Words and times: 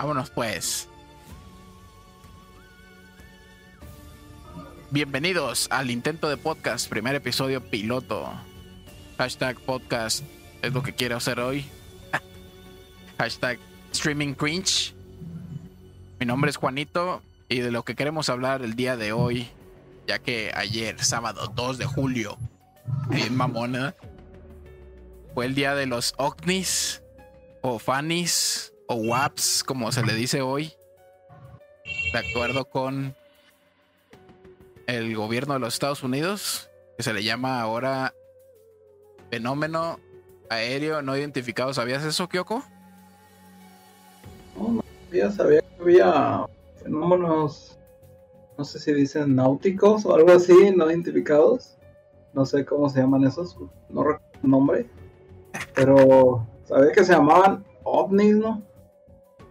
Vámonos 0.00 0.30
pues. 0.30 0.88
Bienvenidos 4.90 5.68
al 5.70 5.90
intento 5.90 6.30
de 6.30 6.38
podcast, 6.38 6.88
primer 6.88 7.14
episodio 7.14 7.60
piloto. 7.60 8.32
Hashtag 9.18 9.60
podcast 9.60 10.24
es 10.62 10.72
lo 10.72 10.82
que 10.82 10.94
quiero 10.94 11.18
hacer 11.18 11.38
hoy. 11.38 11.66
Hashtag 13.18 13.58
streaming 13.92 14.32
cringe. 14.32 14.94
Mi 16.18 16.24
nombre 16.24 16.48
es 16.50 16.56
Juanito 16.56 17.20
y 17.50 17.60
de 17.60 17.70
lo 17.70 17.82
que 17.82 17.94
queremos 17.94 18.30
hablar 18.30 18.62
el 18.62 18.76
día 18.76 18.96
de 18.96 19.12
hoy, 19.12 19.50
ya 20.06 20.18
que 20.18 20.50
ayer, 20.54 20.98
sábado 21.04 21.52
2 21.54 21.76
de 21.76 21.84
julio, 21.84 22.38
en 23.10 23.36
mamona, 23.36 23.94
fue 25.34 25.44
el 25.44 25.54
día 25.54 25.74
de 25.74 25.84
los 25.84 26.14
OVNIs 26.16 27.02
o 27.60 27.78
FANIs 27.78 28.69
o 28.92 28.96
WAPs, 28.96 29.62
como 29.62 29.92
se 29.92 30.04
le 30.04 30.14
dice 30.14 30.42
hoy, 30.42 30.72
de 32.12 32.18
acuerdo 32.18 32.64
con 32.64 33.14
el 34.88 35.14
gobierno 35.14 35.54
de 35.54 35.60
los 35.60 35.74
Estados 35.74 36.02
Unidos, 36.02 36.68
que 36.96 37.04
se 37.04 37.12
le 37.12 37.22
llama 37.22 37.60
ahora 37.60 38.12
fenómeno 39.30 40.00
aéreo 40.48 41.02
no 41.02 41.16
identificado. 41.16 41.72
¿Sabías 41.72 42.04
eso, 42.04 42.28
Kyoko? 42.28 42.64
No, 44.58 44.68
no 44.72 44.84
ya 45.12 45.30
sabía 45.30 45.60
que 45.60 45.82
había 45.82 46.46
fenómenos, 46.82 47.78
no 48.58 48.64
sé 48.64 48.80
si 48.80 48.92
dicen 48.92 49.36
náuticos 49.36 50.04
o 50.04 50.16
algo 50.16 50.32
así, 50.32 50.72
no 50.74 50.90
identificados. 50.90 51.76
No 52.32 52.44
sé 52.44 52.64
cómo 52.64 52.88
se 52.88 52.98
llaman 52.98 53.22
esos, 53.22 53.56
no 53.88 54.02
recuerdo 54.02 54.40
el 54.42 54.50
nombre. 54.50 54.86
Pero 55.76 56.44
sabía 56.64 56.90
que 56.90 57.04
se 57.04 57.12
llamaban 57.12 57.64
ovnis, 57.84 58.34
¿no? 58.34 58.68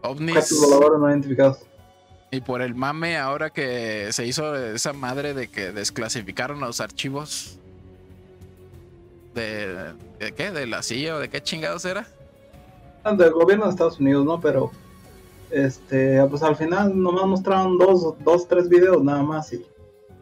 Ovnis. 0.01 0.51
no 0.99 1.09
identificados. 1.09 1.59
Y 2.31 2.41
por 2.41 2.61
el 2.61 2.75
mame, 2.75 3.17
ahora 3.17 3.49
que 3.49 4.09
se 4.11 4.25
hizo 4.25 4.55
esa 4.55 4.93
madre 4.93 5.33
de 5.33 5.49
que 5.49 5.71
desclasificaron 5.71 6.59
los 6.59 6.79
archivos 6.79 7.57
de, 9.33 9.93
de 10.19 10.31
qué, 10.33 10.51
de 10.51 10.67
la 10.67 10.83
CIA 10.83 11.15
o 11.15 11.19
de 11.19 11.29
qué 11.29 11.41
chingados 11.41 11.85
era. 11.85 12.07
Del 13.17 13.31
gobierno 13.31 13.65
de 13.65 13.71
Estados 13.71 13.99
Unidos, 13.99 14.25
¿no? 14.25 14.39
Pero 14.39 14.71
este, 15.49 16.23
pues 16.27 16.43
al 16.43 16.55
final 16.55 17.01
nomás 17.01 17.25
mostraron 17.25 17.77
dos, 17.77 18.13
dos, 18.23 18.47
tres 18.47 18.69
videos 18.69 19.03
nada 19.03 19.23
más 19.23 19.51
y 19.53 19.65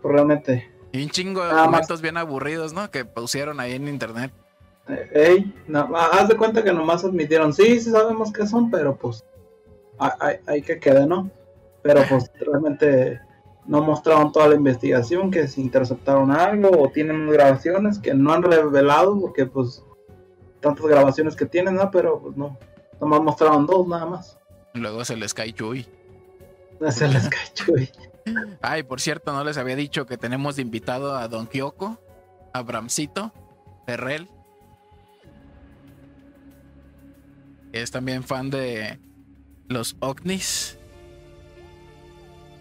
pues, 0.02 0.14
realmente. 0.14 0.70
Y 0.94 1.04
un 1.04 1.10
chingo 1.10 1.44
de 1.44 1.54
documentos 1.54 2.02
bien 2.02 2.16
aburridos, 2.16 2.72
¿no? 2.72 2.90
Que 2.90 3.04
pusieron 3.04 3.60
ahí 3.60 3.74
en 3.74 3.90
internet. 3.90 4.32
Eh, 4.88 5.10
ey, 5.14 5.54
no, 5.68 5.90
haz 5.98 6.30
de 6.30 6.38
cuenta 6.38 6.64
que 6.64 6.72
nomás 6.72 7.04
admitieron, 7.04 7.54
sí, 7.54 7.82
sí 7.82 7.92
sabemos 7.92 8.32
qué 8.32 8.48
son, 8.48 8.72
pero 8.72 8.96
pues 8.96 9.26
hay, 10.00 10.38
hay 10.46 10.62
que 10.62 10.80
quedar, 10.80 11.08
¿no? 11.08 11.30
Pero 11.82 12.02
pues 12.10 12.32
realmente 12.40 13.20
no 13.66 13.84
mostraron 13.84 14.32
toda 14.32 14.48
la 14.48 14.56
investigación, 14.56 15.30
que 15.30 15.48
se 15.48 15.62
interceptaron 15.62 16.32
algo 16.32 16.70
o 16.82 16.90
tienen 16.90 17.30
grabaciones 17.30 18.00
que 18.00 18.14
no 18.14 18.34
han 18.34 18.44
revelado 18.44 19.20
porque 19.20 19.46
pues 19.46 19.84
tantas 20.62 20.86
grabaciones 20.86 21.36
que 21.36 21.46
tienen, 21.46 21.76
¿no? 21.76 21.92
Pero 21.92 22.20
pues 22.20 22.38
no, 22.38 22.58
nomás 23.00 23.22
mostraron 23.22 23.66
dos 23.66 23.88
nada 23.88 24.06
más. 24.06 24.38
Luego 24.74 25.04
se 25.06 25.16
les 25.18 25.34
cae 25.34 25.54
Chuy. 25.54 25.88
Se 26.92 27.08
les 27.08 27.28
cae 27.28 27.54
Chuy. 27.54 27.90
Ay, 28.62 28.84
por 28.84 29.02
cierto, 29.02 29.34
no 29.34 29.44
les 29.44 29.58
había 29.58 29.76
dicho 29.76 30.06
que 30.06 30.18
tenemos 30.18 30.58
de 30.58 30.62
invitado 30.62 31.16
a 31.16 31.28
Don 31.28 31.48
Kyoko, 31.48 31.98
a 32.54 32.62
Bramcito, 32.62 33.32
Ferrell. 33.86 34.30
Es 37.72 37.90
también 37.90 38.24
fan 38.24 38.50
de 38.50 39.00
los 39.68 39.96
ovnis. 40.00 40.78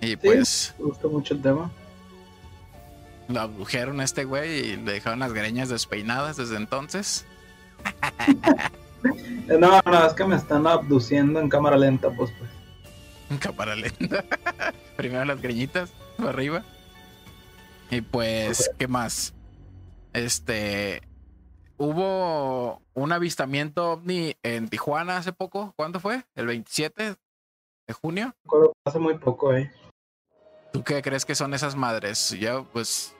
Y 0.00 0.16
pues. 0.16 0.74
Me 0.78 0.86
gustó 0.86 1.08
mucho 1.08 1.34
el 1.34 1.42
tema. 1.42 1.70
Lo 3.28 3.40
abdujeron 3.40 4.00
a 4.00 4.04
este 4.04 4.24
güey 4.24 4.70
y 4.70 4.76
le 4.76 4.92
dejaron 4.92 5.18
las 5.18 5.32
greñas 5.32 5.68
despeinadas 5.68 6.36
desde 6.36 6.56
entonces. 6.56 7.26
no, 9.58 9.80
no, 9.84 10.06
es 10.06 10.12
que 10.12 10.24
me 10.24 10.36
están 10.36 10.66
abduciendo 10.66 11.40
en 11.40 11.48
cámara 11.48 11.76
lenta, 11.76 12.10
pues, 12.10 12.30
pues. 12.38 12.50
En 13.30 13.38
cámara 13.38 13.74
lenta. 13.74 14.24
Primero 14.96 15.24
las 15.24 15.40
greñitas, 15.40 15.90
para 16.16 16.30
arriba. 16.30 16.62
Y 17.90 18.00
pues, 18.00 18.70
¿qué 18.78 18.86
más? 18.86 19.34
Este. 20.12 21.02
Hubo 21.78 22.80
un 22.94 23.12
avistamiento 23.12 23.92
ovni 23.92 24.34
en 24.42 24.68
Tijuana 24.68 25.18
hace 25.18 25.32
poco. 25.32 25.74
¿Cuándo 25.76 26.00
fue? 26.00 26.24
¿El 26.34 26.46
27 26.46 27.16
de 27.86 27.94
junio? 27.94 28.34
Hace 28.84 28.98
muy 28.98 29.18
poco, 29.18 29.52
eh. 29.54 29.70
¿Tú 30.72 30.82
qué 30.82 31.02
crees 31.02 31.26
que 31.26 31.34
son 31.34 31.52
esas 31.52 31.76
madres? 31.76 32.30
Ya, 32.38 32.62
pues. 32.62 33.14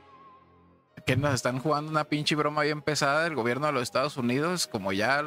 Que 1.07 1.17
nos 1.17 1.35
están 1.35 1.59
jugando 1.59 1.91
una 1.91 2.05
pinche 2.05 2.35
broma 2.35 2.63
bien 2.63 2.81
pesada 2.81 3.25
del 3.25 3.35
gobierno 3.35 3.67
de 3.67 3.73
los 3.75 3.83
Estados 3.83 4.17
Unidos. 4.17 4.67
Como 4.67 4.93
ya 4.93 5.23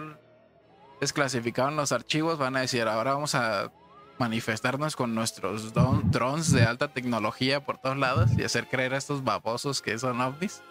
desclasificaron 1.00 1.76
los 1.76 1.92
archivos, 1.92 2.40
van 2.40 2.58
a 2.58 2.62
decir, 2.62 2.88
ahora 2.88 3.14
vamos 3.14 3.36
a 3.36 3.72
manifestarnos 4.18 4.96
con 4.96 5.16
nuestros 5.16 5.72
drones 5.74 6.52
de 6.52 6.64
alta 6.64 6.90
tecnología 6.90 7.64
por 7.64 7.78
todos 7.78 7.98
lados 7.98 8.32
y 8.38 8.44
hacer 8.44 8.68
creer 8.68 8.94
a 8.94 8.98
estos 8.98 9.24
babosos 9.24 9.82
que 9.82 9.98
son 9.98 10.20
ovnis. 10.20 10.62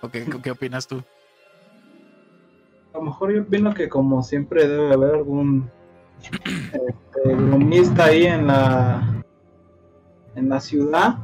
¿O 0.00 0.08
qué, 0.08 0.26
qué 0.42 0.50
opinas 0.50 0.88
tú? 0.88 1.04
A 2.96 2.98
lo 2.98 3.04
mejor 3.04 3.32
yo 3.32 3.42
opino 3.42 3.74
que 3.74 3.90
como 3.90 4.22
siempre 4.22 4.66
debe 4.66 4.94
haber 4.94 5.16
algún 5.16 5.70
este, 6.22 8.02
ahí 8.02 8.24
en 8.24 8.46
la 8.46 9.22
en 10.34 10.48
la 10.48 10.60
ciudad 10.60 11.18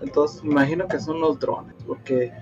entonces 0.00 0.42
imagino 0.42 0.88
que 0.88 0.98
son 0.98 1.20
los 1.20 1.38
drones 1.38 1.74
porque 1.86 2.32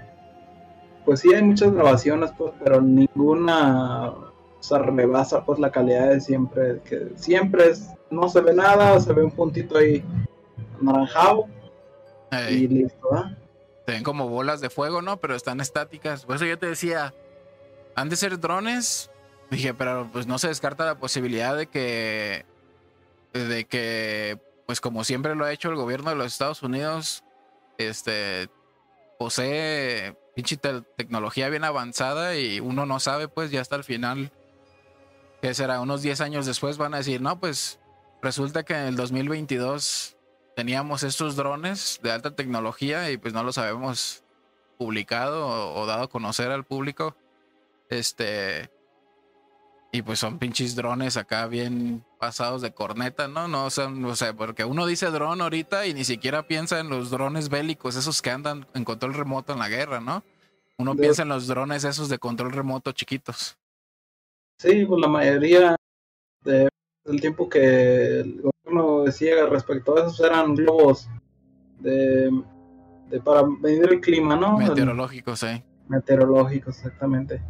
pues 1.05 1.21
sí 1.21 1.35
hay 1.35 1.43
muchas 1.43 1.73
grabaciones 1.73 2.31
pues 2.39 2.53
pero 2.63 2.81
ninguna 2.81 4.15
se 4.61 4.79
rebasa 4.79 5.45
pues 5.45 5.59
la 5.59 5.73
calidad 5.73 6.11
de 6.11 6.21
siempre 6.21 6.81
que 6.85 7.11
siempre 7.17 7.71
es 7.71 7.91
no 8.11 8.29
se 8.29 8.41
ve 8.41 8.55
nada 8.55 9.01
se 9.01 9.13
ve 9.13 9.25
un 9.25 9.33
puntito 9.33 9.79
ahí 9.79 10.05
naranjado 10.81 11.47
y 12.51 12.69
listo 12.69 13.09
se 13.85 13.93
ven 13.93 14.05
como 14.05 14.29
bolas 14.29 14.61
de 14.61 14.71
fuego 14.71 15.03
no 15.03 15.17
pero 15.19 15.35
están 15.35 15.61
estáticas. 15.61 16.25
Por 16.25 16.37
eso 16.37 16.45
yo 16.45 16.59
te 16.59 16.67
decía 16.67 17.15
han 17.97 18.09
de 18.09 18.17
ser 18.17 18.39
drones. 18.39 19.11
Dije, 19.51 19.75
pero 19.75 20.09
pues 20.13 20.27
no 20.27 20.39
se 20.39 20.49
descarta 20.49 20.85
la 20.85 20.99
posibilidad 20.99 21.57
de 21.57 21.67
que, 21.67 22.45
de 23.33 23.65
que, 23.65 24.39
pues 24.67 24.81
como 24.81 25.05
siempre 25.05 25.35
lo 25.35 25.45
ha 25.45 25.53
hecho 25.53 25.71
el 25.71 25.77
gobierno 25.77 26.11
de 26.11 26.17
los 26.17 26.27
Estados 26.27 26.63
Unidos, 26.63 27.25
este, 27.79 28.49
posee 29.19 30.17
pinche 30.35 30.57
tecnología 30.57 31.49
bien 31.49 31.65
avanzada 31.65 32.37
y 32.37 32.61
uno 32.61 32.87
no 32.87 33.01
sabe, 33.01 33.29
pues 33.29 33.51
ya 33.51 33.61
hasta 33.61 33.77
el 33.77 33.85
final, 33.85 34.33
que 35.41 35.55
será 35.55 35.81
unos 35.81 36.03
10 36.03 36.21
años 36.21 36.45
después 36.45 36.77
van 36.77 36.95
a 36.95 36.99
decir, 36.99 37.21
no, 37.21 37.39
pues 37.39 37.79
resulta 38.21 38.65
que 38.65 38.75
en 38.75 38.87
el 38.87 38.97
2022 38.97 40.17
teníamos 40.57 41.05
estos 41.05 41.37
drones 41.37 42.01
de 42.03 42.11
alta 42.11 42.35
tecnología 42.35 43.11
y 43.13 43.17
pues 43.17 43.33
no 43.33 43.45
los 43.45 43.59
habíamos 43.59 44.25
publicado 44.77 45.47
o, 45.47 45.81
o 45.81 45.87
dado 45.87 46.05
a 46.05 46.09
conocer 46.09 46.51
al 46.51 46.65
público. 46.65 47.17
Este. 47.89 48.71
Y 49.93 50.03
pues 50.03 50.19
son 50.19 50.39
pinches 50.39 50.77
drones 50.77 51.17
acá 51.17 51.47
bien 51.47 52.05
pasados 52.19 52.61
de 52.61 52.75
corneta, 52.75 53.29
¿no? 53.29 53.49
No 53.49 53.71
son, 53.71 54.05
o 54.05 54.15
sea, 54.15 54.35
porque 54.35 54.65
uno 54.65 54.85
dice 54.85 55.07
dron 55.07 55.41
ahorita 55.41 55.87
y 55.87 55.95
ni 55.95 56.05
siquiera 56.05 56.47
piensa 56.47 56.81
en 56.81 56.91
los 56.91 57.11
drones 57.11 57.49
bélicos, 57.49 57.97
esos 57.97 58.21
que 58.21 58.31
andan 58.31 58.67
en 58.75 58.85
control 58.85 59.15
remoto 59.15 59.53
en 59.53 59.59
la 59.59 59.69
guerra, 59.69 60.01
¿no? 60.01 60.23
Uno 60.77 60.95
piensa 60.95 61.23
en 61.23 61.29
los 61.29 61.47
drones 61.47 61.85
esos 61.85 62.11
de 62.11 62.19
control 62.19 62.53
remoto 62.53 62.93
chiquitos. 62.93 63.57
Sí, 64.59 64.85
pues 64.85 65.01
la 65.01 65.09
mayoría 65.09 65.77
del 66.43 67.21
tiempo 67.21 67.49
que 67.49 68.21
el 68.21 68.43
gobierno 68.43 69.05
decía 69.05 69.47
respecto 69.47 69.97
a 69.97 70.01
esos 70.01 70.21
eran 70.21 70.55
globos 70.57 71.09
de, 71.79 72.31
de 73.09 73.21
para 73.21 73.47
medir 73.47 73.91
el 73.91 74.01
clima, 74.01 74.37
¿no? 74.37 74.59
Meteorológicos, 74.59 75.41
sí. 75.41 75.63
Meteorológicos, 75.89 76.77
exactamente 76.77 77.41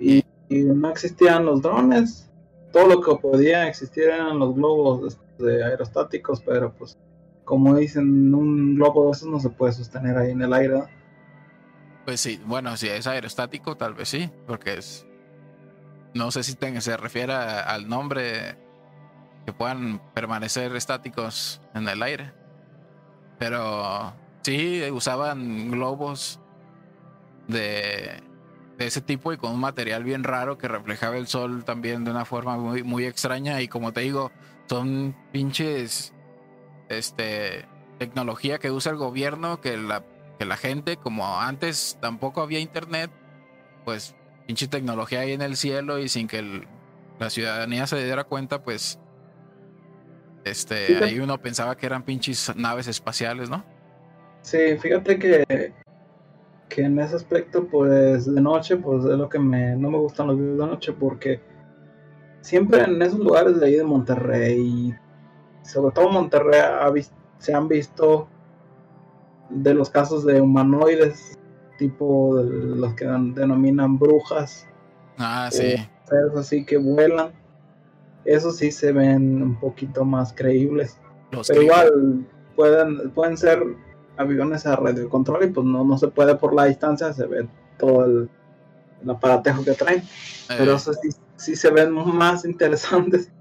y, 0.00 0.24
no 0.48 0.90
existían 0.90 1.44
los 1.46 1.62
drones. 1.62 2.28
Todo 2.72 2.88
lo 2.88 3.00
que 3.00 3.14
podía 3.16 3.68
existir 3.68 4.04
eran 4.04 4.38
los 4.38 4.54
globos 4.54 5.18
de 5.38 5.62
aerostáticos, 5.62 6.40
pero 6.40 6.72
pues 6.72 6.98
como 7.44 7.76
dicen, 7.76 8.34
un 8.34 8.76
globo 8.76 9.06
de 9.06 9.12
esos 9.12 9.28
no 9.28 9.40
se 9.40 9.50
puede 9.50 9.72
sostener 9.72 10.16
ahí 10.16 10.30
en 10.30 10.42
el 10.42 10.52
aire. 10.52 10.84
Pues 12.04 12.20
sí, 12.20 12.40
bueno, 12.46 12.76
si 12.76 12.88
es 12.88 13.06
aerostático, 13.06 13.76
tal 13.76 13.94
vez 13.94 14.08
sí, 14.08 14.30
porque 14.46 14.74
es. 14.74 15.06
No 16.14 16.30
sé 16.30 16.42
si 16.42 16.56
se 16.80 16.96
refiere 16.96 17.32
al 17.32 17.88
nombre 17.88 18.56
que 19.46 19.52
puedan 19.52 20.00
permanecer 20.12 20.74
estáticos 20.74 21.60
en 21.74 21.88
el 21.88 22.02
aire. 22.02 22.32
Pero 23.38 24.12
sí, 24.42 24.82
usaban 24.92 25.70
globos 25.70 26.40
de 27.48 28.22
de 28.80 28.86
ese 28.86 29.02
tipo 29.02 29.30
y 29.30 29.36
con 29.36 29.52
un 29.52 29.60
material 29.60 30.04
bien 30.04 30.24
raro 30.24 30.56
que 30.56 30.66
reflejaba 30.66 31.18
el 31.18 31.26
sol 31.26 31.64
también 31.64 32.02
de 32.02 32.10
una 32.10 32.24
forma 32.24 32.56
muy, 32.56 32.82
muy 32.82 33.04
extraña. 33.04 33.60
Y 33.60 33.68
como 33.68 33.92
te 33.92 34.00
digo, 34.00 34.32
son 34.70 35.14
pinches 35.32 36.14
este 36.88 37.66
tecnología 37.98 38.58
que 38.58 38.70
usa 38.70 38.92
el 38.92 38.96
gobierno, 38.96 39.60
que 39.60 39.76
la, 39.76 40.02
que 40.38 40.46
la 40.46 40.56
gente, 40.56 40.96
como 40.96 41.40
antes 41.40 41.98
tampoco 42.00 42.40
había 42.40 42.58
internet, 42.58 43.10
pues 43.84 44.16
pinche 44.46 44.66
tecnología 44.66 45.20
ahí 45.20 45.32
en 45.32 45.42
el 45.42 45.58
cielo 45.58 45.98
y 45.98 46.08
sin 46.08 46.26
que 46.26 46.66
la 47.18 47.28
ciudadanía 47.28 47.86
se 47.86 48.02
diera 48.02 48.24
cuenta, 48.24 48.62
pues 48.62 48.98
este, 50.44 51.04
ahí 51.04 51.18
uno 51.18 51.36
pensaba 51.36 51.76
que 51.76 51.84
eran 51.84 52.02
pinches 52.02 52.50
naves 52.56 52.86
espaciales, 52.86 53.50
¿no? 53.50 53.62
Sí, 54.40 54.78
fíjate 54.80 55.18
que, 55.18 55.74
que 56.70 56.82
en 56.82 56.98
ese 56.98 57.16
aspecto, 57.16 57.66
pues 57.66 58.32
de 58.32 58.40
noche, 58.40 58.78
pues 58.78 59.04
es 59.04 59.18
lo 59.18 59.28
que 59.28 59.38
me, 59.38 59.76
no 59.76 59.90
me 59.90 59.98
gustan 59.98 60.28
los 60.28 60.38
videos 60.38 60.58
de 60.58 60.66
noche 60.66 60.92
porque 60.92 61.40
siempre 62.40 62.84
en 62.84 63.02
esos 63.02 63.18
lugares 63.18 63.60
de 63.60 63.66
ahí 63.66 63.74
de 63.74 63.84
Monterrey, 63.84 64.94
sobre 65.62 65.92
todo 65.92 66.08
Monterrey, 66.08 66.62
se 67.38 67.52
han 67.52 67.68
visto 67.68 68.28
de 69.50 69.74
los 69.74 69.90
casos 69.90 70.24
de 70.24 70.40
humanoides, 70.40 71.36
tipo 71.76 72.36
de 72.36 72.76
los 72.76 72.94
que 72.94 73.04
denominan 73.06 73.98
brujas. 73.98 74.66
Ah, 75.18 75.48
sí. 75.50 75.74
Seres 76.04 76.36
así 76.36 76.64
que 76.64 76.78
vuelan. 76.78 77.32
Esos 78.24 78.58
sí 78.58 78.70
se 78.70 78.92
ven 78.92 79.42
un 79.42 79.58
poquito 79.58 80.04
más 80.04 80.32
creíbles. 80.32 80.98
pero 81.48 81.62
igual 81.62 82.26
pueden, 82.54 83.10
pueden 83.10 83.36
ser 83.36 83.62
aviones 84.20 84.66
a 84.66 84.76
radio 84.76 85.08
control 85.08 85.44
y 85.44 85.48
pues 85.48 85.66
no, 85.66 85.84
no 85.84 85.98
se 85.98 86.08
puede 86.08 86.34
por 86.36 86.54
la 86.54 86.66
distancia, 86.66 87.12
se 87.12 87.26
ve 87.26 87.48
todo 87.78 88.04
el, 88.04 88.30
aparatejo 89.08 89.64
que 89.64 89.72
traen. 89.72 90.02
Pero 90.48 90.72
eh. 90.72 90.76
eso 90.76 90.92
sí, 90.92 91.08
sí 91.36 91.56
se 91.56 91.70
ven 91.70 91.92
más 91.92 92.44
interesantes. 92.44 93.32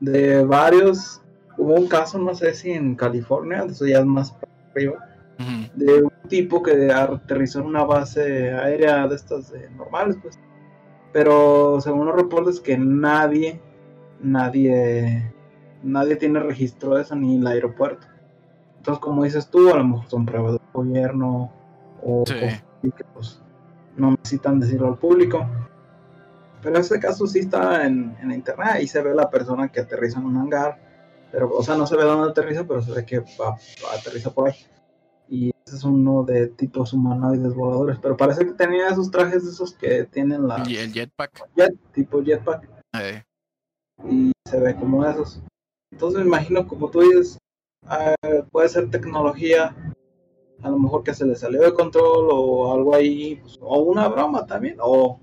De 0.00 0.44
varios, 0.44 1.22
hubo 1.56 1.74
un 1.74 1.86
caso, 1.86 2.18
no 2.18 2.34
sé 2.34 2.52
si 2.54 2.72
en 2.72 2.96
California, 2.96 3.64
eso 3.68 3.86
ya 3.86 4.00
es 4.00 4.04
más 4.04 4.34
arriba, 4.72 5.08
de 5.74 6.02
un 6.02 6.12
tipo 6.28 6.62
que 6.62 6.90
aterrizó 6.90 7.60
en 7.60 7.66
una 7.66 7.84
base 7.84 8.52
aérea 8.52 9.06
de 9.06 9.14
estas 9.14 9.52
normales, 9.76 10.16
pues. 10.20 10.38
Pero 11.12 11.80
según 11.80 12.06
los 12.06 12.16
reportes 12.16 12.60
que 12.60 12.76
nadie, 12.76 13.60
nadie, 14.20 15.32
nadie 15.82 16.16
tiene 16.16 16.40
registro 16.40 16.94
de 16.94 17.02
eso 17.02 17.14
ni 17.14 17.36
el 17.36 17.46
aeropuerto. 17.46 18.06
Entonces, 18.86 19.02
como 19.02 19.24
dices 19.24 19.48
tú, 19.48 19.68
a 19.68 19.78
lo 19.78 19.84
mejor 19.84 20.08
son 20.08 20.24
pruebas 20.24 20.52
del 20.52 20.60
gobierno 20.72 21.50
o 22.04 22.22
que 22.22 23.04
pues, 23.14 23.42
no 23.96 24.12
necesitan 24.12 24.60
decirlo 24.60 24.86
al 24.86 24.96
público. 24.96 25.44
Pero 26.62 26.76
en 26.76 26.80
este 26.80 27.00
caso 27.00 27.26
sí 27.26 27.40
está 27.40 27.84
en, 27.84 28.16
en 28.22 28.30
internet 28.30 28.80
y 28.80 28.86
se 28.86 29.02
ve 29.02 29.12
la 29.12 29.28
persona 29.28 29.72
que 29.72 29.80
aterriza 29.80 30.20
en 30.20 30.26
un 30.26 30.36
hangar. 30.36 30.78
Pero, 31.32 31.50
o 31.50 31.64
sea, 31.64 31.74
no 31.74 31.84
se 31.84 31.96
ve 31.96 32.04
dónde 32.04 32.30
aterriza, 32.30 32.64
pero 32.64 32.80
se 32.80 32.92
ve 32.92 33.04
que 33.04 33.18
va, 33.18 33.56
aterriza 33.92 34.32
por 34.32 34.50
ahí. 34.50 34.56
Y 35.28 35.50
ese 35.66 35.78
es 35.78 35.82
uno 35.82 36.22
de 36.22 36.46
tipos 36.46 36.92
humanoides 36.92 37.56
voladores. 37.56 37.98
Pero 38.00 38.16
parece 38.16 38.46
que 38.46 38.52
tenía 38.52 38.86
esos 38.86 39.10
trajes 39.10 39.44
de 39.44 39.50
esos 39.50 39.74
que 39.74 40.04
tienen 40.04 40.46
la. 40.46 40.62
Y 40.64 40.76
el 40.76 40.92
jetpack. 40.92 41.48
Jet, 41.56 41.74
tipo 41.90 42.22
jetpack. 42.22 42.70
Y 44.08 44.30
se 44.48 44.60
ve 44.60 44.76
como 44.76 45.04
esos. 45.04 45.42
Entonces 45.90 46.20
me 46.20 46.26
imagino, 46.26 46.68
como 46.68 46.88
tú 46.88 47.00
dices, 47.00 47.36
uh, 47.88 48.48
puede 48.50 48.68
ser 48.68 48.90
tecnología, 48.90 49.74
a 50.62 50.70
lo 50.70 50.78
mejor 50.78 51.02
que 51.02 51.14
se 51.14 51.26
le 51.26 51.36
salió 51.36 51.62
de 51.62 51.72
control 51.72 52.28
o 52.30 52.72
algo 52.72 52.94
ahí, 52.94 53.36
pues, 53.36 53.58
o 53.60 53.80
una 53.80 54.08
broma 54.08 54.46
también, 54.46 54.76
o... 54.80 55.20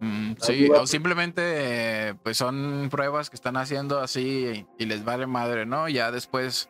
Mm, 0.00 0.34
sí, 0.40 0.68
o 0.70 0.86
simplemente 0.86 2.14
pues 2.22 2.36
son 2.36 2.88
pruebas 2.90 3.30
que 3.30 3.36
están 3.36 3.56
haciendo 3.56 3.98
así 3.98 4.66
y, 4.78 4.84
les 4.84 5.04
vale 5.04 5.26
madre, 5.26 5.64
¿no? 5.64 5.88
Ya 5.88 6.12
después, 6.12 6.68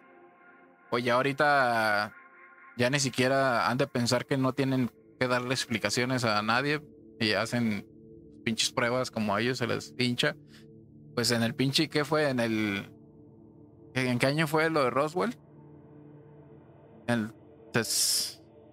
pues 0.90 1.02
ya 1.02 1.14
ahorita 1.14 2.14
ya 2.76 2.90
ni 2.90 3.00
siquiera 3.00 3.68
han 3.68 3.78
de 3.78 3.88
pensar 3.88 4.26
que 4.26 4.36
no 4.36 4.52
tienen 4.52 4.92
que 5.18 5.26
darle 5.26 5.54
explicaciones 5.54 6.24
a 6.24 6.40
nadie 6.42 6.80
y 7.18 7.32
hacen 7.32 7.84
pinches 8.44 8.70
pruebas 8.70 9.10
como 9.10 9.34
a 9.34 9.40
ellos 9.40 9.58
se 9.58 9.66
les 9.66 9.92
pincha. 9.92 10.36
Pues 11.16 11.32
en 11.32 11.42
el 11.42 11.54
pinche, 11.54 11.88
¿qué 11.88 12.04
fue? 12.04 12.28
En 12.28 12.38
el 12.38 12.95
¿En 13.96 14.18
qué 14.18 14.26
año 14.26 14.46
fue 14.46 14.68
lo 14.68 14.84
de 14.84 14.90
Roswell? 14.90 15.34
En 17.06 17.20
el 17.20 17.32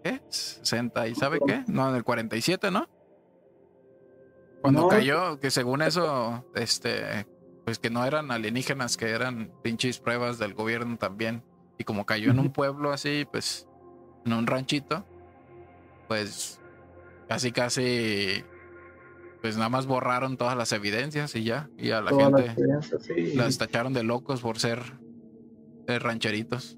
¿qué? 0.04 0.22
60 0.30 1.08
y 1.08 1.16
¿sabe 1.16 1.40
qué? 1.48 1.64
No, 1.68 1.90
en 1.90 1.96
el 1.96 2.04
47, 2.04 2.72
¿no? 2.72 2.90
Cuando 4.62 4.90
cayó, 4.90 5.40
que 5.40 5.50
según 5.50 5.82
eso, 5.82 6.46
este, 6.56 7.26
pues 7.64 7.80
que 7.80 7.90
no 7.90 8.06
eran 8.06 8.32
alienígenas, 8.32 8.98
que 8.98 9.10
eran 9.10 9.52
pinches 9.62 10.00
pruebas 10.00 10.40
del 10.40 10.54
gobierno 10.54 10.98
también. 10.98 11.44
Y 11.78 11.86
como 11.86 12.06
cayó 12.06 12.32
en 12.32 12.40
un 12.40 12.52
pueblo 12.52 12.92
así, 12.92 13.26
pues, 13.30 13.68
en 14.26 14.34
un 14.34 14.46
ranchito, 14.46 15.06
pues 16.08 16.60
casi 17.28 17.52
casi 17.52 18.44
pues 19.42 19.58
nada 19.58 19.70
más 19.70 19.86
borraron 19.86 20.38
todas 20.38 20.56
las 20.56 20.72
evidencias 20.72 21.36
y 21.36 21.44
ya, 21.44 21.70
y 21.78 21.92
a 21.92 22.02
la 22.02 22.12
gente 22.12 22.56
las 23.36 23.58
tacharon 23.58 23.94
de 23.94 24.04
locos 24.04 24.40
por 24.40 24.58
ser 24.58 25.03
de 25.88 26.00
rancheritos. 26.00 26.78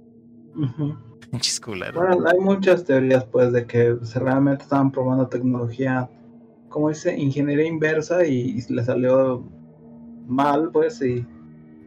Bueno, 2.00 2.28
hay 2.28 2.40
muchas 2.40 2.86
teorías, 2.86 3.26
pues, 3.26 3.52
de 3.52 3.66
que 3.66 3.98
se 4.04 4.20
realmente 4.20 4.64
estaban 4.64 4.92
probando 4.92 5.28
tecnología, 5.28 6.10
como 6.70 6.90
dice, 6.90 7.16
ingeniería 7.18 7.68
inversa 7.68 8.26
y, 8.26 8.62
le 8.70 8.84
salió 8.84 9.44
mal, 10.28 10.70
pues, 10.72 11.02
y 11.02 11.26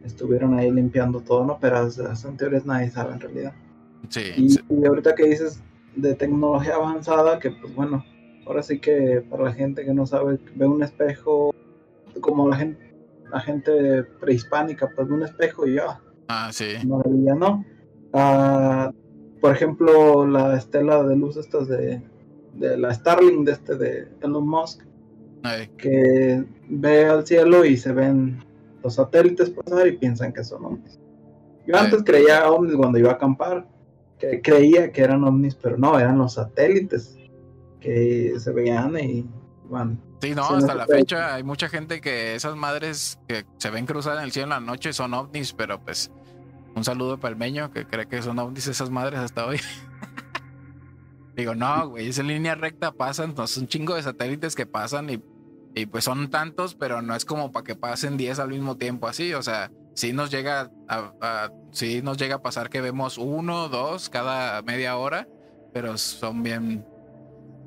estuvieron 0.03 0.53
ahí 0.57 0.71
limpiando 0.71 1.21
todo, 1.21 1.45
¿no? 1.45 1.57
Pero 1.59 1.89
son 1.89 2.37
teorías 2.37 2.65
nadie 2.65 2.89
sabe 2.89 3.13
en 3.13 3.19
realidad. 3.19 3.53
Sí, 4.09 4.21
y, 4.37 4.85
ahorita 4.85 5.15
que 5.15 5.27
dices 5.27 5.61
de 5.95 6.15
tecnología 6.15 6.75
avanzada, 6.75 7.39
que 7.39 7.51
pues 7.51 7.75
bueno, 7.75 8.05
ahora 8.45 8.63
sí 8.63 8.79
que 8.79 9.23
para 9.29 9.45
la 9.45 9.53
gente 9.53 9.83
que 9.83 9.93
no 9.93 10.05
sabe, 10.05 10.39
ve 10.55 10.65
un 10.65 10.83
espejo, 10.83 11.53
como 12.21 12.47
la 12.47 12.55
gente, 12.55 12.95
la 13.31 13.39
gente 13.39 14.03
prehispánica, 14.03 14.89
pues 14.95 15.07
ve 15.07 15.13
un 15.13 15.23
espejo 15.23 15.67
y 15.67 15.75
ya, 15.75 15.99
Ah, 16.29 16.51
sí. 16.53 16.75
Maravilla, 16.85 17.33
¿no? 17.33 17.65
Ah, 18.13 18.91
por 19.41 19.51
ejemplo, 19.51 20.27
la 20.27 20.55
estela 20.55 21.03
de 21.03 21.15
luz 21.15 21.37
estas 21.37 21.67
de, 21.67 22.01
de 22.53 22.77
la 22.77 22.93
Starling 22.93 23.43
de 23.45 23.51
este 23.51 23.75
de 23.75 24.07
Elon 24.21 24.47
Musk, 24.47 24.83
que 25.77 26.45
ve 26.67 27.05
al 27.05 27.25
cielo 27.25 27.65
y 27.65 27.77
se 27.77 27.91
ven 27.93 28.43
los 28.83 28.95
satélites 28.95 29.49
pasar 29.49 29.87
y 29.87 29.97
piensan 29.97 30.31
que 30.31 30.43
son 30.43 30.65
ovnis. 30.65 30.99
Yo 31.65 31.75
antes 31.75 32.03
creía 32.03 32.49
ovnis 32.49 32.75
cuando 32.75 32.99
iba 32.99 33.11
a 33.11 33.13
acampar, 33.15 33.67
que 34.19 34.41
creía 34.41 34.91
que 34.91 35.01
eran 35.01 35.23
ovnis, 35.23 35.55
pero 35.55 35.77
no, 35.77 35.97
eran 35.97 36.19
los 36.19 36.33
satélites 36.33 37.17
que 37.79 38.35
se 38.37 38.51
veían 38.51 38.99
y 38.99 39.27
van. 39.69 39.99
Sí, 40.21 40.35
no, 40.35 40.43
hasta 40.43 40.75
la 40.75 40.85
fecha 40.85 41.33
hay 41.33 41.43
mucha 41.43 41.69
gente 41.69 42.01
que 42.01 42.35
esas 42.35 42.55
madres 42.55 43.19
que 43.27 43.45
se 43.57 43.69
ven 43.69 43.85
cruzar 43.85 44.17
en 44.17 44.23
el 44.25 44.31
cielo 44.31 44.45
en 44.47 44.49
la 44.49 44.59
noche 44.59 44.91
son 44.91 45.13
ovnis, 45.13 45.53
pero 45.53 45.79
pues 45.79 46.11
un 46.79 46.85
saludo 46.85 47.19
para 47.19 47.33
el 47.33 47.37
meño 47.37 47.71
que 47.71 47.85
cree 47.85 48.07
que 48.07 48.21
son 48.21 48.39
ovnis 48.39 48.67
esas 48.67 48.89
madres 48.89 49.19
hasta 49.19 49.45
hoy. 49.45 49.59
Digo, 51.35 51.53
no, 51.55 51.89
güey, 51.89 52.09
es 52.09 52.17
en 52.17 52.27
línea 52.27 52.55
recta, 52.55 52.91
pasan, 52.91 53.33
no, 53.37 53.47
son 53.47 53.63
un 53.63 53.67
chingo 53.67 53.95
de 53.95 54.03
satélites 54.03 54.55
que 54.55 54.65
pasan 54.65 55.09
y, 55.09 55.21
y 55.75 55.85
pues 55.85 56.05
son 56.05 56.29
tantos, 56.29 56.75
pero 56.75 57.01
no 57.01 57.15
es 57.15 57.25
como 57.25 57.51
para 57.51 57.63
que 57.63 57.75
pasen 57.75 58.17
10 58.17 58.39
al 58.39 58.49
mismo 58.49 58.77
tiempo 58.77 59.07
así, 59.07 59.33
o 59.33 59.43
sea, 59.43 59.71
sí 59.93 60.13
nos 60.13 60.31
llega 60.31 60.71
a, 60.87 61.51
sí 61.71 62.01
nos 62.01 62.17
llega 62.17 62.35
a 62.35 62.41
pasar 62.41 62.69
que 62.69 62.81
vemos 62.81 63.17
uno, 63.17 63.69
dos 63.69 64.09
cada 64.09 64.61
media 64.61 64.97
hora, 64.97 65.27
pero 65.73 65.97
son 65.97 66.43
bien 66.43 66.85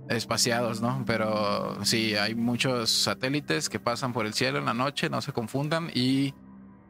espaciados, 0.09 0.81
¿no? 0.81 1.05
Pero 1.07 1.85
sí, 1.85 2.15
hay 2.17 2.35
muchos 2.35 2.91
satélites 2.91 3.69
que 3.69 3.79
pasan 3.79 4.13
por 4.13 4.27
el 4.27 4.35
cielo 4.35 4.59
en 4.59 4.65
la 4.65 4.75
noche, 4.75 5.09
no 5.09 5.21
se 5.21 5.33
confundan 5.33 5.91
y 5.95 6.35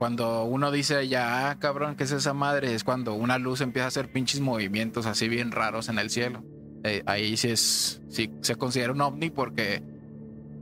cuando 0.02 0.42
uno 0.42 0.72
dice 0.72 1.06
ya, 1.06 1.48
ah, 1.48 1.60
cabrón, 1.60 1.94
¿qué 1.94 2.02
es 2.02 2.10
esa 2.10 2.34
madre? 2.34 2.74
Es 2.74 2.82
cuando 2.82 3.14
una 3.14 3.38
luz 3.38 3.60
empieza 3.60 3.84
a 3.84 3.86
hacer 3.86 4.10
pinches 4.10 4.40
movimientos 4.40 5.06
así 5.06 5.28
bien 5.28 5.52
raros 5.52 5.88
en 5.88 6.00
el 6.00 6.10
cielo. 6.10 6.42
Eh, 6.82 7.04
ahí 7.06 7.36
sí 7.36 7.50
es, 7.50 8.02
sí 8.08 8.28
se 8.40 8.56
considera 8.56 8.90
un 8.90 9.00
ovni 9.00 9.30
porque 9.30 9.80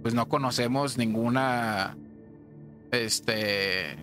pues 0.02 0.12
no 0.12 0.28
conocemos 0.28 0.98
ninguna, 0.98 1.96
este, 2.90 3.96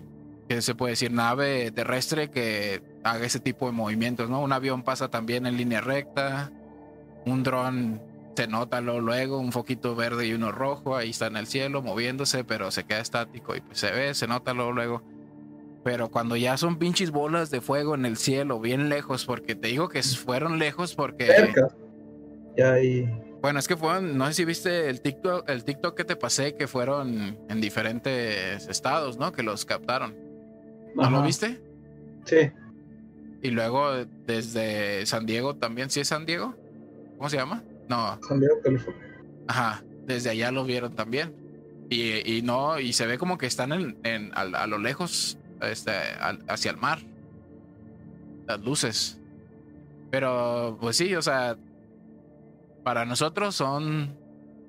¿qué 0.48 0.60
se 0.60 0.74
puede 0.74 0.94
decir? 0.94 1.12
Nave 1.12 1.70
terrestre 1.70 2.32
que 2.32 2.82
haga 3.04 3.24
ese 3.24 3.38
tipo 3.38 3.66
de 3.66 3.72
movimientos, 3.72 4.28
¿no? 4.28 4.40
Un 4.40 4.52
avión 4.52 4.82
pasa 4.82 5.08
también 5.08 5.46
en 5.46 5.56
línea 5.56 5.80
recta, 5.80 6.50
un 7.26 7.44
dron 7.44 8.02
se 8.34 8.48
nota 8.48 8.80
luego, 8.80 9.38
un 9.38 9.52
foquito 9.52 9.94
verde 9.94 10.26
y 10.26 10.32
uno 10.32 10.50
rojo, 10.50 10.96
ahí 10.96 11.10
está 11.10 11.28
en 11.28 11.36
el 11.36 11.46
cielo 11.46 11.80
moviéndose, 11.80 12.42
pero 12.42 12.72
se 12.72 12.82
queda 12.82 12.98
estático 12.98 13.54
y 13.54 13.60
pues 13.60 13.78
se 13.78 13.92
ve, 13.92 14.14
se 14.14 14.26
nota 14.26 14.52
luego. 14.52 15.00
Pero 15.88 16.10
cuando 16.10 16.36
ya 16.36 16.58
son 16.58 16.78
pinches 16.78 17.10
bolas 17.10 17.50
de 17.50 17.62
fuego 17.62 17.94
en 17.94 18.04
el 18.04 18.18
cielo, 18.18 18.60
bien 18.60 18.90
lejos, 18.90 19.24
porque 19.24 19.54
te 19.54 19.68
digo 19.68 19.88
que 19.88 20.02
fueron 20.02 20.58
lejos 20.58 20.94
porque. 20.94 21.24
Cerca. 21.24 21.68
Ya 22.58 22.74
ahí. 22.74 23.10
Bueno, 23.40 23.58
es 23.58 23.66
que 23.66 23.74
fueron, 23.74 24.18
no 24.18 24.26
sé 24.26 24.34
si 24.34 24.44
viste 24.44 24.90
el 24.90 25.00
TikTok, 25.00 25.48
el 25.48 25.64
TikTok 25.64 25.96
que 25.96 26.04
te 26.04 26.14
pasé, 26.14 26.56
que 26.56 26.66
fueron 26.66 27.38
en 27.48 27.60
diferentes 27.62 28.68
estados, 28.68 29.16
¿no? 29.16 29.32
Que 29.32 29.42
los 29.42 29.64
captaron. 29.64 30.14
¿No 30.94 31.08
lo 31.08 31.22
viste? 31.22 31.58
Sí. 32.26 32.50
Y 33.40 33.48
luego 33.48 34.04
desde 34.26 35.06
San 35.06 35.24
Diego 35.24 35.56
también, 35.56 35.88
¿sí 35.88 36.00
es 36.00 36.08
San 36.08 36.26
Diego? 36.26 36.54
¿Cómo 37.16 37.30
se 37.30 37.38
llama? 37.38 37.64
No. 37.88 38.18
San 38.28 38.40
Diego, 38.40 38.56
California. 38.62 39.22
Ajá, 39.46 39.82
desde 40.04 40.28
allá 40.28 40.50
lo 40.50 40.64
vieron 40.64 40.94
también. 40.94 41.32
Y, 41.88 42.30
y 42.30 42.42
no, 42.42 42.78
y 42.78 42.92
se 42.92 43.06
ve 43.06 43.16
como 43.16 43.38
que 43.38 43.46
están 43.46 43.72
en, 43.72 43.96
en 44.04 44.32
a, 44.34 44.66
lo 44.66 44.76
lejos, 44.76 45.38
este, 45.62 45.92
hacia 46.48 46.70
el 46.70 46.76
mar. 46.76 47.00
Las 48.46 48.60
luces. 48.60 49.20
Pero, 50.10 50.78
pues 50.80 50.96
sí, 50.96 51.14
o 51.14 51.22
sea, 51.22 51.56
para 52.82 53.04
nosotros 53.04 53.54
son 53.54 54.16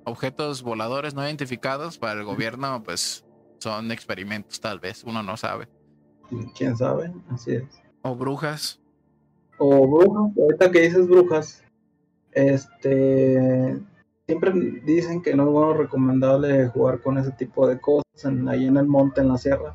objetos 0.04 0.62
voladores 0.62 1.14
no 1.14 1.24
identificados, 1.24 1.98
para 1.98 2.20
el 2.20 2.26
gobierno 2.26 2.82
pues 2.82 3.24
son 3.58 3.90
experimentos 3.92 4.60
tal 4.60 4.78
vez, 4.78 5.04
uno 5.04 5.22
no 5.22 5.36
sabe. 5.36 5.68
¿Quién 6.56 6.76
sabe? 6.76 7.12
Así 7.30 7.52
es. 7.52 7.64
O 8.02 8.14
brujas. 8.14 8.80
O 9.58 9.86
brujas, 9.86 10.36
ahorita 10.36 10.70
que 10.70 10.80
dices 10.82 11.08
brujas, 11.08 11.64
este, 12.32 13.78
siempre 14.26 14.52
dicen 14.84 15.22
que 15.22 15.34
no 15.34 15.44
es 15.44 15.48
bueno 15.50 15.74
recomendable 15.74 16.68
jugar 16.68 17.00
con 17.00 17.18
ese 17.18 17.32
tipo 17.32 17.66
de 17.66 17.80
cosas 17.80 18.04
ahí 18.48 18.66
en 18.66 18.76
el 18.76 18.86
monte, 18.86 19.20
en 19.20 19.28
la 19.28 19.38
sierra. 19.38 19.74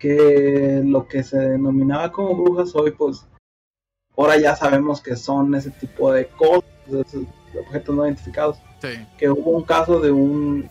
Que 0.00 0.82
lo 0.84 1.06
que 1.06 1.22
se 1.22 1.38
denominaba 1.38 2.10
como 2.10 2.34
brujas 2.34 2.74
hoy, 2.74 2.90
pues, 2.90 3.24
ahora 4.16 4.36
ya 4.38 4.56
sabemos 4.56 5.00
que 5.00 5.14
son 5.14 5.54
ese 5.54 5.70
tipo 5.70 6.12
de 6.12 6.26
cosas, 6.26 7.14
objetos 7.58 7.94
no 7.94 8.04
identificados. 8.06 8.58
Que 9.16 9.30
hubo 9.30 9.50
un 9.50 9.62
caso 9.62 10.00
de 10.00 10.10
un, 10.10 10.68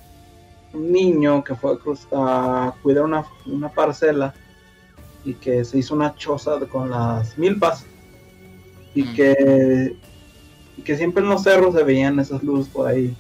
niño 0.74 1.44
que 1.44 1.56
fue 1.56 1.78
a 2.12 2.74
cuidar 2.84 3.04
una, 3.04 3.26
una, 3.48 3.70
parcela 3.70 4.36
y 5.26 5.34
que 5.34 5.66
se 5.66 5.80
hizo 5.80 5.96
una 5.96 6.14
choza 6.16 6.60
con 6.68 6.92
las 6.92 7.38
milpas 7.40 7.86
y 8.94 9.02
mm. 9.02 9.16
que 9.16 9.98
que 10.84 10.98
siempre 10.98 11.24
en 11.24 11.30
los 11.30 11.44
cerros 11.44 11.76
se 11.76 11.84
veían 11.84 12.20
esas 12.20 12.44
luces 12.44 12.72
por 12.72 12.88
ahí 12.88 13.16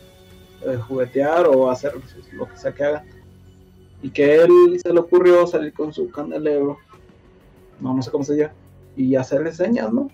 eh, 0.65 0.77
juguetear 0.87 1.47
o 1.47 1.69
hacer 1.69 1.93
lo 2.33 2.47
que 2.47 2.57
sea 2.57 2.73
que 2.73 2.83
haga 2.83 3.03
y 4.01 4.09
que 4.11 4.41
él 4.41 4.79
se 4.81 4.93
le 4.93 4.99
ocurrió 4.99 5.45
salir 5.47 5.73
con 5.73 5.93
su 5.93 6.09
candelero 6.09 6.77
no 7.79 7.93
no 7.93 8.01
sé 8.01 8.11
cómo 8.11 8.23
se 8.23 8.37
llama 8.37 8.53
y 8.95 9.15
hacerle 9.15 9.51
señas 9.51 9.91
no 9.91 10.09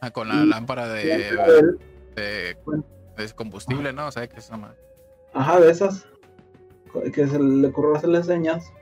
ah, 0.00 0.10
con 0.10 0.28
la 0.28 0.44
lámpara 0.44 0.88
de 0.88 1.76
de, 2.18 3.34
combustible, 3.34 3.92
¿no? 3.92 4.06
O 4.06 4.10
sea, 4.10 4.26
que 4.26 4.38
es 4.38 4.50
una 4.50 4.74
Ajá, 5.32 5.60
de 5.60 5.70
esas. 5.70 6.06
Que 7.12 7.26
se 7.26 7.38
le 7.38 7.68
ocurrió 7.68 7.96
hacerle 7.96 8.22
señas. 8.22 8.72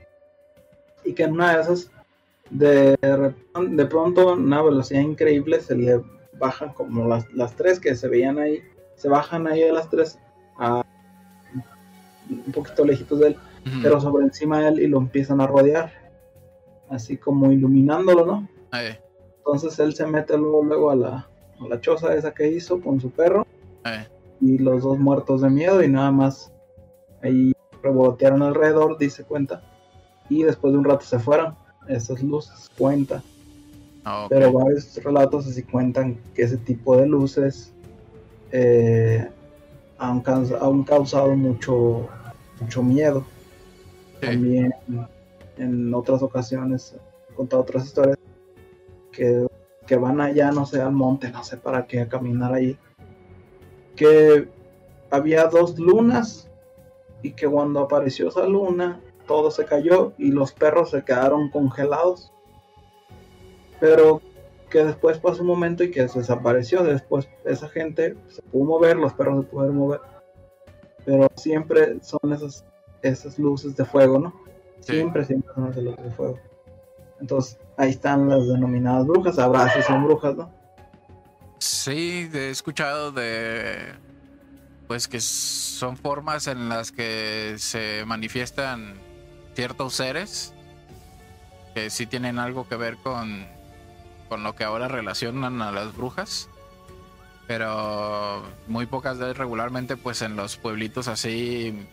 Y 1.04 1.12
que 1.12 1.24
en 1.24 1.32
una 1.32 1.56
de 1.56 1.62
esas, 1.62 1.90
de, 2.50 2.96
de 2.96 3.86
pronto, 3.86 4.34
una 4.34 4.62
velocidad 4.62 5.00
increíble, 5.00 5.60
se 5.60 5.76
le 5.76 6.02
bajan 6.38 6.72
como 6.72 7.06
las, 7.08 7.30
las 7.32 7.54
tres 7.56 7.80
que 7.80 7.94
se 7.94 8.08
veían 8.08 8.38
ahí. 8.38 8.62
Se 8.96 9.08
bajan 9.08 9.46
ahí 9.46 9.62
a 9.62 9.72
las 9.72 9.90
tres 9.90 10.18
a 10.58 10.82
un 12.28 12.52
poquito 12.52 12.84
lejitos 12.84 13.20
de 13.20 13.28
él, 13.28 13.36
pero 13.82 14.00
sobre 14.00 14.24
encima 14.24 14.60
de 14.60 14.68
él 14.68 14.80
y 14.80 14.86
lo 14.86 14.98
empiezan 14.98 15.40
a 15.40 15.46
rodear. 15.46 15.92
Así 16.88 17.16
como 17.16 17.50
iluminándolo, 17.50 18.24
¿no? 18.24 18.48
Entonces 19.38 19.78
él 19.78 19.94
se 19.94 20.06
mete 20.06 20.36
luego, 20.36 20.62
luego 20.62 20.90
a 20.90 20.96
la, 20.96 21.28
la 21.68 21.80
choza 21.80 22.14
esa 22.14 22.32
que 22.32 22.48
hizo 22.48 22.80
con 22.80 23.00
su 23.00 23.10
perro. 23.10 23.46
Eh. 23.84 24.06
Y 24.40 24.58
los 24.58 24.82
dos 24.82 24.98
muertos 24.98 25.40
de 25.40 25.50
miedo 25.50 25.82
y 25.82 25.88
nada 25.88 26.12
más 26.12 26.52
ahí 27.22 27.52
revolotearon 27.82 28.42
alrededor, 28.42 28.98
dice 28.98 29.24
cuenta. 29.24 29.62
Y 30.28 30.42
después 30.42 30.72
de 30.72 30.78
un 30.78 30.84
rato 30.84 31.04
se 31.04 31.18
fueron. 31.18 31.54
Esas 31.88 32.22
luces 32.22 32.70
cuentan. 32.76 33.22
Ah, 34.04 34.26
Pero 34.28 34.52
varios 34.52 34.96
relatos 35.02 35.46
así 35.46 35.62
cuentan 35.62 36.16
que 36.34 36.42
ese 36.42 36.56
tipo 36.56 36.96
de 36.96 37.06
luces 37.06 37.72
eh, 38.52 39.28
han, 39.98 40.20
causado 40.20 41.36
mucho, 41.36 42.08
mucho 42.60 42.82
miedo. 42.82 43.24
También 44.20 44.74
en 45.58 45.94
otras 45.94 46.22
ocasiones 46.22 46.96
he 47.30 47.34
contado 47.34 47.62
otras 47.62 47.84
historias 47.84 48.18
que 49.12 49.46
que 49.86 49.96
van 49.96 50.20
allá, 50.20 50.50
no 50.50 50.66
sé, 50.66 50.82
al 50.82 50.92
monte, 50.92 51.30
no 51.30 51.44
sé 51.44 51.56
para 51.56 51.86
qué, 51.86 52.00
a 52.00 52.08
caminar 52.08 52.52
ahí. 52.52 52.76
Que 53.94 54.48
había 55.10 55.46
dos 55.46 55.78
lunas 55.78 56.50
y 57.22 57.32
que 57.32 57.46
cuando 57.46 57.80
apareció 57.80 58.28
esa 58.28 58.44
luna, 58.46 59.00
todo 59.26 59.50
se 59.50 59.64
cayó 59.64 60.12
y 60.18 60.32
los 60.32 60.52
perros 60.52 60.90
se 60.90 61.02
quedaron 61.04 61.50
congelados. 61.50 62.32
Pero 63.80 64.20
que 64.70 64.84
después 64.84 65.18
pasó 65.18 65.42
un 65.42 65.48
momento 65.48 65.84
y 65.84 65.90
que 65.90 66.02
desapareció. 66.02 66.82
Después 66.82 67.28
esa 67.44 67.68
gente 67.68 68.16
se 68.28 68.42
pudo 68.42 68.64
mover, 68.64 68.96
los 68.96 69.14
perros 69.14 69.44
se 69.44 69.50
pudieron 69.50 69.76
mover. 69.76 70.00
Pero 71.04 71.28
siempre 71.36 72.02
son 72.02 72.32
esas, 72.32 72.64
esas 73.08 73.38
luces 73.38 73.76
de 73.76 73.84
fuego, 73.84 74.18
¿no? 74.18 74.34
Siempre, 74.80 75.24
siempre 75.24 75.52
son 75.54 75.70
esas 75.70 75.82
luces 75.82 76.04
de 76.04 76.10
fuego. 76.12 76.38
Entonces, 77.20 77.58
ahí 77.76 77.90
están 77.90 78.28
las 78.28 78.46
denominadas 78.46 79.06
brujas. 79.06 79.38
Habrá 79.38 79.68
si 79.72 79.82
son 79.82 80.04
brujas, 80.04 80.36
¿no? 80.36 80.50
Sí, 81.58 82.28
he 82.32 82.50
escuchado 82.50 83.12
de. 83.12 83.94
Pues 84.86 85.08
que 85.08 85.20
son 85.20 85.96
formas 85.96 86.46
en 86.46 86.68
las 86.68 86.92
que 86.92 87.56
se 87.58 88.04
manifiestan 88.06 88.94
ciertos 89.54 89.94
seres 89.94 90.54
que 91.74 91.90
sí 91.90 92.06
tienen 92.06 92.38
algo 92.38 92.66
que 92.66 92.76
ver 92.76 92.96
con, 92.96 93.46
con 94.30 94.42
lo 94.42 94.54
que 94.54 94.64
ahora 94.64 94.88
relacionan 94.88 95.60
a 95.60 95.72
las 95.72 95.94
brujas. 95.94 96.48
Pero 97.46 98.42
muy 98.66 98.86
pocas 98.86 99.18
veces 99.18 99.36
regularmente, 99.36 99.96
pues 99.96 100.22
en 100.22 100.36
los 100.36 100.56
pueblitos 100.56 101.06
así 101.06 101.86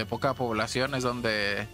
de 0.00 0.06
poca 0.06 0.32
población 0.34 0.94
es 0.94 1.02
donde 1.02 1.68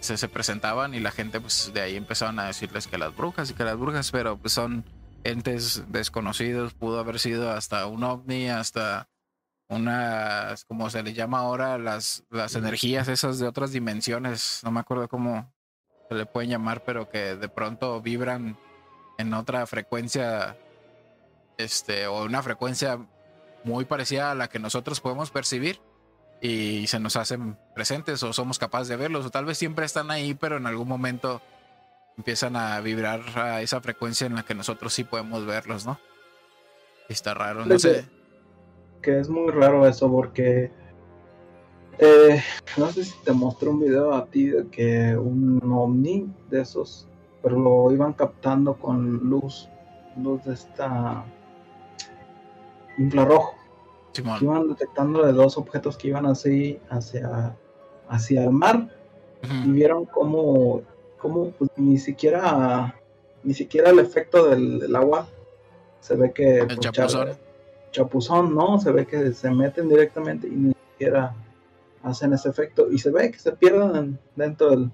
se, 0.00 0.16
se, 0.16 0.28
presentaban 0.28 0.94
y 0.94 1.00
la 1.00 1.10
gente 1.10 1.40
pues 1.40 1.72
de 1.74 1.80
ahí 1.80 1.96
empezaban 1.96 2.38
a 2.38 2.46
decirles 2.46 2.86
que 2.86 2.98
las 2.98 3.14
brujas 3.16 3.50
y 3.50 3.54
que 3.54 3.64
las 3.64 3.76
brujas, 3.76 4.12
pero 4.12 4.36
pues 4.36 4.52
son 4.52 4.84
entes 5.24 5.82
desconocidos, 5.88 6.74
pudo 6.74 7.00
haber 7.00 7.18
sido 7.18 7.50
hasta 7.50 7.86
un 7.86 8.04
ovni, 8.04 8.48
hasta 8.48 9.08
unas, 9.68 10.64
como 10.66 10.88
se 10.88 11.02
le 11.02 11.14
llama 11.14 11.40
ahora, 11.40 11.78
las, 11.78 12.24
las 12.30 12.54
energías 12.54 13.08
esas 13.08 13.40
de 13.40 13.48
otras 13.48 13.72
dimensiones, 13.72 14.60
no 14.62 14.70
me 14.70 14.80
acuerdo 14.80 15.08
cómo 15.08 15.52
se 16.08 16.14
le 16.14 16.26
pueden 16.26 16.50
llamar, 16.50 16.84
pero 16.84 17.10
que 17.10 17.34
de 17.34 17.48
pronto 17.48 18.00
vibran 18.00 18.56
en 19.18 19.34
otra 19.34 19.66
frecuencia, 19.66 20.56
este, 21.58 22.06
o 22.06 22.24
una 22.24 22.42
frecuencia 22.42 22.98
muy 23.64 23.84
parecida 23.84 24.30
a 24.30 24.34
la 24.36 24.48
que 24.48 24.60
nosotros 24.60 25.00
podemos 25.00 25.32
percibir 25.32 25.80
y 26.40 26.86
se 26.86 27.00
nos 27.00 27.16
hacen 27.16 27.56
presentes 27.74 28.22
o 28.22 28.32
somos 28.32 28.58
capaces 28.58 28.88
de 28.88 28.96
verlos 28.96 29.26
o 29.26 29.30
tal 29.30 29.44
vez 29.44 29.58
siempre 29.58 29.84
están 29.84 30.10
ahí 30.10 30.34
pero 30.34 30.56
en 30.56 30.66
algún 30.66 30.86
momento 30.86 31.42
empiezan 32.18 32.56
a 32.56 32.80
vibrar 32.80 33.20
a 33.36 33.62
esa 33.62 33.80
frecuencia 33.80 34.26
en 34.26 34.34
la 34.34 34.42
que 34.42 34.54
nosotros 34.54 34.92
sí 34.92 35.04
podemos 35.04 35.46
verlos, 35.46 35.86
¿no? 35.86 35.98
Está 37.08 37.32
raro, 37.32 37.64
no 37.64 37.78
sé. 37.78 38.06
Que 39.00 39.20
es 39.20 39.28
muy 39.28 39.52
raro 39.52 39.86
eso 39.86 40.10
porque 40.10 40.72
eh, 41.98 42.42
no 42.76 42.90
sé 42.90 43.04
si 43.04 43.14
te 43.24 43.32
mostré 43.32 43.68
un 43.68 43.80
video 43.80 44.12
a 44.12 44.26
ti 44.26 44.46
de 44.46 44.66
que 44.68 45.16
un 45.16 45.60
ovni 45.72 46.28
de 46.50 46.60
esos, 46.60 47.08
pero 47.40 47.56
lo 47.58 47.92
iban 47.92 48.12
captando 48.12 48.74
con 48.74 49.18
luz, 49.30 49.68
luz 50.16 50.44
de 50.44 50.54
esta 50.54 51.24
infrarrojo 52.98 53.57
iban 54.40 54.68
detectando 54.68 55.24
de 55.24 55.32
dos 55.32 55.56
objetos 55.58 55.96
que 55.96 56.08
iban 56.08 56.26
así 56.26 56.78
hacia, 56.90 57.56
hacia 58.08 58.44
el 58.44 58.50
mar. 58.50 58.88
Y 59.64 59.70
vieron 59.70 60.04
como, 60.04 60.82
como 61.18 61.50
pues, 61.52 61.70
ni 61.76 61.98
siquiera 61.98 62.94
ni 63.44 63.54
siquiera 63.54 63.90
el 63.90 64.00
efecto 64.00 64.48
del, 64.48 64.94
agua 64.96 65.28
se 66.00 66.16
ve 66.16 66.32
que 66.32 66.58
el 66.58 66.66
pues, 66.66 66.80
chapuzón. 67.92 68.54
no 68.54 68.80
se 68.80 68.90
ve 68.90 69.06
que 69.06 69.32
se 69.32 69.50
meten 69.50 69.88
directamente 69.88 70.48
y 70.48 70.50
ni 70.50 70.74
siquiera 70.92 71.34
hacen 72.02 72.32
ese 72.32 72.48
efecto. 72.48 72.90
Y 72.90 72.98
se 72.98 73.10
ve 73.10 73.30
que 73.30 73.38
se 73.38 73.52
pierden 73.52 74.18
dentro 74.34 74.70
del, 74.70 74.90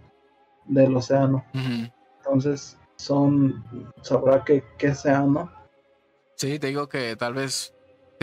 del 0.67 0.97
océano. 0.97 1.45
Entonces 2.19 2.77
son 2.97 3.65
sabrá 4.03 4.45
que, 4.45 4.63
que 4.79 4.95
sean 4.95 5.33
no 5.33 5.51
sí 6.37 6.59
te 6.59 6.69
digo 6.69 6.89
que 6.89 7.17
tal 7.17 7.35
vez 7.35 7.74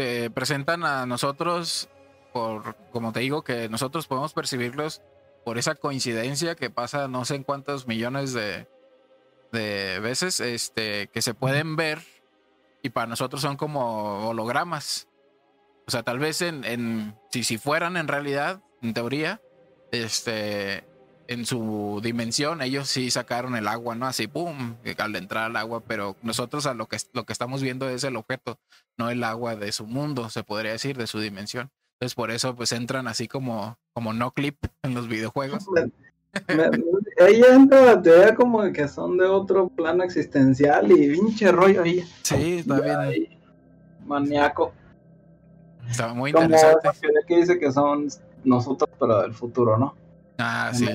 se 0.01 0.31
presentan 0.31 0.84
a 0.84 1.05
nosotros 1.05 1.88
por, 2.34 2.75
como 2.91 3.12
te 3.12 3.20
digo, 3.20 3.43
que 3.43 3.70
nosotros 3.70 4.08
podemos 4.08 4.34
percibirlos 4.34 5.01
por 5.46 5.60
esa 5.60 5.75
coincidencia 5.75 6.55
que 6.55 6.72
pasa 6.72 7.08
no 7.08 7.24
sé 7.24 7.36
en 7.36 7.43
cuántos 7.43 7.86
millones 7.86 8.34
de, 8.34 8.67
de 9.51 10.00
veces, 10.00 10.39
este, 10.39 11.08
que 11.08 11.22
se 11.22 11.36
pueden 11.36 11.75
ver 11.75 12.00
y 12.81 12.89
para 12.89 13.05
nosotros 13.05 13.43
son 13.43 13.58
como 13.58 14.27
hologramas. 14.27 15.08
o 15.86 15.91
sea, 15.91 16.01
tal 16.01 16.17
vez 16.17 16.41
en, 16.41 16.63
en 16.63 17.15
si, 17.31 17.43
si 17.43 17.60
fueran 17.60 17.96
en 17.96 18.08
realidad, 18.08 18.63
en 18.81 18.96
teoría, 18.96 19.39
este, 19.91 20.84
en 21.31 21.45
su 21.45 22.01
dimensión, 22.03 22.61
ellos 22.61 22.89
sí 22.89 23.09
sacaron 23.09 23.55
el 23.55 23.69
agua, 23.69 23.95
¿no? 23.95 24.05
Así, 24.05 24.27
pum, 24.27 24.75
al 24.97 25.15
entrar 25.15 25.45
al 25.45 25.55
agua, 25.55 25.81
pero 25.88 26.17
nosotros 26.23 26.65
a 26.65 26.73
lo 26.73 26.88
que, 26.88 26.97
lo 27.13 27.25
que 27.25 27.31
estamos 27.31 27.61
viendo 27.61 27.89
es 27.89 28.03
el 28.03 28.17
objeto, 28.17 28.59
no 28.97 29.09
el 29.09 29.23
agua 29.23 29.55
de 29.55 29.71
su 29.71 29.88
mundo, 29.88 30.29
se 30.29 30.43
podría 30.43 30.73
decir, 30.73 30.97
de 30.97 31.07
su 31.07 31.21
dimensión. 31.21 31.71
Entonces 31.93 32.15
por 32.15 32.31
eso 32.31 32.53
pues 32.53 32.73
entran 32.73 33.07
así 33.07 33.29
como, 33.29 33.77
como 33.93 34.11
no 34.11 34.31
clip 34.31 34.57
en 34.83 34.93
los 34.93 35.07
videojuegos. 35.07 35.65
Ahí 37.25 37.41
entra 37.50 37.81
la 37.81 38.01
teoría 38.01 38.35
como 38.35 38.69
que 38.73 38.89
son 38.89 39.17
de 39.17 39.25
otro 39.25 39.69
plano 39.69 40.03
existencial 40.03 40.91
y 40.91 41.13
pinche 41.13 41.50
rollo 41.50 41.83
ahí. 41.83 42.03
Sí, 42.23 42.57
está 42.59 42.81
bien. 42.81 43.29
Maníaco. 44.05 44.73
Está 45.89 46.13
muy 46.13 46.31
interesante. 46.31 46.89
Como 46.89 47.25
que 47.25 47.38
dice 47.38 47.57
que 47.57 47.71
son 47.71 48.09
nosotros, 48.43 48.89
pero 49.00 49.21
del 49.21 49.33
futuro, 49.33 49.77
¿no? 49.77 49.95
Ah, 50.38 50.71
sí. 50.73 50.88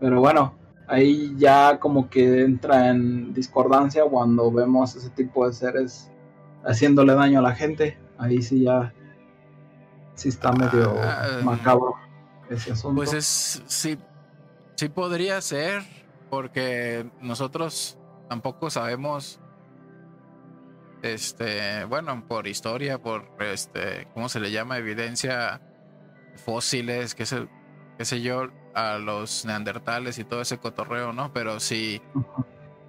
Pero 0.00 0.20
bueno, 0.20 0.54
ahí 0.88 1.34
ya 1.36 1.78
como 1.78 2.10
que 2.10 2.42
entra 2.42 2.88
en 2.88 3.32
discordancia 3.32 4.04
cuando 4.04 4.50
vemos 4.50 4.96
ese 4.96 5.10
tipo 5.10 5.46
de 5.46 5.52
seres 5.52 6.10
haciéndole 6.64 7.14
daño 7.14 7.38
a 7.38 7.42
la 7.42 7.54
gente. 7.54 7.98
Ahí 8.18 8.42
sí 8.42 8.64
ya 8.64 8.92
sí 10.14 10.28
está 10.28 10.52
medio 10.52 10.94
ah, 11.00 11.40
macabro 11.44 11.94
ese 12.50 12.72
asunto. 12.72 12.96
Pues 12.96 13.12
es, 13.12 13.62
sí, 13.66 13.98
sí 14.74 14.88
podría 14.88 15.40
ser, 15.40 15.82
porque 16.28 17.08
nosotros 17.20 17.98
tampoco 18.28 18.68
sabemos, 18.70 19.40
este, 21.02 21.84
bueno, 21.84 22.26
por 22.26 22.46
historia, 22.46 23.00
por 23.00 23.30
este, 23.40 24.08
¿cómo 24.12 24.28
se 24.28 24.40
le 24.40 24.50
llama? 24.50 24.78
Evidencia 24.78 25.60
fósiles, 26.44 27.14
qué 27.14 27.26
sé, 27.26 27.48
qué 27.96 28.04
sé 28.04 28.20
yo, 28.20 28.48
a 28.74 28.98
los 28.98 29.44
neandertales 29.44 30.18
y 30.18 30.24
todo 30.24 30.40
ese 30.40 30.58
cotorreo, 30.58 31.12
¿no? 31.12 31.32
Pero 31.32 31.60
si, 31.60 32.00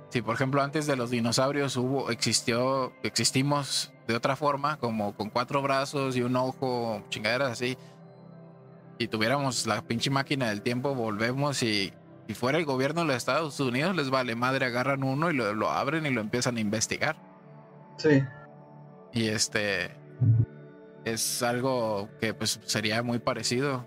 si 0.10 0.22
por 0.22 0.36
ejemplo 0.36 0.62
antes 0.62 0.86
de 0.88 0.96
los 0.96 1.10
dinosaurios 1.10 1.78
hubo, 1.78 2.10
existió, 2.12 2.94
existimos 3.04 3.94
de 4.08 4.16
otra 4.16 4.36
forma, 4.36 4.78
como 4.78 5.16
con 5.16 5.30
cuatro 5.30 5.62
brazos 5.62 6.16
y 6.16 6.22
un 6.22 6.36
ojo, 6.36 7.04
chingaderas 7.10 7.52
así, 7.52 7.78
y 8.98 9.08
tuviéramos 9.08 9.66
la 9.66 9.82
pinche 9.82 10.10
máquina 10.10 10.50
del 10.50 10.62
tiempo, 10.62 10.94
volvemos 10.94 11.64
y, 11.64 11.94
y 12.28 12.34
fuera 12.34 12.58
el 12.58 12.66
gobierno 12.66 13.02
de 13.02 13.08
los 13.08 13.16
Estados 13.16 13.60
Unidos, 13.60 13.96
les 13.96 14.10
vale 14.10 14.36
madre, 14.36 14.66
agarran 14.66 15.04
uno 15.04 15.32
y 15.32 15.34
lo, 15.34 15.54
lo 15.54 15.72
abren 15.72 16.06
y 16.06 16.12
lo 16.12 16.22
empiezan 16.22 16.58
a 16.58 16.60
investigar. 16.60 17.16
Sí. 17.98 18.24
Y 19.14 19.28
este 19.28 19.96
es 21.06 21.42
algo 21.44 22.10
que 22.20 22.34
pues 22.34 22.60
sería 22.66 23.02
muy 23.04 23.20
parecido. 23.20 23.86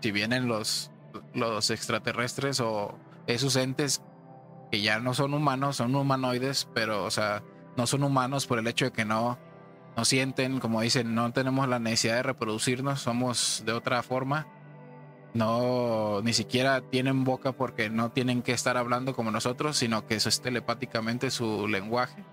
Si 0.00 0.12
vienen 0.12 0.46
los, 0.46 0.90
los 1.38 1.70
extraterrestres 1.70 2.60
o 2.60 2.98
esos 3.26 3.56
entes 3.56 4.02
que 4.70 4.80
ya 4.80 5.00
no 5.00 5.14
son 5.14 5.34
humanos, 5.34 5.76
son 5.76 5.94
humanoides, 5.94 6.68
pero 6.74 7.04
o 7.04 7.10
sea, 7.10 7.42
no 7.76 7.86
son 7.86 8.02
humanos 8.02 8.46
por 8.46 8.58
el 8.58 8.66
hecho 8.66 8.86
de 8.86 8.92
que 8.92 9.04
no, 9.04 9.38
no 9.96 10.04
sienten, 10.04 10.60
como 10.60 10.80
dicen, 10.80 11.14
no 11.14 11.32
tenemos 11.32 11.68
la 11.68 11.78
necesidad 11.78 12.16
de 12.16 12.22
reproducirnos, 12.22 13.00
somos 13.00 13.62
de 13.64 13.72
otra 13.72 14.02
forma. 14.02 14.46
No, 15.34 16.22
ni 16.22 16.32
siquiera 16.32 16.80
tienen 16.80 17.24
boca 17.24 17.52
porque 17.52 17.90
no 17.90 18.10
tienen 18.10 18.42
que 18.42 18.52
estar 18.52 18.76
hablando 18.76 19.14
como 19.14 19.30
nosotros, 19.30 19.76
sino 19.76 20.06
que 20.06 20.16
eso 20.16 20.28
es 20.28 20.40
telepáticamente 20.40 21.30
su 21.30 21.68
lenguaje. 21.68 22.24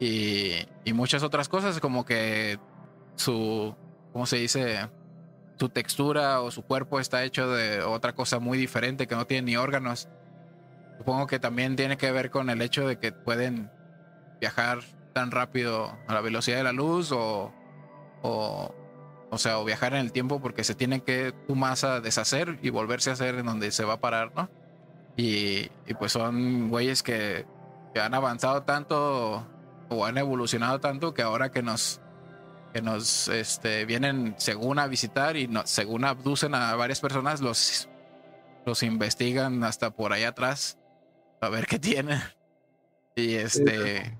Y, 0.00 0.66
y 0.84 0.92
muchas 0.92 1.22
otras 1.22 1.48
cosas, 1.48 1.80
como 1.80 2.04
que 2.04 2.58
su, 3.16 3.74
¿cómo 4.12 4.26
se 4.26 4.36
dice? 4.36 4.88
Su 5.62 5.68
textura 5.68 6.40
o 6.40 6.50
su 6.50 6.64
cuerpo 6.64 6.98
está 6.98 7.22
hecho 7.22 7.48
de 7.48 7.82
otra 7.82 8.16
cosa 8.16 8.40
muy 8.40 8.58
diferente 8.58 9.06
que 9.06 9.14
no 9.14 9.28
tiene 9.28 9.46
ni 9.46 9.56
órganos. 9.56 10.08
Supongo 10.98 11.28
que 11.28 11.38
también 11.38 11.76
tiene 11.76 11.96
que 11.96 12.10
ver 12.10 12.32
con 12.32 12.50
el 12.50 12.60
hecho 12.62 12.88
de 12.88 12.98
que 12.98 13.12
pueden 13.12 13.70
viajar 14.40 14.80
tan 15.12 15.30
rápido 15.30 15.96
a 16.08 16.14
la 16.14 16.20
velocidad 16.20 16.56
de 16.56 16.64
la 16.64 16.72
luz 16.72 17.12
o, 17.12 17.54
o, 18.22 18.74
o 19.30 19.38
sea, 19.38 19.60
o 19.60 19.64
viajar 19.64 19.92
en 19.92 20.00
el 20.00 20.10
tiempo 20.10 20.40
porque 20.40 20.64
se 20.64 20.74
tiene 20.74 21.04
que 21.04 21.32
tu 21.46 21.54
masa 21.54 22.00
deshacer 22.00 22.58
y 22.60 22.70
volverse 22.70 23.10
a 23.10 23.12
hacer 23.12 23.36
en 23.36 23.46
donde 23.46 23.70
se 23.70 23.84
va 23.84 23.92
a 23.92 24.00
parar, 24.00 24.32
¿no? 24.34 24.50
Y, 25.16 25.68
pues 25.96 26.10
son 26.10 26.70
güeyes 26.70 27.04
que, 27.04 27.46
han 27.94 28.14
avanzado 28.14 28.64
tanto 28.64 29.46
o 29.90 30.04
han 30.04 30.18
evolucionado 30.18 30.80
tanto 30.80 31.14
que 31.14 31.22
ahora 31.22 31.52
que 31.52 31.62
nos 31.62 32.01
que 32.72 32.82
nos 32.82 33.28
este, 33.28 33.84
vienen 33.84 34.34
según 34.38 34.78
a 34.78 34.86
visitar 34.86 35.36
y 35.36 35.46
no, 35.46 35.66
según 35.66 36.04
abducen 36.04 36.54
a 36.54 36.74
varias 36.74 37.00
personas, 37.00 37.40
los, 37.40 37.88
los 38.64 38.82
investigan 38.82 39.62
hasta 39.64 39.90
por 39.90 40.12
ahí 40.12 40.24
atrás 40.24 40.78
a 41.40 41.48
ver 41.48 41.66
qué 41.66 41.78
tienen. 41.78 42.20
Y 43.14 43.34
este, 43.34 44.18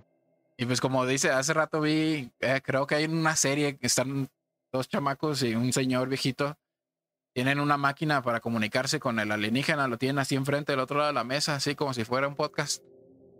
y 0.58 0.66
pues 0.66 0.80
como 0.80 1.06
dice, 1.06 1.30
hace 1.30 1.54
rato 1.54 1.80
vi, 1.80 2.30
eh, 2.40 2.60
creo 2.62 2.86
que 2.86 2.96
hay 2.96 3.06
una 3.06 3.36
serie 3.36 3.78
que 3.78 3.86
están 3.86 4.28
dos 4.70 4.88
chamacos 4.88 5.42
y 5.42 5.54
un 5.54 5.72
señor 5.72 6.08
viejito. 6.08 6.58
Tienen 7.34 7.60
una 7.60 7.78
máquina 7.78 8.22
para 8.22 8.40
comunicarse 8.40 9.00
con 9.00 9.18
el 9.18 9.32
alienígena, 9.32 9.88
lo 9.88 9.96
tienen 9.96 10.18
así 10.18 10.34
enfrente 10.34 10.72
del 10.72 10.80
otro 10.80 10.98
lado 10.98 11.08
de 11.08 11.14
la 11.14 11.24
mesa, 11.24 11.54
así 11.54 11.74
como 11.74 11.94
si 11.94 12.04
fuera 12.04 12.28
un 12.28 12.34
podcast. 12.34 12.84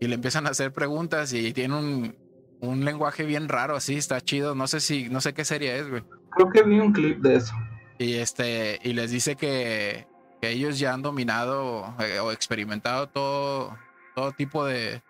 Y 0.00 0.06
le 0.06 0.14
empiezan 0.14 0.46
a 0.46 0.50
hacer 0.50 0.72
preguntas 0.72 1.32
y 1.34 1.52
tiene 1.52 1.76
un, 1.76 2.16
un 2.62 2.84
lenguaje 2.84 3.24
bien 3.24 3.48
raro, 3.48 3.76
así, 3.76 3.96
está 3.96 4.20
chido. 4.20 4.54
No 4.54 4.66
sé 4.68 4.80
si, 4.80 5.08
no 5.08 5.20
sé 5.20 5.34
qué 5.34 5.44
serie 5.44 5.78
es, 5.78 5.90
güey. 5.90 6.04
Creo 6.30 6.50
que 6.50 6.62
vi 6.62 6.78
un 6.78 6.92
clip 6.92 7.18
de 7.18 7.36
eso. 7.36 7.54
Y 7.98 8.14
este, 8.14 8.78
y 8.82 8.94
les 8.94 9.10
dice 9.10 9.36
que, 9.36 10.06
que 10.40 10.50
ellos 10.50 10.78
ya 10.78 10.94
han 10.94 11.02
dominado 11.02 11.94
eh, 11.98 12.20
o 12.20 12.32
experimentado 12.32 13.08
todo, 13.08 13.76
todo 14.14 14.32
tipo 14.32 14.64
de, 14.64 15.02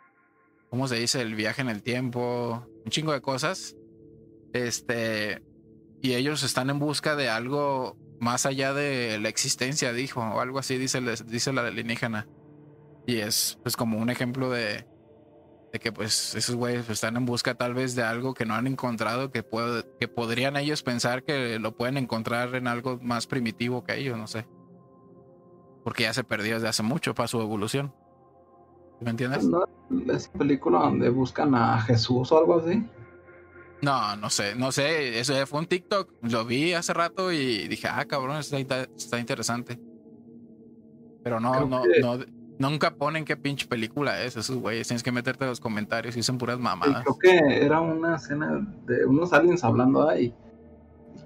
¿cómo 0.71 0.89
se 0.89 0.97
dice? 0.97 1.21
El 1.21 1.35
viaje 1.35 1.61
en 1.61 1.69
el 1.69 1.83
tiempo, 1.83 2.67
un 2.85 2.91
chingo 2.91 3.13
de 3.13 3.21
cosas. 3.21 3.77
Este, 4.55 5.43
y 6.01 6.15
ellos 6.15 6.43
están 6.43 6.71
en 6.71 6.79
busca 6.79 7.17
de 7.17 7.29
algo 7.29 7.99
más 8.19 8.47
allá 8.47 8.73
de 8.73 9.19
la 9.21 9.29
existencia, 9.29 9.93
dijo, 9.93 10.21
o 10.21 10.41
algo 10.41 10.59
así, 10.59 10.79
dice, 10.79 11.01
dice 11.27 11.53
la 11.53 11.67
alienígena. 11.67 12.27
Y 13.07 13.19
es 13.19 13.59
pues 13.63 13.77
como 13.77 13.99
un 13.99 14.09
ejemplo 14.09 14.49
de, 14.49 14.87
de 15.73 15.79
que 15.79 15.91
pues 15.91 16.35
esos 16.35 16.55
güeyes 16.55 16.89
están 16.91 17.17
en 17.17 17.25
busca 17.25 17.55
tal 17.55 17.73
vez 17.73 17.95
de 17.95 18.03
algo 18.03 18.35
que 18.35 18.45
no 18.45 18.55
han 18.55 18.67
encontrado, 18.67 19.31
que, 19.31 19.43
puede, 19.43 19.85
que 19.99 20.07
podrían 20.07 20.57
ellos 20.57 20.83
pensar 20.83 21.25
que 21.25 21.59
lo 21.59 21.77
pueden 21.77 21.97
encontrar 21.97 22.55
en 22.55 22.67
algo 22.69 22.99
más 23.01 23.27
primitivo 23.27 23.83
que 23.83 23.99
ellos, 23.99 24.19
no 24.19 24.27
sé. 24.27 24.47
Porque 25.83 26.05
ya 26.05 26.13
se 26.13 26.25
perdió 26.25 26.55
desde 26.55 26.69
hace 26.69 26.83
mucho 26.83 27.15
para 27.15 27.27
su 27.27 27.41
evolución. 27.41 27.95
¿Me 29.01 29.11
entiendes? 29.11 29.45
¿No 29.45 29.65
es 30.13 30.29
película 30.29 30.81
donde 30.81 31.09
buscan 31.09 31.55
a 31.55 31.81
Jesús 31.81 32.31
o 32.31 32.39
algo 32.39 32.61
así? 32.61 32.85
No, 33.81 34.15
no 34.17 34.31
sé, 34.31 34.55
no 34.55 34.71
sé, 34.71 35.19
eso 35.19 35.35
fue 35.47 35.59
un 35.59 35.67
TikTok, 35.67 36.13
lo 36.23 36.45
vi 36.45 36.73
hace 36.73 36.95
rato 36.95 37.33
y 37.33 37.67
dije, 37.67 37.89
ah, 37.89 38.05
cabrón, 38.05 38.37
está, 38.37 38.59
está 38.59 39.19
interesante. 39.19 39.81
Pero 41.25 41.41
no, 41.41 41.67
no, 41.67 41.83
no, 42.01 42.19
nunca 42.59 42.95
ponen 42.95 43.25
qué 43.25 43.37
pinche 43.37 43.67
película 43.67 44.23
es, 44.23 44.37
esos 44.37 44.57
güeyes, 44.57 44.89
tienes 44.89 45.03
que 45.03 45.13
meterte 45.13 45.45
en 45.45 45.51
los 45.51 45.61
comentarios 45.61 46.17
y 46.17 46.23
son 46.23 46.39
puras 46.39 46.59
mamadas. 46.59 47.03
creo 47.03 47.19
que 47.19 47.65
era 47.65 47.81
una 47.81 48.17
escena 48.17 48.67
de 48.87 49.05
unos 49.07 49.33
aliens 49.33 49.65
hablando 49.65 50.09
ahí, 50.09 50.35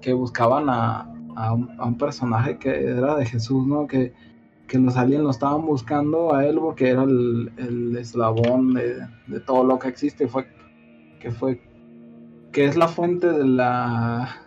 que 0.01 0.13
buscaban 0.13 0.69
a, 0.69 1.11
a, 1.35 1.53
un, 1.53 1.97
personaje 1.97 2.57
que 2.57 2.85
era 2.85 3.15
de 3.15 3.25
Jesús, 3.25 3.65
¿no? 3.67 3.87
Que 3.87 4.13
que 4.67 4.77
los 4.77 4.97
aliens 4.97 5.23
lo 5.23 5.31
estaban 5.31 5.65
buscando 5.65 6.35
a 6.35 6.45
él 6.45 6.59
porque 6.59 6.89
era 6.89 7.03
el, 7.03 7.95
eslabón 7.97 8.73
de, 8.73 9.39
todo 9.45 9.63
lo 9.63 9.79
que 9.79 9.87
existe 9.87 10.27
fue 10.27 10.47
que 11.19 11.31
fue 11.31 11.61
que 12.51 12.65
es 12.65 12.75
la 12.75 12.87
fuente 12.87 13.31
de 13.31 13.45
la 13.45 14.43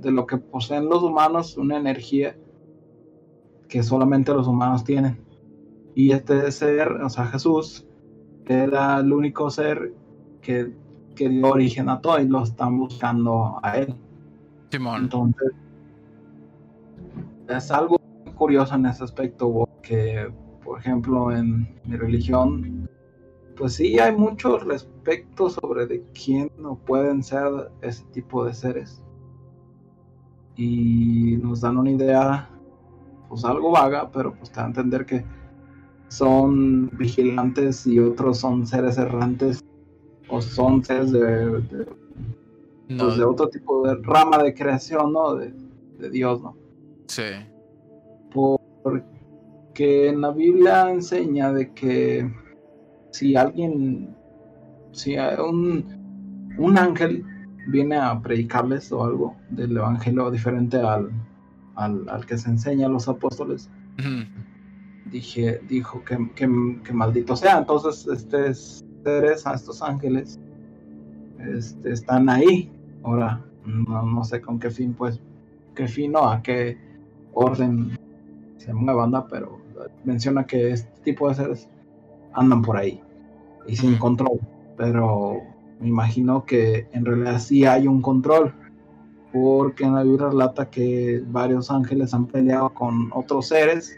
de 0.00 0.12
lo 0.12 0.26
que 0.26 0.38
poseen 0.38 0.88
los 0.88 1.02
humanos 1.02 1.56
una 1.56 1.76
energía 1.76 2.36
que 3.68 3.82
solamente 3.82 4.32
los 4.32 4.46
humanos 4.46 4.84
tienen 4.84 5.18
y 5.94 6.12
este 6.12 6.50
ser 6.52 6.88
o 6.92 7.08
sea 7.08 7.26
Jesús 7.26 7.86
era 8.46 8.98
el 8.98 9.12
único 9.12 9.50
ser 9.50 9.94
que, 10.40 10.72
que 11.14 11.28
dio 11.28 11.48
origen 11.48 11.88
a 11.88 12.00
todo 12.00 12.18
y 12.20 12.26
lo 12.26 12.42
están 12.42 12.78
buscando 12.78 13.60
a 13.62 13.78
él 13.78 13.94
Simón. 14.70 15.02
entonces 15.02 15.52
es 17.56 17.70
algo 17.70 18.00
curioso 18.36 18.74
en 18.74 18.86
ese 18.86 19.04
aspecto, 19.04 19.52
porque, 19.52 20.32
por 20.64 20.78
ejemplo, 20.78 21.30
en 21.32 21.68
mi 21.84 21.96
religión, 21.96 22.88
pues 23.56 23.74
sí 23.74 23.98
hay 23.98 24.16
mucho 24.16 24.58
respecto 24.58 25.50
sobre 25.50 25.86
de 25.86 26.02
quién 26.14 26.50
no 26.58 26.76
pueden 26.76 27.22
ser 27.22 27.70
ese 27.82 28.04
tipo 28.06 28.44
de 28.44 28.54
seres. 28.54 29.02
Y 30.56 31.38
nos 31.42 31.60
dan 31.60 31.76
una 31.76 31.90
idea, 31.90 32.48
pues 33.28 33.44
algo 33.44 33.70
vaga, 33.72 34.10
pero 34.10 34.34
pues 34.34 34.50
te 34.50 34.56
da 34.56 34.64
a 34.64 34.68
entender 34.68 35.04
que 35.04 35.24
son 36.10 36.90
vigilantes 36.98 37.86
y 37.86 38.00
otros 38.00 38.38
son 38.38 38.66
seres 38.66 38.98
errantes 38.98 39.64
o 40.28 40.42
son 40.42 40.84
seres 40.84 41.12
de, 41.12 41.62
pues, 42.98 43.16
de 43.16 43.24
otro 43.24 43.48
tipo 43.48 43.86
de 43.86 43.94
rama 44.02 44.42
de 44.42 44.52
creación, 44.52 45.12
¿no? 45.12 45.36
De, 45.36 45.54
de 45.98 46.10
Dios, 46.10 46.42
¿no? 46.42 46.56
Sí. 47.06 47.22
Porque 48.32 50.08
en 50.08 50.20
la 50.20 50.32
Biblia 50.32 50.90
enseña 50.90 51.52
de 51.52 51.72
que 51.72 52.28
si 53.12 53.36
alguien, 53.36 54.14
si 54.92 55.16
un, 55.16 56.54
un 56.58 56.78
ángel 56.78 57.24
viene 57.68 57.96
a 57.96 58.20
predicarles 58.20 58.90
o 58.90 59.04
algo 59.04 59.36
del 59.50 59.76
evangelio 59.76 60.28
diferente 60.30 60.76
al, 60.78 61.10
al, 61.76 62.26
que 62.26 62.36
se 62.36 62.50
enseña 62.50 62.86
a 62.86 62.90
los 62.90 63.08
apóstoles, 63.08 63.70
dije, 65.10 65.60
dijo 65.68 66.02
que, 66.04 66.30
que, 66.34 66.46
maldito 66.92 67.36
sea. 67.36 67.58
Entonces, 67.58 68.06
este 68.06 68.54
seres, 68.54 69.46
a 69.46 69.54
estos 69.54 69.82
ángeles, 69.82 70.38
este, 71.38 71.92
están 71.92 72.28
ahí. 72.28 72.70
Ahora, 73.02 73.44
no, 73.64 74.02
no 74.02 74.24
sé 74.24 74.40
con 74.40 74.58
qué 74.58 74.70
fin, 74.70 74.94
pues, 74.94 75.20
qué 75.74 75.88
fin 75.88 76.14
o 76.16 76.28
a 76.28 76.42
qué 76.42 76.78
orden 77.32 77.98
se 78.58 78.72
muevan, 78.72 79.12
pero 79.28 79.58
menciona 80.04 80.44
que 80.44 80.72
este 80.72 81.00
tipo 81.02 81.28
de 81.28 81.34
seres 81.34 81.68
andan 82.32 82.62
por 82.62 82.76
ahí 82.76 83.00
y 83.66 83.76
sin 83.76 83.96
control. 83.96 84.40
Pero 84.76 85.40
me 85.80 85.88
imagino 85.88 86.44
que 86.44 86.88
en 86.92 87.04
realidad 87.04 87.38
sí 87.38 87.64
hay 87.64 87.86
un 87.86 88.02
control, 88.02 88.54
porque 89.32 89.84
en 89.84 89.94
la 89.94 90.02
Biblia 90.02 90.28
relata 90.28 90.68
que 90.68 91.22
varios 91.26 91.70
ángeles 91.70 92.12
han 92.12 92.26
peleado 92.26 92.74
con 92.74 93.10
otros 93.12 93.48
seres 93.48 93.96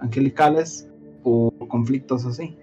angelicales 0.00 0.88
por 1.22 1.52
conflictos 1.68 2.24
así. 2.26 2.56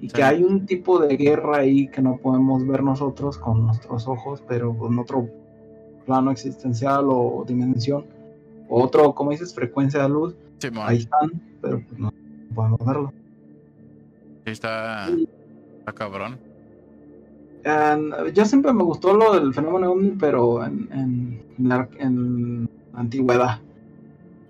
Y 0.00 0.08
que 0.08 0.22
hay 0.22 0.42
un 0.42 0.66
tipo 0.66 1.00
de 1.00 1.16
guerra 1.16 1.58
ahí 1.58 1.88
que 1.88 2.02
no 2.02 2.18
podemos 2.18 2.66
ver 2.66 2.82
nosotros 2.82 3.38
con 3.38 3.66
nuestros 3.66 4.06
ojos, 4.06 4.42
pero 4.46 4.76
en 4.86 4.98
otro 4.98 5.28
plano 6.04 6.30
existencial 6.30 7.06
o 7.08 7.44
dimensión, 7.46 8.04
o 8.68 8.82
otro, 8.82 9.14
como 9.14 9.30
dices, 9.30 9.54
frecuencia 9.54 10.02
de 10.02 10.08
luz, 10.08 10.36
ahí 10.82 10.98
están, 10.98 11.40
pero 11.62 11.82
pues 11.88 11.98
no 11.98 12.12
podemos 12.54 12.84
verlo. 12.84 13.12
Está, 14.44 15.08
está 15.08 15.92
cabrón 15.92 16.38
yo 18.32 18.44
siempre 18.44 18.72
me 18.72 18.82
gustó 18.82 19.14
lo 19.14 19.34
del 19.34 19.52
fenómeno 19.52 19.92
ovni, 19.92 20.10
pero 20.10 20.64
en, 20.64 20.88
en, 20.92 21.68
la, 21.68 21.88
en 21.98 22.68
antigüedad. 22.94 23.60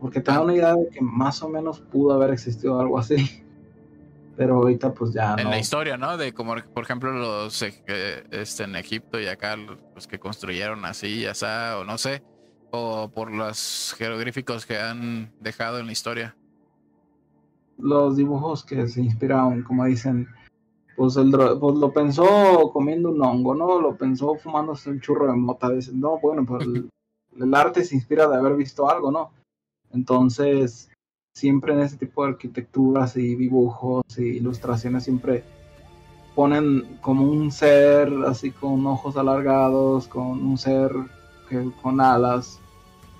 Porque 0.06 0.20
tengo 0.20 0.44
una 0.44 0.54
idea 0.54 0.76
de 0.76 0.88
que 0.88 1.00
más 1.00 1.42
o 1.42 1.48
menos 1.48 1.80
pudo 1.80 2.14
haber 2.14 2.30
existido 2.30 2.78
algo 2.78 2.96
así. 2.96 3.16
Pero 4.36 4.54
ahorita 4.54 4.94
pues 4.94 5.12
ya 5.12 5.34
En 5.36 5.50
la 5.50 5.58
historia, 5.58 5.96
¿no? 5.96 6.16
De 6.16 6.32
como 6.32 6.54
por 6.72 6.84
ejemplo 6.84 7.10
los 7.10 7.60
eh, 7.62 8.22
este, 8.30 8.62
en 8.62 8.76
Egipto 8.76 9.18
y 9.18 9.26
acá 9.26 9.56
los 9.56 10.06
que 10.06 10.20
construyeron 10.20 10.84
así, 10.84 11.22
ya 11.22 11.34
sea, 11.34 11.78
o 11.80 11.84
no 11.84 11.98
sé. 11.98 12.22
O 12.70 13.08
por 13.08 13.32
los 13.32 13.96
jeroglíficos 13.98 14.64
que 14.64 14.78
han 14.78 15.32
dejado 15.40 15.80
en 15.80 15.86
la 15.86 15.92
historia. 15.92 16.36
Los 17.78 18.16
dibujos 18.16 18.64
que 18.64 18.86
se 18.86 19.00
inspiraron, 19.00 19.64
como 19.64 19.86
dicen, 19.86 20.28
pues, 20.94 21.16
el, 21.16 21.32
pues 21.32 21.74
lo 21.74 21.92
pensó 21.92 22.70
comiendo 22.72 23.10
un 23.10 23.20
hongo, 23.20 23.56
¿no? 23.56 23.80
Lo 23.80 23.96
pensó 23.96 24.36
fumándose 24.36 24.88
un 24.88 25.00
churro 25.00 25.26
de 25.26 25.36
mota. 25.36 25.68
veces 25.68 25.94
no, 25.94 26.20
bueno, 26.20 26.46
pues 26.46 26.64
el, 27.36 27.54
arte 27.56 27.82
se 27.82 27.96
inspira 27.96 28.28
de 28.28 28.36
haber 28.36 28.54
visto 28.54 28.88
algo, 28.88 29.10
¿no? 29.10 29.32
Entonces, 29.92 30.90
siempre 31.34 31.74
en 31.74 31.80
ese 31.80 31.96
tipo 31.96 32.24
de 32.24 32.32
arquitecturas 32.32 33.16
y 33.16 33.34
dibujos 33.34 34.04
y 34.16 34.22
ilustraciones 34.22 35.04
siempre 35.04 35.44
ponen 36.34 36.98
como 37.00 37.24
un 37.24 37.50
ser 37.50 38.12
así 38.26 38.50
con 38.50 38.86
ojos 38.86 39.16
alargados, 39.16 40.06
con 40.08 40.44
un 40.44 40.58
ser 40.58 40.92
que, 41.48 41.70
con 41.82 42.00
alas, 42.00 42.58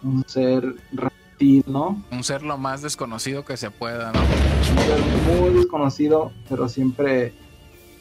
un 0.02 0.24
ser 0.26 0.74
reptil, 0.92 1.64
¿no? 1.66 2.02
Un 2.10 2.24
ser 2.24 2.42
lo 2.42 2.58
más 2.58 2.82
desconocido 2.82 3.44
que 3.44 3.56
se 3.56 3.70
pueda, 3.70 4.12
¿no? 4.12 4.20
Un 4.20 4.78
ser 4.78 5.40
muy 5.40 5.54
desconocido, 5.54 6.32
pero 6.48 6.68
siempre 6.68 7.32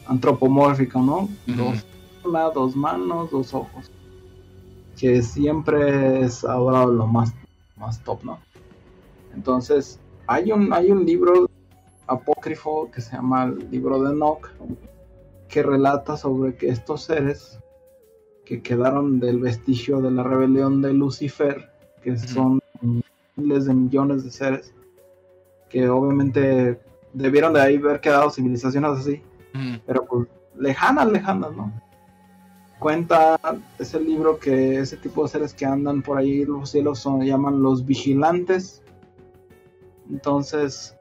antropomórfico, 0.07 1.01
¿no? 1.01 1.29
dos, 1.45 1.85
dos 2.53 2.75
manos, 2.75 3.31
dos 3.31 3.53
ojos. 3.53 3.91
Que 4.97 5.21
siempre 5.21 6.21
es 6.21 6.43
ahora 6.43 6.85
lo 6.85 7.07
más, 7.07 7.33
más 7.77 8.01
top, 8.03 8.23
¿no? 8.23 8.39
Entonces, 9.35 9.99
hay 10.27 10.51
un, 10.51 10.73
hay 10.73 10.91
un 10.91 11.05
libro 11.05 11.49
apócrifo 12.07 12.89
que 12.91 13.01
se 13.01 13.15
llama 13.15 13.45
el 13.45 13.69
libro 13.69 14.01
de 14.01 14.11
Enoch, 14.11 14.49
que 15.47 15.63
relata 15.63 16.17
sobre 16.17 16.55
que 16.55 16.69
estos 16.69 17.03
seres 17.03 17.59
que 18.45 18.61
quedaron 18.61 19.19
del 19.19 19.39
vestigio 19.39 20.01
de 20.01 20.11
la 20.11 20.23
rebelión 20.23 20.81
de 20.81 20.93
Lucifer, 20.93 21.69
que 22.03 22.17
son 22.17 22.61
miles 23.35 23.65
de 23.65 23.73
millones 23.73 24.23
de 24.23 24.31
seres, 24.31 24.73
que 25.69 25.89
obviamente 25.89 26.79
debieron 27.13 27.53
de 27.53 27.61
ahí 27.61 27.77
haber 27.77 27.99
quedado 27.99 28.29
civilizaciones 28.29 28.91
así, 28.91 29.21
pero 29.85 30.05
pues 30.05 30.27
lejanas, 30.57 31.11
lejanas, 31.11 31.51
¿no? 31.55 31.71
Cuenta 32.79 33.39
ese 33.79 33.99
libro 33.99 34.37
que 34.37 34.79
ese 34.79 34.97
tipo 34.97 35.23
de 35.23 35.29
seres 35.29 35.53
que 35.53 35.65
andan 35.65 36.01
por 36.01 36.17
ahí 36.17 36.45
los 36.45 36.69
cielos 36.69 36.99
son, 36.99 37.21
llaman 37.21 37.61
los 37.61 37.85
vigilantes. 37.85 38.83
Entonces, 40.09 40.95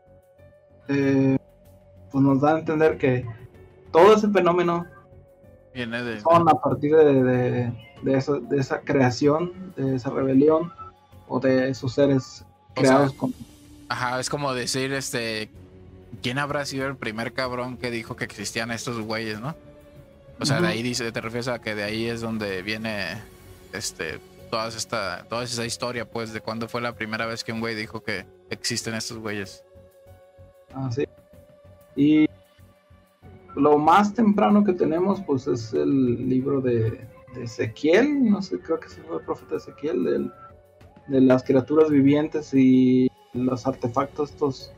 eh, 0.88 1.36
pues 2.10 2.24
nos 2.24 2.40
da 2.40 2.56
a 2.56 2.58
entender 2.60 2.98
que 2.98 3.26
todo 3.92 4.14
ese 4.14 4.28
fenómeno 4.28 4.86
viene 5.74 6.02
de 6.02 6.20
son 6.20 6.48
a 6.48 6.54
partir 6.54 6.94
de, 6.94 7.22
de, 7.22 7.72
de, 8.02 8.58
esa 8.58 8.80
creación, 8.80 9.72
de 9.76 9.96
esa 9.96 10.10
rebelión 10.10 10.72
o 11.28 11.40
de 11.40 11.70
esos 11.70 11.94
seres 11.94 12.44
creados 12.74 13.12
con... 13.14 13.34
Ajá, 13.88 14.20
es 14.20 14.30
como 14.30 14.54
decir, 14.54 14.92
este, 14.92 15.50
¿quién 16.22 16.38
habrá 16.38 16.64
sido 16.64 16.86
el 16.86 16.96
primer 16.96 17.32
cabrón 17.32 17.76
que 17.76 17.90
dijo 17.90 18.16
que 18.16 18.24
existían 18.24 18.70
estos 18.70 19.00
güeyes, 19.00 19.40
no? 19.40 19.54
O 20.40 20.46
sea, 20.46 20.60
de 20.60 20.68
ahí 20.68 20.82
dice, 20.82 21.10
te 21.12 21.20
refieres 21.20 21.48
a 21.48 21.60
que 21.60 21.74
de 21.74 21.84
ahí 21.84 22.06
es 22.06 22.20
donde 22.20 22.62
viene 22.62 23.22
este 23.72 24.20
toda 24.50 24.68
esta 24.68 25.24
toda 25.28 25.42
esa 25.44 25.64
historia 25.64 26.08
pues 26.08 26.32
de 26.32 26.40
cuándo 26.40 26.68
fue 26.68 26.80
la 26.80 26.94
primera 26.94 27.26
vez 27.26 27.42
que 27.42 27.52
un 27.52 27.60
güey 27.60 27.74
dijo 27.74 28.02
que 28.02 28.26
existen 28.54 28.94
estos 28.94 29.18
güeyes. 29.18 29.64
Ah, 30.72 30.90
sí. 30.90 31.04
Y 31.96 32.26
lo 33.54 33.78
más 33.78 34.14
temprano 34.14 34.64
que 34.64 34.72
tenemos 34.72 35.20
pues 35.22 35.46
es 35.46 35.72
el 35.72 36.28
libro 36.28 36.60
de, 36.60 37.06
Ezequiel, 37.36 38.30
no 38.30 38.42
sé, 38.42 38.60
creo 38.60 38.78
que 38.78 38.86
es 38.86 38.98
el 38.98 39.04
profeta 39.24 39.56
Ezequiel 39.56 40.30
de 41.08 41.20
las 41.20 41.42
criaturas 41.42 41.90
vivientes 41.90 42.54
y 42.54 43.10
los 43.32 43.66
artefactos 43.66 44.30
estos 44.30 44.72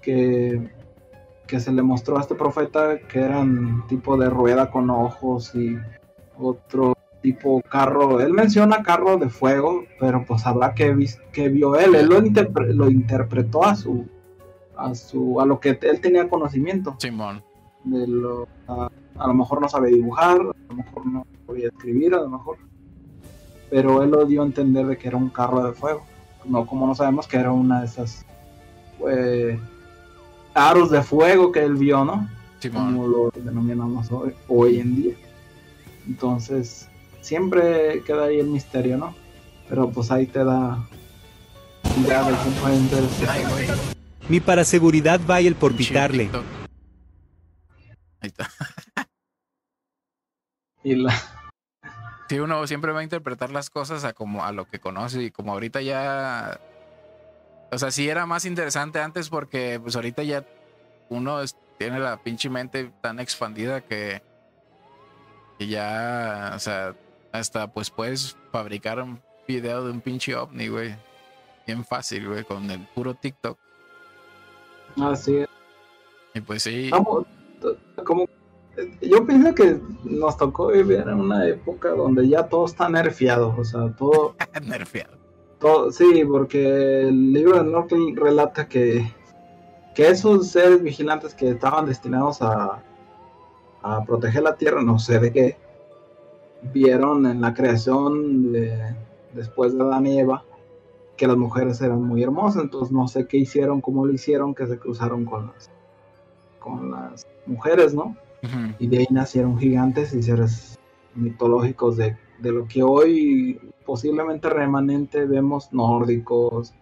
que, 0.00 0.70
que 1.46 1.58
se 1.58 1.72
le 1.72 1.82
mostró 1.82 2.18
a 2.18 2.20
este 2.20 2.36
profeta 2.36 3.00
que 3.00 3.18
eran 3.18 3.84
tipo 3.88 4.16
de 4.16 4.30
rueda 4.30 4.70
con 4.70 4.90
ojos 4.90 5.54
y 5.54 5.76
otro 6.38 6.94
tipo 7.22 7.60
carro. 7.62 8.20
Él 8.20 8.32
menciona 8.32 8.82
carro 8.82 9.16
de 9.16 9.28
fuego, 9.28 9.84
pero 9.98 10.24
pues 10.26 10.46
habrá 10.46 10.74
que, 10.74 10.94
que 11.32 11.48
vio 11.48 11.76
él. 11.76 11.94
Él 11.94 12.08
lo, 12.08 12.20
lo 12.20 12.90
interpretó 12.90 13.64
a 13.64 13.74
su, 13.74 14.06
a 14.76 14.94
su, 14.94 15.40
a 15.40 15.46
lo 15.46 15.60
que 15.60 15.78
él 15.80 16.00
tenía 16.00 16.28
conocimiento. 16.28 16.96
Simón. 16.98 17.42
De 17.84 18.06
lo, 18.06 18.48
a, 18.66 18.90
a, 19.16 19.26
lo 19.26 19.34
mejor 19.34 19.60
no 19.60 19.68
sabe 19.68 19.90
dibujar, 19.90 20.40
a 20.40 20.42
lo 20.42 20.74
mejor 20.74 21.06
no 21.06 21.26
podía 21.46 21.68
escribir, 21.68 22.14
a 22.14 22.20
lo 22.20 22.28
mejor. 22.28 22.58
Pero 23.70 24.02
él 24.02 24.10
lo 24.10 24.24
dio 24.24 24.42
a 24.42 24.46
entender 24.46 24.86
de 24.86 24.96
que 24.96 25.08
era 25.08 25.16
un 25.16 25.28
carro 25.28 25.64
de 25.64 25.72
fuego. 25.72 26.02
No, 26.44 26.66
como 26.66 26.86
no 26.86 26.94
sabemos 26.94 27.26
que 27.26 27.36
era 27.36 27.52
una 27.52 27.80
de 27.80 27.86
esas 27.86 28.24
eh, 29.08 29.58
aros 30.54 30.90
de 30.90 31.02
fuego 31.02 31.52
que 31.52 31.62
él 31.62 31.74
vio, 31.74 32.04
¿no? 32.04 32.28
Como 32.72 33.06
lo 33.06 33.30
denominamos 33.30 34.10
hoy, 34.10 34.32
hoy 34.48 34.80
en 34.80 34.96
día. 34.96 35.14
Entonces, 36.08 36.87
siempre 37.28 38.02
queda 38.04 38.24
ahí 38.24 38.40
el 38.40 38.46
misterio, 38.46 38.96
¿no? 38.96 39.14
Pero 39.68 39.90
pues 39.90 40.10
ahí 40.10 40.26
te 40.26 40.42
da 40.42 40.78
idea 42.00 42.22
de 42.22 42.34
cómo 42.36 42.68
Mi 44.28 44.40
para 44.40 44.64
seguridad 44.64 45.20
va 45.28 45.40
el 45.40 45.54
por 45.54 45.76
pitarle. 45.76 46.30
Ahí 48.20 48.28
está. 48.28 48.48
y 50.82 50.96
la 50.96 51.12
Sí, 52.30 52.38
uno 52.38 52.66
siempre 52.66 52.92
va 52.92 53.00
a 53.00 53.04
interpretar 53.04 53.50
las 53.50 53.70
cosas 53.70 54.04
a 54.04 54.12
como 54.12 54.44
a 54.44 54.52
lo 54.52 54.66
que 54.66 54.80
conoce 54.80 55.22
y 55.22 55.30
como 55.30 55.52
ahorita 55.52 55.80
ya 55.82 56.60
o 57.70 57.78
sea, 57.78 57.90
sí 57.90 58.08
era 58.08 58.24
más 58.24 58.46
interesante 58.46 59.00
antes 59.00 59.28
porque 59.28 59.78
pues 59.82 59.94
ahorita 59.96 60.22
ya 60.22 60.44
uno 61.10 61.40
tiene 61.78 62.00
la 62.00 62.22
pinche 62.22 62.48
mente 62.48 62.90
tan 63.02 63.20
expandida 63.20 63.82
que, 63.82 64.22
ya, 65.58 66.52
o 66.54 66.58
sea, 66.58 66.94
hasta 67.32 67.72
pues 67.72 67.90
puedes 67.90 68.36
fabricar 68.50 69.00
un 69.00 69.20
video 69.46 69.84
de 69.84 69.92
un 69.92 70.00
pinche 70.00 70.34
ovni, 70.34 70.68
güey. 70.68 70.94
Bien 71.66 71.84
fácil, 71.84 72.28
güey, 72.28 72.44
con 72.44 72.70
el 72.70 72.86
puro 72.94 73.14
TikTok. 73.14 73.58
Ah, 74.98 75.14
sí. 75.14 75.44
Y 76.34 76.40
pues 76.40 76.62
sí. 76.62 76.90
como 78.04 78.26
yo 79.02 79.26
pienso 79.26 79.54
que 79.54 79.80
nos 80.04 80.36
tocó 80.36 80.68
vivir 80.68 81.00
en 81.00 81.20
una 81.20 81.46
época 81.46 81.90
donde 81.90 82.28
ya 82.28 82.46
todo 82.48 82.66
está 82.66 82.88
nerfeado, 82.88 83.54
o 83.56 83.64
sea, 83.64 83.92
todo... 83.96 84.36
nerfeado. 84.62 85.18
Todo, 85.58 85.90
sí, 85.90 86.24
porque 86.24 87.08
el 87.08 87.32
libro 87.32 87.58
de 87.58 87.64
Norte 87.64 87.96
relata 88.14 88.68
que, 88.68 89.12
que 89.94 90.08
esos 90.08 90.48
seres 90.48 90.80
vigilantes 90.82 91.34
que 91.34 91.50
estaban 91.50 91.86
destinados 91.86 92.40
a, 92.42 92.80
a 93.82 94.04
proteger 94.04 94.44
la 94.44 94.56
Tierra, 94.56 94.82
no 94.82 95.00
sé 95.00 95.18
de 95.18 95.32
qué, 95.32 95.56
vieron 96.62 97.26
en 97.26 97.40
la 97.40 97.54
creación 97.54 98.52
de, 98.52 98.94
después 99.34 99.76
de 99.76 99.82
Adán 99.82 100.06
y 100.06 100.18
Eva 100.18 100.44
que 101.16 101.26
las 101.26 101.36
mujeres 101.36 101.80
eran 101.80 102.02
muy 102.02 102.22
hermosas, 102.22 102.62
entonces 102.62 102.92
no 102.92 103.08
sé 103.08 103.26
qué 103.26 103.38
hicieron, 103.38 103.80
cómo 103.80 104.06
lo 104.06 104.12
hicieron, 104.12 104.54
que 104.54 104.66
se 104.66 104.78
cruzaron 104.78 105.24
con 105.24 105.48
las, 105.48 105.68
con 106.60 106.92
las 106.92 107.26
mujeres, 107.44 107.92
¿no? 107.92 108.16
Y 108.78 108.86
de 108.86 108.98
ahí 108.98 109.06
nacieron 109.10 109.58
gigantes 109.58 110.14
y 110.14 110.22
seres 110.22 110.78
mitológicos 111.16 111.96
de, 111.96 112.16
lo 112.40 112.68
que 112.68 112.84
hoy 112.84 113.60
posiblemente 113.84 114.48
remanente 114.48 115.26
vemos 115.26 115.72
nórdicos, 115.72 116.72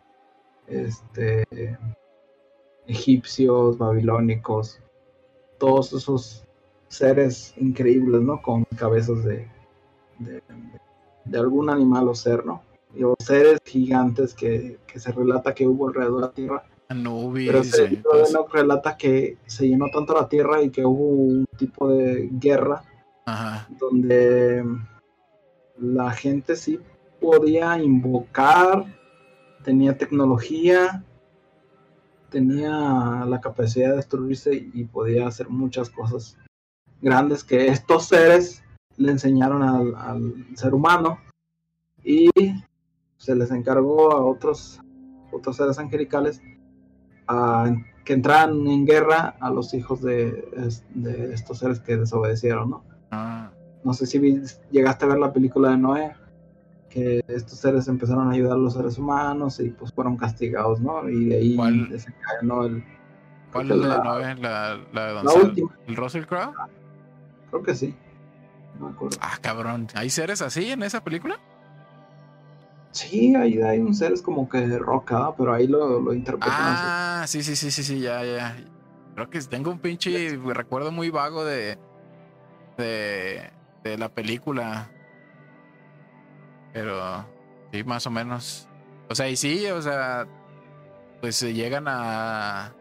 este, 0.66 1.44
egipcios, 2.86 3.78
babilónicos, 3.78 4.80
todos 5.58 5.94
esos 5.94 6.46
seres 6.88 7.54
increíbles, 7.56 8.20
¿no? 8.20 8.42
Con 8.42 8.64
cabezas 8.76 9.24
de, 9.24 9.48
de, 10.18 10.42
algún 11.38 11.70
animal 11.70 12.09
o 12.09 12.14
ser, 12.14 12.44
¿no? 12.44 12.62
Los 12.94 13.16
seres 13.18 13.59
gigantes 13.64 14.35
que, 14.35 14.79
que 14.87 14.98
se 14.98 15.12
relata 15.12 15.55
que 15.55 15.66
hubo 15.66 15.88
alrededor 15.88 16.14
de 16.14 16.26
la 16.26 16.33
Tierra 16.33 16.64
pero 16.88 17.64
se 17.64 18.00
relata 18.52 18.96
que 18.96 19.38
se 19.46 19.68
llenó 19.68 19.87
tanto 19.92 20.14
la 20.14 20.29
tierra 20.29 20.62
y 20.62 20.70
que 20.70 20.85
hubo 20.85 21.09
un 21.09 21.46
tipo 21.57 21.88
de 21.88 22.29
guerra 22.33 22.85
donde 23.68 24.64
la 25.79 26.11
gente 26.12 26.55
sí 26.55 26.79
podía 27.20 27.76
invocar, 27.79 28.85
tenía 29.64 29.98
tecnología, 29.98 31.05
tenía 32.31 33.24
la 33.26 33.40
capacidad 33.40 33.90
de 33.90 33.96
destruirse 33.96 34.55
y 34.55 34.85
podía 34.85 35.26
hacer 35.26 35.48
muchas 35.48 35.90
cosas 35.90 36.38
grandes 37.02 37.42
que 37.42 37.66
estos 37.66 38.07
seres 38.07 38.62
le 38.96 39.12
enseñaron 39.12 39.62
al, 39.62 39.94
al 39.94 40.46
ser 40.54 40.74
humano 40.74 41.18
y 42.02 42.30
se 43.16 43.35
les 43.35 43.50
encargó 43.50 44.12
a 44.12 44.24
otros 44.24 44.80
otros 45.32 45.56
seres 45.56 45.78
angelicales 45.78 46.40
que 48.04 48.12
entraran 48.12 48.66
en 48.68 48.87
guerra 48.87 49.37
a 49.40 49.50
los 49.50 49.74
hijos 49.74 50.00
de, 50.00 50.48
estos 51.32 51.59
seres 51.59 51.80
que 51.80 51.96
desobedecieron, 51.96 52.70
¿no? 52.70 52.85
Ah. 53.11 53.50
No 53.82 53.94
sé 53.94 54.06
si 54.06 54.20
llegaste 54.70 55.04
a 55.04 55.09
ver 55.09 55.18
la 55.18 55.32
película 55.32 55.70
de 55.70 55.76
Noé, 55.76 56.12
que 56.88 57.22
estos 57.26 57.59
seres 57.59 57.88
empezaron 57.88 58.28
a 58.28 58.32
ayudar 58.32 58.52
a 58.54 58.59
los 58.59 58.74
seres 58.74 58.98
humanos 58.98 59.59
y 59.61 59.70
pues 59.70 59.92
fueron 59.92 60.16
castigados, 60.16 60.80
¿no? 60.80 61.09
Y 61.09 61.26
de 61.26 61.37
ahí 61.37 61.56
¿Cuál? 61.56 61.88
desencadenó 61.88 62.64
el... 62.64 62.85
¿Cuál 63.52 63.70
es 63.70 63.76
la 63.76 63.96
de 63.96 64.04
Noé? 64.04 64.35
¿La, 64.37 64.78
la, 64.92 65.22
la 65.22 65.32
última. 65.32 65.76
¿El 65.87 65.96
Russell 65.96 66.24
Crowe? 66.24 66.52
Creo 67.50 67.62
que 67.62 67.74
sí. 67.74 67.94
No 68.78 68.86
me 68.88 68.92
acuerdo. 68.92 69.16
Ah, 69.20 69.38
cabrón. 69.40 69.88
¿Hay 69.94 70.10
seres 70.10 70.42
así 70.42 70.70
en 70.70 70.82
esa 70.82 71.02
película? 71.02 71.38
Sí, 72.92 73.34
ahí 73.36 73.60
hay 73.60 73.78
un 73.78 73.94
ser 73.94 74.12
es 74.12 74.22
como 74.22 74.48
que 74.48 74.58
de 74.66 74.78
roca, 74.78 75.34
pero 75.36 75.52
ahí 75.52 75.66
lo, 75.66 76.00
lo 76.00 76.14
interpretan 76.14 76.54
ah, 76.58 77.24
sí, 77.26 77.42
sí, 77.42 77.54
sí, 77.54 77.70
sí, 77.70 77.82
sí, 77.82 78.00
ya, 78.00 78.24
ya. 78.24 78.56
Creo 79.14 79.28
que 79.28 79.40
tengo 79.42 79.70
un 79.70 79.78
pinche 79.78 80.38
recuerdo 80.46 80.92
muy 80.92 81.10
vago 81.10 81.44
de, 81.44 81.78
de, 82.78 83.50
de 83.84 83.98
la 83.98 84.08
película. 84.08 84.90
Pero 86.72 87.26
sí, 87.72 87.84
más 87.84 88.06
o 88.06 88.10
menos. 88.10 88.68
O 89.08 89.14
sea, 89.14 89.28
y 89.28 89.36
sí, 89.36 89.66
o 89.66 89.80
sea, 89.82 90.26
pues 91.20 91.36
se 91.36 91.54
llegan 91.54 91.86
a, 91.88 92.72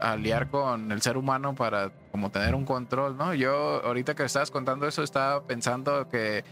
a 0.00 0.16
liar 0.16 0.48
con 0.50 0.92
el 0.92 1.02
ser 1.02 1.16
humano 1.16 1.54
para 1.54 1.90
como 2.10 2.30
tener 2.30 2.54
un 2.54 2.64
control, 2.64 3.16
¿no? 3.16 3.34
Yo 3.34 3.84
ahorita 3.84 4.14
que 4.14 4.24
estabas 4.24 4.50
contando 4.50 4.86
eso 4.86 5.02
estaba 5.02 5.46
pensando 5.46 6.08
que 6.08 6.44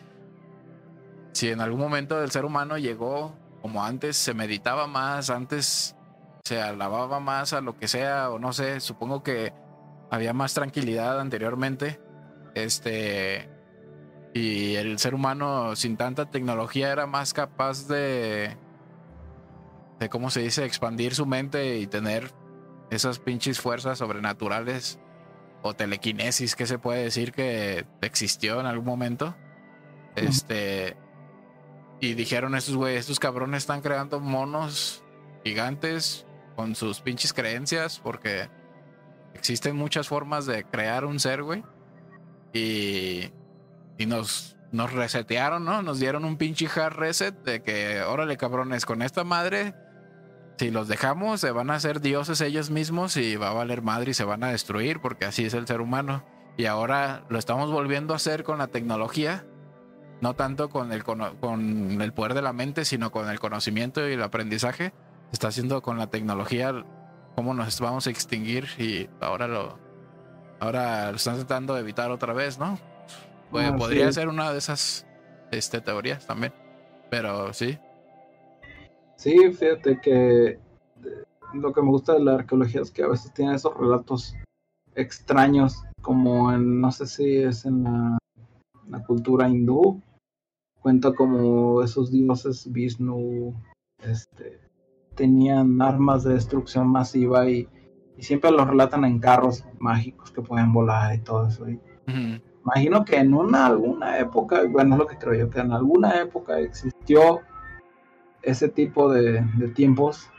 si 1.33 1.51
en 1.51 1.61
algún 1.61 1.81
momento 1.81 2.23
el 2.23 2.31
ser 2.31 2.45
humano 2.45 2.79
llegó 2.79 3.35
como 3.63 3.85
antes, 3.85 4.17
se 4.17 4.33
meditaba 4.33 4.87
más, 4.87 5.31
antes 5.31 5.97
se 6.45 6.63
alababa 6.63 7.21
más 7.21 7.53
a 7.53 7.61
lo 7.61 7.77
que 7.77 7.89
sea, 7.89 8.31
o 8.31 8.39
no 8.39 8.53
sé, 8.53 8.81
supongo 8.81 9.23
que 9.23 9.53
había 10.11 10.33
más 10.33 10.55
tranquilidad 10.55 11.21
anteriormente. 11.21 12.01
Este. 12.55 13.51
Y 14.33 14.75
el 14.77 14.99
ser 14.99 15.15
humano 15.15 15.75
sin 15.77 15.97
tanta 15.97 16.31
tecnología 16.31 16.93
era 16.93 17.07
más 17.07 17.35
capaz 17.35 17.89
de. 17.89 18.57
de 19.99 20.09
cómo 20.09 20.31
se 20.31 20.43
dice, 20.43 20.65
expandir 20.65 21.15
su 21.15 21.27
mente 21.27 21.79
y 21.79 21.87
tener 21.87 22.33
esas 22.91 23.19
pinches 23.19 23.61
fuerzas 23.61 23.99
sobrenaturales 23.99 25.01
o 25.67 25.75
telequinesis 25.75 26.55
que 26.55 26.67
se 26.67 26.79
puede 26.79 27.03
decir 27.03 27.33
que 27.33 27.87
existió 28.01 28.61
en 28.61 28.67
algún 28.67 28.87
momento. 28.87 29.37
Este. 30.15 30.97
Y 32.01 32.15
dijeron 32.15 32.55
estos 32.55 32.77
güeyes, 32.77 33.01
estos 33.01 33.19
cabrones 33.19 33.63
están 33.63 33.81
creando 33.81 34.21
monos 34.21 35.03
gigantes 35.45 36.27
con 36.55 36.75
sus 36.75 37.01
pinches 37.01 37.33
creencias 37.33 38.01
porque 38.01 38.49
existen 39.35 39.77
muchas 39.77 40.09
formas 40.09 40.47
de 40.47 40.65
crear 40.65 41.05
un 41.05 41.21
ser, 41.21 41.43
güey. 41.43 41.65
Y, 42.53 43.31
y 43.99 44.07
nos, 44.07 44.57
nos 44.73 44.93
resetearon, 44.93 45.65
¿no? 45.65 45.83
Nos 45.83 45.99
dieron 45.99 46.25
un 46.25 46.37
pinche 46.37 46.69
hard 46.75 46.95
reset 46.95 47.35
de 47.45 47.63
que, 47.63 48.03
órale, 48.03 48.37
cabrones, 48.37 48.87
con 48.87 49.03
esta 49.03 49.25
madre, 49.25 49.75
si 50.59 50.71
los 50.71 50.89
dejamos, 50.89 51.41
se 51.41 51.51
van 51.51 51.71
a 51.71 51.75
hacer 51.75 52.01
dioses 52.01 52.41
ellos 52.41 52.71
mismos 52.71 53.17
y 53.17 53.37
va 53.37 53.51
a 53.51 53.55
valer 53.55 53.83
madre 53.83 54.13
y 54.13 54.15
se 54.15 54.25
van 54.25 54.43
a 54.45 54.51
destruir 54.51 55.01
porque 55.01 55.25
así 55.25 55.45
es 55.45 55.55
el 55.55 55.67
ser 55.67 55.81
humano. 55.81 56.25
Y 56.57 56.67
ahora 56.67 57.25
lo 57.29 57.39
estamos 57.39 57.71
volviendo 57.71 58.15
a 58.15 58.17
hacer 58.17 58.43
con 58.43 58.59
la 58.59 58.69
tecnología 58.69 59.45
no 60.21 60.35
tanto 60.35 60.71
con 60.71 60.93
el, 60.93 61.05
con 61.05 62.01
el 62.01 62.13
poder 62.13 62.35
de 62.35 62.43
la 62.43 62.53
mente, 62.53 62.85
sino 62.85 63.11
con 63.11 63.29
el 63.29 63.39
conocimiento 63.39 64.07
y 64.09 64.15
el 64.15 64.23
aprendizaje. 64.23 64.93
Está 65.33 65.49
haciendo 65.49 65.83
con 65.83 65.99
la 65.99 66.09
tecnología 66.09 66.73
cómo 67.35 67.53
nos 67.53 67.81
vamos 67.81 68.07
a 68.07 68.11
extinguir 68.11 68.69
y 68.79 69.09
ahora 69.21 69.47
lo, 69.47 69.79
ahora 70.61 71.11
lo 71.11 71.17
están 71.17 71.37
tratando 71.37 71.75
de 71.75 71.81
evitar 71.81 72.11
otra 72.11 72.33
vez, 72.33 72.59
¿no? 72.59 72.79
Pues, 73.51 73.71
podría 73.73 74.11
ser 74.13 74.29
una 74.29 74.53
de 74.53 74.59
esas 74.59 75.07
este, 75.51 75.81
teorías 75.81 76.27
también, 76.27 76.53
pero 77.11 77.53
sí. 77.53 77.79
Sí, 79.17 79.53
fíjate 79.53 80.01
que 80.01 80.59
lo 81.55 81.73
que 81.73 81.83
me 81.83 81.89
gusta 81.89 82.15
de 82.15 82.25
la 82.25 82.35
arqueología 82.35 82.83
es 82.83 82.91
que 82.91 83.03
a 83.03 83.09
veces 83.09 83.33
tiene 83.33 83.55
esos 83.55 83.77
relatos 83.77 84.35
extraños, 84.95 85.83
como 86.03 86.53
en, 86.53 86.81
no 86.81 86.93
sé 86.93 87.07
si 87.07 87.37
es 87.39 87.65
en 87.65 87.85
la, 87.85 88.19
la 88.89 89.05
cultura 89.05 89.49
hindú, 89.49 90.01
cuenta 90.81 91.13
como 91.13 91.83
esos 91.83 92.13
dioses 92.13 92.71
Vishnu 92.71 93.55
este, 94.05 94.61
tenían 95.15 95.81
armas 95.83 96.23
de 96.23 96.35
destrucción 96.35 96.89
masiva 96.89 97.49
y, 97.51 97.69
siempre 98.19 98.51
los 98.51 98.67
relatan 98.67 99.05
en 99.05 99.19
carros 99.19 99.63
mágicos 99.79 100.31
que 100.31 100.41
pueden 100.41 100.73
volar 100.73 101.15
y 101.15 101.19
todo 101.19 101.49
eso. 101.49 101.67
Imagino 102.65 103.05
que 103.05 103.17
en 103.17 103.35
una 103.35 103.67
alguna 103.67 104.19
época, 104.19 104.63
bueno, 104.71 104.95
es 104.95 104.99
lo 105.01 105.07
que 105.07 105.19
creo 105.19 105.35
yo, 105.35 105.51
que 105.51 105.61
en 105.61 105.71
alguna 105.71 106.23
época 106.23 106.59
existió 106.59 107.41
ese 108.47 108.69
tipo 108.69 109.13
de, 109.13 109.43
tiempos 109.75 110.31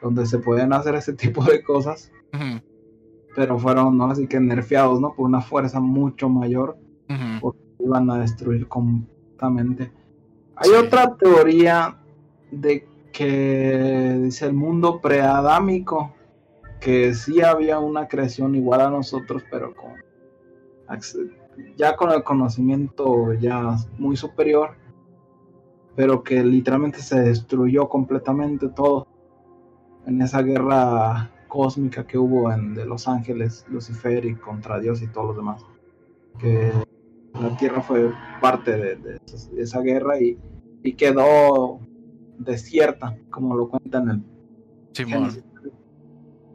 donde 0.00 0.26
se 0.26 0.38
pueden 0.38 0.72
hacer 0.72 0.94
ese 0.94 1.12
tipo 1.12 1.44
de 1.44 1.62
cosas, 1.62 2.10
pero 3.36 3.58
fueron, 3.58 3.98
¿no? 3.98 4.06
Así 4.06 4.26
que 4.26 4.40
nerfeados, 4.40 5.00
¿no? 5.00 5.14
Por 5.14 5.26
una 5.26 5.40
fuerza 5.40 5.80
mucho 5.80 6.28
mayor, 6.28 6.78
porque 7.40 7.60
iban 7.78 8.10
a 8.10 8.18
destruir 8.18 8.66
con 8.68 9.06
hay 10.56 10.70
otra 10.70 11.16
teoría 11.16 11.98
de 12.50 12.86
que 13.12 14.20
dice 14.22 14.46
el 14.46 14.54
mundo 14.54 15.00
preadámico, 15.00 16.14
que 16.80 17.14
sí 17.14 17.42
había 17.42 17.78
una 17.78 18.08
creación 18.08 18.54
igual 18.54 18.80
a 18.80 18.90
nosotros, 18.90 19.42
pero 19.50 19.74
con 19.74 19.92
ya 21.76 21.96
con 21.96 22.10
el 22.10 22.22
conocimiento 22.22 23.32
ya 23.34 23.76
muy 23.98 24.16
superior, 24.16 24.76
pero 25.96 26.22
que 26.22 26.42
literalmente 26.42 26.98
se 27.00 27.20
destruyó 27.20 27.88
completamente 27.88 28.68
todo 28.68 29.06
en 30.06 30.20
esa 30.20 30.42
guerra 30.42 31.30
cósmica 31.48 32.06
que 32.06 32.18
hubo 32.18 32.50
en 32.52 32.74
de 32.74 32.84
Los 32.84 33.06
Ángeles, 33.06 33.64
Lucifer 33.68 34.24
y 34.24 34.34
contra 34.34 34.80
Dios 34.80 35.02
y 35.02 35.06
todos 35.06 35.28
los 35.28 35.36
demás. 35.36 35.64
Que 36.38 36.72
la 37.40 37.56
Tierra 37.56 37.80
fue 37.80 38.12
parte 38.40 38.76
de, 38.76 39.20
esa, 39.56 39.80
guerra 39.80 40.20
y, 40.20 40.36
quedó 40.94 41.80
desierta, 42.38 43.16
como 43.30 43.56
lo 43.56 43.68
cuentan 43.68 44.02
en 44.04 44.10
el 44.10 44.24
Simón. 44.92 45.30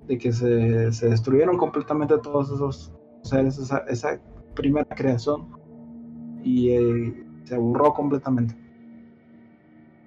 de 0.07 0.17
que 0.17 0.33
se, 0.33 1.07
destruyeron 1.07 1.57
completamente 1.57 2.17
todos 2.17 2.51
esos 2.51 2.93
seres, 3.23 3.57
esa, 3.57 3.79
esa 3.87 4.19
primera 4.53 4.95
creación 4.95 5.47
y 6.43 6.69
eh, 6.71 7.25
se 7.45 7.57
borró 7.57 7.93
completamente. 7.93 8.55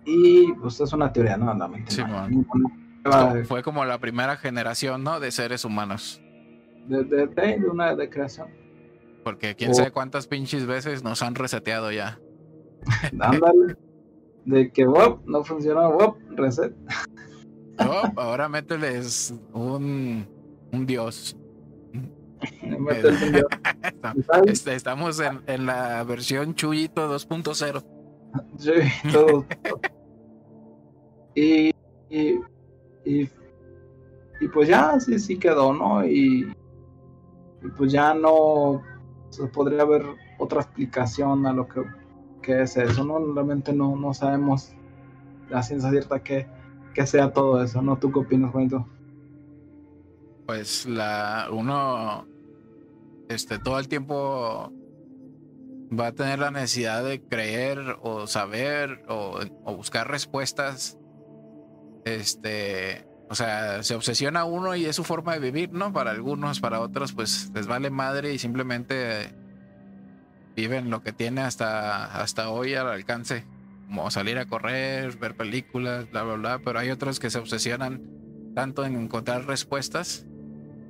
Y 0.04 0.52
pues 0.54 0.80
es 0.80 0.92
una 0.92 1.12
teoría, 1.12 1.36
¿no? 1.36 1.56
Sí, 1.86 2.02
fue 3.44 3.62
como 3.62 3.84
la 3.84 3.98
primera 3.98 4.36
generación, 4.36 5.04
¿no? 5.04 5.20
De 5.20 5.30
seres 5.30 5.64
humanos. 5.64 6.20
De, 6.86 7.04
de, 7.04 7.26
de, 7.26 7.68
una 7.70 7.94
de 7.94 8.10
creación. 8.10 8.48
Porque 9.24 9.54
quién 9.54 9.74
sabe 9.74 9.92
cuántas 9.92 10.26
pinches 10.26 10.66
veces 10.66 11.04
nos 11.04 11.22
han 11.22 11.34
reseteado 11.34 11.92
ya. 11.92 12.18
Ándale. 13.20 13.76
de 14.44 14.72
que, 14.72 14.86
wop, 14.86 15.22
no 15.26 15.44
funcionó, 15.44 15.90
wop, 15.92 16.16
reset. 16.30 16.74
ahora 18.16 18.48
mételes 18.48 19.34
un, 19.52 20.26
un 20.72 20.86
dios. 20.86 21.36
Este, 24.46 24.74
estamos 24.74 25.20
en, 25.20 25.42
en, 25.46 25.64
la 25.64 26.02
versión 26.02 26.56
Chuyito 26.56 27.08
2.0. 27.08 27.84
Y, 31.34 31.70
y, 32.10 32.38
y, 33.04 33.28
pues 34.52 34.68
ya, 34.68 35.00
sí, 35.00 35.18
sí 35.18 35.38
quedó, 35.38 35.72
¿no? 35.72 36.04
Y, 36.06 36.54
y 37.62 37.68
pues 37.76 37.92
ya 37.92 38.12
no 38.12 38.82
se 39.30 39.46
podría 39.46 39.82
haber 39.82 40.04
otra 40.38 40.60
explicación 40.60 41.46
a 41.46 41.52
lo 41.52 41.66
que, 41.68 41.82
que 42.42 42.62
es 42.62 42.76
eso, 42.76 43.04
¿no? 43.04 43.18
Realmente 43.32 43.72
no, 43.72 43.96
no 43.96 44.12
sabemos 44.12 44.74
la 45.48 45.62
ciencia 45.62 45.90
cierta 45.90 46.22
que, 46.22 46.46
que 46.94 47.06
sea 47.06 47.32
todo 47.32 47.62
eso, 47.62 47.80
¿no? 47.80 47.96
¿Tú 47.96 48.12
qué 48.12 48.18
opinas, 48.18 48.52
Juanito? 48.52 48.86
Pues 50.44 50.86
la 50.86 51.48
uno 51.50 52.26
este, 53.28 53.58
todo 53.58 53.78
el 53.78 53.88
tiempo 53.88 54.70
va 55.98 56.08
a 56.08 56.12
tener 56.12 56.38
la 56.38 56.50
necesidad 56.50 57.04
de 57.04 57.20
creer 57.20 57.98
o 58.02 58.26
saber 58.26 59.02
o, 59.08 59.40
buscar 59.76 60.08
respuestas. 60.08 60.98
Este, 62.04 63.06
o 63.28 63.34
sea, 63.34 63.82
se 63.82 63.94
obsesiona 63.94 64.44
uno 64.44 64.74
y 64.74 64.86
es 64.86 64.96
su 64.96 65.04
forma 65.04 65.34
de 65.34 65.40
vivir, 65.40 65.72
¿no? 65.72 65.92
Para 65.92 66.10
algunos, 66.10 66.60
para 66.60 66.80
otros, 66.80 67.12
pues 67.12 67.50
les 67.54 67.66
vale 67.66 67.90
madre 67.90 68.32
y 68.32 68.38
simplemente 68.38 69.34
viven 70.56 70.90
lo 70.90 71.02
que 71.02 71.12
tiene 71.12 71.42
hasta, 71.42 72.20
hasta 72.20 72.50
hoy 72.50 72.74
al 72.74 72.88
alcance, 72.88 73.44
como 73.86 74.10
salir 74.10 74.38
a 74.38 74.46
correr, 74.46 75.16
ver 75.16 75.36
películas, 75.36 76.10
bla, 76.10 76.22
bla, 76.22 76.34
bla. 76.34 76.58
Pero 76.58 76.78
hay 76.78 76.90
otros 76.90 77.20
que 77.20 77.30
se 77.30 77.38
obsesionan 77.38 78.02
tanto 78.54 78.84
en 78.84 78.96
encontrar 78.96 79.46
respuestas 79.46 80.26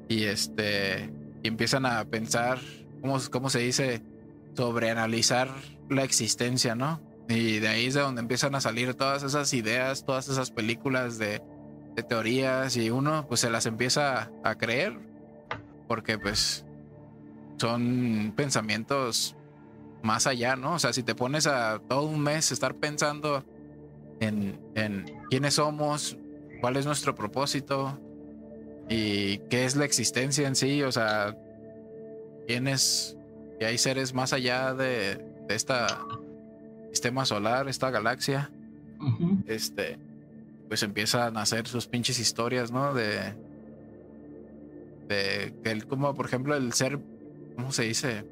y 0.09 0.25
este 0.25 1.13
y 1.45 1.49
empiezan 1.49 1.87
a 1.87 2.05
pensar, 2.05 2.59
¿cómo, 3.01 3.19
cómo 3.31 3.51
se 3.51 3.59
dice? 3.59 4.03
Sobre 4.55 4.91
analizar 4.91 5.49
la 5.89 6.05
existencia, 6.05 6.75
¿no? 6.75 7.01
Y 7.29 7.59
de 7.61 7.69
ahí 7.69 7.87
es 7.87 7.95
de 7.95 8.01
donde 8.01 8.21
empiezan 8.21 8.55
a 8.55 8.61
salir 8.61 8.95
todas 8.95 9.23
esas 9.23 9.53
ideas, 9.55 10.05
todas 10.05 10.29
esas 10.29 10.51
películas 10.51 11.19
de, 11.19 11.43
teorías 12.09 12.77
y 12.79 12.89
uno 12.89 13.27
pues 13.29 13.41
se 13.41 13.51
las 13.51 13.67
empieza 13.67 14.31
a 14.43 14.55
creer 14.55 14.99
porque 15.89 16.19
pues 16.19 16.65
son 17.59 18.33
pensamientos 18.35 19.37
más 20.03 20.27
allá, 20.27 20.57
¿no? 20.57 20.75
O 20.75 20.79
sea, 20.79 20.93
si 20.93 21.03
te 21.03 21.15
pones 21.15 21.47
a 21.47 21.81
todo 21.89 22.05
un 22.05 22.21
mes 22.21 22.51
estar 22.51 22.75
pensando 22.75 23.45
en, 24.21 24.59
en 24.75 25.05
quiénes 25.31 25.55
somos, 25.55 26.17
cuál 26.61 26.77
es 26.77 26.87
nuestro 26.87 27.15
propósito, 27.15 27.99
y 28.89 29.39
qué 29.49 29.65
es 29.65 29.77
la 29.77 29.85
existencia 29.85 30.47
en 30.47 30.57
sí, 30.57 30.83
o 30.83 30.93
sea, 30.93 31.37
tienes 32.47 33.17
que 33.63 33.67
hay 33.67 33.79
seres 33.79 34.13
más 34.13 34.33
allá 34.33 34.75
de, 34.75 35.25
de 35.47 35.55
esta 35.55 36.05
sistema 36.91 37.25
solar, 37.25 37.69
esta 37.69 37.93
galaxia, 37.93 38.51
este, 39.47 40.01
pues 40.67 40.83
empiezan 40.83 41.37
a 41.37 41.43
hacer 41.43 41.69
sus 41.69 41.87
pinches 41.87 42.19
historias, 42.19 42.73
¿no? 42.73 42.93
De, 42.93 43.35
de, 45.07 45.55
el, 45.63 45.87
como 45.87 46.13
por 46.13 46.27
ejemplo 46.27 46.57
el 46.57 46.73
ser, 46.73 46.99
¿cómo 47.55 47.71
se 47.71 47.85
dice? 47.85 48.25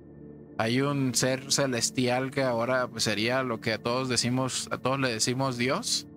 Hay 0.58 0.80
un 0.80 1.14
ser 1.14 1.52
celestial 1.52 2.32
que 2.32 2.42
ahora 2.42 2.88
pues 2.88 3.04
sería 3.04 3.44
lo 3.44 3.60
que 3.60 3.74
a 3.74 3.78
todos 3.78 4.08
decimos, 4.08 4.68
a 4.72 4.78
todos 4.78 4.98
le 4.98 5.12
decimos 5.12 5.58
Dios. 5.58 6.08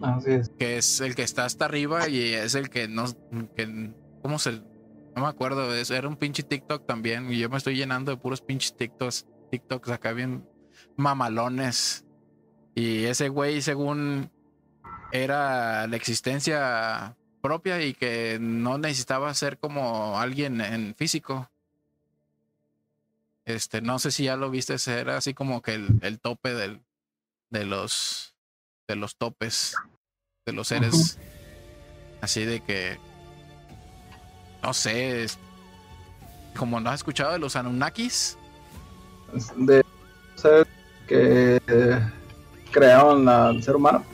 Así 0.00 0.30
es. 0.30 0.48
Que 0.58 0.78
es 0.78 1.02
el 1.02 1.14
que 1.14 1.24
está 1.24 1.44
hasta 1.44 1.66
arriba 1.66 2.08
y 2.08 2.32
es 2.32 2.54
el 2.54 2.70
que 2.70 2.88
no. 2.88 3.04
Que, 3.54 3.90
¿Cómo 4.22 4.38
se.? 4.38 4.62
No 5.16 5.22
me 5.22 5.28
acuerdo. 5.28 5.74
Eso 5.74 5.94
era 5.94 6.06
un 6.06 6.16
pinche 6.16 6.42
TikTok 6.42 6.86
también. 6.86 7.32
Y 7.32 7.38
yo 7.38 7.48
me 7.48 7.56
estoy 7.56 7.74
llenando 7.76 8.12
de 8.12 8.18
puros 8.18 8.40
pinches 8.40 8.76
TikToks. 8.76 9.26
TikToks 9.50 9.88
acá 9.88 10.12
bien 10.12 10.48
mamalones. 10.96 12.04
Y 12.74 13.04
ese 13.04 13.28
güey, 13.30 13.62
según 13.62 14.30
era 15.10 15.86
la 15.86 15.96
existencia 15.96 17.16
propia 17.40 17.82
y 17.82 17.94
que 17.94 18.38
no 18.40 18.76
necesitaba 18.76 19.32
ser 19.34 19.58
como 19.58 20.20
alguien 20.20 20.60
en 20.60 20.94
físico. 20.94 21.50
Este, 23.44 23.80
no 23.80 23.98
sé 23.98 24.10
si 24.10 24.24
ya 24.24 24.36
lo 24.36 24.50
viste, 24.50 24.76
era 24.88 25.16
así 25.16 25.32
como 25.32 25.62
que 25.62 25.74
el, 25.74 26.00
el 26.02 26.18
tope 26.18 26.52
del, 26.52 26.82
de 27.50 27.64
los 27.64 28.34
de 28.88 28.96
los 28.96 29.16
topes 29.16 29.74
de 30.44 30.52
los 30.52 30.68
seres. 30.68 31.18
Así 32.20 32.44
de 32.44 32.60
que. 32.60 32.98
No 34.66 34.74
sé. 34.74 35.26
Como 36.56 36.80
no 36.80 36.90
has 36.90 36.96
escuchado 36.96 37.34
de 37.34 37.38
los 37.38 37.54
Anunnakis. 37.54 38.36
De 39.54 39.84
seres 40.34 40.66
que 41.06 41.60
crearon 42.72 43.28
al 43.28 43.62
ser 43.62 43.76
humano. 43.76 44.04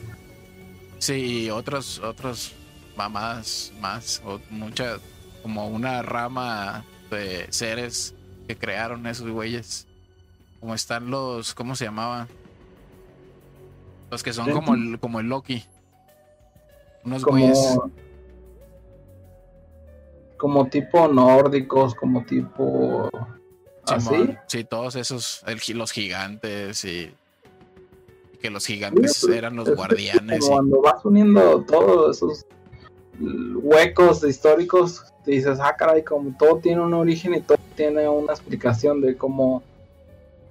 Sí, 0.99 1.49
otros, 1.49 1.97
otros 1.97 2.53
mamás 2.95 3.73
más, 3.81 4.21
o 4.23 4.39
muchas, 4.51 4.99
como 5.41 5.67
una 5.69 6.03
rama 6.03 6.85
de 7.09 7.47
seres 7.49 8.13
que 8.47 8.55
crearon 8.55 9.07
esos 9.07 9.27
güeyes. 9.27 9.87
Como 10.59 10.75
están 10.75 11.09
los, 11.09 11.55
¿cómo 11.55 11.75
se 11.75 11.85
llamaban? 11.85 12.27
Los 14.11 14.21
que 14.21 14.31
son 14.31 14.51
como 14.51 14.75
el, 14.75 14.99
como 14.99 15.19
el 15.19 15.29
Loki. 15.29 15.65
Unos 17.03 17.23
como, 17.23 17.39
güeyes. 17.39 17.79
Como 20.43 20.67
tipo 20.67 21.07
nórdicos, 21.07 21.95
como 21.95 22.25
tipo. 22.25 23.09
¿Así? 23.87 24.35
Sí, 24.47 24.65
todos 24.65 24.97
esos. 24.97 25.41
los 25.73 25.91
gigantes 25.93 26.83
y. 26.83 27.13
Que 28.41 28.49
los 28.49 28.65
gigantes 28.65 29.21
pues, 29.21 29.37
eran 29.37 29.55
los 29.55 29.73
guardianes. 29.73 30.45
Cuando 30.45 30.81
vas 30.81 31.05
uniendo 31.05 31.61
todos 31.61 32.17
esos 32.17 32.45
huecos 33.21 34.21
históricos, 34.25 35.05
dices, 35.25 35.59
ah, 35.61 35.75
caray, 35.77 36.03
como 36.03 36.35
todo 36.37 36.57
tiene 36.57 36.81
un 36.81 36.93
origen 36.93 37.35
y 37.35 37.39
todo 37.39 37.57
tiene 37.77 38.05
una 38.09 38.33
explicación 38.33 38.99
de 38.99 39.15
cómo 39.15 39.63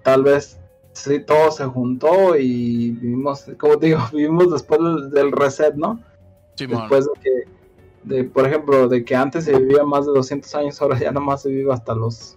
tal 0.03 0.23
vez 0.23 0.59
sí, 0.93 1.21
todo 1.21 1.51
se 1.51 1.67
juntó 1.67 2.35
y 2.35 2.93
vivimos, 2.93 3.45
como 3.59 3.77
digo, 3.77 3.99
vivimos 4.13 4.51
después 4.53 4.81
del, 5.11 5.33
reset, 5.33 5.75
¿no? 5.75 6.01
Después 6.57 7.05
de 7.05 7.21
que, 7.21 7.62
de, 8.03 8.25
por 8.25 8.47
ejemplo, 8.47 8.89
de 8.89 9.05
que 9.05 9.15
antes 9.15 9.45
se 9.45 9.59
vivía 9.59 9.85
más 9.85 10.07
de 10.07 10.13
200 10.13 10.55
años, 10.55 10.81
ahora 10.83 10.99
ya 10.99 11.13
nomás 11.13 11.43
se 11.43 11.51
vive 11.51 11.73
hasta 11.73 11.95
los 11.95 12.37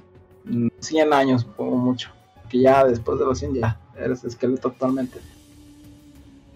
100 0.79 1.13
años, 1.13 1.45
como 1.55 1.77
mucho. 1.77 2.09
Que 2.49 2.59
ya 2.61 2.85
después 2.85 3.19
de 3.19 3.25
los 3.25 3.39
100 3.39 3.55
ya 3.55 3.79
eres 3.97 4.23
esqueleto 4.23 4.71
totalmente. 4.71 5.19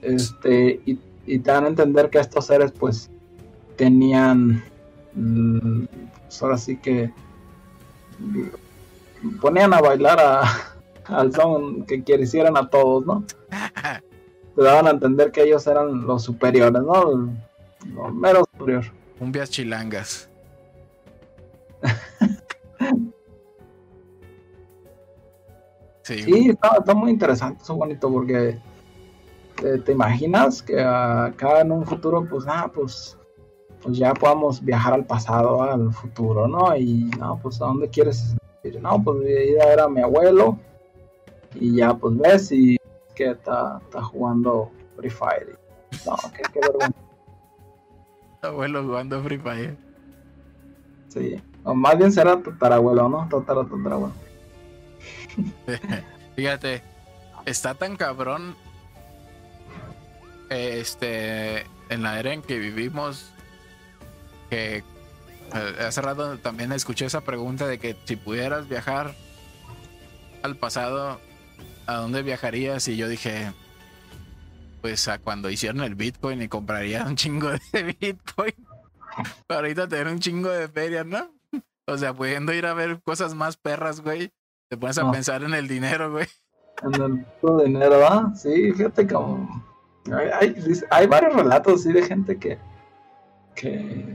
Este, 0.02 0.82
y, 0.86 1.00
y 1.26 1.40
te 1.40 1.52
dan 1.52 1.66
a 1.66 1.70
entender 1.70 2.10
que 2.10 2.20
estos 2.20 2.46
seres, 2.46 2.72
pues, 2.72 3.10
tenían, 3.76 4.64
mm, 5.16 5.86
pues 6.26 6.44
ahora 6.44 6.58
sí 6.58 6.78
que 6.78 7.12
ponían 9.42 9.74
a 9.74 9.82
bailar 9.82 10.20
a, 10.20 10.44
al 11.06 11.34
son 11.34 11.86
que 11.86 12.04
quisieran 12.04 12.58
a 12.58 12.70
todos, 12.70 13.06
¿no? 13.06 13.24
Te 14.56 14.64
daban 14.64 14.88
a 14.88 14.92
entender 14.92 15.32
que 15.32 15.44
ellos 15.44 15.66
eran 15.68 16.06
los 16.06 16.24
superiores, 16.24 16.82
¿no? 16.82 17.32
Los 17.96 18.14
meros 18.14 18.44
superior. 18.52 18.99
Cumbias 19.20 19.50
chilangas. 19.50 20.30
sí, 26.04 26.50
está, 26.50 26.94
muy 26.96 27.12
interesante, 27.12 27.62
eso 27.62 27.76
bonito 27.76 28.10
porque 28.10 28.58
te, 29.86 29.92
imaginas 29.92 30.64
que 30.64 30.82
acá 30.82 31.62
en 31.62 31.74
un 31.74 31.86
futuro, 31.86 32.26
pues, 32.30 32.46
ah, 32.48 32.72
pues, 32.74 33.18
pues 33.82 33.98
ya 33.98 34.14
podamos 34.14 34.64
viajar 34.64 34.94
al 34.94 35.06
pasado, 35.06 35.62
al 35.62 35.92
futuro, 35.94 36.48
¿no? 36.48 36.74
Y 36.78 37.12
no, 37.20 37.38
pues, 37.42 37.62
¿a 37.62 37.66
dónde 37.66 37.90
quieres 37.90 38.34
ir? 38.64 38.82
No, 38.82 39.04
pues 39.04 39.18
ir 39.28 39.62
a 39.62 39.66
ver 39.68 39.82
a 39.82 39.90
mi 39.90 40.02
abuelo 40.02 40.58
y 41.56 41.78
ya 41.78 41.94
pues 41.94 42.18
ves 42.18 42.52
y 42.52 42.78
que 43.16 43.32
está, 43.32 43.80
está 43.84 44.02
jugando 44.02 44.72
Free 44.96 45.10
Fire. 45.10 45.58
No, 46.06 46.16
qué, 46.34 46.44
qué 46.54 46.60
vergüenza. 46.62 47.09
Abuelo 48.42 48.84
jugando 48.84 49.22
Free 49.24 49.38
Fire. 49.38 49.78
Sí. 51.10 51.42
O 51.64 51.74
más 51.74 51.98
bien 51.98 52.12
será 52.12 52.42
tatarabuelo, 52.42 53.10
¿no? 53.10 53.28
Tatara, 53.30 53.64
tatarabuelo. 53.64 54.14
Fíjate, 56.36 56.82
está 57.46 57.74
tan 57.74 57.96
cabrón 57.98 58.56
este 60.50 61.66
en 61.90 62.04
la 62.04 62.20
era 62.20 62.34
en 62.34 62.42
que 62.42 62.58
vivimos 62.58 63.32
que 64.50 64.78
eh, 64.78 64.84
hace 65.80 66.02
rato 66.02 66.38
también 66.40 66.72
escuché 66.72 67.06
esa 67.06 67.22
pregunta 67.22 67.68
de 67.68 67.80
que 67.80 67.96
si 68.06 68.16
pudieras 68.16 68.68
viajar 68.68 69.16
al 70.44 70.56
pasado, 70.56 71.20
¿a 71.88 71.96
dónde 71.96 72.22
viajarías? 72.22 72.88
Y 72.88 72.98
yo 72.98 73.08
dije, 73.08 73.52
pues 74.82 75.08
a 75.08 75.20
cuando 75.20 75.50
hicieron 75.50 75.82
el 75.82 75.96
Bitcoin 75.96 76.42
y 76.42 76.48
compraría 76.48 77.06
un 77.06 77.16
chingo 77.16 77.50
de 77.50 77.96
Bitcoin. 78.00 78.54
Para 79.48 79.62
ahorita 79.62 79.88
tener 79.88 80.08
un 80.08 80.20
chingo 80.20 80.50
de 80.50 80.68
ferias, 80.68 81.06
¿no? 81.06 81.32
O 81.88 81.98
sea, 81.98 82.14
pudiendo 82.14 82.54
ir 82.54 82.66
a 82.66 82.74
ver 82.74 83.02
cosas 83.02 83.34
más 83.34 83.58
perras, 83.58 84.02
güey. 84.02 84.32
Te 84.70 84.78
pones 84.78 84.98
a 85.00 85.12
pensar 85.12 85.44
en 85.44 85.54
el 85.54 85.68
dinero, 85.68 86.12
güey. 86.12 86.28
En 86.84 86.94
el 87.02 87.66
dinero, 87.66 88.06
¿ah? 88.08 88.32
Sí, 88.36 88.72
fíjate 88.74 89.08
como... 89.08 89.66
Hay, 90.40 90.56
hay, 90.92 91.08
varios 91.08 91.36
relatos, 91.36 91.84
sí, 91.84 91.92
de 91.92 92.04
gente 92.04 92.38
que, 92.38 92.58
que... 93.56 94.06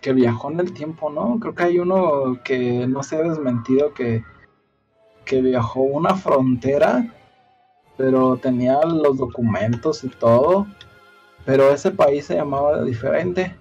Que 0.00 0.12
viajó 0.12 0.50
en 0.50 0.60
el 0.60 0.72
tiempo, 0.72 1.10
¿no? 1.10 1.38
Creo 1.40 1.54
que 1.54 1.62
hay 1.62 1.78
uno 1.78 2.38
que 2.44 2.86
no 2.86 3.02
se 3.02 3.16
ha 3.16 3.22
desmentido 3.22 3.92
que... 3.92 4.22
Que 5.24 5.40
viajó 5.40 5.80
una 5.80 6.14
frontera 6.14 7.06
pero 7.96 8.36
tenía 8.36 8.80
los 8.82 9.16
documentos 9.18 10.04
y 10.04 10.08
todo, 10.08 10.66
pero 11.44 11.70
ese 11.70 11.90
país 11.90 12.26
se 12.26 12.36
llamaba 12.36 12.82
diferente 12.82 13.56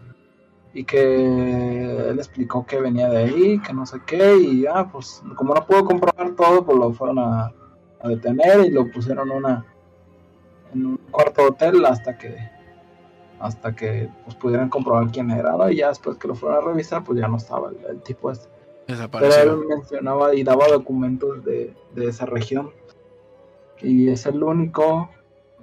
y 0.74 0.84
que 0.86 2.10
él 2.10 2.18
explicó 2.18 2.66
que 2.66 2.80
venía 2.80 3.10
de 3.10 3.18
ahí, 3.18 3.60
que 3.60 3.74
no 3.74 3.86
sé 3.86 4.00
qué, 4.06 4.38
y 4.38 4.62
ya, 4.62 4.88
pues 4.92 5.22
como 5.36 5.54
no 5.54 5.66
pudo 5.66 5.86
comprobar 5.86 6.32
todo, 6.36 6.66
pues 6.66 6.78
lo 6.78 6.94
fueron 6.94 7.20
a, 7.20 7.54
detener 8.04 8.66
y 8.66 8.70
lo 8.72 8.92
pusieron 8.92 9.32
una, 9.32 9.66
en 10.74 10.86
un 10.86 10.98
cuarto 11.10 11.44
de 11.44 11.48
hotel 11.48 11.86
hasta 11.86 12.18
que 12.18 12.52
hasta 13.40 13.74
que 13.74 14.10
pues, 14.26 14.36
pudieran 14.36 14.70
comprobar 14.70 15.10
quién 15.10 15.32
era, 15.32 15.56
¿no? 15.56 15.70
Y 15.70 15.78
ya 15.78 15.90
después 15.90 16.18
que 16.18 16.28
lo 16.28 16.36
fueron 16.36 16.58
a 16.58 16.62
revisar, 16.66 17.04
pues 17.04 17.20
ya 17.20 17.28
no 17.28 17.38
estaba 17.38 17.72
el, 17.90 18.02
tipo 18.02 18.32
este. 18.32 18.48
Pero 18.88 19.36
él 19.36 19.68
mencionaba 19.68 20.36
y 20.36 20.44
daba 20.44 20.68
documentos 20.68 21.44
de, 21.46 21.74
de 21.94 22.08
esa 22.08 22.26
región 22.26 22.72
y 23.82 24.10
es 24.10 24.26
el 24.26 24.44
único, 24.44 25.10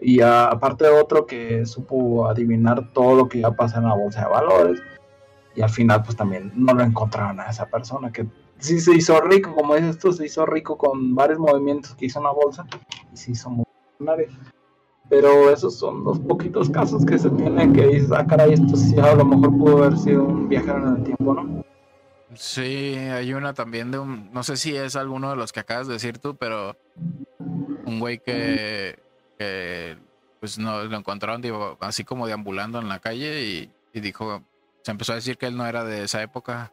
y 0.01 0.21
aparte 0.21 0.85
de 0.85 1.01
otro 1.01 1.27
que 1.27 1.67
supo 1.67 2.27
adivinar 2.27 2.93
todo 2.93 3.15
lo 3.15 3.29
que 3.29 3.39
iba 3.39 3.51
a 3.51 3.57
pasar 3.57 3.83
en 3.83 3.89
la 3.89 3.95
bolsa 3.95 4.23
de 4.23 4.29
valores, 4.29 4.83
y 5.55 5.63
al 5.63 5.71
final 5.71 6.03
pues 6.03 6.17
también 6.17 6.53
no 6.55 6.73
lo 6.75 6.83
encontraron 6.83 7.41
a 7.41 7.51
esa 7.51 7.67
persona 7.67 8.13
que 8.13 8.27
sí 8.59 8.81
se 8.81 8.95
hizo 8.95 9.21
rico, 9.21 9.55
como 9.55 9.75
dices 9.75 9.99
tú, 9.99 10.13
se 10.13 10.27
hizo 10.27 10.47
rico 10.47 10.79
con 10.79 11.15
varios 11.15 11.39
movimientos 11.39 11.95
que 11.95 12.07
hizo 12.07 12.19
en 12.19 12.25
la 12.25 12.33
bolsa 12.33 12.67
y 13.13 13.17
se 13.17 13.33
hizo 13.33 13.51
millonario. 13.99 14.29
Pero 15.09 15.51
esos 15.51 15.77
son 15.77 16.05
los 16.05 16.21
poquitos 16.21 16.71
casos 16.71 17.05
que 17.05 17.19
se 17.19 17.29
tienen 17.31 17.73
que 17.73 17.85
dices, 17.85 18.13
ah, 18.13 18.25
caray, 18.25 18.53
esto 18.53 18.77
sí 18.77 18.97
a 18.99 19.15
lo 19.17 19.25
mejor 19.25 19.59
pudo 19.59 19.79
haber 19.79 19.99
sido 19.99 20.23
un 20.23 20.49
viajero 20.49 20.87
en 20.87 20.97
el 20.97 21.03
tiempo, 21.03 21.35
¿no? 21.35 21.65
Sí, 22.35 22.95
hay 22.95 23.35
una 23.35 23.53
también 23.55 23.91
de 23.91 23.99
un, 23.99 24.31
no 24.33 24.45
sé 24.45 24.57
si 24.57 24.77
es 24.77 24.95
alguno 24.95 25.31
de 25.31 25.37
los 25.37 25.53
que 25.53 25.59
acabas 25.59 25.89
de 25.89 25.95
decir 25.95 26.19
tú, 26.19 26.37
pero 26.37 26.77
un 27.85 28.01
güey 28.01 28.19
que, 28.19 28.99
pues 30.41 30.59
no 30.59 30.85
lo 30.85 30.97
encontraron 30.97 31.43
digo, 31.43 31.77
así 31.81 32.05
como 32.05 32.27
deambulando 32.27 32.79
en 32.79 32.89
la 32.89 32.99
calle 32.99 33.71
y, 33.93 34.01
dijo, 34.01 34.43
se 34.83 34.91
empezó 34.91 35.13
a 35.13 35.17
decir 35.17 35.37
que 35.37 35.47
él 35.47 35.57
no 35.57 35.67
era 35.67 35.85
de 35.85 36.05
esa 36.05 36.23
época 36.23 36.73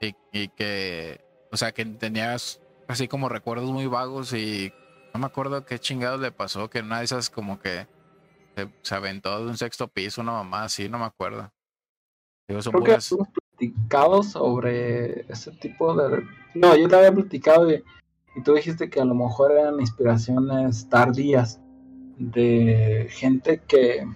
y, 0.00 0.48
que, 0.48 1.20
o 1.50 1.56
sea, 1.56 1.72
que 1.72 1.84
tenías 1.84 2.60
así 2.88 3.08
como 3.08 3.28
recuerdos 3.28 3.70
muy 3.70 3.86
vagos 3.86 4.32
y 4.32 4.72
no 5.14 5.20
me 5.20 5.26
acuerdo 5.26 5.64
qué 5.64 5.78
chingados 5.78 6.20
le 6.20 6.30
pasó, 6.30 6.68
que 6.68 6.80
una 6.80 6.98
de 6.98 7.06
esas 7.06 7.30
como 7.30 7.58
que 7.58 7.86
se, 8.82 8.94
aventó 8.94 9.38
de 9.38 9.50
un 9.50 9.56
sexto 9.56 9.88
piso, 9.88 10.20
una 10.20 10.32
mamá 10.32 10.64
así, 10.64 10.88
no 10.88 10.98
me 10.98 11.06
acuerdo. 11.06 11.50
Digo, 12.48 12.62
son 12.62 12.74
Creo 12.74 12.98
platicado 13.56 14.22
sobre 14.22 15.20
ese 15.30 15.50
tipo 15.52 15.94
de... 15.94 16.24
No, 16.54 16.76
yo 16.76 16.88
te 16.88 16.96
había 16.96 17.12
platicado 17.12 17.70
y 17.70 17.82
y 18.36 18.42
tú 18.42 18.54
dijiste 18.54 18.90
que 18.90 19.00
a 19.00 19.04
lo 19.04 19.14
mejor 19.14 19.50
eran 19.52 19.80
inspiraciones 19.80 20.88
tardías 20.90 21.58
de 22.18 23.06
gente 23.10 23.62
que 23.66 24.06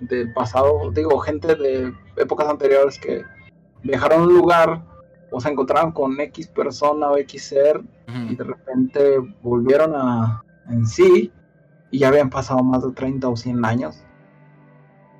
del 0.00 0.32
pasado, 0.32 0.90
digo, 0.90 1.18
gente 1.20 1.54
de 1.54 1.92
épocas 2.16 2.48
anteriores 2.48 2.98
que 2.98 3.22
viajaron 3.84 4.22
a 4.22 4.24
un 4.24 4.34
lugar 4.34 4.84
o 5.30 5.40
se 5.40 5.50
encontraron 5.50 5.92
con 5.92 6.18
X 6.20 6.48
persona 6.48 7.10
o 7.10 7.16
X 7.18 7.44
ser 7.44 7.80
y 8.28 8.34
de 8.34 8.42
repente 8.42 9.18
volvieron 9.42 9.94
a 9.94 10.42
en 10.68 10.84
sí 10.84 11.32
y 11.92 11.98
ya 12.00 12.08
habían 12.08 12.28
pasado 12.28 12.64
más 12.64 12.82
de 12.82 12.90
30 12.90 13.28
o 13.28 13.36
100 13.36 13.64
años. 13.64 14.04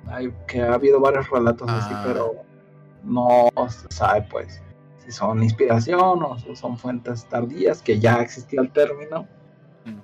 Hay, 0.07 0.33
que 0.47 0.61
ha 0.61 0.73
habido 0.73 0.99
varios 0.99 1.29
relatos 1.29 1.69
así, 1.69 1.93
ah. 1.93 2.03
pero 2.05 2.33
no 3.03 3.49
se 3.69 3.87
sabe 3.89 4.27
pues 4.29 4.61
si 5.03 5.11
son 5.11 5.43
inspiración 5.43 6.23
o 6.23 6.37
son 6.55 6.77
fuentes 6.77 7.25
tardías, 7.25 7.81
que 7.81 7.99
ya 7.99 8.21
existía 8.21 8.61
el 8.61 8.71
término. 8.71 9.27
Mm. 9.85 9.99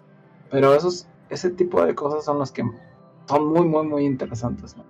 Pero 0.52 0.74
esos, 0.74 1.08
ese 1.30 1.50
tipo 1.52 1.86
de 1.86 1.96
cosas 1.96 2.26
son 2.26 2.40
los 2.40 2.52
que 2.52 2.64
son 3.28 3.48
muy, 3.48 3.66
muy, 3.66 3.86
muy 3.86 4.06
interesantes. 4.06 4.76
¿no? 4.76 4.84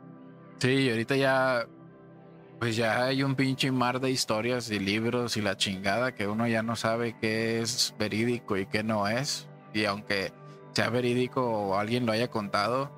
Sí, 0.60 0.90
ahorita 0.90 1.16
ya, 1.16 1.68
pues 2.60 2.76
ya 2.76 3.06
hay 3.06 3.24
un 3.24 3.36
pinche 3.36 3.72
mar 3.72 4.00
de 4.00 4.12
historias 4.12 4.72
y 4.72 4.80
libros 4.80 5.38
y 5.38 5.42
la 5.42 5.58
chingada 5.58 6.14
que 6.14 6.28
uno 6.28 6.48
ya 6.48 6.64
no 6.64 6.76
sabe 6.76 7.16
qué 7.20 7.60
es 7.60 7.94
verídico 8.00 8.58
y 8.58 8.66
qué 8.66 8.84
no 8.84 9.08
es. 9.08 9.48
Y 9.74 9.86
aunque 9.86 10.32
sea 10.74 10.90
verídico 10.90 11.46
o 11.46 11.76
alguien 11.76 12.06
lo 12.06 12.12
haya 12.12 12.30
contado, 12.30 12.92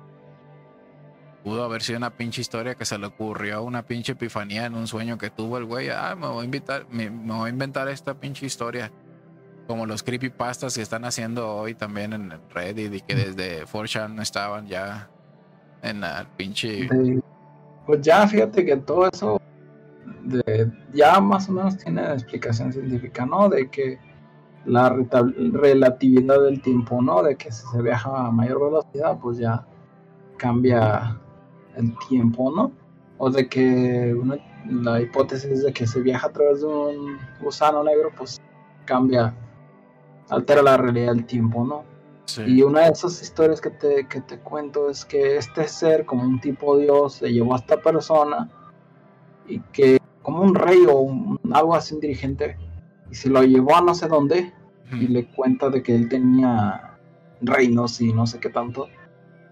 pudo 1.42 1.64
haber 1.64 1.82
sido 1.82 1.98
una 1.98 2.10
pinche 2.10 2.40
historia 2.40 2.74
que 2.74 2.84
se 2.84 2.98
le 2.98 3.06
ocurrió 3.06 3.62
una 3.62 3.82
pinche 3.82 4.12
epifanía 4.12 4.66
en 4.66 4.74
un 4.74 4.86
sueño 4.86 5.18
que 5.18 5.30
tuvo 5.30 5.58
el 5.58 5.64
güey. 5.64 5.88
Ah, 5.88 6.14
me 6.18 6.28
voy 6.28 6.42
a 6.42 6.44
invitar, 6.44 6.86
me, 6.90 7.08
voy 7.08 7.48
a 7.48 7.52
inventar 7.52 7.88
esta 7.88 8.14
pinche 8.14 8.46
historia. 8.46 8.90
Como 9.66 9.86
los 9.86 10.02
creepypastas 10.02 10.74
que 10.74 10.82
están 10.82 11.04
haciendo 11.04 11.54
hoy 11.54 11.74
también 11.74 12.12
en 12.12 12.32
Reddit 12.52 12.92
y 12.92 13.00
que 13.00 13.14
desde 13.14 13.64
4chan 13.64 14.20
estaban 14.20 14.66
ya 14.66 15.08
en 15.82 16.00
la 16.00 16.26
pinche. 16.36 16.88
pues 17.86 18.00
ya 18.00 18.26
fíjate 18.26 18.64
que 18.64 18.76
todo 18.76 19.08
eso 19.08 19.40
de, 20.24 20.70
ya 20.92 21.20
más 21.20 21.48
o 21.48 21.52
menos 21.52 21.78
tiene 21.78 22.02
explicación 22.12 22.72
científica, 22.72 23.24
¿no? 23.24 23.48
De 23.48 23.70
que 23.70 23.98
la 24.66 24.90
relatividad 24.90 26.42
del 26.42 26.60
tiempo, 26.60 27.00
¿no? 27.00 27.22
De 27.22 27.36
que 27.36 27.50
si 27.50 27.64
se 27.66 27.80
viaja 27.80 28.26
a 28.26 28.30
mayor 28.30 28.60
velocidad, 28.64 29.18
pues 29.20 29.38
ya 29.38 29.64
cambia 30.36 31.16
el 31.76 31.94
tiempo, 32.08 32.52
¿no? 32.54 32.72
O 33.18 33.30
de 33.30 33.48
que 33.48 34.16
la 34.66 35.00
hipótesis 35.00 35.62
de 35.62 35.72
que 35.72 35.86
se 35.86 36.00
viaja 36.00 36.28
a 36.28 36.32
través 36.32 36.60
de 36.60 36.66
un 36.66 37.18
gusano 37.40 37.82
negro, 37.84 38.10
pues 38.16 38.40
cambia, 38.84 39.34
altera 40.28 40.62
la 40.62 40.76
realidad 40.76 41.14
del 41.14 41.26
tiempo, 41.26 41.64
¿no? 41.64 41.84
Y 42.46 42.62
una 42.62 42.82
de 42.82 42.90
esas 42.90 43.20
historias 43.20 43.60
que 43.60 43.70
te, 43.70 44.06
que 44.06 44.20
te 44.20 44.38
cuento 44.38 44.88
es 44.88 45.04
que 45.04 45.36
este 45.36 45.66
ser, 45.66 46.06
como 46.06 46.22
un 46.22 46.40
tipo 46.40 46.78
dios, 46.78 47.14
se 47.14 47.32
llevó 47.32 47.54
a 47.54 47.58
esta 47.58 47.80
persona 47.80 48.48
y 49.48 49.58
que, 49.72 49.98
como 50.22 50.42
un 50.42 50.54
rey 50.54 50.86
o 50.88 51.00
un, 51.00 51.40
algo 51.52 51.74
así, 51.74 51.94
un 51.94 52.00
dirigente, 52.00 52.56
y 53.10 53.14
se 53.16 53.28
lo 53.28 53.42
llevó 53.42 53.74
a 53.76 53.80
no 53.80 53.94
sé 53.94 54.06
dónde 54.06 54.52
y 54.92 55.08
le 55.08 55.26
cuenta 55.26 55.70
de 55.70 55.82
que 55.82 55.94
él 55.94 56.08
tenía 56.08 56.98
reinos 57.40 58.00
y 58.00 58.12
no 58.12 58.26
sé 58.26 58.38
qué 58.38 58.50
tanto 58.50 58.86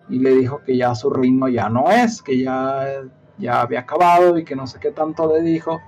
y 0.09 0.19
le 0.19 0.31
dijo 0.31 0.63
que 0.65 0.77
ya 0.77 0.95
su 0.95 1.11
reino 1.11 1.49
ya 1.49 1.69
no 1.69 1.91
es, 1.91 2.23
que 2.23 2.43
ya, 2.43 3.03
ya 3.39 3.61
había 3.61 3.81
acabado 3.81 4.39
y 4.39 4.45
que 4.45 4.57
no 4.57 4.67
sé 4.67 4.79
qué 4.81 4.91
tanto 4.91 5.33
le 5.33 5.43
dijo. 5.43 5.81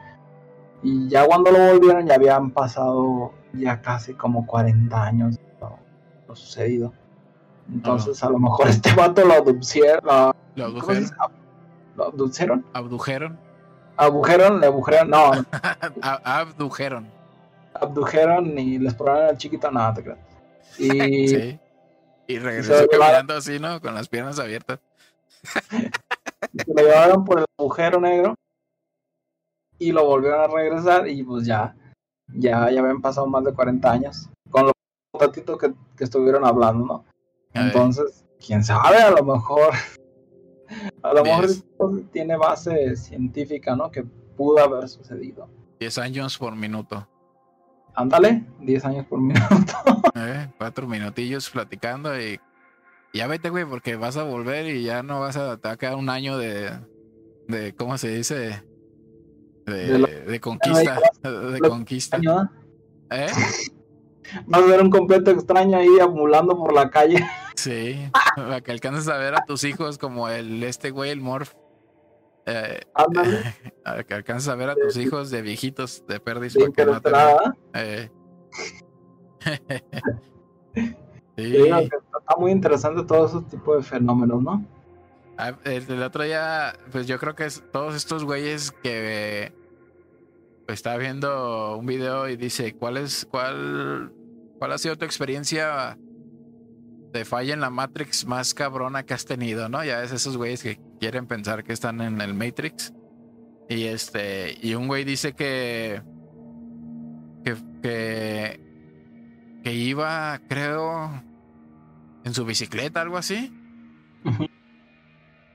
Y 0.83 1.09
ya 1.09 1.27
cuando 1.27 1.51
lo 1.51 1.59
volvieron 1.59 2.07
ya 2.07 2.15
habían 2.15 2.51
pasado 2.51 3.33
ya 3.53 3.81
casi 3.81 4.15
como 4.15 4.47
40 4.47 5.03
años 5.03 5.39
lo, 5.61 6.35
sucedido. 6.35 6.93
Entonces 7.73 8.23
a 8.23 8.31
lo 8.31 8.39
mejor 8.39 8.69
este 8.69 8.93
vato 8.95 9.25
lo 9.25 9.35
abducieron. 9.35 10.35
¿Lo, 10.55 10.65
abdujeron? 10.65 11.11
¿Lo 11.97 12.05
abducieron? 12.07 12.65
¿Abdujeron? 12.73 13.39
Abujeron, 13.97 14.61
le 14.61 14.67
abujeron, 14.67 15.11
no. 15.11 15.33
abdujeron. 16.03 17.09
Abdujeron 17.75 18.59
y 18.59 18.79
les 18.79 18.95
probaron 18.95 19.29
al 19.29 19.37
chiquito, 19.37 19.71
nada, 19.71 19.95
te 19.95 20.03
creas. 20.03 20.19
Y 20.79 21.29
sí. 21.29 21.61
Y 22.31 22.39
regresó 22.39 22.87
caminando 22.89 23.35
así, 23.35 23.59
¿no? 23.59 23.81
Con 23.81 23.93
las 23.93 24.09
piernas 24.09 24.39
abiertas. 24.39 24.79
se 25.43 26.75
lo 26.75 26.83
llevaron 26.83 27.25
por 27.25 27.41
el 27.41 27.45
agujero 27.59 28.01
negro 28.01 28.37
y 29.81 29.91
lo 29.91 30.05
volvieron 30.05 30.41
a 30.41 30.47
regresar 30.47 31.09
y 31.09 31.25
pues 31.25 31.45
ya, 31.45 31.75
ya, 32.29 32.71
ya 32.71 32.81
habían 32.81 33.01
pasado 33.01 33.27
más 33.27 33.43
de 33.43 33.53
40 33.53 33.91
años 33.91 34.29
con 34.49 34.67
los 34.67 34.73
ratitos 35.19 35.59
que, 35.59 35.73
que 35.97 36.05
estuvieron 36.05 36.45
hablando, 36.45 36.87
¿no? 36.87 37.05
Entonces, 37.53 38.25
quién 38.45 38.63
sabe, 38.63 38.99
a 38.99 39.11
lo 39.11 39.25
mejor, 39.25 39.73
a 41.03 41.13
lo 41.13 41.25
mejor 41.25 41.49
tiene 42.13 42.37
base 42.37 42.95
científica, 42.97 43.75
¿no? 43.75 43.91
Que 43.91 44.05
pudo 44.37 44.61
haber 44.61 44.89
sucedido. 44.89 45.49
10 45.81 45.99
años 45.99 46.39
por 46.39 46.55
minuto. 46.55 47.09
Ándale, 47.95 48.45
10 48.61 48.85
años 48.85 49.07
por 49.07 49.21
minuto. 49.21 49.47
Eh, 50.17 50.49
cuatro 50.59 50.87
minutillos 50.87 51.49
platicando 51.49 52.21
y 52.21 52.39
ya 53.15 53.27
vete, 53.27 53.49
güey, 53.49 53.65
porque 53.65 53.97
vas 53.97 54.17
a 54.17 54.25
volver 54.25 54.67
y 54.67 54.83
ya 54.83 55.03
no 55.03 55.21
vas 55.21 55.37
a, 55.37 55.57
te 55.57 55.69
va 55.69 55.75
a 55.75 55.77
quedar 55.79 55.95
un 55.95 56.11
año 56.11 56.37
de, 56.37 56.73
de 57.49 57.75
¿cómo 57.75 57.97
se 57.97 58.09
dice? 58.09 58.63
De, 59.67 60.25
De 60.27 60.41
conquista, 60.41 60.99
de 61.23 61.61
conquista. 61.61 62.19
¿Eh? 63.11 63.29
Vas 64.47 64.63
a 64.63 64.67
ver 64.67 64.83
un 64.83 64.91
completo 64.91 65.31
extraño 65.31 65.79
ahí 65.79 65.99
ambulando 66.01 66.57
por 66.57 66.75
la 66.75 66.91
calle. 66.91 67.25
Sí, 67.57 68.11
para 68.37 68.61
que 68.61 68.73
alcances 68.73 69.09
a 69.09 69.17
ver 69.17 69.35
a 69.35 69.45
tus 69.45 69.65
hijos 69.65 69.99
como 69.99 70.29
el, 70.29 70.63
este 70.63 70.91
güey, 70.91 71.11
el 71.11 71.21
Morph. 71.21 71.53
Eh, 72.47 72.81
que 74.09 74.15
alcances 74.15 74.49
a 74.49 74.55
ver 74.55 74.71
a 74.71 74.75
tus 74.75 74.97
hijos 74.97 75.31
de 75.31 75.43
viejitos, 75.43 76.05
de 76.07 76.21
no 76.87 77.01
te 77.01 77.11
vean. 77.11 77.59
Eh. 77.75 78.11
Sí. 81.37 81.53
digo 81.53 81.79
que 81.79 81.85
Está 81.87 82.37
muy 82.39 82.53
interesante 82.53 83.03
todo 83.05 83.27
ese 83.27 83.41
tipo 83.51 83.75
de 83.75 83.83
fenómenos, 83.83 84.43
¿no? 84.43 84.65
Ah, 85.39 85.55
El, 85.65 85.91
el 85.91 86.03
otro 86.03 86.23
día, 86.23 86.75
pues 86.93 87.07
yo 87.07 87.19
creo 87.19 87.35
que 87.35 87.47
es 87.47 87.63
todos 87.73 87.95
estos 87.95 88.25
güeyes 88.25 88.71
que 88.71 89.53
pues, 90.67 90.79
estaba 90.79 90.99
viendo 90.99 91.77
un 91.77 91.87
video 91.87 92.29
y 92.29 92.37
dice, 92.37 92.77
¿cuál 92.77 92.99
es, 92.99 93.27
cuál, 93.29 94.13
cuál 94.59 94.73
ha 94.73 94.79
sido 94.79 94.97
tu 94.97 95.05
experiencia 95.05 95.99
de 97.13 97.25
falla 97.25 97.55
en 97.55 97.61
la 97.61 97.71
Matrix 97.71 98.27
más 98.27 98.55
cabrona 98.55 99.05
que 99.05 99.15
has 99.15 99.25
tenido, 99.25 99.69
no? 99.69 99.83
Ya 99.83 100.05
es 100.05 100.13
esos 100.13 100.37
güeyes 100.37 100.63
que 100.63 100.79
quieren 101.01 101.27
pensar 101.27 101.65
que 101.65 101.73
están 101.73 102.01
en 102.03 102.21
el 102.21 102.35
Matrix. 102.35 102.93
Y 103.69 103.85
este, 103.85 104.57
y 104.61 104.75
un 104.75 104.87
güey 104.87 105.05
dice 105.05 105.33
que, 105.33 106.03
que, 107.45 107.57
que, 107.83 108.61
que 109.65 109.75
iba, 109.75 110.41
creo, 110.49 111.11
en 112.25 112.35
su 112.35 112.45
bicicleta, 112.45 113.01
algo 113.01 113.17
así. 113.17 113.53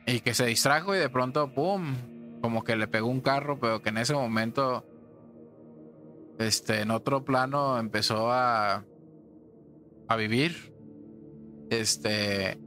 Y 0.08 0.20
que 0.22 0.34
se 0.34 0.48
distrajo 0.48 0.96
y 0.96 0.98
de 0.98 1.10
pronto, 1.10 1.54
¡pum! 1.54 1.96
Como 2.41 2.64
que 2.64 2.76
le 2.76 2.88
pegó 2.88 3.08
un 3.08 3.22
carro, 3.22 3.60
pero 3.60 3.82
que 3.82 3.89
en 3.89 3.98
ese 3.98 4.14
momento, 4.14 4.86
este, 6.39 6.82
en 6.82 6.91
otro 6.91 7.24
plano 7.24 7.78
empezó 7.78 8.32
a, 8.32 8.86
a 10.08 10.16
vivir. 10.16 10.74
Este, 11.70 12.60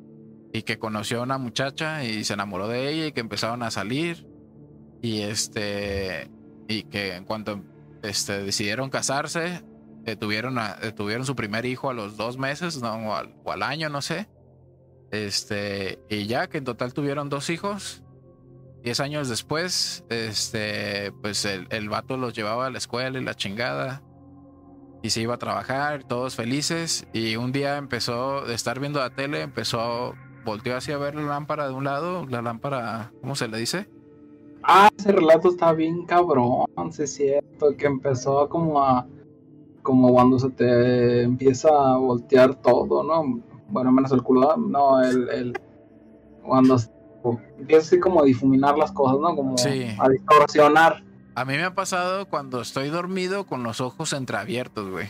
y 0.53 0.63
que 0.63 0.79
conoció 0.79 1.21
a 1.21 1.23
una 1.25 1.39
muchacha 1.39 2.05
y 2.05 2.25
se 2.25 2.35
enamoró 2.35 2.69
de 2.69 2.89
ella 2.91 3.07
y 3.07 3.13
que 3.13 3.21
empezaron 3.21 3.63
a 3.63 3.71
salir. 3.71 4.27
Y 5.03 5.21
este, 5.23 6.31
y 6.67 6.83
que 6.85 7.15
en 7.15 7.25
cuanto 7.25 7.63
este, 8.03 8.43
decidieron 8.43 8.91
casarse, 8.91 9.63
eh, 10.07 10.17
tuvieron, 10.17 10.59
a- 10.59 10.77
eh, 10.83 10.93
tuvieron 10.93 11.25
su 11.27 11.37
primer 11.37 11.67
hijo 11.67 11.91
a 11.91 11.95
los 11.95 12.17
dos 12.17 12.39
meses, 12.39 12.81
¿no? 12.83 12.93
o, 12.95 13.15
al, 13.15 13.35
o 13.45 13.53
al 13.53 13.63
año, 13.63 13.89
no 13.91 14.03
sé. 14.03 14.29
Este, 15.11 15.99
y 16.09 16.27
ya 16.27 16.49
que 16.49 16.59
en 16.59 16.65
total 16.65 16.93
tuvieron 16.95 17.29
dos 17.29 17.51
hijos. 17.51 18.03
Diez 18.83 19.01
años 19.01 19.29
después, 19.29 20.05
este, 20.09 21.13
pues 21.23 21.45
el, 21.45 21.67
el 21.71 21.89
vato 21.89 22.17
los 22.17 22.33
llevaba 22.35 22.67
a 22.67 22.71
la 22.71 22.79
escuela 22.79 23.19
y 23.19 23.25
la 23.25 23.35
chingada. 23.35 24.03
Y 25.03 25.11
se 25.11 25.21
iba 25.21 25.35
a 25.35 25.39
trabajar, 25.39 26.05
todos 26.05 26.35
felices. 26.35 27.07
Y 27.13 27.37
un 27.37 27.53
día 27.53 27.77
empezó 27.77 28.43
de 28.43 28.55
estar 28.55 28.81
viendo 28.81 28.99
la 29.01 29.11
tele, 29.11 29.43
empezó, 29.43 30.15
volteó 30.49 30.77
hacia 30.77 30.99
ver 30.99 31.15
la 31.15 31.23
lámpara 31.23 31.69
de 31.69 31.75
un 31.75 31.85
lado, 31.85 32.27
la 32.27 32.43
lámpara, 32.43 33.13
¿cómo 33.21 33.35
se 33.37 33.49
le 33.49 33.59
dice? 33.59 33.89
Ah, 34.63 34.89
ese 34.99 35.13
relato 35.13 35.49
está 35.49 35.73
bien 35.73 36.05
cabrón, 36.05 36.67
sí 36.91 37.03
es 37.05 37.15
cierto, 37.15 37.77
que 37.77 37.87
empezó 37.87 38.49
como 38.49 38.83
a, 38.83 39.07
como 39.83 40.13
cuando 40.13 40.39
se 40.39 40.51
te 40.51 41.23
empieza 41.23 41.69
a 41.69 41.97
voltear 41.97 42.55
todo, 42.57 43.03
¿no? 43.05 43.41
Bueno, 43.69 43.93
menos 43.93 44.11
el 44.13 44.23
culo, 44.23 44.57
no, 44.57 45.01
el, 45.03 45.29
el 45.29 45.61
cuando 46.43 46.75
s- 46.77 46.91
empieza 47.59 47.87
así 47.87 48.01
como 48.01 48.21
a 48.21 48.25
difuminar 48.25 48.77
las 48.77 48.91
cosas, 48.93 49.19
¿no? 49.21 49.37
Como 49.37 49.57
Sí. 49.59 49.87
a 49.99 50.09
distorsionar. 50.09 51.05
A 51.35 51.45
mí 51.45 51.55
me 51.55 51.63
ha 51.65 51.75
pasado 51.75 52.27
cuando 52.29 52.61
estoy 52.61 52.89
dormido 52.89 53.47
con 53.47 53.63
los 53.63 53.81
ojos 53.81 54.13
entreabiertos, 54.13 54.91
güey. 54.91 55.07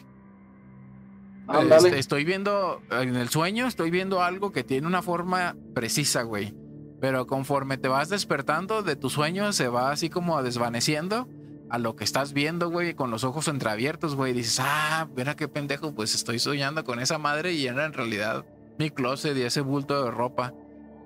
Este, 1.49 1.99
estoy 1.99 2.25
viendo, 2.25 2.83
en 2.91 3.17
el 3.17 3.31
sueño 3.31 3.67
estoy 3.67 3.91
viendo 3.91 4.23
algo 4.23 4.53
que 4.53 4.65
tiene 4.65 4.87
una 4.87 5.03
forma 5.03 5.57
precisa, 5.75 6.23
güey. 6.23 6.55
Pero 7.01 7.27
conforme 7.27 7.79
te 7.79 7.89
vas 7.89 8.09
despertando 8.09 8.83
de 8.83 8.97
tu 8.97 9.09
sueño, 9.09 9.53
se 9.53 9.69
va 9.69 9.91
así 9.91 10.11
como 10.11 10.43
desvaneciendo 10.43 11.29
a 11.71 11.79
lo 11.79 11.97
que 11.97 12.05
estás 12.05 12.33
viendo, 12.33 12.71
güey, 12.71 12.95
con 12.95 13.11
los 13.11 13.25
ojos 13.25 13.49
entreabiertos, 13.49 14.15
güey. 14.15 14.33
Dices, 14.33 14.61
ah, 14.61 15.09
mira 15.17 15.37
qué 15.37 15.49
pendejo, 15.49 15.95
pues 15.95 16.15
estoy 16.15 16.39
soñando 16.39 16.85
con 16.85 17.01
esa 17.01 17.19
madre 17.19 17.53
y 17.53 17.67
era 17.67 17.87
en 17.87 17.93
realidad 17.93 18.45
mi 18.79 18.91
closet 18.91 19.37
y 19.37 19.43
ese 19.43 19.61
bulto 19.61 20.05
de 20.05 20.11
ropa. 20.11 20.53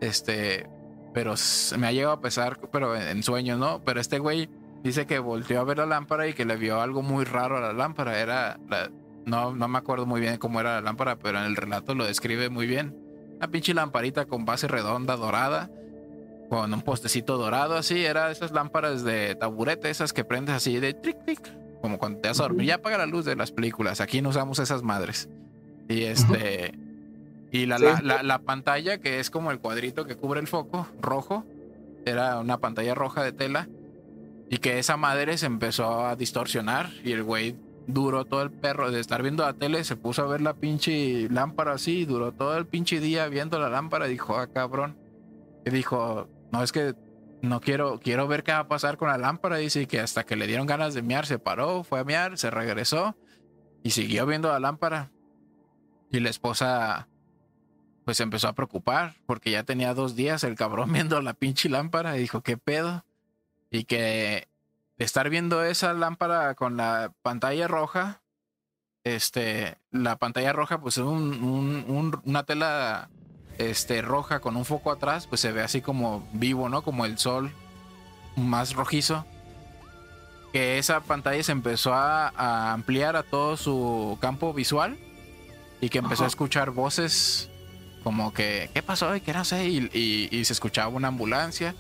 Este, 0.01 0.69
pero 1.15 1.35
me 1.79 1.87
ha 1.87 1.93
llegado 1.93 2.15
a 2.15 2.21
pesar, 2.21 2.59
pero 2.73 2.97
en, 2.97 3.03
en 3.03 3.23
sueños, 3.23 3.59
¿no? 3.59 3.83
Pero 3.85 4.01
este 4.01 4.19
güey 4.19 4.49
dice 4.83 5.07
que 5.07 5.19
volteó 5.19 5.61
a 5.61 5.65
ver 5.65 5.79
la 5.79 5.87
lámpara 5.87 6.27
y 6.27 6.33
que 6.33 6.45
le 6.45 6.57
vio 6.57 6.81
algo 6.81 7.03
muy 7.03 7.25
raro 7.25 7.59
a 7.59 7.61
la 7.61 7.73
lámpara. 7.73 8.19
Era 8.19 8.59
la, 8.69 8.91
no, 9.27 9.55
no 9.55 9.69
me 9.69 9.79
acuerdo 9.79 10.07
muy 10.07 10.21
bien 10.21 10.37
cómo 10.39 10.61
era 10.61 10.75
la 10.77 10.81
lámpara, 10.83 11.17
pero 11.17 11.39
en 11.39 11.45
el 11.45 11.57
relato 11.57 11.95
lo 11.95 12.05
describe 12.05 12.49
muy 12.51 12.67
bien. 12.67 12.97
Una 13.37 13.49
pinche 13.49 13.75
lamparita 13.75 14.27
con 14.27 14.45
base 14.45 14.69
redonda, 14.69 15.17
dorada, 15.17 15.71
con 16.49 16.73
un 16.73 16.83
postecito 16.83 17.39
dorado 17.39 17.77
así. 17.77 18.05
Era 18.05 18.31
esas 18.31 18.53
lámparas 18.53 19.05
de 19.05 19.35
taburete, 19.35 19.91
esas 19.91 20.13
que 20.13 20.25
prendes 20.25 20.55
así 20.55 20.79
de 20.79 20.95
tric, 20.95 21.25
tric, 21.25 21.41
como 21.81 21.99
cuando 21.99 22.21
te 22.21 22.29
vas 22.29 22.41
a 22.41 22.45
dormir. 22.45 22.67
Ya 22.69 22.77
apaga 22.77 22.99
la 22.99 23.07
luz 23.07 23.25
de 23.25 23.35
las 23.37 23.51
películas. 23.53 24.01
Aquí 24.01 24.23
no 24.23 24.29
usamos 24.29 24.59
esas 24.59 24.83
madres. 24.83 25.29
Y 25.89 26.03
este. 26.05 26.75
Y 27.51 27.67
la, 27.67 27.79
Sí. 27.79 27.85
la, 27.85 28.01
la- 28.03 28.23
la 28.23 28.39
pantalla, 28.39 28.99
que 28.99 29.19
es 29.21 29.29
como 29.31 29.51
el 29.51 29.59
cuadrito 29.59 30.07
que 30.07 30.17
cubre 30.17 30.41
el 30.41 30.47
foco, 30.47 30.87
rojo, 31.01 31.45
era 32.07 32.39
una 32.39 32.59
pantalla 32.59 32.95
roja 32.95 33.23
de 33.23 33.33
tela. 33.33 33.69
Y 34.49 34.59
que 34.59 34.79
esa 34.79 34.97
madre 34.97 35.37
se 35.39 35.47
empezó 35.47 36.07
a 36.07 36.15
distorsionar. 36.17 36.91
Y 37.05 37.13
el 37.13 37.23
güey 37.25 37.57
duró 37.87 38.25
todo 38.25 38.43
el 38.43 38.51
perro 38.51 38.91
de 38.91 39.01
estar 39.01 39.23
viendo 39.23 39.45
la 39.45 39.55
tele, 39.55 39.85
se 39.85 39.97
puso 39.97 40.23
a 40.23 40.27
ver 40.27 40.41
la 40.41 40.55
pinche 40.55 41.29
lámpara 41.31 41.73
así, 41.73 42.05
duró 42.05 42.33
todo 42.33 42.57
el 42.57 42.67
pinche 42.67 43.01
día 43.01 43.29
viendo 43.29 43.59
la 43.59 43.69
lámpara, 43.69 44.07
dijo, 44.07 44.37
ah, 44.37 44.47
cabrón. 44.47 44.97
Y 45.65 45.71
dijo, 45.71 46.29
no, 46.51 46.63
es 46.63 46.73
que 46.73 46.95
no 47.43 47.61
quiero, 47.61 47.99
quiero 48.01 48.29
ver 48.29 48.45
qué 48.45 48.53
va 48.53 48.61
a 48.61 48.69
pasar 48.69 48.97
con 48.97 49.09
la 49.09 49.19
lámpara. 49.19 49.57
Dice 49.57 49.87
que 49.87 50.01
hasta 50.01 50.25
que 50.25 50.37
le 50.37 50.47
dieron 50.47 50.67
ganas 50.67 50.95
de 50.95 51.03
mear, 51.03 51.27
se 51.27 51.39
paró, 51.39 51.85
fue 51.85 52.01
a 52.01 52.05
mear, 52.05 52.39
se 52.39 52.51
regresó 52.51 53.17
y 53.83 53.91
siguió 53.91 54.27
viendo 54.27 54.49
la 54.49 54.61
lámpara. 54.61 55.11
Y 56.11 56.21
la 56.21 56.31
esposa, 56.31 57.09
pues 58.05 58.19
se 58.19 58.23
empezó 58.23 58.49
a 58.49 58.55
preocupar 58.55 59.15
porque 59.27 59.51
ya 59.51 59.65
tenía 59.65 59.95
dos 59.95 60.15
días 60.15 60.45
el 60.45 60.55
cabrón 60.55 60.93
viendo 60.93 61.21
la 61.21 61.35
pinche 61.35 61.69
lámpara 61.69 62.17
y 62.17 62.21
dijo, 62.21 62.43
¿qué 62.43 62.57
pedo? 62.57 63.05
Y 63.71 63.85
que 63.85 64.49
estar 65.03 65.29
viendo 65.31 65.63
esa 65.65 65.93
lámpara 65.93 66.55
con 66.55 66.77
la 66.77 67.13
pantalla 67.23 67.69
roja, 67.69 68.23
este, 69.05 69.77
la 69.91 70.17
pantalla 70.17 70.53
roja, 70.53 70.81
pues 70.81 70.97
es 70.97 71.05
un, 71.05 71.43
un- 71.43 71.85
un- 71.89 72.21
una 72.25 72.45
tela 72.45 73.09
este, 73.59 74.01
roja 74.03 74.41
con 74.41 74.57
un 74.57 74.65
foco 74.65 74.91
atrás, 74.91 75.27
pues 75.27 75.41
se 75.41 75.53
ve 75.53 75.63
así 75.63 75.81
como 75.83 76.27
vivo, 76.33 76.69
¿no? 76.69 76.83
Como 76.83 77.05
el 77.05 77.19
sol 77.19 77.53
más 78.37 78.75
rojizo. 78.75 79.27
Que 80.53 80.79
esa 80.79 81.01
pantalla 81.01 81.43
se 81.43 81.53
empezó 81.53 81.95
a, 81.95 82.29
a 82.29 82.73
ampliar 82.73 83.17
a 83.17 83.23
todo 83.23 83.57
su 83.57 84.19
campo 84.21 84.53
visual 84.53 84.99
y 85.81 85.89
que 85.89 85.99
empezó 85.99 86.25
a 86.25 86.27
escuchar 86.29 86.71
voces 86.71 87.49
como 88.05 88.33
que, 88.35 88.71
¿qué 88.75 88.83
pasó? 88.83 89.11
No 89.35 89.45
sé, 89.45 89.69
y, 89.69 89.89
y- 89.93 90.29
y 90.31 90.45
se 90.45 90.53
escuchaba 90.53 90.89
una 90.89 91.09
ambulancia. 91.09 91.75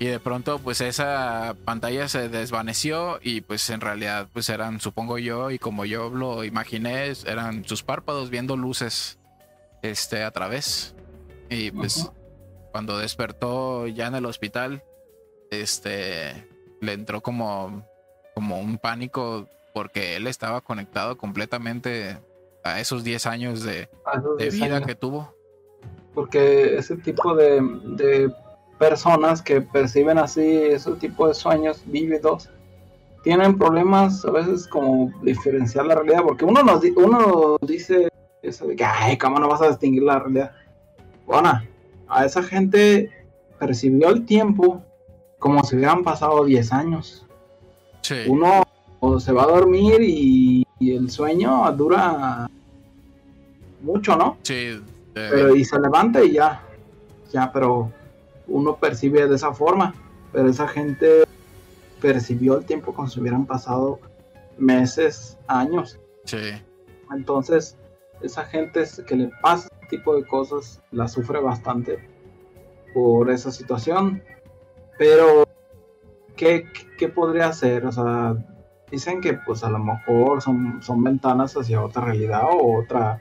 Y 0.00 0.06
de 0.06 0.20
pronto, 0.20 0.60
pues 0.60 0.80
esa 0.80 1.56
pantalla 1.64 2.08
se 2.08 2.28
desvaneció 2.28 3.18
y 3.20 3.40
pues 3.40 3.68
en 3.70 3.80
realidad, 3.80 4.28
pues 4.32 4.48
eran, 4.48 4.80
supongo 4.80 5.18
yo, 5.18 5.50
y 5.50 5.58
como 5.58 5.84
yo 5.84 6.08
lo 6.10 6.44
imaginé, 6.44 7.12
eran 7.26 7.64
sus 7.64 7.82
párpados 7.82 8.30
viendo 8.30 8.56
luces 8.56 9.18
este, 9.82 10.22
a 10.22 10.30
través. 10.30 10.94
Y 11.50 11.72
pues 11.72 12.02
Ajá. 12.02 12.12
cuando 12.70 12.96
despertó 12.96 13.88
ya 13.88 14.06
en 14.06 14.14
el 14.14 14.26
hospital, 14.26 14.84
este, 15.50 16.46
le 16.80 16.92
entró 16.92 17.20
como, 17.20 17.84
como 18.34 18.60
un 18.60 18.78
pánico 18.78 19.48
porque 19.74 20.14
él 20.14 20.28
estaba 20.28 20.60
conectado 20.60 21.16
completamente 21.16 22.18
a 22.62 22.80
esos 22.80 23.02
10 23.02 23.26
años 23.26 23.62
de, 23.62 23.88
de 24.38 24.44
10 24.44 24.54
vida 24.54 24.76
años. 24.76 24.86
que 24.86 24.94
tuvo. 24.94 25.34
Porque 26.14 26.76
ese 26.76 26.96
tipo 26.96 27.34
de, 27.34 27.60
de 27.84 28.32
personas 28.78 29.42
que 29.42 29.60
perciben 29.60 30.18
así 30.18 30.40
ese 30.42 30.92
tipo 30.92 31.26
de 31.28 31.34
sueños 31.34 31.82
vívidos 31.86 32.48
tienen 33.24 33.58
problemas 33.58 34.24
a 34.24 34.30
veces 34.30 34.66
como 34.68 35.12
diferenciar 35.22 35.86
la 35.86 35.96
realidad 35.96 36.22
porque 36.24 36.44
uno 36.44 36.62
nos 36.62 36.80
di- 36.80 36.94
uno 36.96 37.56
dice 37.62 38.08
eso 38.42 38.66
de 38.66 38.76
que 38.76 38.84
ay 38.84 39.18
cómo 39.18 39.38
no 39.38 39.48
vas 39.48 39.60
a 39.62 39.68
distinguir 39.68 40.04
la 40.04 40.20
realidad 40.20 40.52
bueno 41.26 41.60
a 42.08 42.24
esa 42.24 42.42
gente 42.42 43.10
percibió 43.58 44.10
el 44.10 44.24
tiempo 44.24 44.82
como 45.38 45.62
si 45.64 45.76
hubieran 45.76 46.04
pasado 46.04 46.44
10 46.44 46.72
años 46.72 47.26
Uno 48.28 48.62
se 49.20 49.32
va 49.32 49.42
a 49.42 49.46
dormir 49.46 50.00
y, 50.02 50.64
el 50.80 51.10
sueño 51.10 51.70
dura 51.72 52.48
mucho, 53.82 54.16
¿no? 54.16 54.38
Sí. 54.42 54.80
Pero, 55.12 55.54
y 55.54 55.64
se 55.64 55.78
levanta 55.78 56.24
y 56.24 56.32
ya, 56.32 56.62
ya, 57.32 57.50
pero 57.52 57.90
uno 58.48 58.76
percibe 58.76 59.26
de 59.26 59.36
esa 59.36 59.52
forma, 59.52 59.94
pero 60.32 60.48
esa 60.48 60.66
gente 60.68 61.24
percibió 62.00 62.58
el 62.58 62.64
tiempo 62.64 62.94
como 62.94 63.08
si 63.08 63.20
hubieran 63.20 63.46
pasado 63.46 64.00
meses, 64.56 65.38
años. 65.46 65.98
Sí. 66.24 66.52
Entonces, 67.14 67.76
esa 68.20 68.44
gente 68.44 68.84
que 69.06 69.16
le 69.16 69.30
pasa 69.42 69.68
este 69.72 69.96
tipo 69.96 70.14
de 70.16 70.26
cosas 70.26 70.82
la 70.90 71.08
sufre 71.08 71.40
bastante 71.40 71.98
por 72.92 73.30
esa 73.30 73.50
situación. 73.50 74.22
Pero, 74.98 75.44
¿qué, 76.36 76.64
qué 76.98 77.08
podría 77.08 77.48
hacer? 77.48 77.86
O 77.86 77.92
sea, 77.92 78.36
dicen 78.90 79.20
que 79.20 79.34
pues 79.34 79.62
a 79.62 79.70
lo 79.70 79.78
mejor 79.78 80.42
son, 80.42 80.82
son 80.82 81.02
ventanas 81.02 81.56
hacia 81.56 81.82
otra 81.82 82.04
realidad 82.04 82.42
o 82.50 82.80
otra 82.80 83.20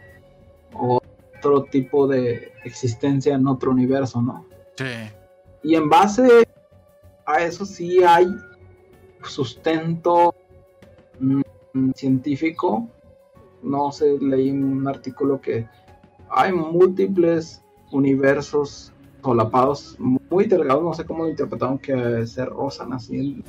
otro 0.73 1.63
tipo 1.63 2.07
de 2.07 2.51
existencia 2.63 3.36
en 3.36 3.47
otro 3.47 3.71
universo, 3.71 4.21
¿no? 4.21 4.45
Sí. 4.75 4.86
Y 5.68 5.76
en 5.76 5.89
base 5.89 6.47
a 7.26 7.43
eso 7.43 7.65
sí 7.65 8.01
hay 8.01 8.26
sustento 9.26 10.34
mm, 11.20 11.91
científico. 11.93 12.88
No 13.61 13.91
sé, 13.91 14.18
leí 14.22 14.49
un 14.49 14.88
artículo 14.88 15.41
que 15.41 15.68
hay 16.30 16.53
múltiples 16.53 17.61
universos 17.91 18.93
solapados 19.22 19.97
muy 19.99 20.45
delgados, 20.45 20.82
no 20.82 20.93
sé 20.93 21.03
cómo 21.03 21.26
lo 21.26 21.32
interpretaron, 21.32 21.78
que 21.80 22.26
se 22.26 22.45
rozan 22.45 22.93
así. 22.93 23.43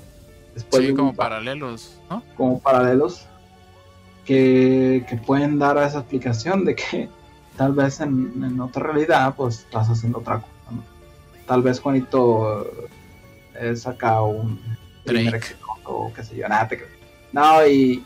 Después 0.54 0.86
sí, 0.86 0.94
como 0.94 1.14
paralelos, 1.14 2.00
¿no? 2.10 2.24
Como 2.36 2.58
paralelos 2.58 3.28
que, 4.24 5.06
que, 5.08 5.18
pueden 5.18 5.60
dar 5.60 5.78
a 5.78 5.86
esa 5.86 6.00
explicación 6.00 6.64
de 6.64 6.74
que 6.74 7.08
tal 7.56 7.74
vez 7.74 8.00
en, 8.00 8.60
otra 8.60 8.88
realidad 8.88 9.36
pues 9.36 9.60
estás 9.60 9.88
haciendo 9.88 10.18
otra 10.18 10.40
cosa. 10.40 10.57
Tal 11.48 11.62
vez 11.62 11.80
Juanito 11.80 12.70
saca 13.74 14.22
un 14.22 14.60
Drake 15.04 15.56
o 15.84 16.12
qué 16.12 16.22
sé 16.22 16.36
yo, 16.36 16.46
nada, 16.48 16.68
no, 17.32 17.66
y, 17.66 18.04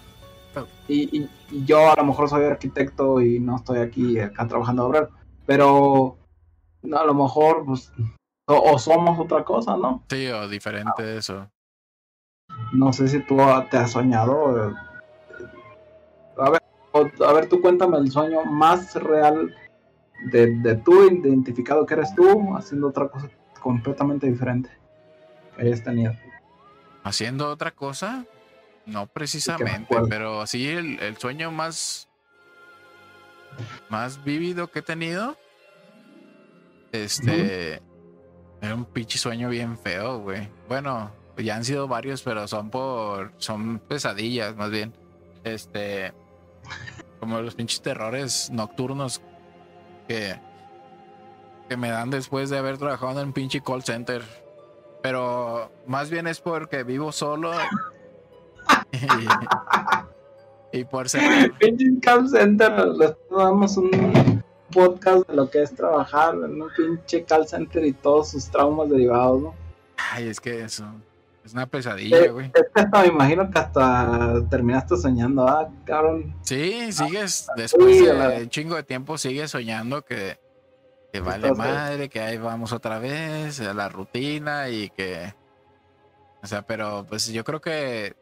y, 0.88 1.28
yo 1.64 1.90
a 1.90 1.97
lo 1.97 2.05
mejor 2.05 2.28
soy 2.28 2.45
arquitecto 2.45 3.20
y 3.20 3.38
no 3.38 3.57
estoy 3.57 3.80
aquí 3.80 4.18
acá 4.18 4.47
trabajando 4.47 4.86
obrero, 4.86 5.11
pero 5.45 6.16
no, 6.82 6.99
a 6.99 7.05
lo 7.05 7.14
mejor 7.14 7.64
pues 7.66 7.93
o, 8.47 8.78
somos 8.78 9.18
otra 9.18 9.45
cosa, 9.45 9.76
¿no? 9.76 10.03
Sí, 10.09 10.26
o 10.28 10.49
diferente 10.49 11.03
de 11.03 11.18
eso. 11.18 11.49
No 12.72 12.93
sé 12.93 13.09
si 13.09 13.20
tú 13.20 13.38
te 13.70 13.76
has 13.76 13.93
soñado. 13.93 14.68
Eh, 14.68 14.74
a 16.38 16.51
ver, 16.51 16.62
a 17.26 17.32
ver, 17.32 17.49
tú 17.49 17.61
cuéntame 17.61 17.99
el 17.99 18.11
sueño 18.11 18.45
más 18.45 18.95
real 18.97 19.55
de, 20.31 20.59
de 20.59 20.77
tú, 20.77 21.05
identificado 21.05 21.87
que 21.87 21.95
eres 21.95 22.14
tú, 22.14 22.55
haciendo 22.57 22.89
otra 22.89 23.09
cosa 23.09 23.29
completamente 23.61 24.27
diferente 24.27 24.70
que 25.57 25.62
hayas 25.62 25.83
tenido. 25.83 26.12
¿Haciendo 27.05 27.49
otra 27.49 27.70
cosa? 27.70 28.27
No 28.87 29.07
precisamente, 29.07 29.95
pero 30.09 30.47
sí 30.47 30.68
el, 30.68 31.16
sueño 31.16 31.51
más, 31.53 32.09
más 33.89 34.23
vívido 34.25 34.70
que 34.70 34.81
he 34.81 34.83
tenido. 34.83 35.37
Este. 36.91 37.81
Era 38.61 38.75
un 38.77 38.85
pinche 38.85 39.18
sueño 39.18 39.49
bien 39.49 39.77
feo, 39.79 40.20
güey. 40.20 40.49
Bueno, 40.68 41.11
ya 41.37 41.57
han 41.57 41.64
sido 41.64 41.89
varios, 41.89 42.23
pero 42.23 42.47
son 42.49 42.70
por. 42.70 43.33
Son 43.39 43.79
pesadillas, 43.79 44.57
más 44.57 44.70
bien. 44.70 44.93
Este. 45.45 46.12
Como 47.20 47.41
los 47.41 47.55
pinches 47.55 47.83
terrores 47.83 48.51
nocturnos 48.51 49.23
que. 50.07 50.36
Que 51.68 51.76
me 51.76 51.90
dan 51.90 52.11
después 52.11 52.50
de 52.50 52.59
haber 52.59 52.78
trabajado 52.78 53.20
en 53.20 53.28
un 53.28 53.32
pinche 53.32 53.62
call 53.62 53.82
center. 53.82 54.22
Pero 55.03 55.70
más 55.86 56.11
bien 56.11 56.26
es 56.26 56.40
porque 56.40 56.84
vivo 56.84 57.12
solo. 57.12 57.53
y, 60.72 60.84
por 60.90 61.09
ser. 61.09 61.53
Pinche 61.55 61.86
call 62.00 62.28
center, 62.28 62.72
les 62.88 63.14
damos 63.30 63.76
un 63.76 64.42
podcast 64.72 65.28
de 65.28 65.34
lo 65.34 65.50
que 65.50 65.62
es 65.62 65.74
trabajar 65.74 66.34
en 66.34 66.62
un 66.62 66.68
pinche 66.76 67.24
call 67.24 67.46
center 67.46 67.84
y 67.84 67.92
todos 67.92 68.30
sus 68.30 68.46
traumas 68.46 68.88
derivados, 68.90 69.42
¿no? 69.42 69.55
Ay, 69.96 70.28
es 70.28 70.40
que 70.40 70.62
eso. 70.62 70.84
Es 71.45 71.53
una 71.53 71.66
pesadilla, 71.66 72.30
güey. 72.30 72.53
Es 72.55 72.66
que 72.74 72.80
hasta 72.80 73.01
me 73.03 73.09
imagino 73.09 73.51
que 73.51 73.59
hasta 73.59 74.49
terminaste 74.49 74.97
soñando, 74.97 75.49
¿ah, 75.49 75.68
cabrón? 75.84 76.36
Sí, 76.43 76.93
sigues, 76.93 77.49
después 77.57 78.01
de 78.01 78.43
un 78.43 78.49
chingo 78.49 78.76
de 78.76 78.84
tiempo, 78.84 79.18
sigues 79.18 79.51
soñando 79.51 80.03
que 80.03 80.38
que 81.12 81.20
vale 81.20 81.53
madre, 81.53 82.09
que 82.09 82.20
ahí 82.20 82.38
vamos 82.38 82.72
otra 82.72 82.99
vez 82.99 83.61
a 83.61 83.74
la 83.74 83.90
rutina 83.90 84.70
y 84.70 84.88
que... 84.88 85.34
O 86.43 86.47
sea, 86.47 86.62
pero 86.62 87.05
pues 87.07 87.26
yo 87.28 87.45
creo 87.45 87.61
que 87.61 88.16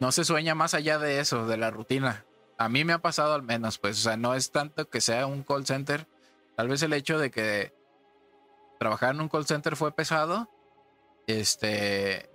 no 0.00 0.10
se 0.10 0.24
sueña 0.24 0.56
más 0.56 0.74
allá 0.74 0.98
de 0.98 1.20
eso, 1.20 1.46
de 1.46 1.56
la 1.56 1.70
rutina. 1.70 2.26
A 2.58 2.68
mí 2.68 2.84
me 2.84 2.92
ha 2.92 2.98
pasado 2.98 3.32
al 3.32 3.44
menos, 3.44 3.78
pues, 3.78 3.98
o 4.00 4.02
sea, 4.02 4.16
no 4.16 4.34
es 4.34 4.50
tanto 4.50 4.90
que 4.90 5.00
sea 5.00 5.26
un 5.26 5.44
call 5.44 5.66
center. 5.66 6.08
Tal 6.56 6.66
vez 6.66 6.82
el 6.82 6.92
hecho 6.92 7.16
de 7.16 7.30
que 7.30 7.72
trabajar 8.80 9.14
en 9.14 9.20
un 9.20 9.28
call 9.28 9.46
center 9.46 9.76
fue 9.76 9.94
pesado, 9.94 10.50
este, 11.28 12.28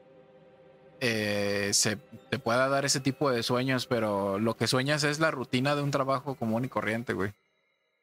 eh, 1.02 1.72
se 1.74 1.98
te 2.30 2.40
pueda 2.40 2.70
dar 2.70 2.86
ese 2.86 3.02
tipo 3.02 3.30
de 3.30 3.44
sueños, 3.44 3.88
pero 3.88 4.40
lo 4.40 4.56
que 4.56 4.68
sueñas 4.68 5.04
es 5.04 5.20
la 5.20 5.32
rutina 5.32 5.76
de 5.76 5.82
un 5.82 5.92
trabajo 5.92 6.36
común 6.36 6.64
y 6.64 6.70
corriente, 6.70 7.14
güey. 7.14 7.34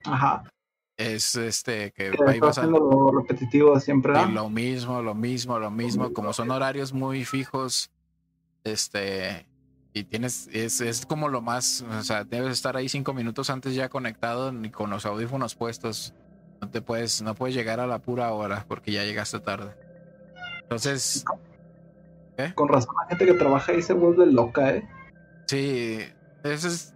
Ajá. 0.04 0.44
Es 0.96 1.34
este 1.36 1.92
que 1.92 2.10
lo 2.10 3.10
repetitivo 3.10 3.80
siempre 3.80 4.12
lo 4.26 4.50
mismo 4.50 5.00
lo 5.00 5.14
mismo 5.14 5.58
lo 5.58 5.70
mismo 5.70 6.12
como 6.12 6.34
son 6.34 6.50
horarios 6.50 6.92
muy 6.92 7.24
fijos 7.24 7.90
este 8.64 9.46
y 9.94 10.04
tienes 10.04 10.50
es, 10.52 10.82
es 10.82 11.06
como 11.06 11.30
lo 11.30 11.40
más 11.40 11.82
o 11.98 12.02
sea 12.02 12.24
debes 12.24 12.52
estar 12.52 12.76
ahí 12.76 12.90
cinco 12.90 13.14
minutos 13.14 13.48
antes 13.48 13.74
ya 13.74 13.88
conectado 13.88 14.52
ni 14.52 14.70
con 14.70 14.90
los 14.90 15.06
audífonos 15.06 15.54
puestos. 15.54 16.12
No 16.60 16.68
te 16.68 16.82
puedes 16.82 17.22
no 17.22 17.34
puedes 17.34 17.54
llegar 17.54 17.80
a 17.80 17.86
la 17.86 18.00
pura 18.00 18.30
hora 18.32 18.66
porque 18.68 18.92
ya 18.92 19.04
llegaste 19.04 19.40
tarde 19.40 19.74
entonces 20.70 21.24
con 22.54 22.68
razón 22.68 22.94
la 23.02 23.08
gente 23.08 23.26
que 23.26 23.34
trabaja 23.34 23.72
ahí 23.72 23.82
se 23.82 23.92
vuelve 23.92 24.26
loca 24.26 24.70
eh 24.70 24.88
sí 25.46 25.98
eso 26.42 26.68
es 26.68 26.94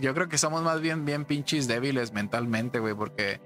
yo 0.00 0.14
creo 0.14 0.28
que 0.28 0.38
somos 0.38 0.62
más 0.62 0.80
bien, 0.80 1.04
bien 1.04 1.24
pinches 1.24 1.68
débiles 1.68 2.12
mentalmente, 2.12 2.78
güey, 2.80 2.94
porque 2.94 3.40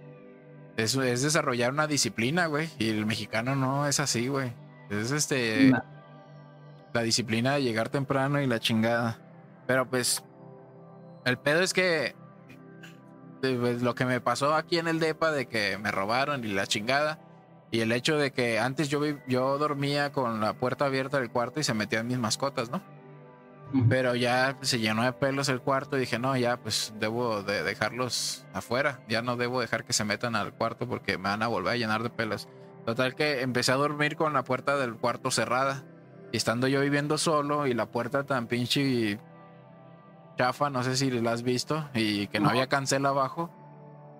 eso 0.76 1.02
es 1.02 1.22
desarrollar 1.22 1.72
una 1.72 1.86
disciplina, 1.86 2.46
güey. 2.46 2.70
Y 2.78 2.88
el 2.90 3.06
mexicano 3.06 3.54
no 3.54 3.86
es 3.86 4.00
así, 4.00 4.28
güey. 4.28 4.52
Es 4.88 5.10
este. 5.10 5.72
La 6.92 7.02
disciplina 7.02 7.54
de 7.54 7.62
llegar 7.62 7.88
temprano 7.88 8.40
y 8.40 8.46
la 8.46 8.58
chingada. 8.58 9.18
Pero 9.66 9.88
pues. 9.88 10.24
El 11.24 11.38
pedo 11.38 11.60
es 11.60 11.74
que. 11.74 12.14
Pues, 13.40 13.82
lo 13.82 13.94
que 13.94 14.04
me 14.04 14.20
pasó 14.20 14.54
aquí 14.54 14.78
en 14.78 14.88
el 14.88 15.00
DEPA 15.00 15.30
de 15.32 15.46
que 15.46 15.78
me 15.78 15.90
robaron 15.90 16.44
y 16.44 16.48
la 16.48 16.66
chingada. 16.66 17.18
Y 17.70 17.80
el 17.80 17.92
hecho 17.92 18.16
de 18.18 18.32
que 18.32 18.58
antes 18.58 18.88
yo, 18.88 19.00
yo 19.26 19.58
dormía 19.58 20.12
con 20.12 20.40
la 20.40 20.54
puerta 20.54 20.86
abierta 20.86 21.20
del 21.20 21.30
cuarto 21.30 21.60
y 21.60 21.64
se 21.64 21.74
metían 21.74 22.08
mis 22.08 22.18
mascotas, 22.18 22.70
¿no? 22.70 22.82
Pero 23.88 24.16
ya 24.16 24.58
se 24.62 24.80
llenó 24.80 25.04
de 25.04 25.12
pelos 25.12 25.48
el 25.48 25.60
cuarto 25.60 25.96
y 25.96 26.00
dije, 26.00 26.18
no, 26.18 26.36
ya 26.36 26.56
pues 26.56 26.92
debo 26.98 27.44
de 27.44 27.62
dejarlos 27.62 28.44
afuera. 28.52 29.00
Ya 29.08 29.22
no 29.22 29.36
debo 29.36 29.60
dejar 29.60 29.84
que 29.84 29.92
se 29.92 30.04
metan 30.04 30.34
al 30.34 30.52
cuarto 30.52 30.88
porque 30.88 31.18
me 31.18 31.28
van 31.28 31.42
a 31.42 31.46
volver 31.46 31.74
a 31.74 31.76
llenar 31.76 32.02
de 32.02 32.10
pelos. 32.10 32.48
Total 32.84 33.14
que 33.14 33.42
empecé 33.42 33.70
a 33.70 33.76
dormir 33.76 34.16
con 34.16 34.32
la 34.32 34.42
puerta 34.42 34.76
del 34.76 34.96
cuarto 34.96 35.30
cerrada. 35.30 35.84
Y 36.32 36.36
estando 36.36 36.66
yo 36.66 36.80
viviendo 36.80 37.16
solo 37.16 37.68
y 37.68 37.74
la 37.74 37.86
puerta 37.86 38.24
tan 38.24 38.48
pinche 38.48 39.20
chafa, 40.36 40.70
no 40.70 40.82
sé 40.82 40.96
si 40.96 41.10
la 41.10 41.32
has 41.32 41.42
visto, 41.42 41.88
y 41.94 42.26
que 42.28 42.40
no 42.40 42.48
había 42.48 42.68
cancel 42.68 43.06
abajo. 43.06 43.50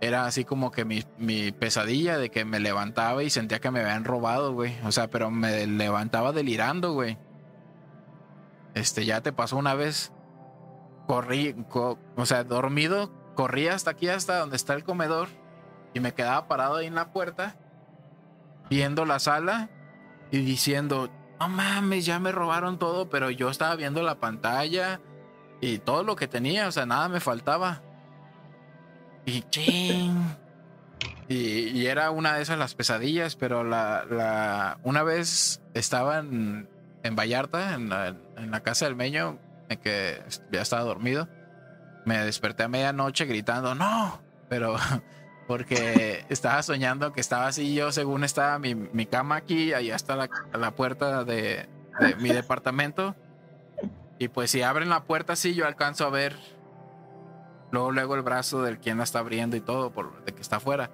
Era 0.00 0.24
así 0.24 0.44
como 0.44 0.70
que 0.70 0.84
mi, 0.84 1.04
mi 1.18 1.52
pesadilla 1.52 2.16
de 2.16 2.30
que 2.30 2.44
me 2.44 2.58
levantaba 2.58 3.22
y 3.22 3.30
sentía 3.30 3.60
que 3.60 3.70
me 3.70 3.80
habían 3.80 4.04
robado, 4.04 4.54
güey. 4.54 4.78
O 4.84 4.92
sea, 4.92 5.08
pero 5.08 5.30
me 5.30 5.66
levantaba 5.66 6.32
delirando, 6.32 6.92
güey. 6.92 7.18
Este, 8.74 9.04
ya 9.04 9.20
te 9.20 9.32
pasó 9.32 9.56
una 9.56 9.74
vez. 9.74 10.12
Corrí, 11.06 11.54
o 11.74 12.24
sea, 12.24 12.44
dormido, 12.44 13.10
corrí 13.34 13.68
hasta 13.68 13.90
aquí, 13.90 14.08
hasta 14.08 14.38
donde 14.38 14.56
está 14.56 14.74
el 14.74 14.84
comedor. 14.84 15.28
Y 15.92 16.00
me 16.00 16.14
quedaba 16.14 16.46
parado 16.46 16.76
ahí 16.76 16.86
en 16.86 16.94
la 16.94 17.12
puerta, 17.12 17.56
viendo 18.70 19.04
la 19.04 19.18
sala 19.18 19.70
y 20.30 20.38
diciendo, 20.38 21.10
no 21.40 21.48
mames, 21.48 22.06
ya 22.06 22.20
me 22.20 22.32
robaron 22.32 22.78
todo, 22.78 23.10
pero 23.10 23.30
yo 23.30 23.50
estaba 23.50 23.74
viendo 23.74 24.02
la 24.02 24.20
pantalla 24.20 25.00
y 25.60 25.78
todo 25.78 26.04
lo 26.04 26.14
que 26.14 26.28
tenía, 26.28 26.68
o 26.68 26.72
sea, 26.72 26.86
nada 26.86 27.08
me 27.08 27.18
faltaba. 27.18 27.82
Y. 29.26 29.44
Y, 31.28 31.86
era 31.86 32.10
una 32.10 32.34
de 32.34 32.42
esas 32.42 32.58
las 32.58 32.74
pesadillas, 32.74 33.36
pero 33.36 33.62
la, 33.62 34.78
una 34.82 35.04
vez 35.04 35.62
estaban 35.74 36.68
en 37.04 37.16
Vallarta, 37.16 37.74
en 37.74 37.88
la, 37.88 38.60
casa 38.62 38.86
del 38.86 38.96
Meño, 38.96 39.38
en 39.68 39.78
que 39.78 40.20
ya 40.50 40.60
estaba 40.60 40.82
dormido. 40.82 41.28
Me 42.04 42.18
desperté 42.24 42.64
a 42.64 42.68
medianoche 42.68 43.26
gritando, 43.26 43.76
no, 43.76 44.20
pero 44.48 44.76
porque 45.46 46.24
estaba 46.28 46.62
soñando 46.64 47.12
que 47.12 47.20
estaba 47.20 47.46
así, 47.46 47.74
yo 47.74 47.92
según 47.92 48.24
estaba 48.24 48.58
mi, 48.58 48.74
mi 48.74 49.06
cama 49.06 49.36
aquí, 49.36 49.72
allá 49.72 49.94
está 49.94 50.16
la, 50.16 50.28
la 50.52 50.72
puerta 50.72 51.22
de, 51.22 51.68
de 52.00 52.16
mi 52.16 52.30
departamento. 52.30 53.14
Y 54.18 54.28
pues 54.28 54.50
si 54.50 54.62
abren 54.62 54.88
la 54.88 55.04
puerta 55.04 55.34
así, 55.34 55.54
yo 55.54 55.66
alcanzo 55.66 56.06
a 56.06 56.10
ver 56.10 56.36
luego, 57.70 57.92
luego 57.92 58.14
el 58.14 58.22
brazo 58.22 58.62
del 58.62 58.78
quien 58.78 58.98
la 58.98 59.04
está 59.04 59.20
abriendo 59.20 59.56
y 59.56 59.60
todo, 59.60 59.90
por 59.92 60.24
de 60.24 60.32
que 60.32 60.40
está 60.40 60.56
afuera. 60.56 60.90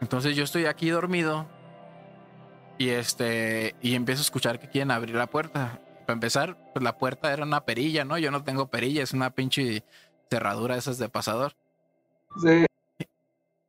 Entonces 0.00 0.36
yo 0.36 0.44
estoy 0.44 0.66
aquí 0.66 0.90
dormido 0.90 1.46
y 2.78 2.90
este 2.90 3.74
y 3.80 3.94
empiezo 3.94 4.20
a 4.20 4.24
escuchar 4.24 4.58
que 4.58 4.68
quieren 4.68 4.90
abrir 4.90 5.14
la 5.14 5.26
puerta. 5.26 5.80
Para 6.06 6.14
empezar, 6.14 6.56
pues 6.72 6.82
la 6.82 6.98
puerta 6.98 7.32
era 7.32 7.42
una 7.44 7.64
perilla, 7.64 8.04
¿no? 8.04 8.16
Yo 8.18 8.30
no 8.30 8.44
tengo 8.44 8.68
perilla, 8.68 9.02
es 9.02 9.12
una 9.12 9.30
pinche 9.30 9.84
cerradura 10.30 10.76
esas 10.76 10.98
de 10.98 11.08
pasador. 11.08 11.56
Sí. 12.40 12.66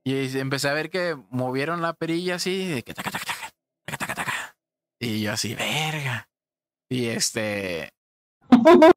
Y 0.03 0.37
empecé 0.37 0.69
a 0.69 0.73
ver 0.73 0.89
que 0.89 1.17
movieron 1.29 1.81
la 1.81 1.93
perilla 1.93 2.35
así, 2.35 2.65
de 2.65 2.83
que 2.83 2.93
taca, 2.93 3.11
taca, 3.11 3.25
taca, 3.25 3.51
taca, 3.85 3.97
taca, 3.97 4.15
taca. 4.15 4.57
Y 4.99 5.21
yo 5.21 5.33
así, 5.33 5.55
verga. 5.55 6.29
Y 6.89 7.07
este. 7.07 7.91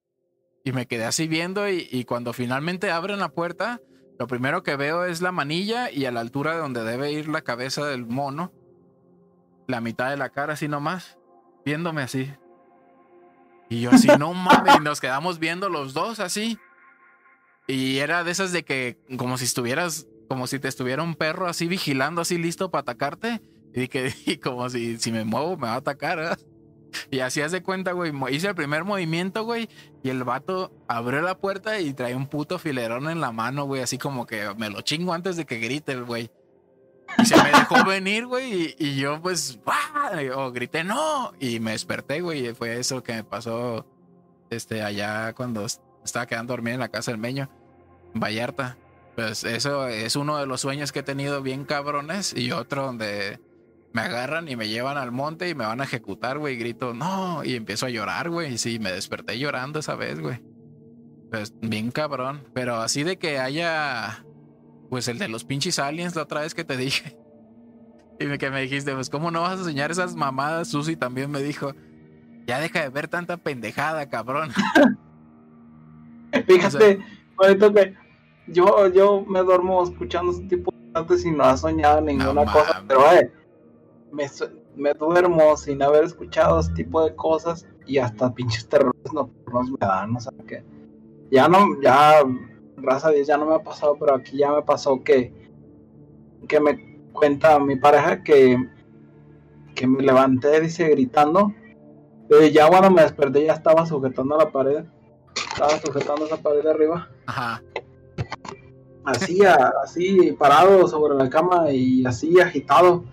Y 0.65 0.73
me 0.73 0.87
quedé 0.87 1.05
así 1.05 1.27
viendo 1.27 1.69
y, 1.69 1.89
y, 1.91 2.05
cuando 2.05 2.33
finalmente 2.33 2.91
abren 2.91 3.19
la 3.19 3.31
puerta, 3.31 3.81
lo 4.19 4.27
primero 4.27 4.63
que 4.63 4.77
veo 4.77 5.05
es 5.07 5.23
la 5.23 5.33
manilla 5.33 5.91
y 5.91 6.05
a 6.05 6.13
la 6.13 6.21
altura 6.21 6.53
de 6.53 6.59
donde 6.59 6.85
debe 6.85 7.13
ir 7.13 7.29
la 7.29 7.41
cabeza 7.41 7.87
del 7.87 8.05
mono, 8.07 8.53
la 9.67 9.81
mitad 9.81 10.11
de 10.11 10.19
la 10.19 10.29
cara 10.29 10.53
así 10.53 10.69
nomás, 10.69 11.17
viéndome 11.65 12.03
así. 12.03 12.31
Y 13.71 13.81
yo 13.81 13.91
así, 13.91 14.09
no 14.19 14.35
mames, 14.35 14.77
y 14.77 14.81
nos 14.81 15.01
quedamos 15.01 15.39
viendo 15.39 15.71
los 15.71 15.95
dos 15.95 16.21
así. 16.21 16.59
Y 17.67 17.99
era 17.99 18.25
de 18.25 18.33
esas 18.33 18.53
de 18.53 18.65
que 18.65 18.99
como 19.17 19.39
si 19.39 19.45
estuvieras, 19.45 20.07
como 20.29 20.47
si 20.47 20.59
te 20.59 20.69
estuviera 20.69 21.03
un 21.03 21.15
perro 21.15 21.47
así 21.47 21.69
vigilando, 21.69 22.21
así 22.21 22.37
listo 22.37 22.71
para 22.71 22.83
atacarte. 22.83 23.41
Y 23.73 23.89
que 23.89 24.13
y 24.27 24.39
como 24.39 24.69
si, 24.69 24.99
si 24.99 25.13
me 25.13 25.25
muevo 25.25 25.57
me 25.57 25.69
va 25.69 25.75
a 25.75 25.77
atacar. 25.77 26.37
Y 27.11 27.21
así 27.21 27.41
hace 27.41 27.63
cuenta, 27.63 27.93
güey. 27.93 28.13
Hice 28.31 28.49
el 28.49 28.55
primer 28.55 28.85
movimiento, 28.85 29.45
güey. 29.45 29.69
Y 30.03 30.11
el 30.11 30.25
vato 30.25 30.73
abrió 30.89 31.21
la 31.23 31.39
puerta 31.39 31.81
y 31.81 31.93
trae 31.93 32.15
un 32.15 32.27
puto 32.27 32.59
filerón 32.59 33.09
en 33.09 33.21
la 33.21 33.33
mano, 33.33 33.65
güey. 33.65 33.83
Así 33.83 33.99
como 33.99 34.27
que 34.27 34.55
me 34.57 34.71
lo 34.71 34.81
chingo 34.83 35.13
antes 35.13 35.37
de 35.37 35.47
que 35.47 35.59
grite 35.59 35.93
el 35.93 36.05
güey. 36.05 36.31
Y 37.19 37.27
se 37.27 37.37
me 37.37 37.51
dejó 37.51 37.85
venir, 37.85 38.27
güey. 38.27 38.75
Y, 38.79 38.97
yo, 38.97 39.21
pues, 39.21 39.59
o 40.35 40.53
grité, 40.53 40.85
no. 40.85 41.33
Y 41.41 41.61
me 41.61 41.73
desperté, 41.73 42.21
güey. 42.21 42.49
Y 42.49 42.55
fue 42.55 42.79
eso 42.79 43.03
que 43.03 43.15
me 43.15 43.25
pasó 43.25 43.87
este, 44.51 44.83
allá 44.83 45.33
cuando 45.35 45.67
estaba 46.05 46.27
quedando 46.27 46.53
dormido 46.53 46.75
en 46.75 46.81
la 46.81 46.89
casa 46.89 47.11
del 47.11 47.21
Meño, 47.21 47.51
Vallarta. 48.15 48.77
Pues 49.17 49.45
eso 49.45 49.89
es 49.89 50.17
uno 50.17 50.39
de 50.39 50.47
los 50.47 50.61
sueños 50.61 50.93
que 50.93 51.01
he 51.01 51.03
tenido 51.03 51.43
bien 51.43 51.65
cabrones. 51.65 52.35
Y 52.35 52.53
otro 52.53 52.87
donde 52.87 53.41
me 53.93 54.03
agarran 54.03 54.49
y 54.49 54.57
me 54.57 54.69
llevan 54.69 54.97
al 54.97 55.11
monte 55.11 55.49
y 55.49 55.55
me 55.55 55.67
van 55.67 55.81
a 55.81 55.85
ejecutar, 55.85 56.39
güey. 56.39 56.57
Grito, 56.57 56.95
no, 56.95 57.43
y 57.45 57.57
empiezo 57.57 57.87
a 57.87 57.91
llorar, 57.91 58.31
güey. 58.31 58.55
Y 58.55 58.59
sí, 58.59 58.79
me 58.79 58.93
desperté 58.93 59.39
llorando 59.39 59.81
esa 59.81 59.97
vez, 59.97 60.21
güey. 60.21 60.41
Pues 61.31 61.55
bien 61.61 61.91
cabrón. 61.91 62.43
Pero 62.55 62.77
así 62.77 63.03
de 63.03 63.19
que 63.19 63.39
haya, 63.39 64.25
pues 64.89 65.09
el 65.09 65.19
de 65.19 65.29
los 65.29 65.45
pinches 65.45 65.79
aliens 65.79 66.15
la 66.15 66.23
otra 66.23 66.43
vez 66.43 66.55
que 66.55 66.65
te 66.65 66.77
dije. 66.77 67.17
Y 68.23 68.37
que 68.37 68.51
me 68.51 68.61
dijiste, 68.61 68.95
pues, 68.95 69.09
¿cómo 69.09 69.31
no 69.31 69.41
vas 69.41 69.61
a 69.61 69.65
soñar 69.65 69.91
esas 69.91 70.15
mamadas? 70.15 70.69
Susi 70.69 70.95
también 70.95 71.31
me 71.31 71.41
dijo, 71.41 71.73
ya 72.47 72.61
deja 72.61 72.83
de 72.83 72.91
ver 72.91 73.09
tanta 73.09 73.39
pendejada, 73.39 74.11
cabrón. 74.11 74.51
Fíjate, 76.47 77.01
o 77.39 77.45
sea, 77.45 77.73
que 77.73 77.97
yo, 78.47 78.93
yo 78.93 79.25
me 79.27 79.41
duermo 79.41 79.83
escuchando 79.83 80.33
ese 80.33 80.43
tipo 80.43 80.71
de 80.71 80.93
cosas 80.93 81.25
y 81.25 81.31
no 81.31 81.45
ha 81.45 81.57
soñado 81.57 82.03
ninguna 82.03 82.45
no, 82.45 82.53
cosa, 82.53 82.85
pero 82.87 83.11
eh 83.11 83.33
me, 84.13 84.27
me, 84.77 84.95
duermo 84.95 85.57
sin 85.57 85.83
haber 85.83 86.05
escuchado 86.05 86.61
ese 86.61 86.73
tipo 86.73 87.05
de 87.05 87.15
cosas 87.15 87.67
y 87.87 87.99
hasta 87.99 88.33
pinches 88.35 88.69
terrores 88.69 89.13
nocturnos 89.13 89.71
me 89.71 89.79
dan, 89.81 90.17
o 90.17 90.21
sea 90.21 90.33
que 90.47 90.65
ya 91.31 91.49
no, 91.49 91.81
ya, 91.81 92.23
raza 92.77 93.11
10 93.11 93.27
ya 93.27 93.37
no 93.37 93.47
me 93.47 93.55
ha 93.55 93.63
pasado, 93.63 93.97
pero 93.99 94.15
aquí 94.15 94.39
ya 94.39 94.53
me 94.53 94.63
pasó 94.63 95.03
que, 95.03 95.33
que 96.49 96.61
me 96.61 96.99
cuenta 97.13 97.59
mi 97.59 97.77
pareja 97.77 98.23
que, 98.23 98.59
que 99.75 99.87
me 99.87 100.03
levanté, 100.03 100.61
dice, 100.61 100.89
gritando, 100.89 101.55
pero 102.29 102.47
ya 102.47 102.69
cuando 102.69 102.91
me 102.91 103.03
desperté 103.03 103.45
ya 103.45 103.55
estaba 103.55 103.87
sujetando 103.87 104.37
la 104.37 104.51
pared, 104.51 104.85
estaba 105.53 105.79
sujetando 105.79 106.27
esa 106.27 106.37
pared 106.37 106.63
de 106.63 106.71
arriba. 106.71 107.09
Ajá. 107.27 107.63
Así, 109.05 109.41
así 109.83 110.33
parado 110.33 110.87
sobre 110.87 111.15
la 111.15 111.31
cama 111.31 111.71
y 111.71 112.05
así 112.05 112.39
agitado 112.39 113.05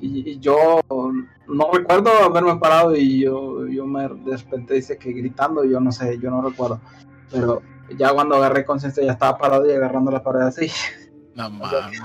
y, 0.00 0.30
y, 0.30 0.38
yo 0.38 0.80
no 0.88 1.70
recuerdo 1.72 2.10
haberme 2.24 2.56
parado 2.56 2.94
y 2.94 3.20
yo, 3.20 3.66
yo 3.66 3.86
me 3.86 4.08
desperté, 4.24 4.74
dice 4.74 4.98
que 4.98 5.12
gritando, 5.12 5.64
yo 5.64 5.80
no 5.80 5.92
sé, 5.92 6.18
yo 6.18 6.30
no 6.30 6.42
recuerdo. 6.42 6.80
Pero 7.30 7.62
ya 7.96 8.12
cuando 8.12 8.36
agarré 8.36 8.64
conciencia 8.64 9.04
ya 9.04 9.12
estaba 9.12 9.38
parado 9.38 9.68
y 9.68 9.72
agarrando 9.72 10.10
la 10.10 10.22
pared 10.22 10.42
así. 10.42 10.70
No 11.34 11.50
mames. 11.50 12.00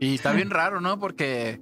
Y 0.00 0.14
está 0.14 0.32
bien 0.32 0.50
raro, 0.50 0.80
¿no? 0.80 0.98
Porque, 0.98 1.60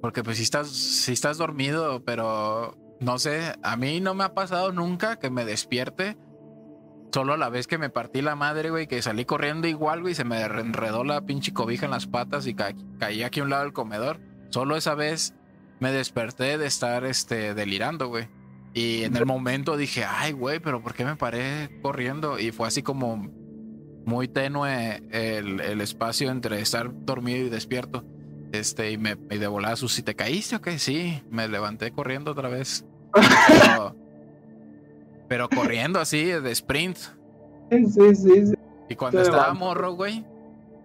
porque 0.00 0.22
pues 0.22 0.36
si 0.36 0.44
estás, 0.44 0.68
si 0.68 1.12
estás 1.12 1.38
dormido, 1.38 2.02
pero 2.04 2.76
no 3.00 3.18
sé, 3.18 3.54
a 3.62 3.76
mí 3.76 4.00
no 4.00 4.14
me 4.14 4.24
ha 4.24 4.34
pasado 4.34 4.72
nunca 4.72 5.16
que 5.16 5.30
me 5.30 5.44
despierte. 5.44 6.16
Solo 7.12 7.36
la 7.36 7.50
vez 7.50 7.66
que 7.66 7.76
me 7.76 7.90
partí 7.90 8.22
la 8.22 8.36
madre, 8.36 8.70
güey, 8.70 8.86
que 8.86 9.02
salí 9.02 9.26
corriendo 9.26 9.68
igual, 9.68 10.00
güey, 10.00 10.12
y 10.12 10.14
se 10.14 10.24
me 10.24 10.40
enredó 10.40 11.04
la 11.04 11.20
pinche 11.20 11.52
cobija 11.52 11.84
en 11.84 11.90
las 11.90 12.06
patas 12.06 12.46
y 12.46 12.54
ca 12.54 12.72
caí 12.98 13.22
aquí 13.22 13.40
a 13.40 13.42
un 13.42 13.50
lado 13.50 13.64
del 13.64 13.74
comedor. 13.74 14.18
Solo 14.52 14.76
esa 14.76 14.94
vez 14.94 15.34
me 15.80 15.92
desperté 15.92 16.58
de 16.58 16.66
estar 16.66 17.04
este, 17.04 17.54
delirando, 17.54 18.08
güey. 18.08 18.28
Y 18.74 19.04
en 19.04 19.16
el 19.16 19.24
momento 19.24 19.76
dije, 19.76 20.04
ay, 20.04 20.32
güey, 20.32 20.60
pero 20.60 20.82
¿por 20.82 20.94
qué 20.94 21.04
me 21.04 21.16
paré 21.16 21.80
corriendo? 21.82 22.38
Y 22.38 22.52
fue 22.52 22.68
así 22.68 22.82
como 22.82 23.30
muy 24.04 24.28
tenue 24.28 25.02
el, 25.10 25.60
el 25.60 25.80
espacio 25.80 26.30
entre 26.30 26.60
estar 26.60 26.90
dormido 27.04 27.46
y 27.46 27.48
despierto. 27.48 28.04
Este, 28.52 28.90
y 28.90 28.98
me 28.98 29.16
de 29.16 29.46
volada, 29.46 29.76
si 29.76 30.02
te 30.02 30.14
caíste 30.14 30.56
o 30.56 30.60
qué? 30.60 30.78
Sí, 30.78 31.22
me 31.30 31.48
levanté 31.48 31.90
corriendo 31.90 32.32
otra 32.32 32.48
vez. 32.50 32.84
Pero, 33.48 33.96
pero 35.28 35.48
corriendo 35.48 35.98
así, 36.00 36.24
de 36.24 36.50
sprint. 36.50 36.98
Sí, 37.70 37.86
sí, 37.86 38.14
sí. 38.14 38.52
Y 38.88 38.96
cuando 38.96 39.22
estaba 39.22 39.52
morro, 39.54 39.92
güey, 39.92 40.24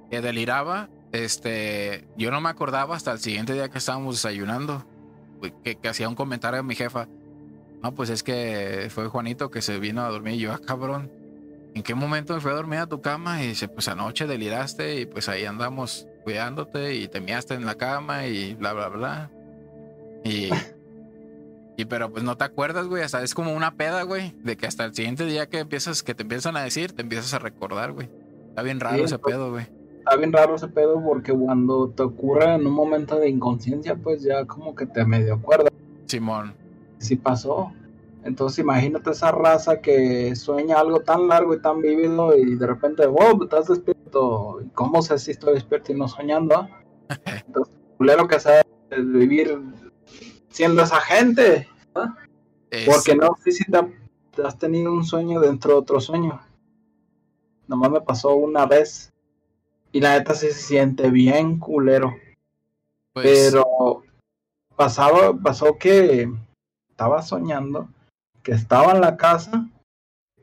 que 0.09 0.21
deliraba, 0.21 0.89
este, 1.11 2.07
yo 2.17 2.31
no 2.31 2.41
me 2.41 2.49
acordaba 2.49 2.95
hasta 2.95 3.11
el 3.11 3.19
siguiente 3.19 3.53
día 3.53 3.69
que 3.69 3.77
estábamos 3.77 4.15
desayunando, 4.15 4.85
que, 5.63 5.75
que 5.75 5.87
hacía 5.87 6.09
un 6.09 6.15
comentario 6.15 6.59
a 6.59 6.63
mi 6.63 6.75
jefa. 6.75 7.07
No, 7.81 7.93
pues 7.93 8.09
es 8.09 8.23
que 8.23 8.87
fue 8.89 9.07
Juanito 9.07 9.51
que 9.51 9.61
se 9.61 9.79
vino 9.79 10.03
a 10.03 10.09
dormir 10.09 10.33
y 10.35 10.39
yo, 10.39 10.53
ah, 10.53 10.59
cabrón, 10.59 11.11
¿en 11.75 11.83
qué 11.83 11.95
momento 11.95 12.33
me 12.33 12.41
fue 12.41 12.51
a 12.51 12.55
dormir 12.55 12.79
a 12.79 12.87
tu 12.87 13.01
cama? 13.01 13.43
Y 13.43 13.47
dice, 13.49 13.67
pues 13.67 13.87
anoche 13.87 14.27
deliraste 14.27 14.99
y 14.99 15.05
pues 15.05 15.29
ahí 15.29 15.45
andamos 15.45 16.07
cuidándote 16.23 16.95
y 16.95 17.07
te 17.07 17.21
miaste 17.21 17.53
en 17.53 17.65
la 17.65 17.75
cama 17.75 18.25
y 18.27 18.55
bla, 18.55 18.73
bla, 18.73 18.89
bla. 18.89 19.31
Y, 20.23 20.49
y 21.77 21.85
pero 21.85 22.11
pues 22.11 22.23
no 22.23 22.35
te 22.35 22.43
acuerdas, 22.43 22.87
güey, 22.87 23.03
hasta 23.03 23.21
es 23.23 23.33
como 23.33 23.53
una 23.53 23.75
peda, 23.75 24.01
güey, 24.03 24.33
de 24.43 24.57
que 24.57 24.65
hasta 24.65 24.85
el 24.85 24.95
siguiente 24.95 25.25
día 25.25 25.47
que 25.47 25.59
empiezas, 25.59 26.03
que 26.03 26.15
te 26.15 26.23
empiezan 26.23 26.57
a 26.57 26.63
decir, 26.63 26.93
te 26.93 27.03
empiezas 27.03 27.33
a 27.33 27.39
recordar, 27.39 27.91
güey. 27.91 28.09
Está 28.49 28.63
bien 28.63 28.79
raro 28.79 28.97
sí, 28.97 29.03
ese 29.03 29.19
pedo, 29.19 29.51
güey 29.51 29.76
está 30.07 30.17
bien 30.17 30.31
raro 30.31 30.55
ese 30.55 30.69
pedo 30.69 31.03
porque 31.03 31.33
cuando 31.33 31.89
te 31.89 32.03
ocurre 32.03 32.55
en 32.55 32.65
un 32.65 32.71
momento 32.71 33.19
de 33.19 33.27
inconsciencia, 33.27 33.95
pues 33.95 34.23
ya 34.23 34.45
como 34.45 34.73
que 34.73 34.85
te 34.85 35.03
medio 35.03 35.33
acuerdas. 35.35 35.71
Simón. 36.05 36.53
Sí 36.97 37.17
pasó. 37.17 37.73
Entonces 38.23 38.59
imagínate 38.59 39.11
esa 39.11 39.31
raza 39.31 39.81
que 39.81 40.33
sueña 40.35 40.79
algo 40.79 41.01
tan 41.01 41.27
largo 41.27 41.53
y 41.53 41.61
tan 41.61 41.81
vívido 41.81 42.37
y 42.37 42.55
de 42.55 42.67
repente, 42.67 43.05
wow, 43.05 43.43
estás 43.43 43.67
despierto. 43.67 44.61
¿Cómo 44.73 45.01
sé 45.01 45.19
si 45.19 45.31
estoy 45.31 45.55
despierto 45.55 45.91
y 45.91 45.95
no 45.95 46.07
soñando? 46.07 46.69
Entonces, 47.45 47.75
culero 47.97 48.27
que 48.29 48.39
sea 48.39 48.65
vivir 48.89 49.59
siendo 50.49 50.83
esa 50.83 51.01
gente. 51.01 51.67
¿no? 51.93 52.15
Es... 52.69 52.85
Porque 52.85 53.13
no 53.13 53.35
sé 53.43 53.51
si 53.51 53.69
te, 53.69 53.79
te 54.33 54.41
has 54.41 54.57
tenido 54.57 54.93
un 54.93 55.03
sueño 55.03 55.41
dentro 55.41 55.73
de 55.73 55.79
otro 55.79 55.99
sueño. 55.99 56.39
Nomás 57.67 57.91
me 57.91 57.99
pasó 57.99 58.33
una 58.35 58.65
vez 58.65 59.11
y 59.97 59.99
la 59.99 60.15
neta 60.15 60.35
sí 60.35 60.47
se 60.47 60.61
siente 60.61 61.09
bien 61.09 61.57
culero. 61.57 62.15
Pues... 63.13 63.49
Pero 63.49 64.03
pasaba, 64.75 65.33
pasó 65.33 65.75
que 65.79 66.31
estaba 66.87 67.23
soñando 67.23 67.89
que 68.43 68.51
estaba 68.51 68.91
en 68.91 69.01
la 69.01 69.17
casa 69.17 69.67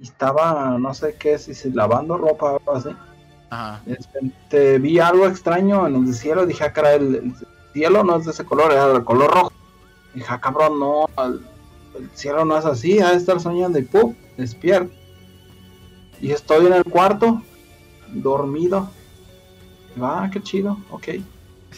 y 0.00 0.02
estaba, 0.02 0.76
no 0.76 0.92
sé 0.92 1.14
qué, 1.14 1.38
si, 1.38 1.54
si 1.54 1.70
lavando 1.70 2.18
ropa 2.18 2.46
o 2.46 2.56
algo 2.58 2.72
así. 2.72 2.88
Ajá. 3.48 3.80
Este, 3.86 4.80
vi 4.80 4.98
algo 4.98 5.28
extraño 5.28 5.86
en 5.86 6.04
el 6.04 6.14
cielo, 6.14 6.46
dije, 6.46 6.72
cara, 6.72 6.94
el, 6.94 7.14
el, 7.14 7.34
cielo 7.72 8.02
no 8.02 8.16
es 8.16 8.24
de 8.24 8.32
ese 8.32 8.44
color, 8.44 8.72
era 8.72 8.88
del 8.88 9.04
color 9.04 9.32
rojo. 9.32 9.52
Dije, 10.14 10.26
ah, 10.28 10.40
cabrón, 10.40 10.80
no, 10.80 11.06
el 11.96 12.10
cielo 12.14 12.44
no 12.44 12.58
es 12.58 12.64
así, 12.64 12.98
ha 12.98 13.12
de 13.12 13.18
estar 13.18 13.38
soñando 13.38 13.78
y 13.78 13.82
¡pum! 13.82 14.14
despierto. 14.36 14.92
Y 16.20 16.32
estoy 16.32 16.66
en 16.66 16.72
el 16.72 16.84
cuarto, 16.84 17.40
dormido. 18.08 18.90
Ah, 20.00 20.28
qué 20.32 20.42
chido, 20.42 20.78
ok. 20.90 21.08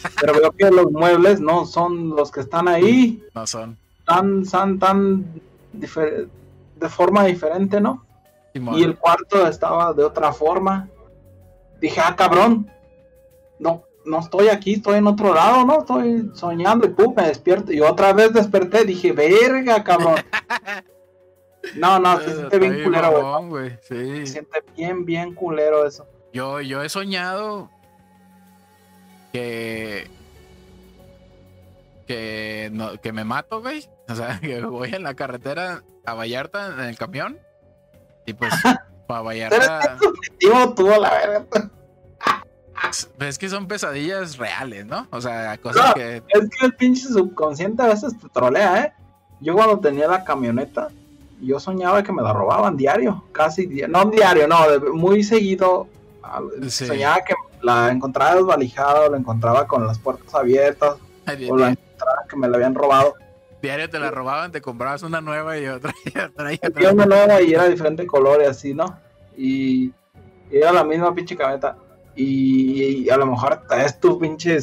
Pero 0.21 0.33
veo 0.33 0.51
que 0.51 0.69
los 0.69 0.91
muebles 0.91 1.39
no 1.39 1.65
son 1.65 2.09
los 2.09 2.31
que 2.31 2.41
están 2.41 2.67
ahí. 2.67 3.23
No 3.33 3.47
son. 3.47 3.77
Tan, 4.05 4.45
tan, 4.45 4.79
tan 4.79 5.25
de 5.73 6.89
forma 6.89 7.25
diferente, 7.25 7.81
¿no? 7.81 8.05
Y 8.53 8.83
el 8.83 8.97
cuarto 8.97 9.47
estaba 9.47 9.93
de 9.93 10.03
otra 10.03 10.33
forma. 10.33 10.89
Dije, 11.79 12.01
ah, 12.03 12.15
cabrón. 12.15 12.71
No, 13.59 13.83
no 14.05 14.19
estoy 14.19 14.47
aquí, 14.47 14.73
estoy 14.73 14.97
en 14.97 15.07
otro 15.07 15.33
lado, 15.33 15.65
¿no? 15.65 15.79
Estoy 15.79 16.31
soñando 16.33 16.87
y 16.87 16.89
pum, 16.89 17.13
me 17.15 17.27
despierto. 17.27 17.71
Y 17.71 17.81
otra 17.81 18.13
vez 18.13 18.33
desperté, 18.33 18.83
dije, 18.83 19.11
verga, 19.11 19.83
cabrón. 19.83 20.15
No, 21.75 21.99
no, 21.99 22.17
se 22.21 22.33
siente 22.33 22.59
bien 22.59 22.81
culero, 22.81 23.43
güey. 23.43 23.77
Se 23.81 24.25
siente 24.25 24.63
bien, 24.77 25.03
bien 25.03 25.33
culero 25.33 25.85
eso. 25.85 26.07
Yo, 26.31 26.61
yo 26.61 26.81
he 26.81 26.87
soñado 26.87 27.69
que. 29.37 30.07
Que, 32.07 32.69
no, 32.71 32.99
que 33.01 33.11
me 33.11 33.25
mato, 33.25 33.61
güey. 33.61 33.87
O 34.07 34.15
sea, 34.15 34.39
que 34.41 34.61
voy 34.61 34.93
en 34.93 35.03
la 35.03 35.13
carretera 35.13 35.83
a 36.05 36.13
Vallarta 36.13 36.67
en 36.67 36.79
el 36.81 36.97
camión. 36.97 37.37
Y 38.25 38.33
pues, 38.33 38.53
para 39.07 39.21
Vallarta. 39.21 39.97
tú, 40.75 40.87
la 40.87 41.09
verdad. 41.09 41.71
Es 43.19 43.37
que 43.37 43.49
son 43.49 43.67
pesadillas 43.67 44.37
reales, 44.37 44.85
¿no? 44.85 45.07
O 45.11 45.19
sea, 45.19 45.57
cosas 45.57 45.93
que. 45.93 46.17
Es 46.27 46.49
que 46.49 46.65
el 46.65 46.73
pinche 46.75 47.07
subconsciente 47.07 47.83
a 47.83 47.87
veces 47.87 48.17
te 48.17 48.29
trolea, 48.29 48.83
¿eh? 48.83 48.93
Yo 49.39 49.53
cuando 49.53 49.79
tenía 49.79 50.07
la 50.07 50.23
camioneta, 50.23 50.89
yo 51.41 51.59
soñaba 51.59 52.01
que 52.03 52.11
me 52.11 52.21
la 52.21 52.33
robaban 52.33 52.77
diario, 52.77 53.23
casi, 53.31 53.67
no 53.67 54.05
diario, 54.05 54.47
no, 54.47 54.57
muy 54.93 55.23
seguido. 55.23 55.87
Soñaba 56.67 57.23
que 57.23 57.33
la 57.61 57.91
encontraba 57.91 58.35
desvalijada 58.35 59.09
la 59.09 59.17
encontraba 59.17 59.67
con 59.67 59.85
las 59.87 59.99
puertas 59.99 60.33
abiertas 60.35 60.97
o 61.49 61.57
la 61.57 61.69
encontraba 61.69 62.25
que 62.29 62.35
me 62.35 62.47
la 62.47 62.57
habían 62.57 62.75
robado. 62.75 63.15
Diario 63.61 63.89
te 63.89 63.99
la 63.99 64.11
robaban, 64.11 64.51
te 64.51 64.61
comprabas 64.61 65.01
una 65.03 65.19
nueva 65.19 65.57
y 65.57 65.67
otra 65.67 65.93
y 66.05 66.17
otra 66.19 66.53
y 66.53 66.59
otra. 66.63 66.91
una 66.91 67.05
nueva 67.05 67.41
y 67.41 67.53
era 67.53 67.67
diferente 67.67 68.05
color 68.05 68.41
y 68.43 68.45
así, 68.45 68.73
¿no? 68.73 68.99
Y, 69.35 69.93
era 70.49 70.71
la 70.71 70.83
misma 70.83 71.13
pinche 71.13 71.35
camioneta. 71.35 71.77
Y, 72.15 73.09
a 73.09 73.17
lo 73.17 73.25
mejor 73.25 73.61
es 73.77 73.99
tu 73.99 74.17
pinche 74.17 74.57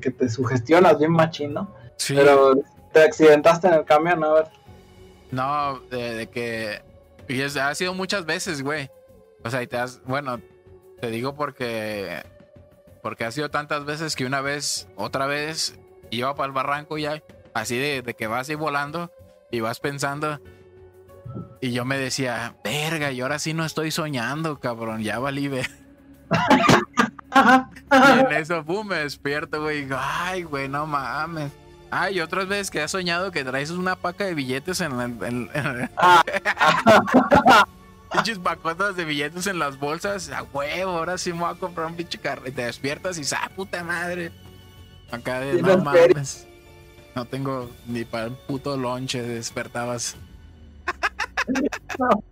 que 0.00 0.10
te 0.10 0.28
sugestionas 0.28 0.98
bien 0.98 1.12
machín, 1.12 1.52
¿no? 1.52 1.74
Sí. 1.96 2.14
Pero 2.14 2.54
te 2.92 3.02
accidentaste 3.02 3.68
en 3.68 3.74
el 3.74 3.84
camión, 3.84 4.24
a 4.24 4.32
ver. 4.32 4.46
No, 5.30 5.80
de, 5.90 6.28
que. 6.32 6.80
Y 7.28 7.40
es, 7.42 7.56
ha 7.56 7.74
sido 7.74 7.92
muchas 7.92 8.24
veces, 8.24 8.62
güey. 8.62 8.90
O 9.44 9.50
sea, 9.50 9.62
y 9.62 9.66
te 9.66 9.76
has. 9.76 10.02
Bueno, 10.04 10.40
te 11.00 11.10
digo 11.10 11.34
porque. 11.34 12.22
Porque 13.02 13.24
ha 13.24 13.30
sido 13.30 13.50
tantas 13.50 13.84
veces 13.84 14.16
que 14.16 14.26
una 14.26 14.40
vez, 14.40 14.88
otra 14.96 15.26
vez, 15.26 15.78
iba 16.10 16.34
para 16.34 16.46
el 16.48 16.52
barranco 16.52 16.98
ya. 16.98 17.22
Así 17.54 17.78
de, 17.78 18.02
que 18.16 18.26
vas 18.26 18.48
ahí 18.48 18.54
volando 18.54 19.12
y 19.50 19.60
vas 19.60 19.80
pensando. 19.80 20.40
Y 21.60 21.72
yo 21.72 21.84
me 21.84 21.98
decía, 21.98 22.56
verga, 22.64 23.12
y 23.12 23.20
ahora 23.20 23.38
sí 23.38 23.54
no 23.54 23.64
estoy 23.64 23.90
soñando, 23.90 24.58
cabrón, 24.60 25.02
ya 25.02 25.18
valí 25.18 25.48
ver. 25.48 25.70
y 27.92 28.20
en 28.20 28.32
eso, 28.32 28.64
pum, 28.64 28.86
me 28.86 28.96
despierto, 28.96 29.62
güey. 29.62 29.86
Ay, 29.96 30.42
güey, 30.42 30.68
no 30.68 30.86
mames. 30.86 31.52
Ah, 31.90 32.10
y 32.10 32.20
otras 32.20 32.46
veces 32.48 32.70
que 32.70 32.82
has 32.82 32.90
soñado 32.90 33.30
que 33.32 33.44
traes 33.44 33.70
una 33.70 33.96
paca 33.96 34.24
de 34.24 34.34
billetes 34.34 34.80
en, 34.80 34.96
la, 34.96 35.90
ah. 35.96 36.22
pinches 38.08 38.38
pacotas 38.38 38.96
de 38.96 39.04
billetes 39.04 39.46
en 39.46 39.58
las 39.58 39.78
bolsas. 39.78 40.30
A 40.30 40.42
huevo, 40.42 40.92
ahora 40.92 41.18
sí 41.18 41.32
me 41.32 41.40
voy 41.40 41.50
a 41.50 41.54
comprar 41.54 41.86
un 41.86 41.94
pinche 41.94 42.18
carro. 42.18 42.46
Y 42.46 42.52
te 42.52 42.62
despiertas 42.64 43.18
y 43.18 43.34
¡ah, 43.34 43.50
puta 43.54 43.84
madre! 43.84 44.32
Acá 45.10 45.40
de 45.40 45.62
no 45.62 45.78
mames. 45.78 46.46
No 47.14 47.24
tengo 47.24 47.70
ni 47.86 48.04
para 48.04 48.26
el 48.26 48.32
puto 48.32 48.76
lonche, 48.76 49.22
despertabas. 49.22 50.16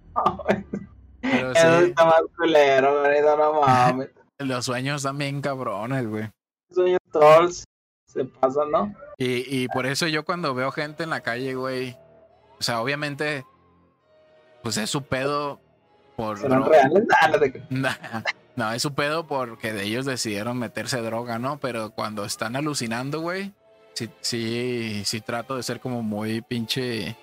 Pero 1.21 1.55
sí. 1.55 1.67
está 1.89 2.05
más 2.05 2.23
culero, 2.37 3.03
no 3.37 3.61
mames. 3.63 4.11
Los 4.39 4.67
sueños 4.67 5.03
también 5.03 5.41
cabrones, 5.41 6.07
güey. 6.07 6.31
Sueños 6.71 7.01
trolls 7.11 7.65
se 8.07 8.25
pasan, 8.25 8.71
¿no? 8.71 8.95
Y, 9.19 9.63
y 9.63 9.69
por 9.69 9.87
eso 9.87 10.07
yo 10.07 10.25
cuando 10.25 10.55
veo 10.55 10.71
gente 10.73 11.03
en 11.05 11.11
la 11.11 11.23
calle, 11.23 11.55
güey, 11.55 11.97
o 12.59 12.63
sea, 12.63 12.81
obviamente, 12.81 13.45
pues 14.63 14.77
es 14.77 14.91
su 14.91 15.03
pedo 15.03 15.61
por... 16.17 16.39
¿Serán 16.39 16.65
reales? 16.65 17.05
no, 18.57 18.73
es 18.73 18.83
su 18.83 18.95
pedo 18.95 19.27
porque 19.27 19.73
de 19.73 19.85
ellos 19.85 20.07
decidieron 20.07 20.59
meterse 20.59 21.01
droga, 21.03 21.39
¿no? 21.39 21.59
Pero 21.59 21.91
cuando 21.91 22.25
están 22.25 22.57
alucinando, 22.57 23.21
güey, 23.21 23.53
sí, 23.95 24.11
sí, 24.21 25.03
sí 25.05 25.21
trato 25.21 25.57
de 25.57 25.63
ser 25.63 25.81
como 25.81 26.03
muy 26.03 26.41
pinche 26.41 27.17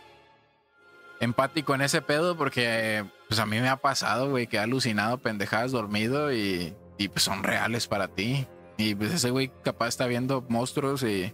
empático 1.19 1.73
en 1.73 1.81
ese 1.81 2.01
pedo 2.01 2.37
porque 2.37 3.05
pues 3.27 3.39
a 3.39 3.45
mí 3.45 3.59
me 3.59 3.69
ha 3.69 3.77
pasado, 3.77 4.29
güey, 4.29 4.47
que 4.47 4.57
he 4.57 4.59
alucinado 4.59 5.17
pendejadas 5.17 5.71
dormido 5.71 6.33
y, 6.33 6.75
y 6.97 7.07
pues 7.07 7.23
son 7.23 7.43
reales 7.43 7.87
para 7.87 8.07
ti. 8.07 8.47
Y 8.77 8.95
pues 8.95 9.13
ese 9.13 9.29
güey 9.29 9.51
capaz 9.63 9.89
está 9.89 10.07
viendo 10.07 10.43
monstruos 10.49 11.03
y 11.03 11.33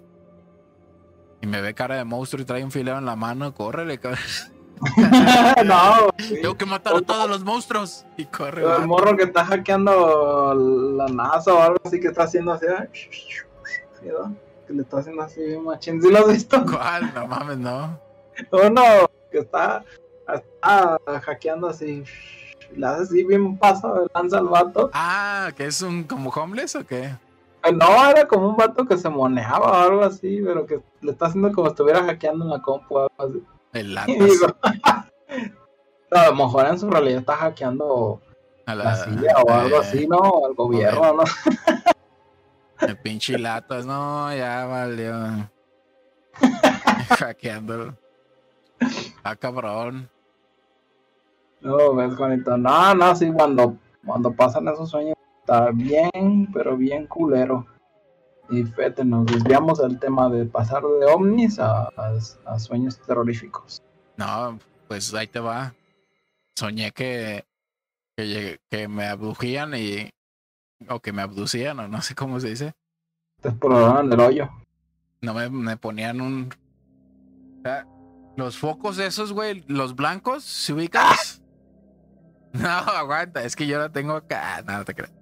y 1.41 1.47
me 1.47 1.61
ve 1.61 1.73
cara 1.73 1.95
de 1.95 2.03
monstruo 2.03 2.41
y 2.41 2.45
trae 2.45 2.63
un 2.63 2.71
fileo 2.71 2.97
en 2.97 3.05
la 3.05 3.15
mano, 3.15 3.53
córrele, 3.53 3.97
cabrón. 3.97 4.19
no. 5.65 6.09
Tengo 6.17 6.57
que 6.57 6.65
matar 6.65 6.95
a 6.95 7.01
todos 7.01 7.29
los 7.29 7.43
monstruos. 7.43 8.05
Y 8.17 8.25
corre. 8.25 8.63
El 8.63 8.87
morro 8.87 9.15
que 9.15 9.23
está 9.23 9.45
hackeando 9.45 10.53
la 10.97 11.07
NASA 11.07 11.53
o 11.53 11.61
algo 11.61 11.79
así 11.83 11.99
que 11.99 12.07
está 12.07 12.23
haciendo 12.23 12.53
así. 12.53 12.65
Que 14.01 14.73
le 14.73 14.81
está 14.81 14.99
haciendo 14.99 15.21
así 15.21 15.41
machín. 15.57 16.01
¿Sí 16.01 16.09
lo 16.09 16.19
has 16.19 16.27
visto? 16.27 16.63
¿Cuál? 16.65 17.13
No 17.13 17.27
mames, 17.27 17.57
no. 17.57 17.99
Uno 18.51 18.81
que 19.31 19.39
está, 19.39 19.83
está 20.27 20.99
hackeando 21.21 21.67
así. 21.67 22.03
Le 22.75 22.85
hace 22.85 23.03
así 23.03 23.23
bien 23.23 23.57
paso, 23.57 24.07
lanza 24.13 24.37
al 24.37 24.47
vato. 24.47 24.91
Ah, 24.93 25.51
que 25.55 25.65
es 25.65 25.81
un 25.81 26.03
como 26.03 26.29
homeless 26.29 26.75
o 26.75 26.85
qué? 26.85 27.15
Eh, 27.63 27.73
no, 27.73 28.09
era 28.09 28.27
como 28.27 28.49
un 28.49 28.55
vato 28.55 28.85
que 28.85 28.97
se 28.97 29.09
moneaba 29.09 29.71
o 29.71 29.73
algo 29.73 30.03
así, 30.03 30.39
pero 30.43 30.65
que 30.65 30.79
le 31.01 31.11
está 31.11 31.25
haciendo 31.25 31.51
como 31.51 31.67
si 31.67 31.71
estuviera 31.71 32.03
hackeando 32.03 32.45
en 32.45 32.51
la 32.51 32.61
compu 32.61 32.95
o 32.95 32.99
algo 32.99 33.13
así. 33.17 33.43
El 33.73 33.97
a 36.11 36.25
lo 36.29 36.35
mejor 36.35 36.67
en 36.67 36.79
su 36.79 36.89
realidad 36.89 37.19
está 37.19 37.35
hackeando 37.35 38.21
a 38.65 38.75
la, 38.75 38.95
silla 38.95 39.35
o 39.45 39.51
algo 39.51 39.77
eh, 39.77 39.79
así, 39.81 40.07
¿no? 40.07 40.45
Al 40.45 40.53
gobierno, 40.53 41.13
¿no? 41.13 41.23
El 42.81 42.97
pinche 42.97 43.37
latas, 43.37 43.85
no, 43.85 44.33
ya 44.35 44.65
valió. 44.65 45.49
Hackeando. 47.19 47.95
Ah, 49.23 49.35
cabrón. 49.35 50.09
No, 51.61 51.93
ves, 51.95 52.15
Juanito. 52.15 52.57
No, 52.57 52.95
no, 52.95 53.15
sí, 53.15 53.31
cuando, 53.31 53.75
cuando 54.05 54.31
pasan 54.31 54.67
esos 54.69 54.89
sueños 54.89 55.15
está 55.41 55.71
bien, 55.71 56.47
pero 56.53 56.77
bien 56.77 57.05
culero. 57.07 57.65
Y 58.49 58.63
fíjate, 58.63 59.05
nos 59.05 59.25
desviamos 59.27 59.79
del 59.79 59.99
tema 59.99 60.29
de 60.29 60.45
pasar 60.45 60.81
de 60.81 61.05
ovnis 61.05 61.59
a, 61.59 61.89
sueños 62.57 62.99
terroríficos. 62.99 63.81
No, 64.17 64.57
pues 64.87 65.13
ahí 65.13 65.27
te 65.27 65.39
va. 65.39 65.73
Soñé 66.55 66.91
que, 66.91 67.45
que, 68.15 68.87
me 68.87 69.05
abdujían 69.05 69.73
y. 69.75 70.09
o 70.89 70.99
que 70.99 71.13
me 71.13 71.21
abducían, 71.21 71.79
o 71.79 71.87
no 71.87 72.01
sé 72.01 72.15
cómo 72.15 72.39
se 72.39 72.49
dice. 72.49 72.73
Te 73.41 73.49
exploraban 73.49 74.11
el 74.11 74.19
hoyo. 74.19 74.49
No 75.21 75.33
me, 75.33 75.49
me 75.49 75.77
ponían 75.77 76.19
un. 76.19 76.49
los 78.35 78.57
focos 78.57 78.97
esos, 78.97 79.31
güey, 79.31 79.63
los 79.67 79.95
blancos, 79.95 80.43
¿se 80.43 80.73
ubicas? 80.73 81.41
No, 82.51 82.67
aguanta, 82.67 83.43
es 83.43 83.55
que 83.55 83.67
yo 83.67 83.77
la 83.77 83.89
tengo 83.89 84.13
acá. 84.13 84.63
No, 84.65 84.83
te 84.83 84.95
crees. 84.95 85.18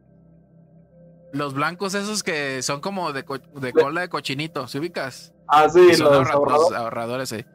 Los 1.32 1.54
blancos 1.54 1.94
esos 1.94 2.24
que 2.24 2.62
son 2.62 2.82
como 2.82 3.12
de, 3.14 3.24
de 3.56 3.74
cola 3.74 4.02
de 4.02 4.10
cochinito, 4.10 4.68
¿se 4.68 4.80
ubicas? 4.80 5.34
Ah, 5.48 5.70
sí, 5.70 5.98
los 5.98 6.02
ahorradores. 6.02 6.78
ahorradores, 6.78 7.30
sí. 7.30 7.46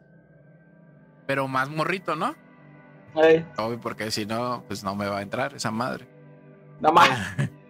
Pero 1.27 1.49
más 1.49 1.71
morrito, 1.71 2.17
¿no? 2.17 2.35
Sí. 3.15 3.45
Obvio, 3.59 3.81
porque 3.81 4.11
si 4.11 4.27
no, 4.27 4.65
pues 4.67 4.85
no 4.85 4.95
me 4.95 5.09
va 5.09 5.19
a 5.19 5.23
entrar 5.23 5.55
esa 5.55 5.71
madre. 5.71 6.09
Nada 6.81 6.95
más. 6.95 7.11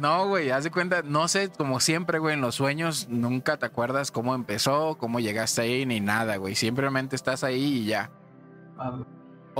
no, 0.00 0.28
güey, 0.28 0.50
haz 0.50 0.64
de 0.64 0.70
cuenta, 0.70 1.02
no 1.02 1.28
sé, 1.28 1.50
como 1.50 1.80
siempre, 1.80 2.18
güey, 2.18 2.34
en 2.34 2.40
los 2.42 2.56
sueños 2.56 3.08
nunca 3.08 3.56
te 3.56 3.66
acuerdas 3.66 4.10
cómo 4.10 4.34
empezó, 4.34 4.98
cómo 4.98 5.20
llegaste 5.20 5.62
ahí, 5.62 5.86
ni 5.86 6.00
nada, 6.00 6.36
güey. 6.36 6.54
Simplemente 6.54 7.16
estás 7.16 7.44
ahí 7.44 7.78
y 7.78 7.86
ya. 7.86 8.10
Ah. 8.78 8.98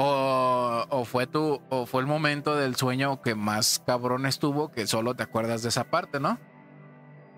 O, 0.01 1.05
fue 1.05 1.26
tu, 1.26 1.61
o 1.70 1.84
fue 1.84 2.01
el 2.01 2.07
momento 2.07 2.55
del 2.55 2.76
sueño 2.76 3.20
que 3.20 3.34
más 3.34 3.82
cabrón 3.84 4.26
estuvo, 4.26 4.70
que 4.70 4.86
solo 4.86 5.14
te 5.14 5.24
acuerdas 5.24 5.62
de 5.62 5.70
esa 5.70 5.90
parte, 5.90 6.20
¿no? 6.20 6.38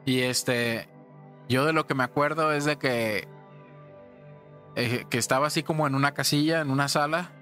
Y 0.05 0.21
este, 0.21 0.87
yo 1.49 1.65
de 1.65 1.73
lo 1.73 1.87
que 1.87 1.95
me 1.95 2.05
acuerdo 2.05 2.53
es 2.53 2.67
de 2.67 2.77
que 2.77 3.27
eh, 4.77 5.07
que 5.09 5.17
estaba 5.17 5.47
así 5.47 5.63
como 5.63 5.87
en 5.87 5.95
una 5.95 6.13
casilla, 6.13 6.61
en 6.61 6.71
una 6.71 6.89
sala. 6.89 7.33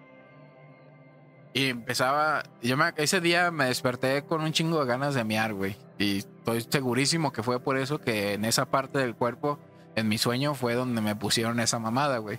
Y 1.52 1.66
empezaba, 1.66 2.44
yo 2.62 2.76
me, 2.76 2.92
ese 2.96 3.20
día 3.20 3.50
me 3.50 3.64
desperté 3.64 4.22
con 4.22 4.42
un 4.42 4.52
chingo 4.52 4.78
de 4.78 4.86
ganas 4.86 5.14
de 5.14 5.24
miar, 5.24 5.52
güey. 5.52 5.76
Y 5.98 6.18
estoy 6.18 6.60
segurísimo 6.60 7.32
que 7.32 7.42
fue 7.42 7.58
por 7.58 7.76
eso 7.76 8.00
que 8.00 8.34
en 8.34 8.44
esa 8.44 8.66
parte 8.66 9.00
del 9.00 9.16
cuerpo, 9.16 9.58
en 9.96 10.06
mi 10.06 10.16
sueño, 10.16 10.54
fue 10.54 10.74
donde 10.74 11.00
me 11.00 11.16
pusieron 11.16 11.58
esa 11.58 11.80
mamada, 11.80 12.18
güey. 12.18 12.38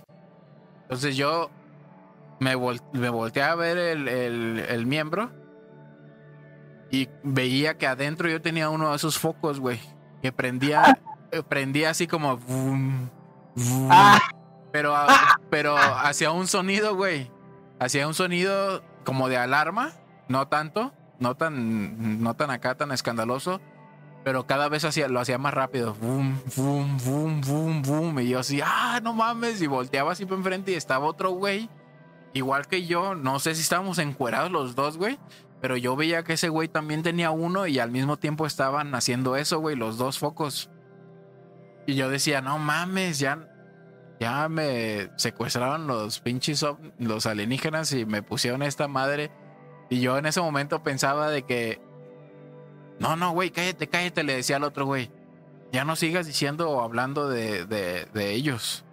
Entonces 0.84 1.14
yo 1.16 1.50
me, 2.40 2.56
me 2.92 3.08
volteé 3.10 3.42
a 3.42 3.54
ver 3.54 3.78
el, 3.78 4.08
el, 4.08 4.86
miembro 4.86 5.30
y 6.90 7.08
veía 7.22 7.78
que 7.78 7.86
adentro 7.86 8.28
yo 8.28 8.40
tenía 8.40 8.70
uno 8.70 8.90
de 8.90 8.96
esos 8.96 9.18
focos, 9.18 9.60
güey, 9.60 9.78
que 10.22 10.32
prendía, 10.32 10.98
prendía 11.48 11.90
así 11.90 12.06
como... 12.06 12.40
Ah. 13.90 14.18
Pero, 14.72 14.94
pero 15.50 15.76
hacía 15.76 16.30
un 16.30 16.46
sonido, 16.46 16.94
güey. 16.94 17.30
Hacía 17.78 18.06
un 18.06 18.14
sonido 18.14 18.82
como 19.04 19.28
de 19.28 19.36
alarma, 19.36 19.92
no 20.28 20.48
tanto, 20.48 20.92
no 21.18 21.36
tan, 21.36 22.22
no 22.22 22.34
tan 22.34 22.50
acá, 22.50 22.76
tan 22.76 22.92
escandaloso, 22.92 23.60
pero 24.22 24.46
cada 24.46 24.68
vez 24.68 24.84
hacía, 24.84 25.08
lo 25.08 25.18
hacía 25.18 25.38
más 25.38 25.54
rápido. 25.54 25.94
Boom, 25.94 26.40
boom, 26.56 26.98
boom, 27.04 27.40
boom, 27.40 27.82
boom. 27.82 28.20
Y 28.20 28.28
yo 28.28 28.38
así, 28.38 28.60
ah, 28.64 29.00
no 29.02 29.12
mames. 29.12 29.60
Y 29.62 29.66
volteaba 29.66 30.12
así 30.12 30.24
para 30.24 30.36
enfrente 30.36 30.72
y 30.72 30.74
estaba 30.74 31.06
otro 31.06 31.30
güey, 31.30 31.68
igual 32.32 32.66
que 32.66 32.86
yo. 32.86 33.14
No 33.14 33.38
sé 33.38 33.54
si 33.54 33.62
estábamos 33.62 33.98
encuerados 33.98 34.50
los 34.50 34.74
dos, 34.74 34.96
güey. 34.96 35.18
Pero 35.60 35.76
yo 35.76 35.94
veía 35.94 36.22
que 36.22 36.34
ese 36.34 36.48
güey 36.48 36.68
también 36.68 37.02
tenía 37.02 37.30
uno 37.30 37.66
y 37.66 37.78
al 37.78 37.90
mismo 37.90 38.16
tiempo 38.16 38.46
estaban 38.46 38.94
haciendo 38.94 39.36
eso, 39.36 39.60
güey, 39.60 39.76
los 39.76 39.98
dos 39.98 40.18
focos. 40.18 40.70
Y 41.86 41.94
yo 41.94 42.08
decía, 42.08 42.40
no 42.40 42.58
mames, 42.58 43.18
ya, 43.18 43.46
ya 44.18 44.48
me 44.48 45.10
secuestraron 45.16 45.86
los 45.86 46.20
pinches 46.20 46.64
los 46.98 47.26
alienígenas 47.26 47.92
y 47.92 48.06
me 48.06 48.22
pusieron 48.22 48.62
esta 48.62 48.88
madre. 48.88 49.30
Y 49.90 50.00
yo 50.00 50.16
en 50.16 50.26
ese 50.26 50.40
momento 50.40 50.82
pensaba 50.82 51.30
de 51.30 51.42
que, 51.42 51.80
no, 52.98 53.16
no, 53.16 53.32
güey, 53.32 53.50
cállate, 53.50 53.88
cállate, 53.88 54.22
le 54.22 54.36
decía 54.36 54.56
al 54.56 54.64
otro 54.64 54.86
güey. 54.86 55.10
Ya 55.72 55.84
no 55.84 55.94
sigas 55.94 56.26
diciendo 56.26 56.70
o 56.70 56.82
hablando 56.82 57.28
de, 57.28 57.66
de, 57.66 58.06
de 58.06 58.30
ellos. 58.32 58.84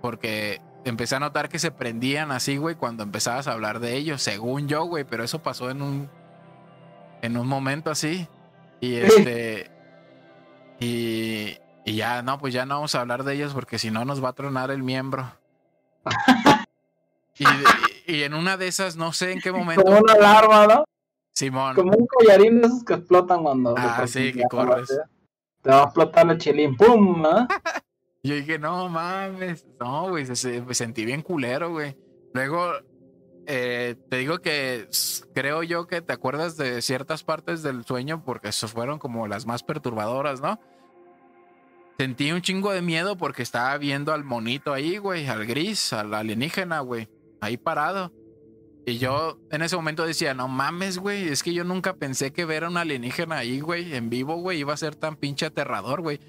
Porque 0.00 0.60
empecé 0.88 1.16
a 1.16 1.20
notar 1.20 1.48
que 1.48 1.58
se 1.58 1.70
prendían 1.70 2.30
así, 2.32 2.56
güey, 2.56 2.74
cuando 2.74 3.02
empezabas 3.02 3.48
a 3.48 3.52
hablar 3.52 3.80
de 3.80 3.96
ellos, 3.96 4.22
según 4.22 4.68
yo, 4.68 4.84
güey, 4.84 5.04
pero 5.04 5.24
eso 5.24 5.42
pasó 5.42 5.70
en 5.70 5.82
un, 5.82 6.10
en 7.22 7.36
un 7.36 7.46
momento 7.46 7.90
así. 7.90 8.28
Y 8.80 8.94
este, 8.94 9.70
y, 10.78 11.56
y 11.84 11.96
ya, 11.96 12.22
no, 12.22 12.38
pues 12.38 12.54
ya 12.54 12.64
no 12.66 12.76
vamos 12.76 12.94
a 12.94 13.00
hablar 13.00 13.24
de 13.24 13.34
ellos 13.34 13.52
porque 13.54 13.78
si 13.78 13.90
no 13.90 14.04
nos 14.04 14.22
va 14.22 14.30
a 14.30 14.34
tronar 14.34 14.70
el 14.70 14.82
miembro. 14.82 15.32
y, 18.06 18.22
en 18.22 18.34
una 18.34 18.56
de 18.56 18.68
esas, 18.68 18.96
no 18.96 19.12
sé 19.12 19.32
en 19.32 19.40
qué 19.40 19.52
momento. 19.52 19.82
Como 19.82 19.98
una 19.98 20.12
alarma, 20.12 20.66
¿no? 20.66 20.84
Simón. 21.32 21.74
Como 21.74 21.92
un 21.96 22.06
collarín 22.06 22.60
de 22.60 22.66
esos 22.68 22.84
que 22.84 22.94
explotan 22.94 23.42
cuando. 23.42 23.74
Ah, 23.76 24.06
sí, 24.06 24.32
que 24.32 24.42
corres. 24.50 24.88
Te 25.62 25.70
va 25.70 25.82
a 25.82 25.84
explotar 25.84 26.30
el 26.30 26.38
chilín, 26.38 26.76
¡pum! 26.76 27.22
¿no? 27.22 27.48
Yo 28.22 28.34
dije, 28.34 28.58
no 28.58 28.88
mames. 28.88 29.66
No, 29.80 30.10
güey, 30.10 30.24
me 30.66 30.74
sentí 30.74 31.04
bien 31.04 31.22
culero, 31.22 31.70
güey. 31.70 31.96
Luego, 32.34 32.72
eh, 33.46 33.96
te 34.10 34.18
digo 34.18 34.40
que 34.40 34.88
creo 35.34 35.62
yo 35.62 35.86
que 35.86 36.02
te 36.02 36.12
acuerdas 36.12 36.56
de 36.56 36.82
ciertas 36.82 37.24
partes 37.24 37.62
del 37.62 37.84
sueño 37.84 38.22
porque 38.24 38.48
eso 38.48 38.68
fueron 38.68 38.98
como 38.98 39.26
las 39.26 39.46
más 39.46 39.62
perturbadoras, 39.62 40.40
¿no? 40.40 40.60
Sentí 41.98 42.30
un 42.30 42.42
chingo 42.42 42.72
de 42.72 42.82
miedo 42.82 43.16
porque 43.16 43.42
estaba 43.42 43.76
viendo 43.78 44.12
al 44.12 44.22
monito 44.22 44.72
ahí, 44.72 44.98
güey, 44.98 45.26
al 45.26 45.46
gris, 45.46 45.92
al 45.92 46.14
alienígena, 46.14 46.80
güey, 46.80 47.08
ahí 47.40 47.56
parado. 47.56 48.12
Y 48.86 48.98
yo 48.98 49.38
en 49.50 49.62
ese 49.62 49.76
momento 49.76 50.06
decía, 50.06 50.32
no 50.32 50.46
mames, 50.46 50.98
güey, 50.98 51.28
es 51.28 51.42
que 51.42 51.52
yo 51.52 51.64
nunca 51.64 51.94
pensé 51.94 52.32
que 52.32 52.44
ver 52.44 52.64
a 52.64 52.68
un 52.68 52.76
alienígena 52.76 53.38
ahí, 53.38 53.60
güey, 53.60 53.94
en 53.94 54.10
vivo, 54.10 54.36
güey, 54.36 54.60
iba 54.60 54.72
a 54.74 54.76
ser 54.76 54.94
tan 54.94 55.16
pinche 55.16 55.46
aterrador, 55.46 56.00
güey. 56.00 56.20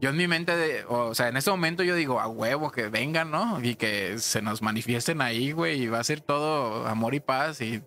Yo 0.00 0.10
en 0.10 0.16
mi 0.16 0.28
mente, 0.28 0.56
de, 0.56 0.84
o 0.88 1.14
sea, 1.14 1.28
en 1.28 1.36
ese 1.36 1.50
momento 1.50 1.82
yo 1.82 1.94
digo, 1.94 2.20
a 2.20 2.28
huevo, 2.28 2.70
que 2.70 2.88
vengan, 2.88 3.30
¿no? 3.30 3.60
Y 3.62 3.74
que 3.74 4.18
se 4.18 4.42
nos 4.42 4.62
manifiesten 4.62 5.20
ahí, 5.20 5.52
güey, 5.52 5.82
y 5.82 5.88
va 5.88 5.98
a 5.98 6.04
ser 6.04 6.20
todo 6.20 6.86
amor 6.86 7.14
y 7.14 7.20
paz. 7.20 7.60
Y... 7.60 7.82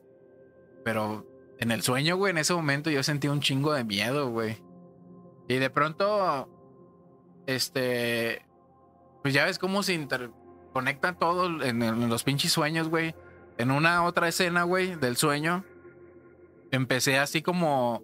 Pero 0.83 1.25
en 1.59 1.71
el 1.71 1.83
sueño, 1.83 2.17
güey, 2.17 2.31
en 2.31 2.39
ese 2.39 2.53
momento 2.53 2.89
yo 2.89 3.01
sentí 3.03 3.27
un 3.27 3.39
chingo 3.39 3.73
de 3.73 3.83
miedo, 3.85 4.29
güey. 4.29 4.61
Y 5.47 5.55
de 5.55 5.69
pronto 5.69 6.49
este, 7.47 8.45
pues 9.21 9.33
ya 9.33 9.45
ves 9.45 9.59
cómo 9.59 9.83
se 9.83 9.93
interconecta 9.93 11.13
todo 11.13 11.63
en, 11.63 12.09
los 12.09 12.23
pinches 12.23 12.51
sueños, 12.51 12.89
güey. 12.89 13.15
En 13.57 13.71
una 13.71 14.03
otra 14.03 14.27
escena, 14.27 14.63
güey, 14.63 14.95
del 14.95 15.17
sueño, 15.17 15.63
empecé 16.71 17.19
así 17.19 17.41
como 17.41 18.03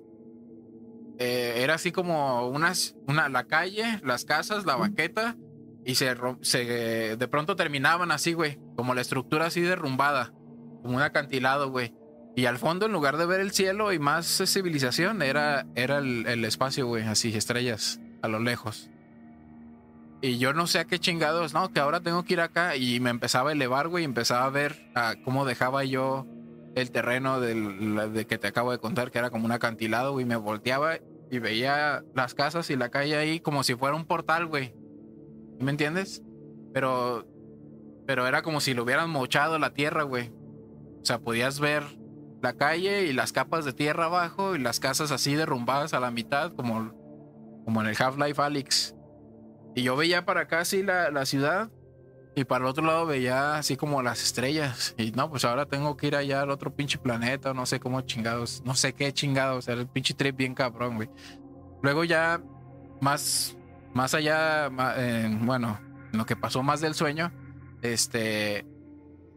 eh, 1.20 1.56
era 1.58 1.76
así 1.76 1.92
como 1.92 2.48
unas, 2.48 2.96
una, 3.08 3.30
la 3.30 3.46
calle, 3.46 4.00
las 4.04 4.26
casas, 4.26 4.66
la 4.66 4.76
baqueta, 4.76 5.36
y 5.86 5.96
se, 5.96 6.16
se, 6.42 7.16
de 7.18 7.28
pronto 7.28 7.56
terminaban 7.56 8.12
así, 8.12 8.34
güey, 8.34 8.60
como 8.76 8.94
la 8.94 9.02
estructura 9.02 9.46
así 9.48 9.62
derrumbada, 9.62 10.34
como 10.82 10.96
un 10.96 11.02
acantilado, 11.02 11.70
güey. 11.70 11.94
Y 12.36 12.46
al 12.46 12.60
fondo, 12.60 12.86
en 12.86 12.92
lugar 12.92 13.18
de 13.18 13.26
ver 13.26 13.40
el 13.40 13.52
cielo 13.52 13.94
y 13.94 14.00
más 14.00 14.44
civilización, 14.46 15.22
era, 15.22 15.66
era 15.76 15.98
el, 15.98 16.28
el 16.28 16.46
espacio, 16.46 16.86
güey, 16.86 17.04
así, 17.04 17.36
estrellas 17.36 18.00
a 18.22 18.28
lo 18.28 18.40
lejos. 18.40 18.90
Y 20.22 20.40
yo 20.40 20.54
no 20.54 20.66
sé 20.66 20.80
a 20.80 20.86
qué 20.86 21.00
chingados, 21.00 21.54
no, 21.54 21.72
que 21.72 21.80
ahora 21.80 22.02
tengo 22.02 22.24
que 22.24 22.34
ir 22.34 22.42
acá. 22.42 22.76
Y 22.76 23.00
me 23.00 23.10
empezaba 23.10 23.52
a 23.52 23.54
elevar, 23.54 23.88
güey, 23.88 24.04
y 24.04 24.06
empezaba 24.06 24.46
a 24.46 24.50
ver 24.50 24.92
cómo 25.24 25.46
dejaba 25.46 25.84
yo 25.84 26.26
el 26.76 26.92
terreno 26.92 27.40
del, 27.40 28.14
de 28.14 28.26
que 28.26 28.38
te 28.38 28.48
acabo 28.48 28.72
de 28.72 28.80
contar, 28.80 29.12
que 29.12 29.20
era 29.20 29.30
como 29.30 29.46
un 29.46 29.52
acantilado, 29.52 30.14
güey. 30.14 30.26
Me 30.26 30.36
volteaba 30.36 30.98
y 31.30 31.40
veía 31.40 32.04
las 32.16 32.34
casas 32.34 32.70
y 32.70 32.76
la 32.76 32.90
calle 32.90 33.18
ahí 33.18 33.40
como 33.40 33.64
si 33.64 33.76
fuera 33.76 33.96
un 33.96 34.06
portal, 34.06 34.46
güey. 34.48 34.74
¿Me 35.60 35.72
entiendes? 35.72 36.24
Pero, 36.74 37.28
pero 38.06 38.28
era 38.28 38.42
como 38.42 38.62
si 38.62 38.74
lo 38.74 38.84
hubieran 38.84 39.10
mochado 39.10 39.60
la 39.60 39.74
tierra, 39.74 40.04
güey. 40.04 40.32
O 41.02 41.06
sea, 41.06 41.20
podías 41.20 41.60
ver 41.60 41.84
la 42.42 42.54
calle 42.54 43.06
y 43.06 43.14
las 43.14 43.32
capas 43.32 43.66
de 43.66 43.74
tierra 43.74 44.06
abajo 44.06 44.56
y 44.56 44.60
las 44.60 44.80
casas 44.80 45.12
así 45.12 45.36
derrumbadas 45.36 45.94
a 45.94 46.00
la 46.00 46.12
mitad, 46.12 46.54
como, 46.54 46.94
como 47.66 47.82
en 47.82 47.88
el 47.88 47.96
Half-Life 47.98 48.42
Alyx. 48.42 48.96
Y 49.76 49.84
yo 49.84 49.96
veía 49.96 50.26
para 50.26 50.42
acá 50.42 50.64
la, 50.84 51.12
la 51.12 51.26
ciudad 51.26 51.70
y 52.38 52.46
para 52.46 52.66
el 52.66 52.70
otro 52.70 52.86
lado 52.86 53.08
veía 53.08 53.58
así 53.58 53.76
como 53.78 54.04
las 54.04 54.22
estrellas. 54.22 54.94
Y 54.96 55.12
no, 55.12 55.28
pues 55.28 55.44
ahora 55.44 55.66
tengo 55.66 55.98
que 55.98 56.06
ir 56.06 56.16
allá 56.16 56.42
al 56.42 56.52
otro 56.52 56.72
pinche 56.72 57.00
planeta, 57.00 57.52
no 57.56 57.66
sé 57.66 57.80
cómo 57.80 58.02
chingados, 58.02 58.62
no 58.64 58.76
sé 58.76 58.94
qué 58.94 59.12
chingados, 59.12 59.68
era 59.68 59.82
el 59.82 59.88
pinche 59.88 60.14
trip 60.14 60.38
bien 60.38 60.54
cabrón, 60.54 60.98
güey. 60.98 61.10
Luego 61.82 62.04
ya 62.04 62.40
más, 63.02 63.58
más 63.96 64.14
allá, 64.14 64.70
bueno, 65.42 65.80
lo 66.12 66.28
que 66.28 66.36
pasó 66.36 66.62
más 66.62 66.80
del 66.80 66.94
sueño, 66.94 67.32
este, 67.82 68.68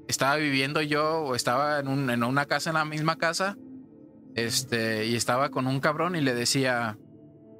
estaba 0.06 0.36
viviendo 0.36 0.82
yo 0.82 1.20
o 1.20 1.34
estaba 1.34 1.80
en, 1.80 1.88
un, 1.88 2.10
en 2.10 2.22
una 2.22 2.44
casa, 2.44 2.68
en 2.68 2.74
la 2.74 2.84
misma 2.84 3.16
casa, 3.16 3.56
este, 4.34 5.06
y 5.06 5.16
estaba 5.16 5.48
con 5.48 5.66
un 5.66 5.80
cabrón 5.80 6.16
y 6.16 6.20
le 6.20 6.34
decía, 6.34 6.98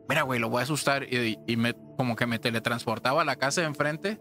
mira, 0.07 0.21
güey, 0.21 0.39
lo 0.39 0.51
voy 0.51 0.61
a 0.61 0.65
asustar. 0.65 1.05
Y, 1.05 1.39
y 1.47 1.57
me, 1.57 1.73
como 1.97 2.15
que 2.15 2.27
me 2.27 2.39
teletransportaba 2.39 3.23
a 3.23 3.25
la 3.25 3.37
casa 3.37 3.63
de 3.63 3.69
enfrente, 3.69 4.21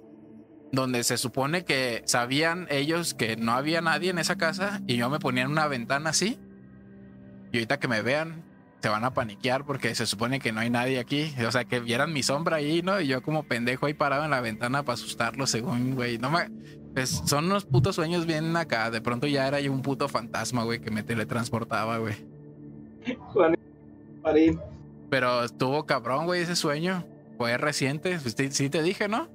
donde 0.72 1.04
se 1.04 1.18
supone 1.18 1.66
que 1.66 2.04
sabían 2.06 2.68
ellos 2.70 3.14
que 3.14 3.36
no 3.36 3.54
había 3.54 3.82
nadie 3.82 4.12
en 4.12 4.20
esa 4.20 4.38
casa 4.38 4.82
y 4.88 4.98
yo 4.98 5.10
me 5.10 5.20
ponía 5.20 5.44
en 5.44 5.52
una 5.52 5.68
ventana 5.68 6.12
así. 6.12 6.40
Y 7.52 7.58
ahorita 7.58 7.80
que 7.80 7.88
me 7.88 8.02
vean, 8.02 8.44
se 8.82 8.90
van 8.90 9.04
a 9.04 9.14
paniquear 9.14 9.66
porque 9.66 9.96
se 9.96 10.06
supone 10.06 10.40
que 10.40 10.52
no 10.52 10.60
hay 10.60 10.70
nadie 10.70 11.00
aquí. 11.00 11.34
O 11.46 11.52
sea, 11.52 11.66
que 11.66 11.80
vieran 11.80 12.14
mi 12.14 12.24
sombra 12.24 12.58
ahí, 12.58 12.82
¿no? 12.82 13.02
Y 13.02 13.08
yo 13.08 13.22
como 13.22 13.44
pendejo 13.44 13.88
ahí 13.88 13.94
parado 13.94 14.24
en 14.24 14.32
la 14.32 14.42
ventana 14.42 14.84
para 14.84 14.94
asustarlos, 14.94 15.50
según, 15.50 15.96
güey. 15.96 16.18
No 16.18 16.30
me... 16.30 16.50
Pues 16.94 17.22
son 17.26 17.46
unos 17.46 17.66
putos 17.66 17.96
sueños 17.96 18.26
bien 18.26 18.56
acá. 18.56 18.92
De 18.92 19.02
pronto 19.02 19.28
ya 19.28 19.48
era 19.48 19.60
yo 19.60 19.72
un 19.72 19.82
puto 19.82 20.08
fantasma, 20.08 20.64
güey, 20.64 20.80
que 20.80 20.92
me 20.92 21.04
teletransportaba, 21.04 21.98
güey. 21.98 22.16
Pero 25.10 25.44
estuvo 25.44 25.86
cabrón, 25.86 26.26
güey, 26.26 26.42
ese 26.42 26.56
sueño. 26.56 27.06
Fue 27.38 27.58
reciente. 27.58 28.20
Pues 28.22 28.36
sí 28.52 28.70
te 28.70 28.84
dije, 28.84 29.08
¿no? 29.08 29.28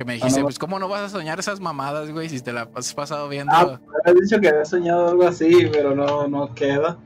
Que 0.00 0.06
me 0.06 0.14
dijiste, 0.14 0.40
pues, 0.40 0.58
¿cómo 0.58 0.78
no 0.78 0.88
vas 0.88 1.02
a 1.02 1.08
soñar 1.10 1.38
esas 1.38 1.60
mamadas, 1.60 2.10
güey? 2.10 2.30
Si 2.30 2.40
te 2.40 2.54
la 2.54 2.70
has 2.74 2.94
pasado 2.94 3.28
viendo. 3.28 3.52
Ah, 3.54 3.78
has 4.06 4.14
dicho 4.14 4.40
que 4.40 4.48
había 4.48 4.64
soñado 4.64 5.10
algo 5.10 5.28
así, 5.28 5.68
pero 5.70 5.94
no, 5.94 6.26
no 6.26 6.54
queda. 6.54 6.96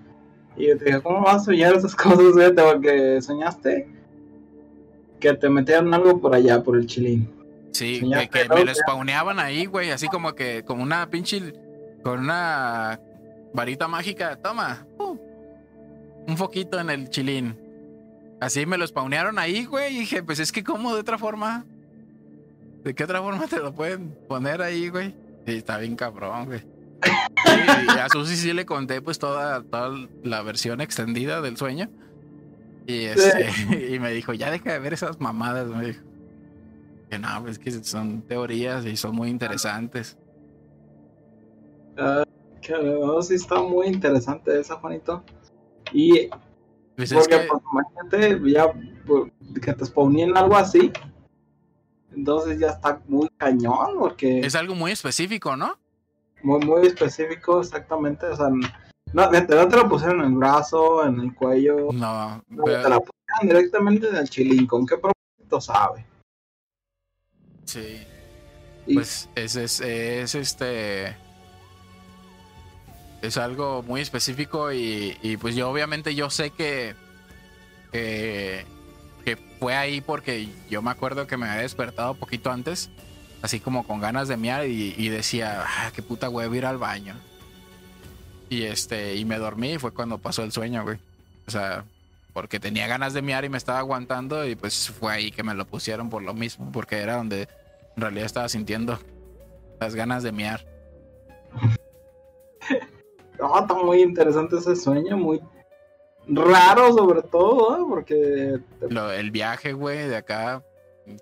Y 0.56 0.68
yo 0.68 0.78
te 0.78 0.84
dije, 0.84 1.00
¿cómo 1.02 1.22
vas 1.22 1.42
a 1.42 1.44
soñar 1.46 1.74
esas 1.74 1.96
cosas, 1.96 2.34
güey? 2.34 2.54
Porque 2.54 3.20
soñaste 3.20 3.88
que 5.18 5.34
te 5.34 5.50
metieron 5.50 5.92
algo 5.92 6.20
por 6.20 6.36
allá, 6.36 6.62
por 6.62 6.76
el 6.76 6.86
chilín. 6.86 7.28
Sí, 7.72 8.00
que, 8.00 8.28
que 8.28 8.48
me 8.48 8.64
lo 8.64 8.72
spawneaban 8.72 9.40
ahí, 9.40 9.66
güey, 9.66 9.90
así 9.90 10.06
como 10.06 10.36
que, 10.36 10.62
como 10.64 10.84
una 10.84 11.10
pinche, 11.10 11.52
con 12.04 12.20
una 12.20 13.00
varita 13.52 13.88
mágica, 13.88 14.36
toma, 14.36 14.86
un 16.28 16.36
foquito 16.36 16.78
en 16.78 16.90
el 16.90 17.10
chilín. 17.10 17.58
Así 18.40 18.66
me 18.66 18.78
lo 18.78 18.86
spawnearon 18.86 19.40
ahí, 19.40 19.64
güey. 19.64 19.96
Y 19.96 19.98
dije, 19.98 20.22
pues 20.22 20.38
es 20.38 20.52
que, 20.52 20.62
¿cómo 20.62 20.94
de 20.94 21.00
otra 21.00 21.18
forma? 21.18 21.66
¿De 22.84 22.94
qué 22.94 23.04
otra 23.04 23.22
forma 23.22 23.46
te 23.46 23.58
lo 23.58 23.74
pueden 23.74 24.14
poner 24.28 24.60
ahí, 24.60 24.90
güey? 24.90 25.14
Sí, 25.46 25.56
está 25.56 25.78
bien 25.78 25.96
cabrón, 25.96 26.46
güey. 26.46 26.62
y 27.96 27.98
a 27.98 28.08
Susi 28.10 28.36
sí 28.36 28.52
le 28.52 28.66
conté 28.66 29.00
pues 29.00 29.18
toda, 29.18 29.62
toda 29.62 30.06
la 30.22 30.42
versión 30.42 30.82
extendida 30.82 31.40
del 31.40 31.56
sueño. 31.56 31.88
Y, 32.86 33.04
este, 33.04 33.48
y 33.94 33.98
me 33.98 34.12
dijo, 34.12 34.34
ya 34.34 34.50
deja 34.50 34.74
de 34.74 34.78
ver 34.78 34.92
esas 34.92 35.18
mamadas, 35.18 35.66
me 35.68 35.86
dijo. 35.86 36.02
Que 37.10 37.18
no, 37.18 37.28
pues 37.42 37.58
que 37.58 37.70
son 37.70 38.22
teorías 38.22 38.84
y 38.84 38.96
son 38.96 39.14
muy 39.14 39.30
interesantes. 39.30 40.18
Uh, 41.96 42.24
que 42.60 42.74
sí 43.22 43.34
está 43.34 43.62
muy 43.62 43.86
interesante 43.86 44.60
esa, 44.60 44.76
Juanito. 44.76 45.22
Y 45.92 46.28
pues 46.96 47.12
porque, 47.12 47.38
que... 47.40 47.46
pues, 47.48 47.62
imagínate, 47.72 48.50
ya 48.50 48.72
pues, 49.06 49.32
que 49.62 49.72
te 49.72 49.86
spawnen 49.86 50.36
algo 50.36 50.56
así. 50.56 50.92
Entonces 52.16 52.58
ya 52.58 52.68
está 52.68 53.00
muy 53.06 53.28
cañón, 53.36 53.98
porque. 53.98 54.40
Es 54.40 54.54
algo 54.54 54.74
muy 54.74 54.92
específico, 54.92 55.56
¿no? 55.56 55.78
Muy, 56.42 56.60
muy 56.60 56.86
específico, 56.86 57.60
exactamente. 57.60 58.26
O 58.26 58.36
sea, 58.36 58.48
no, 58.48 59.30
no 59.30 59.46
te 59.46 59.76
lo 59.76 59.88
pusieron 59.88 60.20
en 60.20 60.32
el 60.32 60.38
brazo, 60.38 61.06
en 61.06 61.20
el 61.20 61.34
cuello. 61.34 61.92
No, 61.92 62.42
no 62.48 62.64
te 62.64 62.88
la 62.88 63.00
pusieron 63.00 63.42
directamente 63.42 64.08
en 64.08 64.16
el 64.16 64.28
chilín. 64.28 64.66
¿Con 64.66 64.86
qué 64.86 64.96
propósito 64.96 65.60
sabe? 65.60 66.06
Sí. 67.64 68.06
Pues 68.92 69.30
es, 69.34 69.56
es, 69.56 69.80
es 69.80 70.34
este 70.34 71.16
es 73.22 73.38
algo 73.38 73.82
muy 73.82 74.02
específico 74.02 74.70
y, 74.70 75.16
y, 75.22 75.38
pues 75.38 75.56
yo 75.56 75.70
obviamente 75.70 76.14
yo 76.14 76.28
sé 76.28 76.50
que, 76.50 76.94
que, 77.90 78.66
fue 79.58 79.74
ahí 79.74 80.00
porque 80.00 80.48
yo 80.68 80.82
me 80.82 80.90
acuerdo 80.90 81.26
que 81.26 81.36
me 81.36 81.48
había 81.48 81.62
despertado 81.62 82.14
poquito 82.14 82.50
antes, 82.50 82.90
así 83.42 83.60
como 83.60 83.86
con 83.86 84.00
ganas 84.00 84.28
de 84.28 84.36
miar 84.36 84.66
y, 84.66 85.08
decía, 85.08 85.64
ah, 85.66 85.90
qué 85.94 86.02
puta 86.02 86.28
huevo 86.28 86.54
ir 86.54 86.66
al 86.66 86.78
baño. 86.78 87.14
Y 88.50 88.64
este, 88.64 89.16
y 89.16 89.24
me 89.24 89.38
dormí 89.38 89.72
y 89.72 89.78
fue 89.78 89.92
cuando 89.92 90.18
pasó 90.18 90.42
el 90.42 90.52
sueño, 90.52 90.82
güey. 90.84 90.98
O 91.46 91.50
sea, 91.50 91.84
porque 92.32 92.60
tenía 92.60 92.86
ganas 92.86 93.14
de 93.14 93.22
miar 93.22 93.44
y 93.44 93.48
me 93.48 93.58
estaba 93.58 93.78
aguantando 93.78 94.46
y 94.46 94.54
pues 94.54 94.90
fue 94.90 95.12
ahí 95.12 95.30
que 95.30 95.42
me 95.42 95.54
lo 95.54 95.64
pusieron 95.64 96.10
por 96.10 96.22
lo 96.22 96.34
mismo, 96.34 96.70
porque 96.72 96.98
era 96.98 97.16
donde 97.16 97.48
en 97.96 98.02
realidad 98.02 98.26
estaba 98.26 98.48
sintiendo 98.48 98.98
las 99.80 99.94
ganas 99.94 100.22
de 100.22 100.32
miar. 100.32 100.66
No, 103.36 103.58
está 103.58 103.74
muy 103.74 104.00
interesante 104.00 104.56
ese 104.56 104.76
sueño, 104.76 105.16
muy 105.16 105.42
raro 106.26 106.92
sobre 106.92 107.22
todo, 107.22 107.86
porque... 107.88 108.58
el 108.80 109.30
viaje, 109.30 109.72
güey, 109.72 110.08
de 110.08 110.16
acá, 110.16 110.64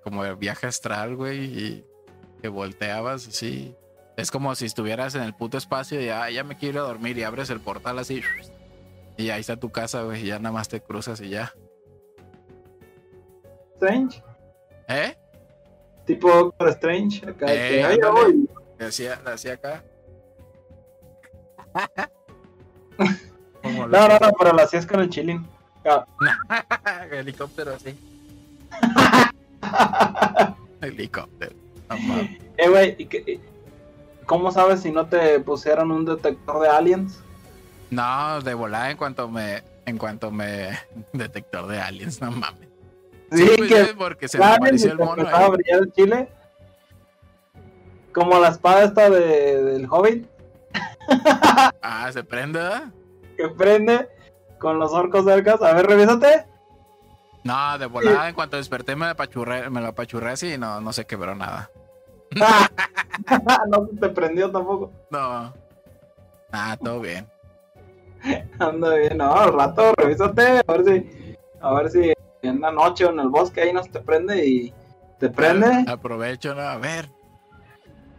como 0.02 0.24
el 0.24 0.36
viaje 0.36 0.66
astral, 0.66 1.16
güey, 1.16 1.44
y 1.44 1.86
que 2.40 2.48
volteabas 2.48 3.28
así. 3.28 3.76
Es 4.16 4.30
como 4.30 4.54
si 4.54 4.66
estuvieras 4.66 5.14
en 5.14 5.22
el 5.22 5.34
puto 5.34 5.56
espacio 5.56 6.00
y 6.00 6.08
ah, 6.10 6.30
ya 6.30 6.44
me 6.44 6.56
quiero 6.56 6.80
ir 6.80 6.84
a 6.84 6.88
dormir 6.88 7.18
y 7.18 7.22
abres 7.22 7.50
el 7.50 7.60
portal 7.60 7.98
así. 7.98 8.20
Y 9.16 9.30
ahí 9.30 9.40
está 9.40 9.56
tu 9.56 9.70
casa, 9.70 10.02
güey, 10.02 10.22
y 10.22 10.26
ya 10.26 10.38
nada 10.38 10.52
más 10.52 10.68
te 10.68 10.80
cruzas 10.80 11.20
y 11.20 11.30
ya. 11.30 11.54
Strange. 13.74 14.22
¿Eh? 14.88 15.16
Tipo 16.04 16.54
Strange, 16.60 17.28
acá. 17.28 17.46
Eh, 17.48 17.98
que, 18.78 18.84
hacía, 18.84 19.20
hacía 19.24 19.54
acá. 19.54 19.84
no, 23.62 23.86
no, 23.86 24.08
no, 24.08 24.32
pero 24.38 24.52
lo 24.52 24.62
hacías 24.62 24.86
con 24.86 25.00
el 25.00 25.10
chilling. 25.10 25.46
Ah. 25.84 26.04
Helicóptero 27.10 27.74
así. 27.74 27.96
Helicóptero. 30.80 31.52
eh, 32.56 32.68
güey, 32.68 33.40
¿cómo 34.26 34.50
sabes 34.50 34.80
si 34.80 34.90
no 34.90 35.06
te 35.06 35.40
pusieron 35.40 35.90
un 35.90 36.04
detector 36.04 36.60
de 36.60 36.68
aliens? 36.68 37.20
No, 37.90 38.40
de 38.40 38.54
volada 38.54 38.90
en 38.90 38.96
cuanto 38.96 39.28
me, 39.28 39.62
en 39.86 39.98
cuanto 39.98 40.30
me 40.30 40.78
detector 41.12 41.66
de 41.66 41.80
aliens, 41.80 42.20
no 42.20 42.30
mames. 42.30 42.68
Sí, 43.30 43.48
pues, 43.56 43.72
que 43.72 43.94
porque 43.94 44.28
se 44.28 44.38
me 44.38 44.44
apareció 44.44 44.92
el 44.92 44.98
mono. 44.98 45.26
Ahí. 45.26 45.44
A 45.44 45.48
brillar 45.48 45.82
el 45.82 45.92
chile. 45.92 46.28
Como 48.12 48.38
la 48.38 48.48
espada 48.48 48.84
esta 48.84 49.08
de, 49.08 49.62
del 49.62 49.86
Hobbit. 49.90 50.26
ah, 51.80 52.10
se 52.12 52.22
prende, 52.22 52.60
Que 53.42 53.48
prende 53.48 54.08
con 54.60 54.78
los 54.78 54.92
orcos 54.92 55.24
cercas. 55.24 55.60
A 55.62 55.72
ver, 55.72 55.86
revísate. 55.86 56.46
No, 57.42 57.76
de 57.76 57.86
volada, 57.86 58.28
en 58.28 58.36
cuanto 58.36 58.56
desperté 58.56 58.94
me, 58.94 59.06
apachurré, 59.06 59.68
me 59.68 59.80
lo 59.80 59.88
apachurré 59.88 60.30
así 60.30 60.54
y 60.54 60.58
no, 60.58 60.80
no 60.80 60.92
se 60.92 61.06
quebró 61.06 61.34
nada. 61.34 61.68
no 63.68 63.88
te 64.00 64.08
prendió 64.10 64.48
tampoco. 64.48 64.92
No. 65.10 65.52
Ah, 66.52 66.76
todo 66.80 67.00
bien. 67.00 67.26
Anda 68.60 68.94
bien, 68.94 69.18
no, 69.18 69.34
al 69.34 69.52
rato 69.52 69.92
revísate, 69.96 70.62
a 70.64 70.72
ver 70.72 70.84
si, 70.84 71.36
a 71.60 71.74
ver 71.74 71.90
si 71.90 72.12
en 72.42 72.60
la 72.60 72.70
noche 72.70 73.06
o 73.06 73.10
en 73.10 73.18
el 73.18 73.28
bosque 73.28 73.62
ahí 73.62 73.72
no 73.72 73.82
se 73.82 73.90
te 73.90 73.98
prende 73.98 74.46
y 74.46 74.72
te 75.18 75.28
prende. 75.30 75.84
Aprovecho, 75.88 76.54
¿no? 76.54 76.60
A 76.60 76.76
ver. 76.76 77.10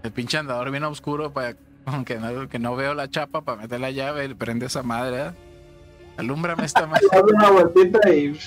El 0.04 0.12
pinche 0.12 0.38
andador 0.38 0.70
bien 0.70 0.84
oscuro 0.84 1.32
para 1.32 1.56
aunque 1.86 2.18
no, 2.18 2.48
que 2.48 2.60
no 2.60 2.76
veo 2.76 2.94
la 2.94 3.10
chapa 3.10 3.42
para 3.42 3.62
meter 3.62 3.80
la 3.80 3.92
llave, 3.92 4.34
prende 4.36 4.68
esa 4.68 4.84
madre. 4.84 5.28
¿eh? 5.28 5.32
Alúmbrame 6.18 6.66
esta 6.66 6.86
madre. 6.86 7.06
una 7.36 7.50
vueltita 7.50 8.10
y. 8.10 8.40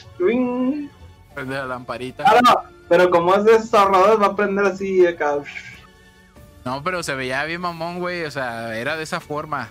Prende 1.34 1.54
la 1.54 1.66
lamparita. 1.66 2.24
Ah, 2.26 2.40
no, 2.42 2.54
pero 2.88 3.10
como 3.10 3.34
es 3.34 3.44
de 3.44 3.58
va 3.72 4.26
a 4.26 4.36
prender 4.36 4.66
así 4.66 5.06
acá. 5.06 5.38
No, 6.64 6.82
pero 6.82 7.02
se 7.02 7.14
veía 7.14 7.44
bien 7.44 7.60
mamón, 7.60 7.98
güey. 7.98 8.24
O 8.24 8.30
sea, 8.30 8.76
era 8.76 8.96
de 8.96 9.02
esa 9.02 9.20
forma. 9.20 9.70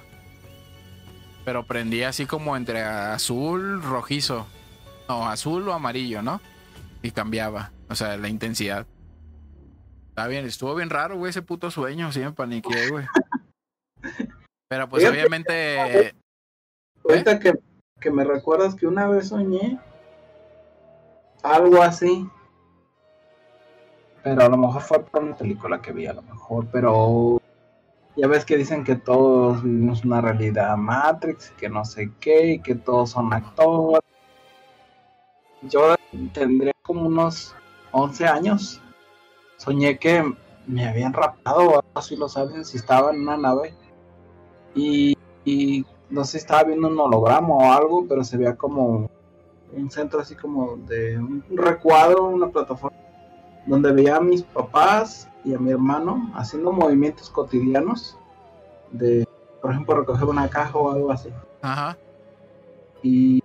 Pero 1.43 1.65
prendía 1.65 2.09
así 2.09 2.25
como 2.25 2.55
entre 2.57 2.81
azul, 2.81 3.81
rojizo. 3.81 4.47
No, 5.07 5.27
azul 5.27 5.67
o 5.67 5.73
amarillo, 5.73 6.21
¿no? 6.21 6.41
Y 7.01 7.11
cambiaba. 7.11 7.71
O 7.89 7.95
sea, 7.95 8.17
la 8.17 8.29
intensidad. 8.29 8.87
Está 10.09 10.27
bien, 10.27 10.45
estuvo 10.45 10.73
bien 10.75 10.89
raro, 10.89 11.17
güey, 11.17 11.29
ese 11.29 11.41
puto 11.41 11.69
sueño. 11.69 12.11
Sí 12.11 12.19
me 12.19 12.31
paniqué, 12.31 12.89
güey. 12.89 13.05
Pero 14.67 14.89
pues 14.89 15.07
obviamente. 15.09 16.13
Ahorita 17.07 17.33
¿eh? 17.33 17.39
que, 17.39 17.53
que 17.99 18.11
me 18.11 18.23
recuerdas 18.23 18.75
que 18.75 18.87
una 18.87 19.07
vez 19.07 19.29
soñé 19.29 19.79
algo 21.43 21.81
así. 21.81 22.29
Pero 24.23 24.43
a 24.43 24.49
lo 24.49 24.57
mejor 24.57 24.81
fue 24.81 25.03
por 25.03 25.23
una 25.23 25.35
película 25.35 25.81
que 25.81 25.91
vi, 25.91 26.07
a 26.07 26.13
lo 26.13 26.23
mejor. 26.23 26.65
Pero 26.71 27.39
ya 28.15 28.27
ves 28.27 28.43
que 28.43 28.57
dicen 28.57 28.83
que 28.83 28.95
todos 28.95 29.61
vivimos 29.61 30.03
una 30.03 30.21
realidad 30.21 30.75
Matrix, 30.77 31.51
que 31.51 31.69
no 31.69 31.85
sé 31.85 32.11
qué, 32.19 32.53
y 32.53 32.59
que 32.59 32.73
todos 32.73 33.11
son 33.11 33.31
actores. 33.33 34.01
Yo 35.61 35.95
tendría 36.33 36.73
como 36.81 37.05
unos 37.05 37.55
11 37.91 38.27
años. 38.27 38.81
Soñé 39.57 39.99
que 39.99 40.23
me 40.65 40.87
habían 40.87 41.13
raptado 41.13 41.69
o 41.69 41.83
así 41.93 42.15
los 42.15 42.35
aliens 42.35 42.69
si 42.69 42.77
estaba 42.77 43.11
en 43.11 43.21
una 43.21 43.37
nave 43.37 43.73
y, 44.75 45.85
no 46.09 46.23
sé 46.23 46.31
si 46.31 46.37
estaba 46.37 46.63
viendo 46.63 46.87
un 46.87 46.99
holograma 46.99 47.49
o 47.49 47.71
algo, 47.71 48.05
pero 48.07 48.23
se 48.23 48.37
veía 48.37 48.55
como 48.55 49.09
un 49.73 49.91
centro 49.91 50.19
así 50.19 50.35
como 50.35 50.77
de 50.77 51.17
un 51.17 51.43
recuadro, 51.49 52.25
una 52.25 52.49
plataforma, 52.49 52.97
donde 53.65 53.91
veía 53.91 54.17
a 54.17 54.21
mis 54.21 54.43
papás 54.43 55.27
y 55.43 55.53
a 55.53 55.59
mi 55.59 55.71
hermano 55.71 56.31
haciendo 56.35 56.71
movimientos 56.71 57.29
cotidianos 57.29 58.17
de, 58.91 59.27
por 59.61 59.71
ejemplo, 59.71 59.95
recoger 59.95 60.25
una 60.25 60.49
caja 60.49 60.77
o 60.77 60.91
algo 60.91 61.11
así. 61.11 61.29
Ajá. 61.61 61.97
Y, 63.01 63.43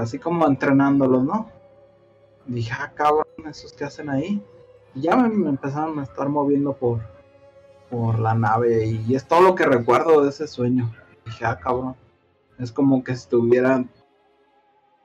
así 0.00 0.18
como 0.18 0.46
entrenándolos, 0.46 1.24
¿no? 1.24 1.50
dije, 2.46 2.72
ah, 2.78 2.92
cabrón, 2.94 3.26
esos 3.48 3.72
que 3.72 3.84
hacen 3.84 4.10
ahí. 4.10 4.42
Y 4.94 5.02
ya 5.02 5.16
me 5.16 5.48
empezaron 5.48 5.98
a 6.00 6.02
estar 6.02 6.28
moviendo 6.28 6.72
por, 6.72 7.00
por 7.90 8.18
la 8.18 8.34
nave 8.34 8.86
y 8.86 9.14
es 9.14 9.26
todo 9.26 9.42
lo 9.42 9.54
que 9.54 9.64
recuerdo 9.64 10.22
de 10.22 10.30
ese 10.30 10.46
sueño. 10.46 10.90
dije, 11.26 11.44
ah, 11.44 11.58
cabrón, 11.58 11.96
es 12.58 12.70
como 12.70 13.02
que 13.02 13.12
estuvieran 13.12 13.90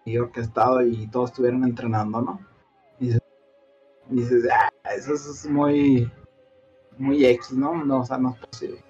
y 0.05 0.17
orquestado 0.17 0.83
y 0.83 1.07
todos 1.07 1.31
estuvieran 1.31 1.63
entrenando, 1.63 2.21
¿no? 2.21 2.39
Dices, 4.07 4.43
ah, 4.51 4.69
eso 4.95 5.15
es 5.15 5.45
muy, 5.47 6.11
muy 6.97 7.25
X, 7.25 7.53
¿no? 7.53 7.83
No, 7.83 8.01
o 8.01 8.05
sea, 8.05 8.19
no 8.19 8.35
es 8.39 8.47
posible. 8.47 8.83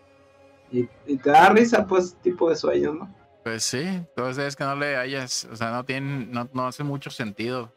Y, 0.71 0.87
te 1.17 1.29
da 1.29 1.49
risa, 1.49 1.87
pues, 1.87 2.15
tipo 2.21 2.49
de 2.49 2.57
sueños, 2.57 2.95
¿no? 2.95 3.15
Pues 3.43 3.63
sí, 3.63 3.81
entonces 3.81 4.43
es 4.43 4.55
que 4.55 4.65
no 4.65 4.75
le 4.75 4.97
hayas, 4.97 5.45
o 5.45 5.55
sea, 5.55 5.71
no 5.71 5.85
tiene, 5.85 6.25
no, 6.25 6.49
no 6.51 6.67
hace 6.67 6.83
mucho 6.83 7.09
sentido. 7.09 7.71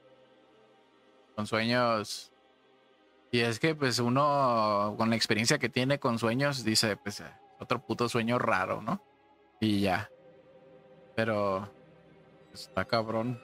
Con 1.36 1.46
sueños 1.46 2.32
y 3.30 3.40
es 3.40 3.58
que 3.58 3.74
pues 3.74 3.98
uno 3.98 4.94
con 4.96 5.10
la 5.10 5.16
experiencia 5.16 5.58
que 5.58 5.68
tiene 5.68 5.98
con 5.98 6.18
sueños 6.18 6.64
dice, 6.64 6.96
pues 6.96 7.22
otro 7.60 7.80
puto 7.80 8.08
sueño 8.08 8.38
raro, 8.38 8.80
¿no? 8.82 9.02
Y 9.60 9.80
ya. 9.80 10.10
Pero 11.14 11.68
pues, 12.50 12.62
está 12.68 12.84
cabrón. 12.84 13.40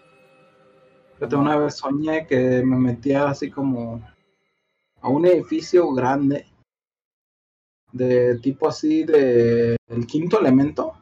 Yo 1.21 1.39
una 1.39 1.57
vez 1.57 1.77
soñé 1.77 2.27
que 2.27 2.63
me 2.65 2.77
metía 2.77 3.29
así 3.29 3.51
como 3.51 4.03
a 5.01 5.09
un 5.09 5.27
edificio 5.27 5.93
grande 5.93 6.47
de 7.93 8.39
tipo 8.39 8.69
así 8.69 9.05
de 9.05 9.77
el 9.87 10.07
quinto 10.07 10.41
elemento, 10.41 10.95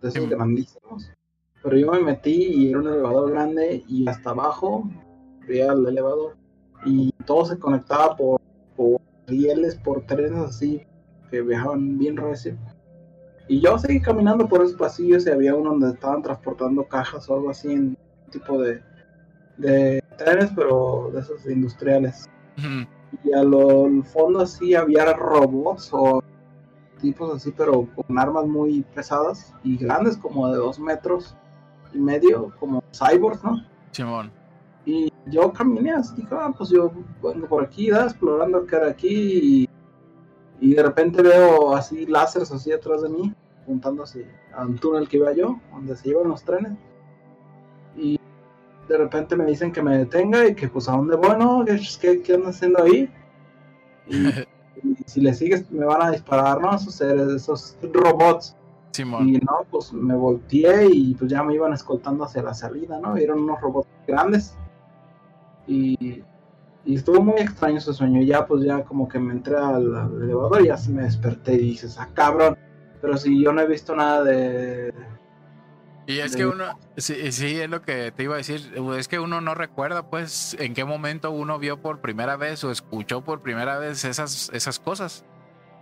de 0.00 0.08
esos 0.08 0.24
Sí. 0.24 0.28
grandísimos. 0.30 1.10
Pero 1.62 1.78
yo 1.78 1.92
me 1.92 2.00
metí 2.00 2.34
y 2.34 2.70
era 2.70 2.78
un 2.80 2.88
elevador 2.88 3.30
grande 3.30 3.82
y 3.88 4.06
hasta 4.08 4.30
abajo 4.30 4.88
veía 5.48 5.72
el 5.72 5.86
elevador 5.86 6.36
y 6.84 7.12
todo 7.24 7.44
se 7.44 7.58
conectaba 7.58 8.16
por, 8.16 8.40
por 8.76 9.00
rieles, 9.26 9.76
por 9.76 10.02
trenes 10.02 10.32
así 10.32 10.82
que 11.30 11.42
viajaban 11.42 11.98
bien 11.98 12.16
recio. 12.16 12.56
Y 13.48 13.60
yo 13.60 13.78
seguí 13.78 14.00
caminando 14.00 14.48
por 14.48 14.62
esos 14.62 14.76
pasillos 14.76 15.26
y 15.26 15.30
había 15.30 15.54
uno 15.54 15.70
donde 15.70 15.90
estaban 15.90 16.22
transportando 16.22 16.84
cajas 16.84 17.28
o 17.28 17.34
algo 17.34 17.50
así 17.50 17.72
en 17.72 17.96
tipo 18.30 18.60
de, 18.60 18.82
de 19.56 20.02
trenes, 20.18 20.50
pero 20.54 21.10
de 21.12 21.20
esos 21.20 21.46
industriales. 21.46 22.28
Y 23.22 23.32
al 23.32 24.04
fondo 24.04 24.40
así 24.40 24.74
había 24.74 25.12
robots 25.12 25.90
o 25.92 26.22
tipos 27.00 27.34
así, 27.34 27.52
pero 27.56 27.86
con 27.94 28.18
armas 28.18 28.46
muy 28.46 28.82
pesadas 28.94 29.54
y 29.62 29.76
grandes, 29.76 30.16
como 30.16 30.48
de 30.48 30.56
dos 30.56 30.78
metros 30.78 31.36
y 31.92 31.98
medio, 31.98 32.52
como 32.58 32.82
cyborgs, 32.92 33.44
¿no? 33.44 33.62
Simón. 33.92 34.32
Yo 35.26 35.52
caminé 35.52 35.92
así, 35.92 36.14
dije, 36.16 36.28
ah, 36.32 36.52
pues 36.56 36.70
yo 36.70 36.92
vengo 37.22 37.48
por 37.48 37.64
aquí, 37.64 37.90
¿verdad? 37.90 38.06
explorando 38.06 38.64
que 38.64 38.76
era 38.76 38.88
aquí 38.88 39.08
y, 39.42 39.68
y 40.60 40.74
de 40.74 40.82
repente 40.82 41.20
veo 41.20 41.74
así 41.74 42.06
láseres 42.06 42.52
así 42.52 42.70
atrás 42.72 43.02
de 43.02 43.08
mí, 43.08 43.34
apuntando 43.62 44.04
así 44.04 44.24
a 44.54 44.64
un 44.64 44.76
túnel 44.78 45.08
que 45.08 45.16
iba 45.16 45.32
yo, 45.32 45.60
donde 45.72 45.96
se 45.96 46.08
llevan 46.08 46.28
los 46.28 46.44
trenes. 46.44 46.78
Y 47.96 48.20
de 48.88 48.98
repente 48.98 49.34
me 49.34 49.46
dicen 49.46 49.72
que 49.72 49.82
me 49.82 49.98
detenga 49.98 50.46
y 50.46 50.54
que 50.54 50.68
pues 50.68 50.88
a 50.88 50.92
dónde 50.92 51.16
voy, 51.16 51.36
¿no? 51.38 51.64
¿Qué, 51.64 51.80
qué, 52.00 52.22
qué 52.22 52.34
ando 52.34 52.48
haciendo 52.48 52.82
ahí? 52.84 53.10
Y, 54.06 54.28
y 54.28 54.96
si 55.06 55.20
le 55.20 55.34
sigues 55.34 55.68
me 55.70 55.84
van 55.84 56.02
a 56.02 56.10
disparar, 56.12 56.60
¿no? 56.60 56.74
Esos 56.74 56.94
seres, 56.94 57.28
esos 57.28 57.76
robots. 57.82 58.56
Simón. 58.92 59.28
Y 59.28 59.32
no, 59.38 59.66
pues 59.70 59.92
me 59.92 60.14
volteé 60.14 60.86
y 60.90 61.14
pues 61.14 61.30
ya 61.30 61.42
me 61.42 61.54
iban 61.54 61.72
escoltando 61.72 62.24
hacia 62.24 62.42
la 62.42 62.54
salida, 62.54 62.98
¿no? 63.00 63.16
Eran 63.16 63.40
unos 63.40 63.60
robots 63.60 63.88
grandes. 64.06 64.56
Y, 65.66 66.22
y 66.84 66.94
estuvo 66.94 67.20
muy 67.22 67.40
extraño 67.40 67.78
ese 67.78 67.92
sueño. 67.92 68.22
Ya 68.22 68.46
pues 68.46 68.64
ya 68.64 68.84
como 68.84 69.08
que 69.08 69.18
me 69.18 69.32
entré 69.32 69.56
al, 69.56 69.94
al 69.94 70.22
elevador 70.22 70.62
y 70.62 70.66
ya 70.68 70.76
se 70.76 70.90
me 70.90 71.02
desperté 71.02 71.54
y 71.54 71.70
dices, 71.70 71.96
ah, 71.98 72.08
cabrón. 72.14 72.56
Pero 73.00 73.16
si 73.16 73.42
yo 73.42 73.52
no 73.52 73.60
he 73.60 73.66
visto 73.66 73.94
nada 73.94 74.24
de... 74.24 74.92
Y 76.08 76.20
es 76.20 76.32
de- 76.32 76.38
que 76.38 76.46
uno, 76.46 76.78
sí, 76.96 77.32
sí, 77.32 77.60
es 77.60 77.68
lo 77.68 77.82
que 77.82 78.12
te 78.12 78.22
iba 78.22 78.34
a 78.34 78.38
decir, 78.38 78.72
es 78.96 79.08
que 79.08 79.18
uno 79.18 79.40
no 79.40 79.54
recuerda 79.56 80.08
pues 80.08 80.56
en 80.60 80.72
qué 80.72 80.84
momento 80.84 81.32
uno 81.32 81.58
vio 81.58 81.82
por 81.82 82.00
primera 82.00 82.36
vez 82.36 82.62
o 82.62 82.70
escuchó 82.70 83.24
por 83.24 83.42
primera 83.42 83.78
vez 83.78 84.04
esas, 84.04 84.50
esas 84.52 84.78
cosas. 84.78 85.24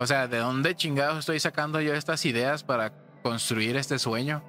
O 0.00 0.06
sea, 0.06 0.26
¿de 0.26 0.38
dónde 0.38 0.74
chingados 0.74 1.18
estoy 1.18 1.40
sacando 1.40 1.80
yo 1.80 1.94
estas 1.94 2.24
ideas 2.24 2.64
para 2.64 2.92
construir 3.22 3.76
este 3.76 3.98
sueño? 3.98 4.42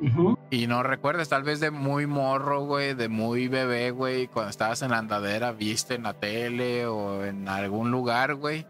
Ujú. 0.00 0.38
Y 0.50 0.66
no 0.66 0.82
recuerdas, 0.82 1.28
tal 1.28 1.42
vez 1.42 1.60
de 1.60 1.70
muy 1.70 2.06
morro, 2.06 2.62
güey, 2.62 2.94
de 2.94 3.08
muy 3.08 3.48
bebé, 3.48 3.90
güey, 3.90 4.28
cuando 4.28 4.50
estabas 4.50 4.82
en 4.82 4.90
la 4.90 4.98
andadera, 4.98 5.52
viste 5.52 5.94
en 5.94 6.04
la 6.04 6.14
tele 6.14 6.86
o 6.86 7.24
en 7.24 7.48
algún 7.48 7.90
lugar, 7.90 8.34
güey. 8.34 8.66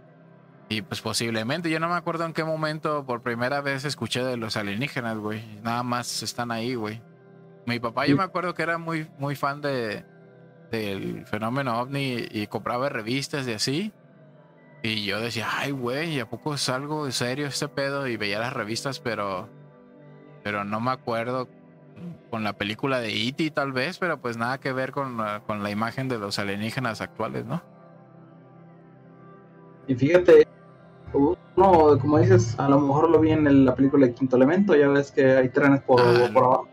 Y 0.68 0.82
pues 0.82 1.00
posiblemente, 1.00 1.70
yo 1.70 1.80
no 1.80 1.88
me 1.88 1.96
acuerdo 1.96 2.24
en 2.24 2.32
qué 2.32 2.44
momento 2.44 3.04
por 3.04 3.22
primera 3.22 3.60
vez 3.60 3.84
escuché 3.84 4.22
de 4.22 4.36
los 4.36 4.56
alienígenas, 4.56 5.18
güey. 5.18 5.42
Nada 5.62 5.82
más 5.82 6.22
están 6.22 6.50
ahí, 6.50 6.74
güey. 6.74 7.02
Mi 7.66 7.78
papá, 7.78 8.06
yo 8.06 8.16
me 8.16 8.22
acuerdo 8.22 8.54
que 8.54 8.62
era 8.62 8.78
muy, 8.78 9.08
muy 9.18 9.34
fan 9.34 9.60
de 9.60 10.04
del 10.70 11.26
fenómeno 11.26 11.80
ovni 11.80 12.26
y 12.30 12.46
compraba 12.46 12.88
revistas 12.88 13.46
y 13.48 13.52
así. 13.52 13.92
Y 14.82 15.04
yo 15.04 15.20
decía, 15.20 15.48
ay, 15.50 15.72
güey, 15.72 16.20
¿a 16.20 16.28
poco 16.28 16.54
es 16.54 16.68
algo 16.68 17.10
serio 17.10 17.46
este 17.46 17.68
pedo? 17.68 18.06
Y 18.06 18.16
veía 18.16 18.38
las 18.38 18.52
revistas, 18.52 19.00
pero 19.00 19.48
pero 20.42 20.64
no 20.64 20.80
me 20.80 20.90
acuerdo 20.90 21.48
con 22.30 22.44
la 22.44 22.54
película 22.54 23.00
de 23.00 23.12
E.T. 23.28 23.50
tal 23.50 23.72
vez, 23.72 23.98
pero 23.98 24.18
pues 24.20 24.36
nada 24.36 24.58
que 24.58 24.72
ver 24.72 24.92
con 24.92 25.16
la, 25.18 25.40
con 25.46 25.62
la 25.62 25.70
imagen 25.70 26.08
de 26.08 26.18
los 26.18 26.38
alienígenas 26.38 27.00
actuales, 27.00 27.44
¿no? 27.44 27.62
Y 29.86 29.94
fíjate, 29.94 30.46
uno, 31.12 31.98
como 32.00 32.18
dices, 32.18 32.58
a 32.58 32.68
lo 32.68 32.78
mejor 32.80 33.10
lo 33.10 33.18
vi 33.20 33.32
en 33.32 33.46
el- 33.46 33.64
la 33.64 33.74
película 33.74 34.06
de 34.06 34.14
Quinto 34.14 34.36
Elemento, 34.36 34.74
ya 34.76 34.88
ves 34.88 35.10
que 35.10 35.24
hay 35.36 35.48
trenes 35.50 35.82
por, 35.82 36.00
Ah, 36.00 36.30
por 36.32 36.44
abajo. 36.44 36.68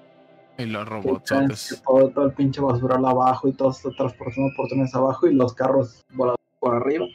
Y 0.59 0.65
los 0.65 0.87
robots. 0.87 1.81
todo, 1.85 2.09
todo 2.09 2.25
el 2.25 2.33
pinche 2.33 2.61
basural 2.61 3.05
abajo 3.05 3.47
y 3.47 3.53
todo 3.53 3.71
está 3.71 3.89
transportando 3.91 4.49
por 4.55 4.67
trenes 4.67 4.93
abajo 4.95 5.27
y 5.27 5.33
los 5.35 5.53
carros 5.53 6.03
volando 6.13 6.37
por 6.59 6.75
arriba. 6.75 7.05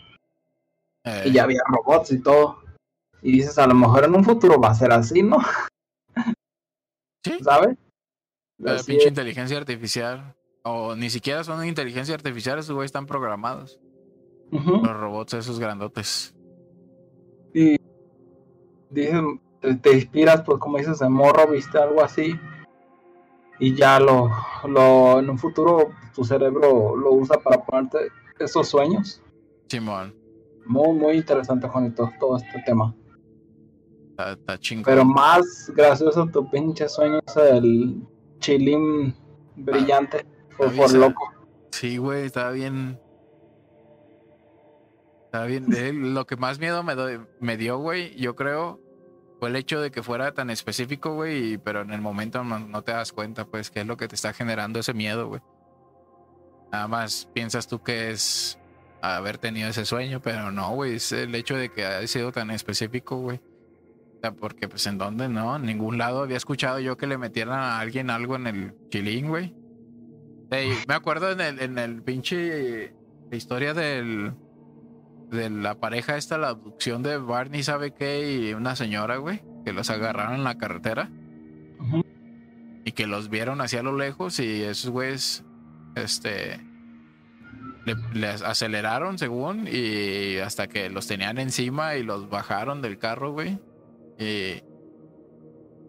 eh, 1.04 1.22
Y 1.26 1.32
ya 1.32 1.44
había 1.44 1.60
robots 1.66 2.12
y 2.12 2.20
todo. 2.20 2.58
Y 3.22 3.32
dices, 3.32 3.58
a 3.58 3.66
lo 3.66 3.74
mejor 3.74 4.04
en 4.04 4.14
un 4.14 4.22
futuro 4.24 4.60
va 4.60 4.70
a 4.70 4.74
ser 4.74 4.92
así, 4.92 5.22
¿no? 5.22 5.38
Sí. 7.24 7.38
¿Sabes? 7.42 7.76
la 8.58 8.76
pinche 8.76 9.04
es. 9.04 9.08
inteligencia 9.08 9.58
artificial. 9.58 10.34
O 10.64 10.94
ni 10.94 11.10
siquiera 11.10 11.42
son 11.42 11.66
inteligencia 11.66 12.14
artificial, 12.14 12.58
esos 12.58 12.74
güeyes 12.74 12.90
están 12.90 13.06
programados. 13.06 13.80
Los 14.50 14.96
robots 14.96 15.34
esos 15.34 15.58
grandotes. 15.58 16.34
Y 17.54 17.76
dicen, 18.90 19.40
te, 19.60 19.74
te 19.76 19.94
inspiras, 19.94 20.42
pues 20.42 20.58
como 20.58 20.78
dices, 20.78 20.98
de 20.98 21.08
morro, 21.08 21.48
viste 21.48 21.78
algo 21.78 22.02
así. 22.02 22.38
Y 23.58 23.74
ya 23.74 23.98
lo, 23.98 24.30
lo, 24.68 25.20
en 25.20 25.30
un 25.30 25.38
futuro 25.38 25.92
tu 26.14 26.24
cerebro 26.24 26.96
lo 26.96 27.12
usa 27.12 27.38
para 27.38 27.64
ponerte 27.64 28.08
esos 28.38 28.68
sueños. 28.68 29.22
Simón. 29.68 30.14
Muy, 30.66 30.92
muy 30.92 31.16
interesante, 31.16 31.66
Juanito, 31.66 32.10
todo 32.20 32.36
este 32.36 32.62
tema. 32.66 32.94
Está, 34.30 34.32
está 34.32 34.58
chingón. 34.58 34.84
Pero 34.84 35.04
más 35.04 35.70
gracioso 35.74 36.26
tu 36.32 36.48
pinche 36.50 36.88
sueño 36.88 37.20
es 37.26 37.36
el 37.36 38.02
chilín 38.38 39.14
brillante. 39.56 40.24
Por, 40.56 40.74
por 40.74 40.92
loco. 40.94 41.32
Sí, 41.70 41.96
güey, 41.96 42.26
estaba 42.26 42.50
bien. 42.52 42.98
Estaba 45.26 45.46
bien. 45.46 46.14
lo 46.14 46.26
que 46.26 46.36
más 46.36 46.58
miedo 46.58 46.82
me, 46.82 46.94
do- 46.94 47.26
me 47.40 47.56
dio, 47.56 47.78
güey, 47.78 48.14
yo 48.16 48.36
creo, 48.36 48.80
fue 49.40 49.48
el 49.48 49.56
hecho 49.56 49.80
de 49.80 49.90
que 49.90 50.02
fuera 50.02 50.32
tan 50.34 50.50
específico, 50.50 51.14
güey, 51.14 51.56
pero 51.58 51.80
en 51.80 51.92
el 51.92 52.00
momento 52.02 52.44
no, 52.44 52.58
no 52.58 52.82
te 52.82 52.92
das 52.92 53.12
cuenta, 53.12 53.46
pues, 53.46 53.70
qué 53.70 53.80
es 53.80 53.86
lo 53.86 53.96
que 53.96 54.08
te 54.08 54.14
está 54.14 54.32
generando 54.34 54.78
ese 54.80 54.92
miedo, 54.92 55.28
güey. 55.28 55.40
Nada 56.70 56.86
más 56.88 57.28
piensas 57.32 57.66
tú 57.66 57.82
que 57.82 58.10
es 58.10 58.58
haber 59.00 59.38
tenido 59.38 59.68
ese 59.68 59.84
sueño, 59.86 60.20
pero 60.22 60.52
no, 60.52 60.74
güey, 60.74 60.94
es 60.96 61.12
el 61.12 61.34
hecho 61.34 61.56
de 61.56 61.70
que 61.70 61.84
haya 61.86 62.06
sido 62.06 62.30
tan 62.32 62.50
específico, 62.50 63.16
güey. 63.16 63.40
Sea, 64.22 64.32
porque, 64.32 64.68
pues, 64.68 64.86
¿en 64.86 64.98
dónde? 64.98 65.28
No, 65.28 65.56
en 65.56 65.66
ningún 65.66 65.98
lado 65.98 66.22
había 66.22 66.36
escuchado 66.36 66.78
yo 66.78 66.96
que 66.96 67.08
le 67.08 67.18
metieran 67.18 67.58
a 67.58 67.80
alguien 67.80 68.08
algo 68.08 68.36
en 68.36 68.46
el 68.46 68.74
chilín, 68.88 69.26
güey. 69.26 69.52
Ey, 70.52 70.70
me 70.86 70.94
acuerdo 70.94 71.32
en 71.32 71.40
el, 71.40 71.60
en 71.60 71.76
el 71.76 72.02
pinche 72.02 72.94
la 73.28 73.36
historia 73.36 73.74
del 73.74 74.32
de 75.32 75.50
la 75.50 75.80
pareja 75.80 76.16
esta, 76.16 76.38
la 76.38 76.50
abducción 76.50 77.02
de 77.02 77.16
Barney, 77.16 77.62
¿sabe 77.62 77.94
qué? 77.94 78.32
Y 78.32 78.54
una 78.54 78.76
señora, 78.76 79.16
güey, 79.16 79.42
que 79.64 79.72
los 79.72 79.90
agarraron 79.90 80.34
en 80.34 80.44
la 80.44 80.58
carretera 80.58 81.10
y 82.84 82.92
que 82.92 83.06
los 83.06 83.28
vieron 83.28 83.60
hacia 83.60 83.82
lo 83.82 83.96
lejos 83.96 84.38
y 84.38 84.62
esos 84.62 84.90
güeyes, 84.90 85.42
este, 85.96 86.60
le, 87.86 87.96
les 88.12 88.42
aceleraron 88.42 89.18
según 89.18 89.66
y 89.66 90.36
hasta 90.36 90.68
que 90.68 90.90
los 90.90 91.08
tenían 91.08 91.38
encima 91.38 91.96
y 91.96 92.02
los 92.04 92.28
bajaron 92.28 92.82
del 92.82 92.98
carro, 92.98 93.32
güey. 93.32 93.58
Y, 94.22 94.62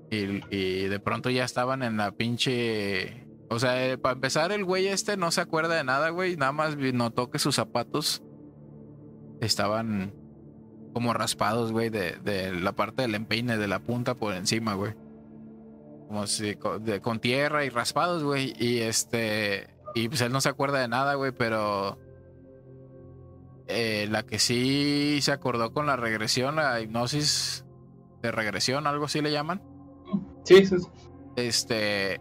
y, 0.10 0.42
y 0.50 0.88
de 0.88 1.00
pronto 1.00 1.30
ya 1.30 1.44
estaban 1.44 1.84
en 1.84 1.98
la 1.98 2.12
pinche... 2.12 3.28
O 3.50 3.60
sea, 3.60 3.86
eh, 3.86 3.98
para 3.98 4.14
empezar, 4.14 4.52
el 4.52 4.66
güey 4.66 4.88
este 4.88 5.16
no 5.16 5.30
se 5.30 5.42
acuerda 5.42 5.76
de 5.76 5.84
nada, 5.84 6.10
güey. 6.10 6.36
Nada 6.38 6.52
más 6.52 6.76
notó 6.76 7.30
que 7.30 7.38
sus 7.38 7.56
zapatos 7.56 8.24
estaban 9.42 10.14
como 10.94 11.14
raspados, 11.14 11.72
güey, 11.72 11.90
de, 11.90 12.14
de 12.24 12.52
la 12.52 12.72
parte 12.72 13.04
del 13.04 13.16
empeine, 13.16 13.58
de 13.58 13.68
la 13.68 13.80
punta 13.80 14.16
por 14.16 14.34
encima, 14.34 14.74
güey. 14.74 14.94
Como 16.08 16.26
si 16.28 16.56
con 16.56 17.20
tierra 17.20 17.66
y 17.66 17.70
raspados, 17.70 18.24
güey. 18.24 18.54
Y 18.58 18.80
este. 18.80 19.68
Y 19.94 20.08
pues 20.10 20.22
él 20.22 20.32
no 20.32 20.42
se 20.42 20.50
acuerda 20.50 20.80
de 20.80 20.88
nada, 20.88 21.14
güey, 21.16 21.32
pero. 21.32 22.00
eh, 23.68 24.08
la 24.10 24.24
que 24.24 24.40
sí 24.40 25.20
se 25.22 25.32
acordó 25.32 25.74
con 25.74 25.86
la 25.86 25.96
regresión, 25.96 26.56
la 26.56 26.80
hipnosis 26.82 27.66
de 28.24 28.32
regresión, 28.32 28.88
algo 28.88 29.06
así 29.06 29.22
le 29.22 29.32
llaman. 29.32 29.62
Sí, 30.46 30.66
sí, 30.66 30.80
sí. 30.80 30.88
Este. 31.36 32.20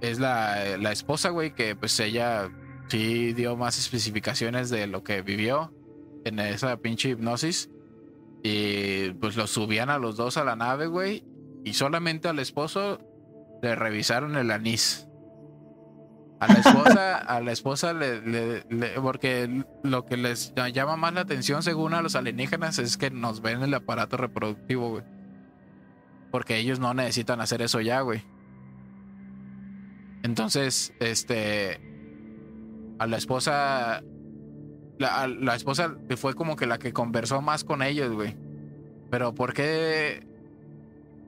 Es 0.00 0.18
la, 0.18 0.76
la 0.78 0.92
esposa, 0.92 1.30
güey, 1.30 1.54
que 1.54 1.76
pues 1.76 1.98
ella 1.98 2.50
sí 2.88 3.32
dio 3.32 3.56
más 3.56 3.78
especificaciones 3.78 4.68
de 4.68 4.86
lo 4.86 5.02
que 5.02 5.22
vivió 5.22 5.72
en 6.26 6.38
esa 6.40 6.76
pinche 6.76 7.08
hipnosis. 7.10 7.70
Y 8.42 9.10
pues 9.14 9.36
los 9.36 9.48
subían 9.50 9.88
a 9.88 9.98
los 9.98 10.16
dos 10.16 10.36
a 10.36 10.44
la 10.44 10.56
nave, 10.56 10.86
güey. 10.88 11.24
Y 11.64 11.72
solamente 11.72 12.28
al 12.28 12.38
esposo 12.38 12.98
le 13.62 13.74
revisaron 13.74 14.36
el 14.36 14.50
anís. 14.50 15.08
A 16.40 16.48
la 16.48 16.58
esposa, 16.58 17.16
a 17.36 17.40
la 17.40 17.52
esposa 17.52 17.94
le, 17.94 18.20
le- 18.20 18.64
le- 18.68 19.00
porque 19.00 19.64
lo 19.82 20.04
que 20.04 20.18
les 20.18 20.52
llama 20.74 20.96
más 20.96 21.14
la 21.14 21.22
atención 21.22 21.62
según 21.62 21.94
a 21.94 22.02
los 22.02 22.16
alienígenas 22.16 22.78
es 22.78 22.98
que 22.98 23.10
nos 23.10 23.40
ven 23.40 23.62
el 23.62 23.72
aparato 23.72 24.18
reproductivo, 24.18 24.90
güey. 24.90 25.04
Porque 26.34 26.58
ellos 26.58 26.80
no 26.80 26.94
necesitan 26.94 27.40
hacer 27.40 27.62
eso 27.62 27.80
ya, 27.80 28.00
güey. 28.00 28.24
Entonces, 30.24 30.92
este, 30.98 31.80
a 32.98 33.06
la 33.06 33.18
esposa, 33.18 34.02
la, 34.98 35.28
la 35.28 35.54
esposa 35.54 35.96
fue 36.16 36.34
como 36.34 36.56
que 36.56 36.66
la 36.66 36.80
que 36.80 36.92
conversó 36.92 37.40
más 37.40 37.62
con 37.62 37.82
ellos, 37.82 38.12
güey. 38.12 38.36
Pero 39.12 39.32
¿por 39.32 39.52
qué 39.54 40.26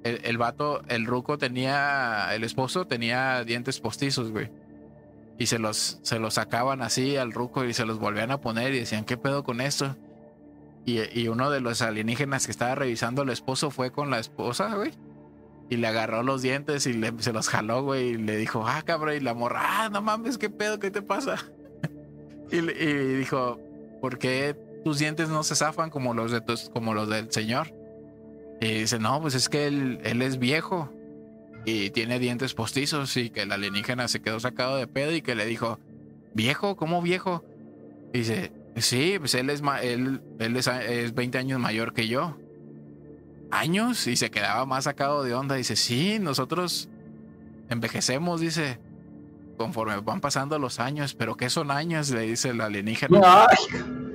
el, 0.03 0.23
el 0.25 0.39
vato, 0.39 0.83
el 0.89 1.07
ruco 1.07 1.39
tenía, 1.39 2.35
el 2.35 2.43
esposo 2.43 2.89
tenía 2.89 3.45
dientes 3.45 3.79
postizos, 3.79 4.33
güey? 4.33 4.51
Y 5.39 5.47
se 5.47 5.61
los, 5.61 6.01
se 6.03 6.19
los 6.19 6.35
sacaban 6.35 6.83
así 6.83 7.17
al 7.17 7.31
ruco 7.31 7.65
y 7.65 7.75
se 7.75 7.87
los 7.87 8.01
volvían 8.01 8.33
a 8.33 8.41
poner 8.41 8.75
y 8.75 8.81
decían, 8.81 9.05
¿qué 9.05 9.17
pedo 9.17 9.45
con 9.45 9.61
esto? 9.61 9.95
Y, 10.87 11.01
y 11.21 11.29
uno 11.29 11.51
de 11.51 11.61
los 11.61 11.83
alienígenas 11.83 12.47
que 12.47 12.53
estaba 12.53 12.75
revisando 12.75 13.23
al 13.23 13.29
esposo 13.31 13.71
fue 13.71 13.91
con 13.91 14.11
la 14.11 14.19
esposa, 14.19 14.75
güey. 14.75 14.93
Y 15.69 15.77
le 15.77 15.89
agarró 15.89 16.23
los 16.23 16.43
dientes 16.43 16.87
y 16.87 16.95
le, 16.95 17.13
se 17.19 17.33
los 17.33 17.49
jaló, 17.49 17.83
güey. 17.83 18.11
Y 18.11 18.17
le 18.17 18.37
dijo, 18.37 18.67
ah, 18.67 18.83
cabrón. 18.85 19.17
Y 19.17 19.21
la 19.21 19.35
morra, 19.35 19.61
ah, 19.63 19.89
no 19.91 20.01
mames, 20.01 20.39
¿qué 20.39 20.49
pedo? 20.49 20.79
¿Qué 20.79 20.91
te 20.91 21.03
pasa? 21.03 21.37
y 22.51 22.61
dijo, 22.61 23.59
¿por 24.01 24.19
qué 24.19 24.57
tus 24.85 24.99
dientes 24.99 25.29
no 25.29 25.43
se 25.43 25.57
zafan 25.57 25.91
como 25.91 26.15
los, 26.15 26.31
de 26.31 26.41
tus, 26.41 26.71
como 26.71 26.95
los 26.95 27.09
del 27.09 27.31
señor? 27.33 27.75
Y 28.61 28.81
dice, 28.81 28.99
no, 28.99 29.21
pues 29.21 29.35
es 29.35 29.49
que 29.49 29.67
él, 29.67 30.01
él 30.05 30.23
es 30.23 30.39
viejo 30.39 30.93
y 31.65 31.91
tiene 31.91 32.19
dientes 32.19 32.55
postizos 32.55 33.17
y 33.17 33.31
que 33.31 33.43
el 33.43 33.53
alienígena 33.53 34.09
se 34.09 34.21
quedó 34.21 34.39
sacado 34.41 34.77
de 34.77 34.87
pedo 34.87 35.13
y 35.13 35.23
que 35.23 35.35
le 35.35 35.45
dijo, 35.45 35.81
viejo, 36.33 36.77
¿cómo 36.77 37.03
viejo? 37.03 37.45
Y 38.13 38.19
dice, 38.19 38.53
sí, 38.85 39.17
pues 39.19 39.35
él 39.35 39.51
es, 39.51 39.63
él, 39.83 40.23
él 40.39 40.57
es, 40.57 40.67
es 40.67 41.15
20 41.15 41.39
años 41.39 41.61
mayor 41.61 41.93
que 41.93 42.09
yo. 42.09 42.37
¿Años? 43.51 44.07
Y 44.07 44.17
se 44.17 44.31
quedaba 44.31 44.67
más 44.67 44.85
sacado 44.85 45.23
de 45.23 45.35
onda. 45.35 45.55
Dice, 45.55 45.77
sí, 45.77 46.19
nosotros 46.19 46.89
envejecemos, 47.69 48.41
dice, 48.41 48.81
conforme 49.57 49.97
van 50.01 50.21
pasando 50.21 50.59
los 50.59 50.81
años, 50.81 51.15
pero 51.15 51.37
¿qué 51.37 51.49
son 51.49 51.71
años? 51.71 52.11
Le 52.11 52.23
dice 52.23 52.51
el 52.51 52.61
alienígena. 52.61 53.21
Ay, 53.49 53.57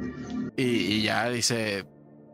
Y, 0.57 0.63
y 0.63 1.01
ya 1.03 1.29
dice, 1.29 1.87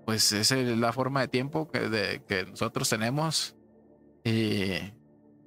pues 0.05 0.31
esa 0.31 0.57
es 0.57 0.77
la 0.77 0.91
forma 0.91 1.21
de 1.21 1.27
tiempo 1.27 1.69
que, 1.69 1.81
de, 1.81 2.23
que 2.27 2.45
nosotros 2.45 2.89
tenemos. 2.89 3.55
Y, 4.23 4.71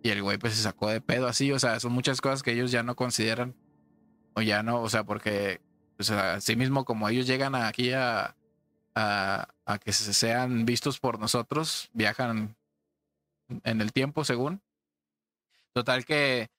y 0.02 0.08
el 0.08 0.22
güey 0.22 0.38
pues 0.38 0.54
se 0.54 0.62
sacó 0.62 0.88
de 0.88 1.00
pedo 1.00 1.26
así, 1.26 1.52
o 1.52 1.58
sea, 1.58 1.80
son 1.80 1.92
muchas 1.92 2.20
cosas 2.20 2.42
que 2.42 2.52
ellos 2.52 2.70
ya 2.70 2.82
no 2.82 2.96
consideran. 2.96 3.54
O 4.34 4.42
ya 4.42 4.62
no, 4.62 4.80
o 4.80 4.88
sea, 4.88 5.04
porque, 5.04 5.60
sea, 6.04 6.34
así 6.34 6.56
mismo 6.56 6.84
como 6.84 7.08
ellos 7.08 7.26
llegan 7.26 7.54
aquí 7.54 7.92
a, 7.92 8.34
a, 8.94 9.48
a 9.64 9.78
que 9.78 9.92
se 9.92 10.12
sean 10.14 10.64
vistos 10.66 10.98
por 10.98 11.18
nosotros, 11.18 11.90
viajan 11.92 12.56
en 13.64 13.80
el 13.80 13.92
tiempo 13.92 14.24
según. 14.24 14.60
Total 15.72 16.04
que, 16.04 16.50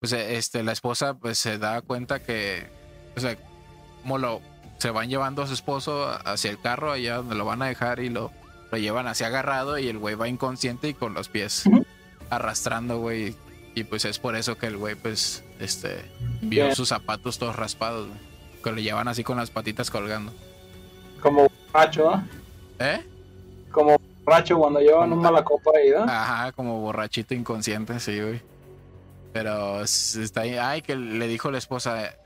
pues 0.00 0.12
este, 0.12 0.62
la 0.62 0.72
esposa 0.72 1.14
pues 1.14 1.38
se 1.38 1.58
da 1.58 1.80
cuenta 1.82 2.22
que, 2.22 2.68
o 3.16 3.20
sea, 3.20 3.36
como 4.02 4.18
lo, 4.18 4.40
se 4.78 4.90
van 4.90 5.08
llevando 5.08 5.42
a 5.42 5.46
su 5.46 5.54
esposo 5.54 6.08
hacia 6.24 6.50
el 6.50 6.60
carro, 6.60 6.92
allá 6.92 7.16
donde 7.16 7.34
lo 7.34 7.44
van 7.44 7.62
a 7.62 7.66
dejar 7.66 8.00
y 8.00 8.08
lo, 8.08 8.30
lo 8.70 8.78
llevan 8.78 9.06
hacia 9.06 9.28
agarrado 9.28 9.78
y 9.78 9.88
el 9.88 9.98
güey 9.98 10.14
va 10.14 10.28
inconsciente 10.28 10.88
y 10.88 10.94
con 10.94 11.14
los 11.14 11.28
pies 11.28 11.64
arrastrando, 12.30 12.98
güey. 12.98 13.34
Y 13.74 13.84
pues 13.84 14.04
es 14.04 14.18
por 14.18 14.34
eso 14.36 14.58
que 14.58 14.66
el 14.66 14.76
güey, 14.76 14.96
pues, 14.96 15.44
este, 15.60 16.04
vio 16.42 16.74
sus 16.74 16.88
zapatos 16.88 17.38
todos 17.38 17.56
raspados, 17.56 18.08
güey. 18.08 18.27
Que 18.62 18.70
lo 18.72 18.78
llevan 18.78 19.08
así 19.08 19.22
con 19.24 19.36
las 19.36 19.50
patitas 19.50 19.90
colgando. 19.90 20.32
como 21.20 21.48
borracho, 21.72 22.10
¿ah? 22.10 22.24
¿Eh? 22.78 23.04
Como 23.70 23.96
borracho 24.24 24.58
cuando 24.58 24.80
llevan 24.80 25.12
una 25.12 25.30
mala 25.30 25.44
copa 25.44 25.70
ahí, 25.76 25.90
¿no? 25.90 26.04
Ajá, 26.04 26.52
como 26.52 26.80
borrachito 26.80 27.34
inconsciente, 27.34 27.98
sí, 28.00 28.20
güey. 28.20 28.42
Pero 29.32 29.82
está 29.82 30.40
ahí. 30.42 30.56
Ay, 30.56 30.82
que 30.82 30.96
le 30.96 31.26
dijo 31.28 31.50
la 31.50 31.58
esposa. 31.58 32.16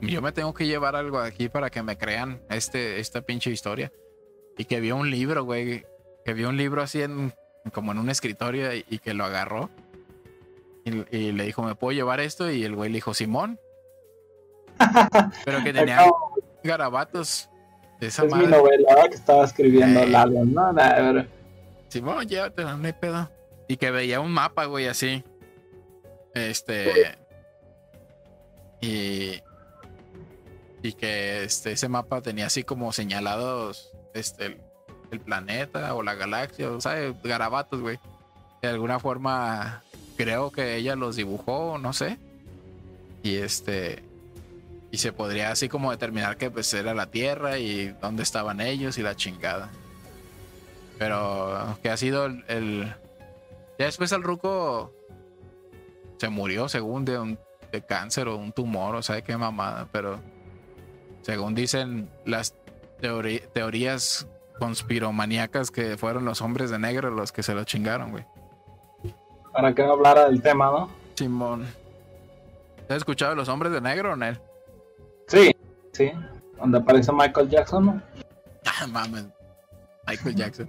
Yo 0.00 0.22
me 0.22 0.32
tengo 0.32 0.54
que 0.54 0.66
llevar 0.66 0.94
algo 0.96 1.18
aquí 1.18 1.48
para 1.48 1.70
que 1.70 1.82
me 1.82 1.98
crean 1.98 2.40
este, 2.48 3.00
esta 3.00 3.20
pinche 3.22 3.50
historia. 3.50 3.92
Y 4.56 4.64
que 4.64 4.80
vio 4.80 4.96
un 4.96 5.10
libro, 5.10 5.44
güey. 5.44 5.84
Que 6.24 6.34
vio 6.34 6.48
un 6.48 6.56
libro 6.56 6.82
así 6.82 7.02
en, 7.02 7.34
como 7.72 7.92
en 7.92 7.98
un 7.98 8.08
escritorio 8.08 8.72
y, 8.74 8.84
y 8.88 8.98
que 9.00 9.14
lo 9.14 9.24
agarró. 9.24 9.70
Y, 10.84 11.16
y 11.16 11.32
le 11.32 11.44
dijo, 11.44 11.62
¿me 11.62 11.74
puedo 11.74 11.92
llevar 11.92 12.20
esto? 12.20 12.50
Y 12.50 12.64
el 12.64 12.74
güey 12.74 12.90
le 12.90 12.96
dijo, 12.96 13.12
Simón. 13.14 13.58
Pero 15.44 15.64
que 15.64 15.72
tenía 15.72 16.00
Acabo- 16.00 16.34
garabatos. 16.62 17.48
De 18.00 18.06
esa 18.06 18.22
es 18.24 18.32
mi 18.32 18.42
madre. 18.46 18.56
novela 18.56 18.94
¿verdad? 18.94 19.08
que 19.10 19.14
estaba 19.16 19.44
escribiendo 19.44 20.00
Ey. 20.00 20.10
Lalo, 20.10 20.44
¿no? 20.44 20.72
Nah, 20.72 20.86
a 20.86 21.12
ver, 21.12 21.28
Simón, 21.88 22.26
no 22.28 22.86
hay 22.86 22.92
pedo. 22.92 23.30
Y 23.66 23.76
que 23.76 23.90
veía 23.90 24.20
un 24.20 24.30
mapa, 24.32 24.66
güey, 24.66 24.86
así. 24.86 25.24
Este. 26.34 27.16
Y. 28.80 29.40
Y 30.82 30.92
que 30.92 31.42
este, 31.42 31.72
ese 31.72 31.88
mapa 31.88 32.20
tenía 32.20 32.46
así 32.46 32.62
como 32.62 32.92
señalados 32.92 33.90
este, 34.14 34.46
el, 34.46 34.60
el 35.10 35.20
planeta 35.20 35.92
o 35.96 36.04
la 36.04 36.14
galaxia, 36.14 36.70
o 36.70 36.80
sea, 36.80 36.94
garabatos, 37.24 37.80
güey. 37.80 37.98
De 38.62 38.68
alguna 38.68 39.00
forma, 39.00 39.82
creo 40.16 40.52
que 40.52 40.76
ella 40.76 40.94
los 40.94 41.16
dibujó, 41.16 41.78
no 41.78 41.92
sé. 41.92 42.16
Y 43.24 43.36
este. 43.38 44.04
Y 44.90 44.98
se 44.98 45.12
podría 45.12 45.50
así 45.50 45.68
como 45.68 45.90
determinar 45.90 46.36
que 46.36 46.50
pues 46.50 46.72
era 46.72 46.94
la 46.94 47.10
Tierra 47.10 47.58
y 47.58 47.88
dónde 48.00 48.22
estaban 48.22 48.60
ellos 48.60 48.96
y 48.98 49.02
la 49.02 49.14
chingada. 49.16 49.70
Pero 50.98 51.76
que 51.82 51.90
ha 51.90 51.96
sido 51.96 52.26
el, 52.26 52.44
el- 52.48 52.94
Ya 53.78 53.84
después 53.84 54.10
el 54.12 54.22
ruco 54.22 54.92
se 56.18 56.28
murió 56.28 56.68
según 56.68 57.04
de 57.04 57.18
un 57.18 57.38
de 57.70 57.82
cáncer 57.84 58.28
o 58.28 58.36
un 58.36 58.50
tumor 58.52 58.96
o 58.96 59.02
sabe 59.02 59.22
qué 59.22 59.36
mamada, 59.36 59.86
pero 59.92 60.18
según 61.22 61.54
dicen 61.54 62.08
las 62.24 62.54
teori- 63.00 63.46
teorías 63.52 64.26
conspiromaníacas 64.58 65.70
que 65.70 65.98
fueron 65.98 66.24
los 66.24 66.40
hombres 66.40 66.70
de 66.70 66.78
negro 66.78 67.10
los 67.10 67.30
que 67.30 67.42
se 67.42 67.54
lo 67.54 67.64
chingaron, 67.64 68.10
güey. 68.10 68.24
para 69.52 69.74
que 69.74 69.82
no 69.82 69.92
hablara 69.92 70.28
del 70.30 70.40
tema, 70.40 70.66
¿no? 70.70 70.90
Simón. 71.14 71.66
¿Has 72.88 72.96
escuchado 72.96 73.32
de 73.32 73.36
los 73.36 73.48
hombres 73.50 73.70
de 73.70 73.80
negro, 73.82 74.16
Nel? 74.16 74.40
Sí, 75.28 75.54
sí. 75.92 76.10
Donde 76.58 76.78
aparece 76.78 77.12
Michael 77.12 77.48
Jackson, 77.48 77.86
¿no? 77.86 78.02
Mames. 78.88 79.26
Michael 80.06 80.34
Jackson. 80.34 80.68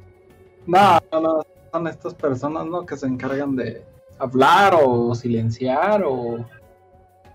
No, 0.67 0.99
no, 1.11 1.21
no, 1.21 1.43
son 1.71 1.87
estas 1.87 2.13
personas, 2.13 2.65
¿no? 2.65 2.85
Que 2.85 2.97
se 2.97 3.07
encargan 3.07 3.55
de 3.55 3.83
hablar 4.19 4.75
o 4.79 5.15
silenciar 5.15 6.03
o, 6.03 6.45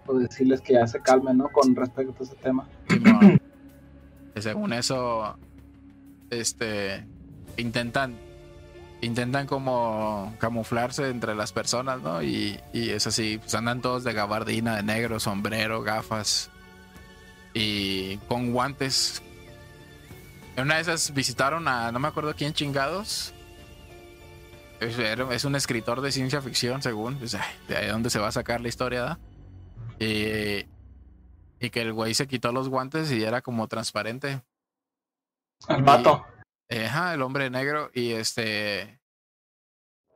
o 0.07 0.15
decirles 0.15 0.61
que 0.61 0.75
ya 0.75 0.87
se 0.87 1.01
calmen, 1.01 1.39
¿no? 1.39 1.49
Con 1.49 1.75
respecto 1.75 2.15
a 2.21 2.25
ese 2.25 2.37
tema. 2.37 2.69
Que 4.35 4.43
según 4.43 4.73
eso, 4.73 5.37
este, 6.29 7.07
intentan, 7.57 8.17
intentan 9.01 9.47
como 9.47 10.35
camuflarse 10.39 11.09
entre 11.09 11.35
las 11.35 11.53
personas, 11.53 12.03
¿no? 12.03 12.23
Y, 12.23 12.61
y 12.73 12.91
es 12.91 13.07
así, 13.07 13.39
pues 13.39 13.55
andan 13.55 13.81
todos 13.81 14.05
de 14.05 14.13
gabardina, 14.13 14.77
de 14.77 14.83
negro, 14.83 15.21
sombrero, 15.21 15.83
gafas 15.83 16.51
y 17.55 18.17
con 18.29 18.53
guantes. 18.53 19.23
Una 20.59 20.75
de 20.77 20.83
esas 20.83 21.15
visitaron 21.15 21.67
a, 21.69 21.91
no 21.93 21.99
me 22.01 22.09
acuerdo 22.09 22.35
quién 22.35 22.53
chingados. 22.53 23.33
Es, 24.81 25.45
un 25.45 25.55
escritor 25.55 26.01
de 26.01 26.13
ciencia 26.13 26.43
ficción, 26.43 26.83
según. 26.83 27.17
Pues, 27.17 27.37
de 27.69 27.77
ahí 27.77 27.89
donde 27.89 28.11
se 28.11 28.19
va 28.19 28.29
a 28.29 28.33
sacar 28.33 28.61
la 28.61 28.69
historia, 28.69 29.03
¿da? 29.03 29.19
Y, 29.99 30.67
y 31.65 31.71
que 31.71 31.81
el 31.81 31.93
güey 31.93 32.13
se 32.13 32.27
quitó 32.27 32.53
los 32.53 32.69
guantes 32.69 33.11
y 33.13 33.23
era 33.23 33.41
como 33.41 33.69
transparente. 33.69 34.43
El 35.69 35.83
vato. 35.83 36.27
Ajá, 36.69 37.15
el 37.15 37.23
hombre 37.23 37.49
negro. 37.51 37.91
Y 37.95 38.13
este. 38.13 39.01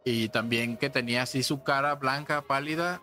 Y 0.04 0.28
también 0.28 0.76
que 0.76 0.90
tenía 0.90 1.22
así 1.22 1.42
su 1.42 1.62
cara 1.62 1.94
blanca, 1.94 2.42
pálida. 2.42 3.00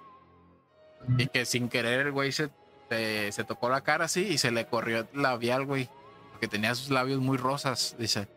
Y 1.17 1.27
que 1.27 1.45
sin 1.45 1.69
querer 1.69 2.07
el 2.07 2.11
güey 2.11 2.31
se, 2.31 2.49
se, 2.89 3.43
tocó 3.45 3.69
la 3.69 3.81
cara 3.81 4.05
así 4.05 4.21
y 4.21 4.37
se 4.37 4.51
le 4.51 4.65
corrió 4.67 4.99
el 4.99 5.21
labial, 5.21 5.65
güey. 5.65 5.89
Porque 6.31 6.47
tenía 6.47 6.75
sus 6.75 6.89
labios 6.89 7.19
muy 7.19 7.37
rosas, 7.37 7.95
dice. 7.97 8.27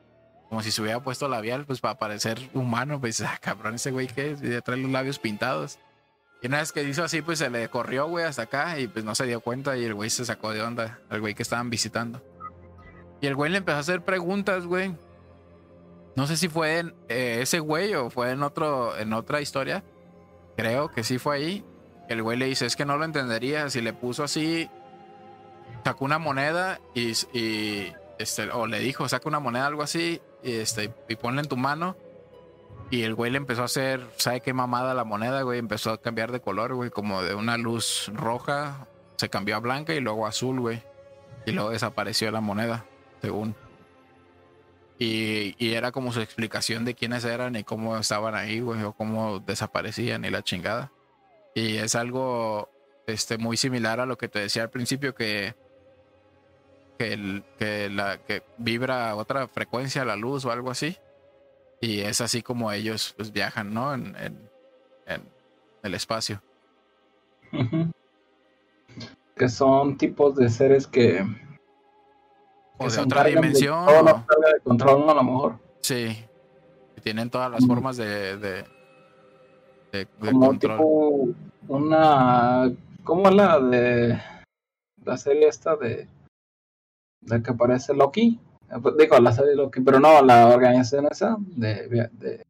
Como 0.48 0.62
si 0.62 0.70
se 0.70 0.80
hubiera 0.80 1.02
puesto 1.02 1.28
labial, 1.28 1.66
pues 1.66 1.80
para 1.80 1.98
parecer 1.98 2.38
humano. 2.54 3.00
Pues, 3.00 3.20
ah, 3.22 3.38
cabrón, 3.40 3.74
ese 3.74 3.90
güey 3.90 4.06
que 4.06 4.36
ya 4.36 4.60
trae 4.60 4.78
los 4.78 4.90
labios 4.90 5.18
pintados. 5.18 5.78
Y 6.40 6.46
una 6.46 6.58
vez 6.58 6.72
que 6.72 6.82
hizo 6.84 7.02
así, 7.02 7.20
pues 7.20 7.40
se 7.40 7.50
le 7.50 7.68
corrió, 7.68 8.06
güey, 8.06 8.24
hasta 8.24 8.42
acá 8.42 8.78
y 8.78 8.86
pues 8.86 9.04
no 9.04 9.14
se 9.14 9.26
dio 9.26 9.40
cuenta 9.40 9.76
y 9.76 9.84
el 9.84 9.94
güey 9.94 10.08
se 10.08 10.24
sacó 10.24 10.52
de 10.52 10.62
onda, 10.62 11.00
al 11.10 11.20
güey 11.20 11.34
que 11.34 11.42
estaban 11.42 11.68
visitando. 11.68 12.22
Y 13.20 13.26
el 13.26 13.34
güey 13.34 13.50
le 13.50 13.58
empezó 13.58 13.76
a 13.76 13.80
hacer 13.80 14.04
preguntas, 14.04 14.64
güey. 14.64 14.94
No 16.14 16.26
sé 16.26 16.36
si 16.36 16.48
fue 16.48 16.78
en 16.78 16.94
eh, 17.08 17.38
ese 17.42 17.58
güey 17.58 17.94
o 17.94 18.10
fue 18.10 18.30
en 18.30 18.42
otro, 18.42 18.96
en 18.96 19.12
otra 19.12 19.40
historia. 19.40 19.82
Creo 20.56 20.90
que 20.90 21.04
sí 21.04 21.18
fue 21.18 21.36
ahí. 21.36 21.64
El 22.08 22.22
güey 22.22 22.38
le 22.38 22.46
dice, 22.46 22.66
es 22.66 22.76
que 22.76 22.84
no 22.84 22.96
lo 22.96 23.04
entendería. 23.04 23.68
Si 23.70 23.80
le 23.80 23.92
puso 23.92 24.24
así, 24.24 24.70
sacó 25.84 26.04
una 26.04 26.18
moneda 26.18 26.80
y, 26.94 27.12
y 27.32 27.92
este, 28.18 28.50
o 28.50 28.66
le 28.66 28.80
dijo, 28.80 29.08
saca 29.08 29.28
una 29.28 29.40
moneda, 29.40 29.66
algo 29.66 29.82
así, 29.82 30.20
y, 30.42 30.52
este, 30.52 30.92
y 31.08 31.16
ponle 31.16 31.42
en 31.42 31.48
tu 31.48 31.56
mano. 31.56 31.96
Y 32.90 33.02
el 33.02 33.14
güey 33.14 33.30
le 33.30 33.36
empezó 33.36 33.62
a 33.62 33.66
hacer, 33.66 34.06
¿sabe 34.16 34.40
qué 34.40 34.52
mamada 34.52 34.94
la 34.94 35.04
moneda, 35.04 35.42
güey? 35.42 35.58
Empezó 35.58 35.90
a 35.90 36.00
cambiar 36.00 36.32
de 36.32 36.40
color, 36.40 36.74
güey, 36.74 36.90
como 36.90 37.22
de 37.22 37.34
una 37.34 37.58
luz 37.58 38.10
roja, 38.14 38.88
se 39.16 39.28
cambió 39.28 39.56
a 39.56 39.60
blanca 39.60 39.94
y 39.94 40.00
luego 40.00 40.26
azul, 40.26 40.60
güey. 40.60 40.82
Y 41.44 41.52
luego 41.52 41.70
desapareció 41.70 42.30
la 42.30 42.40
moneda, 42.40 42.86
según. 43.20 43.54
Y, 44.98 45.54
y, 45.58 45.74
era 45.74 45.92
como 45.92 46.12
su 46.12 46.20
explicación 46.20 46.84
de 46.84 46.94
quiénes 46.94 47.24
eran 47.24 47.54
y 47.56 47.62
cómo 47.62 47.96
estaban 47.96 48.34
ahí, 48.34 48.60
güey, 48.60 48.82
o 48.82 48.92
cómo 48.92 49.38
desaparecían 49.38 50.24
y 50.24 50.30
la 50.30 50.42
chingada. 50.42 50.90
Y 51.54 51.76
es 51.76 51.94
algo 51.94 52.70
este, 53.06 53.38
muy 53.38 53.56
similar 53.56 54.00
a 54.00 54.06
lo 54.06 54.16
que 54.18 54.28
te 54.28 54.38
decía 54.40 54.62
al 54.62 54.70
principio, 54.70 55.14
que, 55.14 55.54
que, 56.98 57.12
el, 57.12 57.44
que, 57.58 57.88
la, 57.90 58.18
que 58.18 58.42
vibra 58.58 59.14
otra 59.16 59.48
frecuencia 59.48 60.04
la 60.04 60.16
luz 60.16 60.44
o 60.44 60.52
algo 60.52 60.70
así. 60.70 60.96
Y 61.80 62.00
es 62.00 62.20
así 62.20 62.42
como 62.42 62.72
ellos 62.72 63.14
pues, 63.16 63.32
viajan, 63.32 63.72
¿no? 63.72 63.94
En, 63.94 64.16
en, 64.16 64.50
en 65.06 65.22
el 65.82 65.94
espacio. 65.94 66.42
Que 69.36 69.48
son 69.48 69.96
tipos 69.96 70.34
de 70.36 70.48
seres 70.48 70.86
que 70.86 71.24
o 72.78 72.88
de 72.88 73.00
otra 73.00 73.24
dimensión. 73.24 73.86
De, 73.86 73.92
o... 73.92 74.04
de 74.04 74.60
control, 74.64 75.10
a 75.10 75.14
lo 75.14 75.22
mejor. 75.22 75.58
Sí. 75.80 76.24
Que 76.94 77.00
tienen 77.00 77.30
todas 77.30 77.50
las 77.50 77.66
formas 77.66 77.96
de, 77.96 78.36
de, 78.36 78.64
de, 79.92 80.06
Como 80.06 80.46
control. 80.46 80.76
tipo 80.78 81.28
una. 81.68 82.72
¿Cómo 83.04 83.28
es 83.28 83.34
la 83.34 83.60
de 83.60 84.20
la 85.04 85.16
serie 85.16 85.48
esta 85.48 85.76
de. 85.76 86.08
de 87.22 87.42
que 87.42 87.50
aparece 87.50 87.94
Loki? 87.94 88.40
Digo, 88.98 89.18
la 89.18 89.32
serie 89.32 89.54
Loki, 89.54 89.80
pero 89.80 89.98
no, 89.98 90.22
la 90.22 90.48
organización 90.48 91.08
esa 91.10 91.36
de. 91.38 91.88
de 92.12 92.44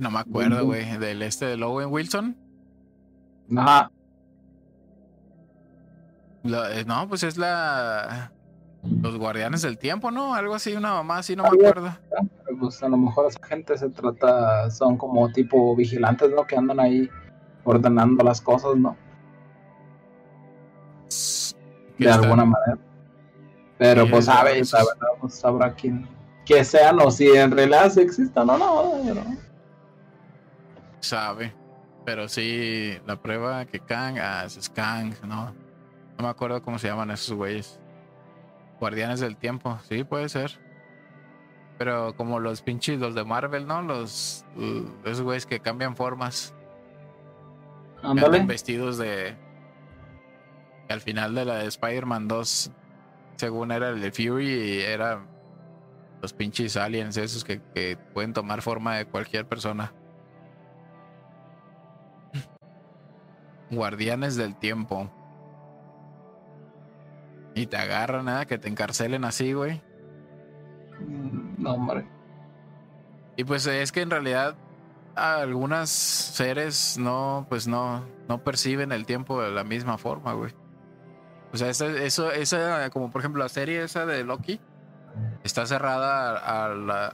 no 0.00 0.10
me 0.10 0.18
acuerdo, 0.18 0.64
güey. 0.64 0.98
Del 0.98 1.22
este 1.22 1.44
de 1.46 1.62
Owen 1.62 1.88
Wilson. 1.90 2.36
Ajá. 3.56 3.90
Lo, 6.42 6.84
no, 6.84 7.08
pues 7.08 7.22
es 7.22 7.36
la. 7.36 8.32
Los 9.02 9.16
guardianes 9.16 9.62
del 9.62 9.78
tiempo, 9.78 10.10
¿no? 10.10 10.34
Algo 10.34 10.54
así, 10.54 10.74
una 10.74 10.92
mamá 10.92 11.18
así, 11.18 11.34
no 11.34 11.44
me 11.44 11.48
acuerdo. 11.48 11.96
Pues 12.64 12.82
a 12.82 12.88
lo 12.88 12.96
mejor 12.96 13.26
esa 13.26 13.44
gente 13.46 13.76
se 13.76 13.90
trata, 13.90 14.70
son 14.70 14.96
como 14.96 15.30
tipo 15.32 15.76
vigilantes, 15.76 16.30
¿no? 16.30 16.44
Que 16.44 16.56
andan 16.56 16.80
ahí 16.80 17.08
ordenando 17.64 18.24
las 18.24 18.40
cosas, 18.40 18.76
¿no? 18.76 18.96
De 21.98 22.10
alguna 22.10 22.44
manera. 22.44 22.78
Pero 23.78 24.08
pues 24.08 24.24
sabe, 24.24 24.62
pues 25.20 25.34
sabrá 25.34 25.74
quién 25.74 26.08
que 26.44 26.64
sean 26.64 27.00
o 27.00 27.10
si 27.10 27.26
en 27.28 27.50
realidad 27.50 27.90
sí 27.90 28.00
existan 28.00 28.48
o 28.50 28.58
no, 28.58 29.14
no. 29.14 29.36
Sabe. 31.00 31.54
Pero 32.04 32.28
sí, 32.28 32.98
la 33.06 33.16
prueba 33.16 33.64
que 33.64 33.80
Kang, 33.80 34.18
ah, 34.18 34.44
es 34.44 34.68
Kang, 34.68 35.14
¿no? 35.26 35.54
No 36.18 36.24
me 36.24 36.28
acuerdo 36.28 36.62
cómo 36.62 36.78
se 36.78 36.88
llaman 36.88 37.10
esos 37.10 37.34
güeyes. 37.34 37.80
Guardianes 38.78 39.20
del 39.20 39.36
Tiempo, 39.36 39.78
sí, 39.88 40.04
puede 40.04 40.28
ser. 40.28 40.60
Pero 41.78 42.14
como 42.16 42.38
los 42.38 42.62
pinches, 42.62 43.00
los 43.00 43.14
de 43.14 43.24
Marvel, 43.24 43.66
¿no? 43.66 43.82
Los, 43.82 44.44
esos 45.04 45.22
güeyes 45.22 45.46
que 45.46 45.60
cambian 45.60 45.96
formas. 45.96 46.54
Ándale. 48.02 48.44
Vestidos 48.44 48.98
de. 48.98 49.36
Al 50.88 51.00
final 51.00 51.34
de 51.34 51.44
la 51.44 51.56
de 51.56 51.66
Spider-Man 51.66 52.28
2, 52.28 52.70
según 53.36 53.72
era 53.72 53.88
el 53.88 54.00
de 54.00 54.12
Fury, 54.12 54.46
y 54.46 54.80
era 54.80 55.24
los 56.20 56.32
pinches 56.32 56.76
aliens, 56.76 57.16
esos 57.16 57.42
que, 57.42 57.60
que 57.74 57.96
pueden 57.96 58.32
tomar 58.34 58.62
forma 58.62 58.96
de 58.96 59.06
cualquier 59.06 59.46
persona. 59.46 59.92
Guardianes 63.70 64.36
del 64.36 64.54
Tiempo. 64.56 65.10
Y 67.54 67.66
te 67.66 67.76
agarran, 67.76 68.26
nada, 68.26 68.46
que 68.46 68.58
te 68.58 68.68
encarcelen 68.68 69.24
así, 69.24 69.52
güey. 69.54 69.80
No, 71.64 71.72
hombre. 71.72 72.06
Y 73.36 73.44
pues 73.44 73.66
es 73.66 73.90
que 73.90 74.02
en 74.02 74.10
realidad 74.10 74.54
algunas 75.16 75.88
seres 75.88 76.98
no, 76.98 77.46
pues 77.48 77.66
no, 77.66 78.04
no 78.28 78.44
perciben 78.44 78.92
el 78.92 79.06
tiempo 79.06 79.42
de 79.42 79.50
la 79.50 79.64
misma 79.64 79.96
forma, 79.96 80.34
güey. 80.34 80.52
O 81.54 81.56
sea, 81.56 81.70
eso, 81.70 81.88
eso, 81.88 82.30
esa, 82.32 82.90
como 82.90 83.10
por 83.10 83.22
ejemplo 83.22 83.42
la 83.42 83.48
serie 83.48 83.82
esa 83.82 84.04
de 84.04 84.24
Loki, 84.24 84.60
está 85.42 85.64
cerrada 85.64 86.36
a 86.36 86.68
la, 86.74 87.06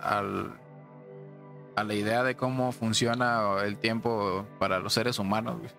a 1.77 1.85
la 1.85 1.94
idea 1.94 2.24
de 2.24 2.35
cómo 2.35 2.72
funciona 2.72 3.62
el 3.62 3.78
tiempo 3.78 4.47
para 4.59 4.81
los 4.81 4.94
seres 4.94 5.20
humanos, 5.20 5.59
güey. 5.59 5.70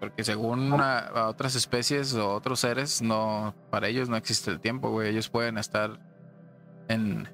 Porque 0.00 0.24
según 0.24 0.72
a, 0.80 0.98
a, 0.98 1.28
otras 1.28 1.54
especies 1.54 2.14
o 2.14 2.32
otros 2.32 2.60
seres, 2.60 3.00
no, 3.00 3.54
para 3.70 3.88
ellos 3.88 4.08
no 4.08 4.16
existe 4.16 4.50
el 4.50 4.60
tiempo, 4.60 4.90
güey. 4.90 5.08
Ellos 5.08 5.28
pueden 5.28 5.58
estar 5.58 5.98
en, 6.88 7.28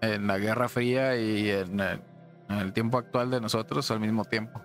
en 0.00 0.26
la 0.26 0.38
Guerra 0.38 0.68
Fría 0.68 1.16
y 1.16 1.50
en 1.50 1.80
el, 1.80 2.00
en 2.48 2.58
el, 2.58 2.72
tiempo 2.72 2.98
actual 2.98 3.30
de 3.30 3.40
nosotros 3.40 3.90
al 3.90 4.00
mismo 4.00 4.24
tiempo. 4.24 4.60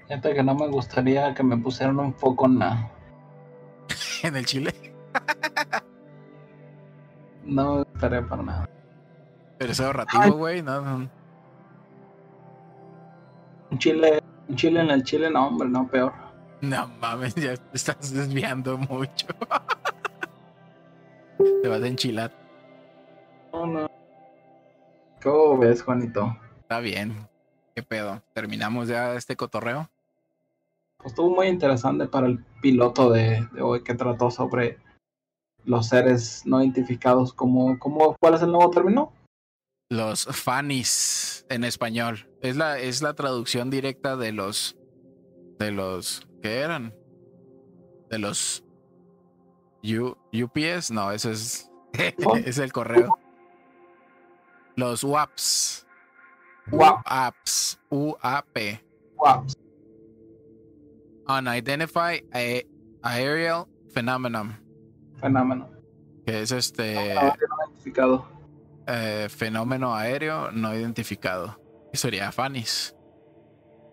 Fíjate 0.00 0.34
que 0.34 0.42
no 0.42 0.54
me 0.54 0.68
gustaría 0.68 1.34
que 1.34 1.42
me 1.42 1.56
pusieran 1.56 1.98
un 1.98 2.14
foco 2.14 2.46
en 2.46 2.58
la... 2.58 2.90
¿En 4.22 4.36
el 4.36 4.46
Chile? 4.46 4.72
no 7.44 7.76
me 7.76 7.84
gustaría 7.84 8.26
para 8.26 8.42
nada. 8.42 8.68
Pero 9.58 9.72
es 9.72 9.80
ahorrativo, 9.80 10.38
güey, 10.38 10.62
no, 10.62 10.80
no. 10.80 11.10
Un 13.70 13.78
chile 13.78 14.22
un 14.48 14.56
chile 14.56 14.80
en 14.80 14.90
el 14.90 15.02
chile, 15.02 15.30
no, 15.30 15.46
hombre, 15.46 15.68
no, 15.68 15.88
peor. 15.88 16.12
No 16.60 16.88
mames, 17.00 17.34
ya 17.34 17.56
te 17.56 17.76
estás 17.76 18.12
desviando 18.12 18.76
mucho. 18.76 19.26
te 21.62 21.68
vas 21.68 21.82
a 21.82 21.86
enchilar. 21.86 22.32
No, 23.52 23.66
no. 23.66 23.90
¿Cómo 25.22 25.58
ves, 25.58 25.82
Juanito? 25.82 26.36
Está 26.60 26.80
bien. 26.80 27.28
¿Qué 27.74 27.82
pedo? 27.82 28.22
¿Terminamos 28.34 28.88
ya 28.88 29.14
este 29.14 29.36
cotorreo? 29.36 29.88
Pues 30.98 31.12
estuvo 31.12 31.30
muy 31.30 31.48
interesante 31.48 32.06
para 32.06 32.26
el 32.26 32.44
piloto 32.60 33.10
de, 33.10 33.48
de 33.52 33.62
hoy 33.62 33.82
que 33.82 33.94
trató 33.94 34.30
sobre 34.30 34.78
los 35.64 35.88
seres 35.88 36.42
no 36.44 36.62
identificados. 36.62 37.32
como 37.32 37.78
como 37.78 38.16
¿Cuál 38.20 38.34
es 38.34 38.42
el 38.42 38.52
nuevo 38.52 38.70
término? 38.70 39.12
Los 39.90 40.24
fanis 40.24 41.44
en 41.48 41.64
español. 41.64 42.28
Es 42.40 42.56
la, 42.56 42.78
es 42.78 43.02
la 43.02 43.14
traducción 43.14 43.70
directa 43.70 44.16
de 44.16 44.32
los. 44.32 44.76
De 45.58 45.70
los. 45.70 46.26
¿Qué 46.42 46.60
eran? 46.60 46.94
De 48.10 48.18
los. 48.18 48.64
U, 49.82 50.16
UPS. 50.32 50.90
No, 50.90 51.10
eso 51.10 51.30
es. 51.30 51.70
es 52.44 52.58
el 52.58 52.72
correo. 52.72 53.18
Los 54.76 55.04
WAPs. 55.04 55.86
WAPs. 56.70 57.78
UAP. 57.90 58.58
WAPs. 59.16 59.56
Unidentified 61.28 62.24
Aerial 63.02 63.66
Phenomenon. 63.92 64.56
Phenomenon. 65.20 65.68
Que 66.26 66.42
es 66.42 66.52
este. 66.52 67.14
No, 67.14 67.22
no 67.22 67.34
identificado. 67.68 68.26
Eh, 68.86 69.28
fenómeno 69.28 69.94
aéreo 69.94 70.50
no 70.50 70.74
identificado. 70.74 71.58
Sería 71.92 72.32
FANIS. 72.32 72.96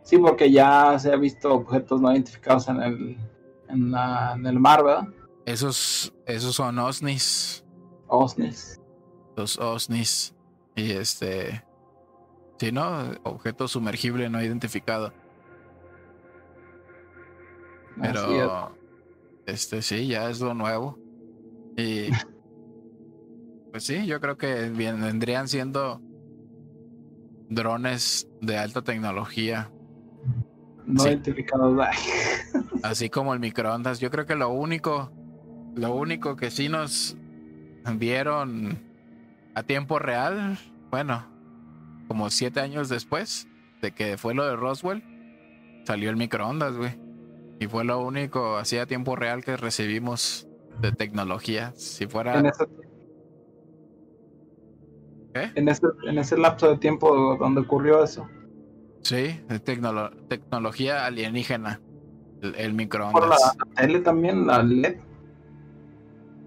Sí, 0.04 0.18
porque 0.18 0.52
ya 0.52 0.98
se 0.98 1.12
ha 1.14 1.18
visto 1.18 1.54
objetos 1.54 2.02
no 2.02 2.12
identificados 2.12 2.68
en 2.70 2.82
el, 2.82 3.18
en, 3.68 3.92
la, 3.92 4.34
en 4.36 4.46
el 4.48 4.60
mar, 4.60 4.84
¿verdad? 4.84 5.08
Esos, 5.50 6.14
esos 6.28 6.54
son 6.54 6.78
OSNIs. 6.78 7.66
OSNIs. 8.06 8.80
Los 9.36 9.58
OSNIs. 9.58 10.36
Y 10.76 10.92
este. 10.92 11.66
Sí, 12.60 12.72
¿no? 12.72 13.16
Objeto 13.24 13.68
sumergible 13.68 14.30
no 14.30 14.44
identificado. 14.44 15.12
Pero. 18.00 18.76
Este 19.48 19.82
sí, 19.82 20.06
ya 20.06 20.30
es 20.30 20.40
lo 20.40 20.54
nuevo. 20.54 21.00
Y. 21.76 22.10
Pues 23.72 23.84
sí, 23.84 24.08
yo 24.08 24.20
creo 24.20 24.36
que 24.36 24.72
vendrían 24.72 25.48
siendo 25.48 26.02
drones 27.50 28.28
de 28.42 28.58
alta 28.58 28.82
tecnología. 28.82 29.72
No 30.88 31.04
sí. 31.04 31.10
identificados. 31.10 31.80
Así 32.84 33.12
como 33.12 33.36
el 33.36 33.40
microondas. 33.40 34.00
Yo 34.00 34.10
creo 34.10 34.26
que 34.26 34.34
lo 34.34 34.50
único, 34.50 35.12
lo 35.80 35.94
único 35.96 36.36
que 36.36 36.52
sí 36.52 36.70
nos 36.70 37.16
vieron 37.96 38.78
a 39.56 39.64
tiempo 39.64 39.98
real, 40.00 40.58
bueno, 40.92 41.26
como 42.08 42.30
siete 42.30 42.60
años 42.60 42.90
después, 42.90 43.48
de 43.82 43.92
que 43.92 44.18
fue 44.18 44.34
lo 44.34 44.46
de 44.46 44.56
Roswell, 44.56 45.04
salió 45.86 46.10
el 46.10 46.18
microondas, 46.18 46.76
güey. 46.76 47.00
Y 47.60 47.68
fue 47.68 47.84
lo 47.84 48.00
único 48.00 48.58
así 48.58 48.78
a 48.78 48.86
tiempo 48.86 49.16
real 49.16 49.44
que 49.44 49.58
recibimos 49.58 50.48
de 50.82 50.92
tecnología. 50.92 51.74
Si 51.76 52.08
fuera. 52.08 52.40
En 52.40 52.46
ese, 52.46 52.66
¿Qué? 55.34 55.52
en 55.56 55.68
ese, 55.70 55.82
en 56.08 56.18
ese 56.18 56.38
lapso 56.38 56.70
de 56.70 56.78
tiempo 56.78 57.38
donde 57.38 57.62
ocurrió 57.62 58.04
eso. 58.04 58.28
Sí, 59.02 59.40
tecnolo- 59.66 60.12
tecnología 60.28 61.06
alienígena. 61.06 61.82
El, 62.42 62.56
el 62.56 62.68
Por 62.72 62.74
microondas. 62.76 63.56
la 63.58 63.76
tele 63.82 64.00
también, 64.00 64.48
la 64.48 64.64
LED. 64.64 64.98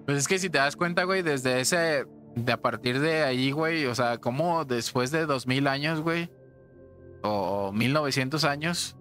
Pues 0.07 0.19
es 0.19 0.29
que 0.29 0.39
si 0.39 0.51
te 0.51 0.59
das 0.59 0.77
cuenta, 0.77 1.05
güey, 1.05 1.23
desde 1.23 1.61
ese. 1.61 2.07
De 2.35 2.53
a 2.53 2.57
partir 2.57 2.99
de 2.99 3.25
ahí, 3.25 3.53
güey, 3.53 3.85
o 3.85 3.95
sea, 3.95 4.17
como 4.17 4.65
después 4.65 5.11
de 5.11 5.27
2000 5.27 5.67
años, 5.67 6.01
güey, 6.01 6.31
o 7.23 7.73
1900 7.73 8.45
años, 8.45 8.97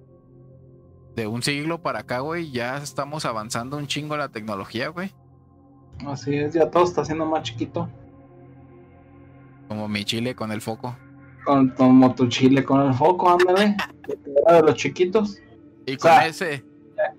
de 1.16 1.28
un 1.28 1.42
siglo 1.42 1.82
para 1.82 2.00
acá, 2.00 2.20
güey, 2.20 2.52
ya 2.52 2.78
estamos 2.78 3.26
avanzando 3.26 3.78
un 3.78 3.88
chingo 3.88 4.18
la 4.18 4.30
tecnología, 4.30 4.90
güey. 4.90 5.14
Así 6.06 6.36
es, 6.36 6.54
ya 6.54 6.70
todo 6.70 6.84
está 6.84 7.06
siendo 7.06 7.26
más 7.26 7.44
chiquito. 7.44 7.88
Como 9.70 9.88
mi 9.88 10.04
chile 10.04 10.36
con 10.36 10.52
el 10.52 10.60
foco. 10.60 10.98
Con, 11.46 11.70
como 11.70 12.14
tu 12.14 12.28
chile 12.28 12.66
con 12.66 12.82
el 12.82 12.94
foco, 12.94 13.30
ándale. 13.30 13.78
de 14.08 14.62
los 14.62 14.76
chiquitos. 14.76 15.40
Y 15.86 15.94
O 15.94 15.98
con 15.98 16.12
sea, 16.12 16.28
ese, 16.28 16.66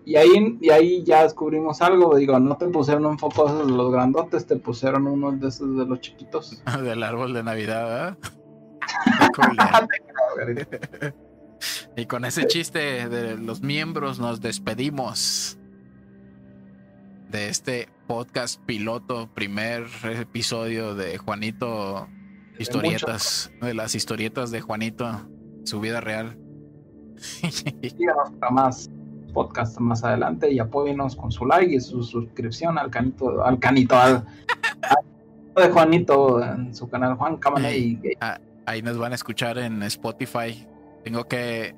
Y 0.05 0.17
ahí, 0.17 0.59
y 0.61 0.71
ahí 0.71 1.03
ya 1.05 1.23
descubrimos 1.23 1.81
algo. 1.83 2.17
Digo, 2.17 2.39
no 2.39 2.57
te 2.57 2.67
pusieron 2.69 3.07
un 3.07 3.19
foco 3.19 3.47
esos 3.47 3.67
de 3.67 3.73
los 3.73 3.93
grandotes, 3.93 4.47
te 4.47 4.57
pusieron 4.57 5.07
uno 5.07 5.33
de 5.33 5.49
esos 5.49 5.77
de 5.77 5.87
los 5.87 6.01
chiquitos. 6.01 6.63
del 6.83 7.03
árbol 7.03 7.33
de 7.33 7.43
Navidad, 7.43 8.19
y 11.97 12.07
con 12.07 12.25
ese 12.25 12.47
chiste 12.47 13.09
de 13.09 13.37
los 13.37 13.63
miembros 13.63 14.19
nos 14.19 14.41
despedimos 14.41 15.59
de 17.31 17.49
este 17.49 17.89
podcast 18.07 18.61
piloto, 18.65 19.31
primer 19.33 19.87
episodio 20.05 20.95
de 20.95 21.17
Juanito 21.19 22.09
Historietas, 22.59 23.51
de 23.61 23.75
las 23.75 23.95
historietas 23.95 24.51
de 24.51 24.61
Juanito, 24.61 25.29
su 25.65 25.81
vida 25.81 26.01
real. 26.01 26.39
Síganos 27.17 28.33
para 28.39 28.53
más 28.53 28.91
podcast 29.33 29.79
más 29.79 30.05
adelante 30.05 30.51
y 30.53 30.59
apóyenos 30.59 31.17
con 31.17 31.33
su 31.33 31.47
like 31.47 31.75
y 31.75 31.81
su 31.81 32.03
suscripción 32.03 32.79
al 32.79 32.91
canito, 32.91 33.45
al 33.45 33.59
canito, 33.59 33.97
al, 33.97 34.25
al 34.83 35.05
de 35.55 35.69
Juanito 35.71 36.43
en 36.43 36.75
su 36.75 36.89
canal 36.89 37.17
Juan 37.17 37.37
Camaney. 37.37 38.01
Ahí 38.65 38.83
nos 38.83 38.97
van 38.99 39.13
a 39.13 39.15
escuchar 39.15 39.59
en 39.59 39.83
Spotify. 39.83 40.67
Tengo 41.05 41.25
que 41.25 41.75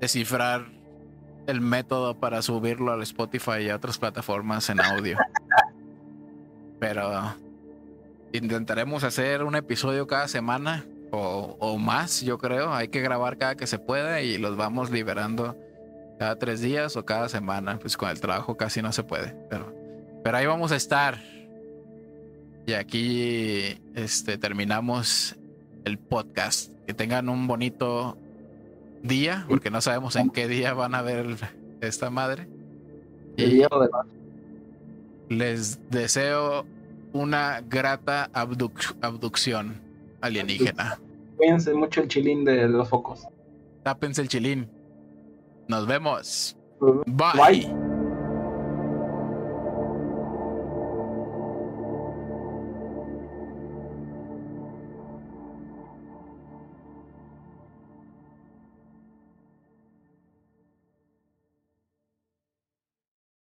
descifrar 0.00 0.66
el 1.46 1.60
método 1.60 2.18
para 2.18 2.42
subirlo 2.42 2.92
al 2.92 3.02
Spotify 3.02 3.62
y 3.62 3.70
a 3.70 3.76
otras 3.76 3.98
plataformas 3.98 4.70
en 4.70 4.80
audio. 4.80 5.18
Pero 6.80 7.34
intentaremos 8.32 9.04
hacer 9.04 9.42
un 9.42 9.56
episodio 9.56 10.06
cada 10.06 10.28
semana 10.28 10.84
o, 11.10 11.56
o 11.58 11.78
más, 11.78 12.22
yo 12.22 12.38
creo. 12.38 12.72
Hay 12.72 12.88
que 12.88 13.00
grabar 13.00 13.38
cada 13.38 13.56
que 13.56 13.66
se 13.66 13.78
pueda 13.78 14.20
y 14.22 14.38
los 14.38 14.56
vamos 14.56 14.90
liberando 14.90 15.56
cada 16.18 16.36
tres 16.38 16.60
días 16.60 16.96
o 16.96 17.04
cada 17.04 17.28
semana. 17.28 17.78
Pues 17.78 17.96
con 17.96 18.08
el 18.10 18.20
trabajo 18.20 18.56
casi 18.56 18.82
no 18.82 18.92
se 18.92 19.02
puede. 19.02 19.34
Pero, 19.50 19.72
pero 20.22 20.36
ahí 20.36 20.46
vamos 20.46 20.72
a 20.72 20.76
estar. 20.76 21.18
Y 22.66 22.72
aquí 22.72 23.78
este, 23.94 24.38
terminamos 24.38 25.36
el 25.84 25.98
podcast. 25.98 26.72
Que 26.86 26.94
tengan 26.94 27.28
un 27.28 27.46
bonito 27.46 28.16
día, 29.02 29.44
porque 29.48 29.70
no 29.70 29.80
sabemos 29.80 30.14
en 30.16 30.30
qué 30.30 30.46
día 30.48 30.72
van 30.72 30.94
a 30.94 31.02
ver 31.02 31.36
esta 31.80 32.10
madre. 32.10 32.48
Y 33.36 33.62
les 35.28 35.90
deseo 35.90 36.64
una 37.12 37.60
grata 37.60 38.30
abduc- 38.32 38.96
abducción 39.00 39.80
alienígena. 40.20 40.98
Cuídense 41.36 41.74
mucho 41.74 42.02
el 42.02 42.08
chilín 42.08 42.44
de 42.44 42.68
los 42.68 42.88
focos. 42.88 43.26
Tápense 43.82 44.22
el 44.22 44.28
chilín. 44.28 44.70
Nos 45.68 45.86
vemos. 45.86 46.56
Bye. 47.06 47.36
Bye. 47.36 47.85